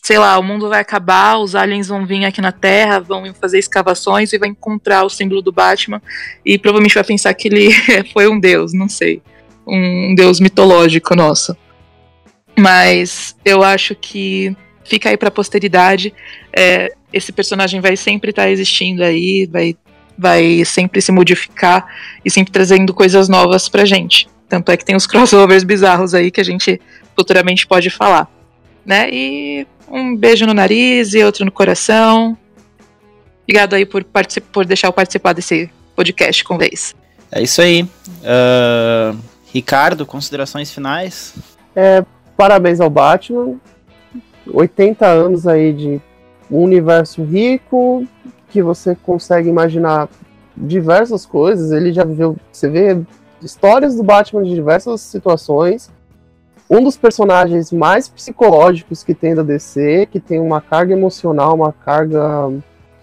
sei 0.04 0.18
lá, 0.18 0.38
o 0.38 0.42
mundo 0.42 0.68
vai 0.68 0.80
acabar, 0.80 1.38
os 1.38 1.54
aliens 1.54 1.88
vão 1.88 2.04
vir 2.04 2.26
aqui 2.26 2.42
na 2.42 2.52
Terra, 2.52 3.00
vão 3.00 3.32
fazer 3.32 3.58
escavações 3.58 4.34
e 4.34 4.38
vai 4.38 4.50
encontrar 4.50 5.02
o 5.02 5.08
símbolo 5.08 5.40
do 5.40 5.50
Batman 5.50 6.02
e 6.44 6.58
provavelmente 6.58 6.94
vai 6.94 7.04
pensar 7.04 7.32
que 7.32 7.48
ele 7.48 7.70
foi 8.12 8.28
um 8.28 8.38
deus, 8.38 8.74
não 8.74 8.88
sei, 8.88 9.22
um 9.66 10.14
deus 10.14 10.40
mitológico 10.40 11.16
nosso. 11.16 11.56
Mas 12.58 13.34
eu 13.46 13.64
acho 13.64 13.94
que 13.94 14.54
fica 14.84 15.08
aí 15.08 15.16
para 15.16 15.28
a 15.28 15.32
posteridade. 15.32 16.12
É, 16.54 16.92
esse 17.10 17.32
personagem 17.32 17.80
vai 17.80 17.96
sempre 17.96 18.28
estar 18.28 18.42
tá 18.42 18.50
existindo 18.50 19.02
aí, 19.02 19.48
vai, 19.50 19.74
vai 20.18 20.64
sempre 20.64 21.00
se 21.00 21.12
modificar 21.12 21.86
e 22.24 22.30
sempre 22.30 22.52
trazendo 22.52 22.94
coisas 22.94 23.28
novas 23.28 23.68
pra 23.68 23.84
gente. 23.84 24.28
Tanto 24.48 24.70
é 24.70 24.76
que 24.76 24.84
tem 24.84 24.96
os 24.96 25.06
crossovers 25.08 25.64
bizarros 25.64 26.14
aí 26.14 26.30
que 26.30 26.40
a 26.40 26.44
gente 26.44 26.80
futuramente 27.14 27.66
pode 27.66 27.90
falar. 27.90 28.28
Né? 28.84 29.08
E 29.10 29.66
um 29.88 30.16
beijo 30.16 30.46
no 30.46 30.54
nariz 30.54 31.14
e 31.14 31.22
outro 31.22 31.44
no 31.44 31.50
coração. 31.50 32.36
Obrigado 33.42 33.74
aí 33.74 33.86
por, 33.86 34.04
por 34.52 34.64
deixar 34.64 34.88
eu 34.88 34.92
participar 34.92 35.32
desse 35.32 35.70
podcast 35.94 36.42
com 36.44 36.56
vocês. 36.56 36.94
É 37.30 37.42
isso 37.42 37.60
aí. 37.60 37.82
Uh, 37.82 39.18
Ricardo, 39.52 40.04
considerações 40.04 40.70
finais? 40.70 41.34
É, 41.74 42.04
parabéns 42.36 42.80
ao 42.80 42.90
Batman. 42.90 43.56
80 44.46 45.06
anos 45.06 45.46
aí 45.46 45.72
de 45.72 46.00
um 46.50 46.58
universo 46.58 47.24
rico 47.24 48.06
que 48.48 48.62
você 48.62 48.94
consegue 48.94 49.48
imaginar 49.48 50.08
diversas 50.56 51.26
coisas. 51.26 51.72
Ele 51.72 51.92
já 51.92 52.04
viveu, 52.04 52.36
você 52.50 52.68
vê 52.68 53.00
histórias 53.42 53.96
do 53.96 54.02
Batman 54.02 54.42
de 54.42 54.54
diversas 54.54 55.00
situações 55.00 55.90
um 56.68 56.82
dos 56.82 56.96
personagens 56.96 57.72
mais 57.72 58.08
psicológicos 58.08 59.04
que 59.04 59.14
tem 59.14 59.34
da 59.34 59.42
DC, 59.42 60.08
que 60.10 60.18
tem 60.18 60.40
uma 60.40 60.60
carga 60.60 60.92
emocional, 60.92 61.54
uma 61.54 61.72
carga 61.72 62.52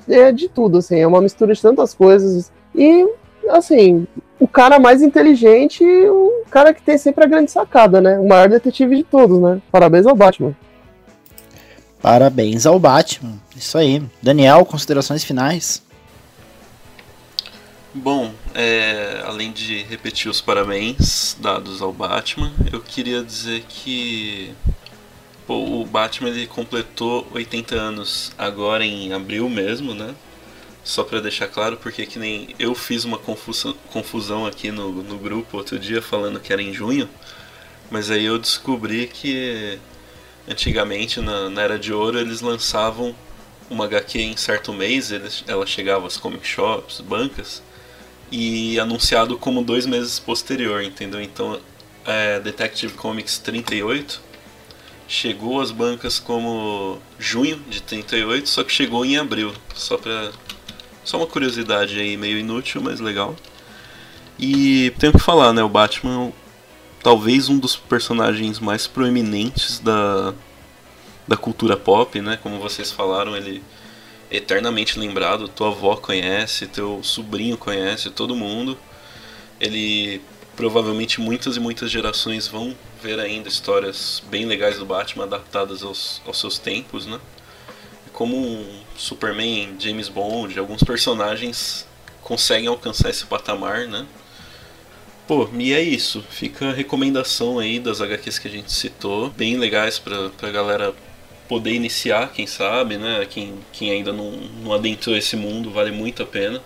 é, 0.08 0.32
de 0.32 0.50
tudo, 0.50 0.80
assim, 0.80 1.00
é 1.00 1.08
uma 1.08 1.22
mistura 1.22 1.54
de 1.54 1.62
tantas 1.62 1.94
coisas. 1.94 2.52
E, 2.76 3.08
assim, 3.50 4.06
o 4.40 4.48
cara 4.48 4.80
mais 4.80 5.02
inteligente, 5.02 5.84
o 5.84 6.44
cara 6.50 6.74
que 6.74 6.82
tem 6.82 6.98
sempre 6.98 7.24
a 7.24 7.28
grande 7.28 7.52
sacada, 7.52 8.02
né? 8.02 8.20
O 8.20 8.28
maior 8.28 8.50
detetive 8.50 8.98
de 8.98 9.04
todos, 9.04 9.40
né? 9.40 9.62
Parabéns 9.72 10.06
ao 10.06 10.16
Batman. 10.16 10.54
Parabéns 12.04 12.66
ao 12.66 12.78
Batman. 12.78 13.40
Isso 13.56 13.78
aí. 13.78 14.04
Daniel, 14.22 14.66
considerações 14.66 15.24
finais? 15.24 15.82
Bom, 17.94 18.34
é, 18.54 19.24
além 19.26 19.54
de 19.54 19.84
repetir 19.84 20.30
os 20.30 20.42
parabéns 20.42 21.38
dados 21.40 21.82
ao 21.82 21.94
Batman, 21.94 22.52
eu 22.74 22.82
queria 22.82 23.24
dizer 23.24 23.64
que 23.70 24.54
pô, 25.48 25.80
o 25.82 25.86
Batman 25.86 26.28
ele 26.28 26.46
completou 26.46 27.26
80 27.32 27.74
anos 27.74 28.34
agora 28.38 28.84
em 28.84 29.14
abril 29.14 29.48
mesmo, 29.48 29.94
né? 29.94 30.14
Só 30.84 31.06
para 31.06 31.22
deixar 31.22 31.48
claro, 31.48 31.78
porque 31.78 32.06
que 32.06 32.20
nem 32.20 32.54
eu 32.60 32.76
fiz 32.76 33.06
uma 33.06 33.18
confusão, 33.18 33.74
confusão 33.94 34.46
aqui 34.46 34.72
no, 34.72 34.92
no 34.92 35.18
grupo 35.18 35.56
outro 35.56 35.80
dia 35.80 36.02
falando 36.02 36.42
que 36.42 36.52
era 36.52 36.62
em 36.62 36.74
junho, 36.74 37.08
mas 37.90 38.12
aí 38.12 38.26
eu 38.26 38.38
descobri 38.38 39.08
que 39.08 39.80
antigamente 40.48 41.20
na, 41.20 41.50
na 41.50 41.62
Era 41.62 41.80
de 41.80 41.94
Ouro 41.94 42.20
eles 42.20 42.42
lançavam 42.42 43.16
uma 43.70 43.86
HQ 43.86 44.20
em 44.20 44.38
certo 44.38 44.74
mês, 44.74 45.12
eles, 45.12 45.44
ela 45.48 45.66
chegava 45.66 46.06
às 46.06 46.18
comic 46.18 46.46
shops, 46.46 47.02
bancas, 47.02 47.64
e 48.32 48.80
anunciado 48.80 49.38
como 49.38 49.64
dois 49.64 49.86
meses 49.86 50.20
posterior, 50.20 50.84
entendeu? 50.84 51.22
Então, 51.22 51.60
é, 52.06 52.40
Detective 52.40 52.94
Comics 52.94 53.38
38 53.38 54.22
chegou 55.08 55.62
às 55.62 55.72
bancas 55.72 56.20
como 56.20 57.00
junho 57.20 57.58
de 57.70 57.82
38, 57.82 58.50
só 58.50 58.64
que 58.64 58.72
chegou 58.72 59.06
em 59.06 59.18
abril, 59.18 59.54
só 59.76 59.98
pra 59.98 60.32
só 61.04 61.18
uma 61.18 61.28
curiosidade 61.28 62.00
aí 62.00 62.16
meio 62.16 62.38
inútil, 62.38 62.82
mas 62.82 63.00
legal. 63.00 63.36
E 64.40 64.92
tenho 64.98 65.14
que 65.14 65.20
falar, 65.20 65.54
né, 65.54 65.62
o 65.62 65.70
Batman 65.70 66.32
talvez 67.04 67.50
um 67.50 67.60
dos 67.60 67.76
personagens 67.76 68.60
mais 68.60 68.88
proeminentes 68.88 69.80
da 69.80 70.34
da 71.28 71.38
cultura 71.38 71.78
pop, 71.78 72.20
né? 72.22 72.38
Como 72.42 72.60
vocês 72.60 72.92
falaram, 72.92 73.36
ele 73.36 73.64
eternamente 74.30 75.00
lembrado. 75.00 75.48
Tua 75.48 75.70
avó 75.70 75.96
conhece, 75.96 76.68
teu 76.68 77.02
sobrinho 77.04 77.58
conhece, 77.58 78.10
todo 78.10 78.36
mundo. 78.36 78.78
Ele 79.60 80.22
provavelmente 80.56 81.22
muitas 81.22 81.56
e 81.56 81.60
muitas 81.60 81.90
gerações 81.90 82.48
vão 82.48 82.76
ver 83.02 83.20
ainda 83.20 83.50
histórias 83.50 84.22
bem 84.30 84.46
legais 84.46 84.78
do 84.78 84.86
Batman 84.86 85.24
adaptadas 85.24 85.84
aos, 85.84 86.22
aos 86.26 86.40
seus 86.40 86.60
tempos, 86.60 87.06
né? 87.06 87.20
Como 88.12 88.38
um 88.38 88.82
Superman, 88.96 89.76
James 89.80 90.10
Bond, 90.10 90.58
alguns 90.60 90.84
personagens 90.84 91.88
conseguem 92.22 92.68
alcançar 92.68 93.10
esse 93.10 93.26
patamar, 93.26 93.88
né? 93.88 94.06
Pô, 95.28 95.50
e 95.58 95.74
é 95.74 95.82
isso. 95.82 96.22
Fica 96.30 96.70
a 96.70 96.74
recomendação 96.74 97.60
aí 97.60 97.80
das 97.80 98.02
HQs 98.02 98.40
que 98.40 98.48
a 98.48 98.52
gente 98.52 98.72
citou, 98.72 99.30
bem 99.30 99.58
legais 99.58 99.98
pra, 99.98 100.30
pra 100.30 100.52
galera 100.52 100.94
poder 101.48 101.74
iniciar, 101.74 102.32
quem 102.32 102.48
sabe, 102.48 102.98
né? 102.98 103.26
Quem, 103.30 103.54
quem 103.72 103.92
ainda 103.92 104.12
não, 104.12 104.32
não 104.32 104.74
adentrou 104.74 105.16
esse 105.16 105.36
mundo, 105.36 105.72
vale 105.72 105.92
muito 105.92 106.24
a 106.24 106.26
pena. 106.26 106.62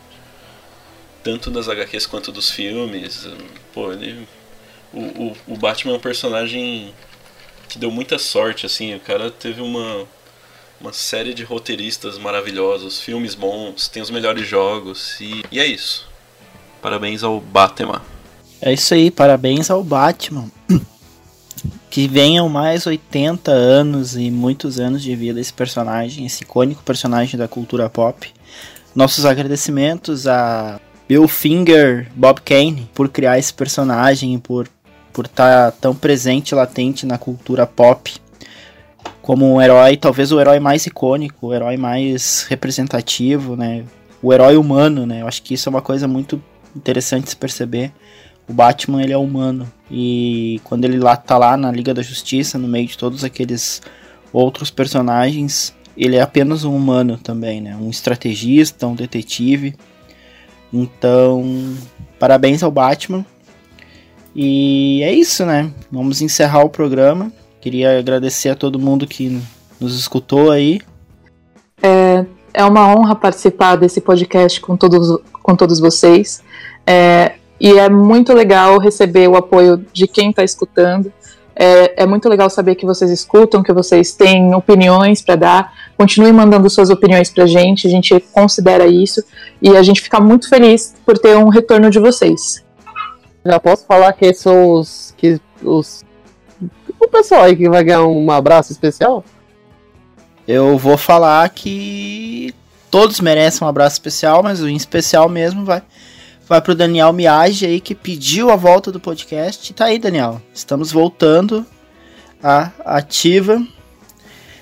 Tanto 1.24 1.52
das 1.52 1.68
HQs 1.70 2.06
quanto 2.06 2.32
dos 2.32 2.50
filmes. 2.50 3.28
Pô, 3.74 3.92
ele. 3.92 4.28
O, 4.94 5.02
o, 5.02 5.38
o 5.48 5.58
Batman 5.58 5.94
é 5.94 5.98
um 5.98 6.00
personagem 6.00 6.94
que 7.70 7.78
deu 7.78 7.92
muita 7.92 8.18
sorte, 8.18 8.66
assim. 8.66 8.96
O 8.96 9.00
cara 9.00 9.30
teve 9.30 9.62
uma, 9.62 10.08
uma 10.80 10.94
série 10.94 11.34
de 11.34 11.44
roteiristas 11.44 12.18
maravilhosos, 12.18 13.02
filmes 13.02 13.36
bons, 13.36 13.88
tem 13.88 14.02
os 14.02 14.10
melhores 14.10 14.48
jogos. 14.48 15.20
E, 15.20 15.44
e 15.52 15.60
é 15.60 15.66
isso. 15.66 16.08
Parabéns 16.82 17.24
ao 17.24 17.40
Batman. 17.40 18.02
É 18.62 18.74
isso 18.74 18.94
aí, 18.94 19.12
parabéns 19.12 19.70
ao 19.70 19.84
Batman. 19.84 20.46
Que 21.90 22.08
venham 22.08 22.48
mais 22.48 22.86
80 22.86 23.50
anos 23.50 24.16
e 24.16 24.30
muitos 24.30 24.80
anos 24.80 25.02
de 25.02 25.16
vida 25.16 25.40
esse 25.40 25.54
personagem, 25.54 26.28
esse 26.28 26.44
icônico 26.44 26.84
personagem 26.84 27.40
da 27.40 27.48
cultura 27.48 27.90
pop. 27.90 28.32
Nossos 28.94 29.26
agradecimentos 29.26 30.28
a 30.28 30.80
Bill 31.08 31.28
Finger, 31.28 32.08
Bob 32.14 32.42
Kane, 32.42 32.88
por 32.94 33.10
criar 33.10 33.40
esse 33.40 33.54
personagem, 33.54 34.38
por 34.38 34.70
por 35.12 35.26
estar 35.26 35.72
tá 35.72 35.78
tão 35.82 35.96
presente, 35.96 36.54
latente 36.54 37.04
na 37.04 37.18
cultura 37.18 37.66
pop 37.66 38.14
como 39.28 39.52
um 39.52 39.62
herói, 39.62 39.98
talvez 39.98 40.32
o 40.32 40.40
herói 40.40 40.60
mais 40.60 40.86
icônico, 40.86 41.48
o 41.48 41.54
herói 41.54 41.76
mais 41.76 42.46
representativo, 42.48 43.58
né? 43.58 43.84
O 44.22 44.32
herói 44.32 44.56
humano, 44.56 45.06
né? 45.06 45.22
Eu 45.22 45.28
acho 45.28 45.42
que 45.44 45.54
isso 45.54 45.68
é 45.68 45.72
uma 45.72 45.82
coisa 45.82 46.08
muito 46.08 46.42
interessante 46.76 47.30
se 47.30 47.36
perceber. 47.36 47.92
O 48.48 48.54
Batman, 48.54 49.04
ele 49.04 49.14
é 49.14 49.18
humano. 49.18 49.72
E 49.92 50.62
quando 50.64 50.86
ele 50.86 50.98
lá 51.00 51.16
tá 51.16 51.38
lá 51.38 51.58
na 51.58 51.72
Liga 51.72 51.94
da 51.94 52.02
Justiça, 52.02 52.58
no 52.58 52.68
meio 52.68 52.88
de 52.88 52.98
todos 52.98 53.24
aqueles 53.24 53.82
outros 54.32 54.70
personagens, 54.70 55.74
ele 55.98 56.16
é 56.16 56.22
apenas 56.22 56.64
um 56.64 56.76
humano 56.76 57.18
também, 57.18 57.60
né? 57.60 57.76
Um 57.76 57.90
estrategista, 57.90 58.88
um 58.88 58.96
detetive. 58.96 59.76
Então, 60.72 61.76
parabéns 62.20 62.64
ao 62.64 62.72
Batman. 62.72 63.26
E 64.36 65.02
é 65.04 65.12
isso, 65.12 65.46
né? 65.46 65.72
Vamos 65.92 66.22
encerrar 66.22 66.64
o 66.64 66.70
programa. 66.70 67.32
Queria 67.60 67.98
agradecer 67.98 68.50
a 68.50 68.56
todo 68.56 68.80
mundo 68.80 69.08
que 69.08 69.42
nos 69.80 69.98
escutou 70.00 70.52
aí. 70.52 70.80
É, 71.82 72.26
é 72.54 72.64
uma 72.64 72.88
honra 72.96 73.16
participar 73.16 73.76
desse 73.76 74.00
podcast 74.00 74.62
com 74.62 74.78
todos, 74.78 75.20
com 75.32 75.56
todos 75.56 75.80
vocês. 75.80 76.44
É, 76.86 77.36
e 77.60 77.72
é 77.78 77.90
muito 77.90 78.34
legal 78.34 78.78
receber 78.78 79.28
o 79.28 79.36
apoio 79.36 79.84
de 79.92 80.08
quem 80.08 80.30
está 80.30 80.44
escutando. 80.44 81.12
É, 81.60 82.04
é, 82.04 82.06
muito 82.06 82.30
legal 82.30 82.50
saber 82.52 82.76
que 82.76 82.86
vocês 82.86 83.10
escutam, 83.10 83.64
que 83.64 83.74
vocês 83.74 84.14
têm 84.14 84.54
opiniões 84.54 85.24
para 85.24 85.36
dar. 85.36 85.74
Continue 85.98 86.32
mandando 86.32 86.70
suas 86.70 86.92
opiniões 86.92 87.32
para 87.32 87.46
a 87.46 87.48
gente, 87.48 87.88
a 87.88 87.90
gente 87.90 88.20
considera 88.32 88.86
isso 88.86 89.24
e 89.60 89.76
a 89.76 89.82
gente 89.82 90.02
fica 90.02 90.20
muito 90.20 90.48
feliz 90.48 90.94
por 91.04 91.18
ter 91.18 91.36
um 91.36 91.50
retorno 91.50 91.90
de 91.90 91.98
vocês. 91.98 92.64
Já 93.44 93.60
posso 93.60 93.86
falar 93.88 94.14
quem 94.14 94.32
são 94.34 94.74
os, 94.74 95.16
que, 95.18 95.42
os 95.64 96.06
o 97.00 97.08
pessoal 97.08 97.44
aí 97.44 97.56
que 97.56 97.68
vai 97.68 97.84
ganhar 97.84 98.04
um 98.04 98.30
abraço 98.30 98.72
especial? 98.72 99.24
Eu 100.48 100.78
vou 100.78 100.98
falar 100.98 101.50
que 101.50 102.54
todos 102.92 103.20
merecem 103.20 103.66
um 103.66 103.70
abraço 103.70 103.96
especial, 103.96 104.44
mas 104.44 104.62
o 104.62 104.70
em 104.70 104.76
especial 104.76 105.28
mesmo 105.28 105.66
vai 105.66 105.82
vai 106.48 106.62
pro 106.62 106.76
Daniel 106.76 107.12
Miage 107.12 107.66
aí 107.66 107.82
que 107.82 107.94
pediu 107.94 108.50
a 108.50 108.56
volta 108.56 108.92
do 108.92 109.00
podcast. 109.00 109.74
Tá 109.74 109.86
aí, 109.86 110.00
Daniel. 110.00 110.42
Estamos 110.54 110.92
voltando 110.92 111.66
a 112.42 112.72
ativa. 112.86 113.62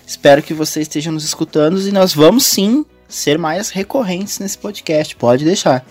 Espero 0.06 0.42
que 0.42 0.54
você 0.54 0.82
esteja 0.82 1.12
nos 1.12 1.24
escutando 1.24 1.80
e 1.80 1.92
nós 1.92 2.14
vamos 2.14 2.46
sim 2.46 2.86
ser 3.08 3.38
mais 3.38 3.70
recorrentes 3.70 4.40
nesse 4.40 4.58
podcast. 4.58 5.16
Pode 5.16 5.46
deixar. 5.46 5.86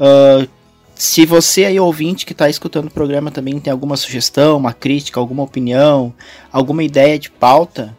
Uh, 0.00 0.48
se 0.94 1.26
você 1.26 1.64
aí, 1.64 1.78
ouvinte 1.78 2.24
que 2.24 2.32
está 2.32 2.48
escutando 2.48 2.86
o 2.86 2.90
programa, 2.90 3.30
também 3.30 3.58
tem 3.60 3.70
alguma 3.70 3.96
sugestão, 3.96 4.56
uma 4.56 4.72
crítica, 4.72 5.20
alguma 5.20 5.42
opinião, 5.42 6.14
alguma 6.50 6.82
ideia 6.82 7.18
de 7.18 7.30
pauta, 7.30 7.94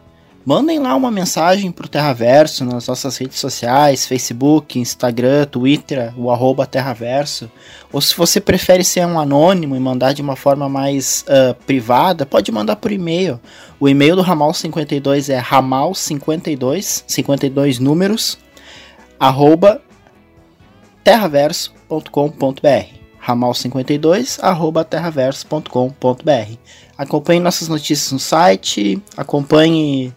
mandem 0.48 0.78
lá 0.78 0.96
uma 0.96 1.10
mensagem 1.10 1.70
pro 1.70 1.86
Terraverso 1.86 2.64
nas 2.64 2.86
nossas 2.86 3.18
redes 3.18 3.38
sociais, 3.38 4.06
Facebook, 4.06 4.78
Instagram, 4.78 5.44
Twitter, 5.44 6.10
o 6.16 6.30
arroba 6.30 6.64
Terraverso. 6.64 7.50
Ou 7.92 8.00
se 8.00 8.16
você 8.16 8.40
prefere 8.40 8.82
ser 8.82 9.06
um 9.06 9.20
anônimo 9.20 9.76
e 9.76 9.78
mandar 9.78 10.14
de 10.14 10.22
uma 10.22 10.36
forma 10.36 10.66
mais 10.66 11.22
uh, 11.28 11.52
privada, 11.66 12.24
pode 12.24 12.50
mandar 12.50 12.76
por 12.76 12.90
e-mail. 12.90 13.38
O 13.78 13.90
e-mail 13.90 14.16
do 14.16 14.22
Ramal 14.22 14.54
52 14.54 15.28
é 15.28 15.38
ramal52, 15.38 17.04
52 17.06 17.78
números, 17.78 18.38
arroba 19.20 19.82
terraverso.com.br 21.04 22.98
ramal52 23.22 24.38
arroba 24.40 24.82
terraverso.com.br 24.82 26.56
Acompanhe 26.96 27.38
nossas 27.38 27.68
notícias 27.68 28.10
no 28.10 28.18
site, 28.18 29.00
acompanhe 29.16 30.12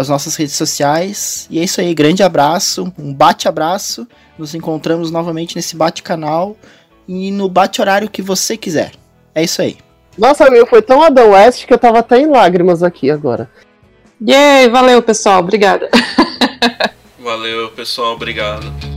as 0.00 0.08
nossas 0.08 0.34
redes 0.36 0.54
sociais. 0.54 1.46
E 1.50 1.58
é 1.58 1.64
isso 1.64 1.80
aí, 1.80 1.92
grande 1.94 2.22
abraço, 2.22 2.92
um 2.98 3.12
bate-abraço. 3.12 4.06
Nos 4.38 4.54
encontramos 4.54 5.10
novamente 5.10 5.54
nesse 5.54 5.76
bate-canal 5.76 6.56
e 7.06 7.30
no 7.30 7.48
bate-horário 7.48 8.08
que 8.08 8.22
você 8.22 8.56
quiser. 8.56 8.92
É 9.34 9.42
isso 9.42 9.60
aí. 9.60 9.76
Nossa, 10.16 10.50
meu, 10.50 10.66
foi 10.66 10.82
tão 10.82 11.02
Adam 11.02 11.30
West 11.30 11.66
que 11.66 11.72
eu 11.72 11.78
tava 11.78 11.98
até 11.98 12.18
em 12.18 12.26
lágrimas 12.26 12.82
aqui 12.82 13.10
agora. 13.10 13.50
Yay, 14.26 14.68
valeu 14.68 15.02
pessoal, 15.02 15.40
obrigada. 15.40 15.88
valeu 17.18 17.70
pessoal, 17.70 18.14
obrigado. 18.14 18.89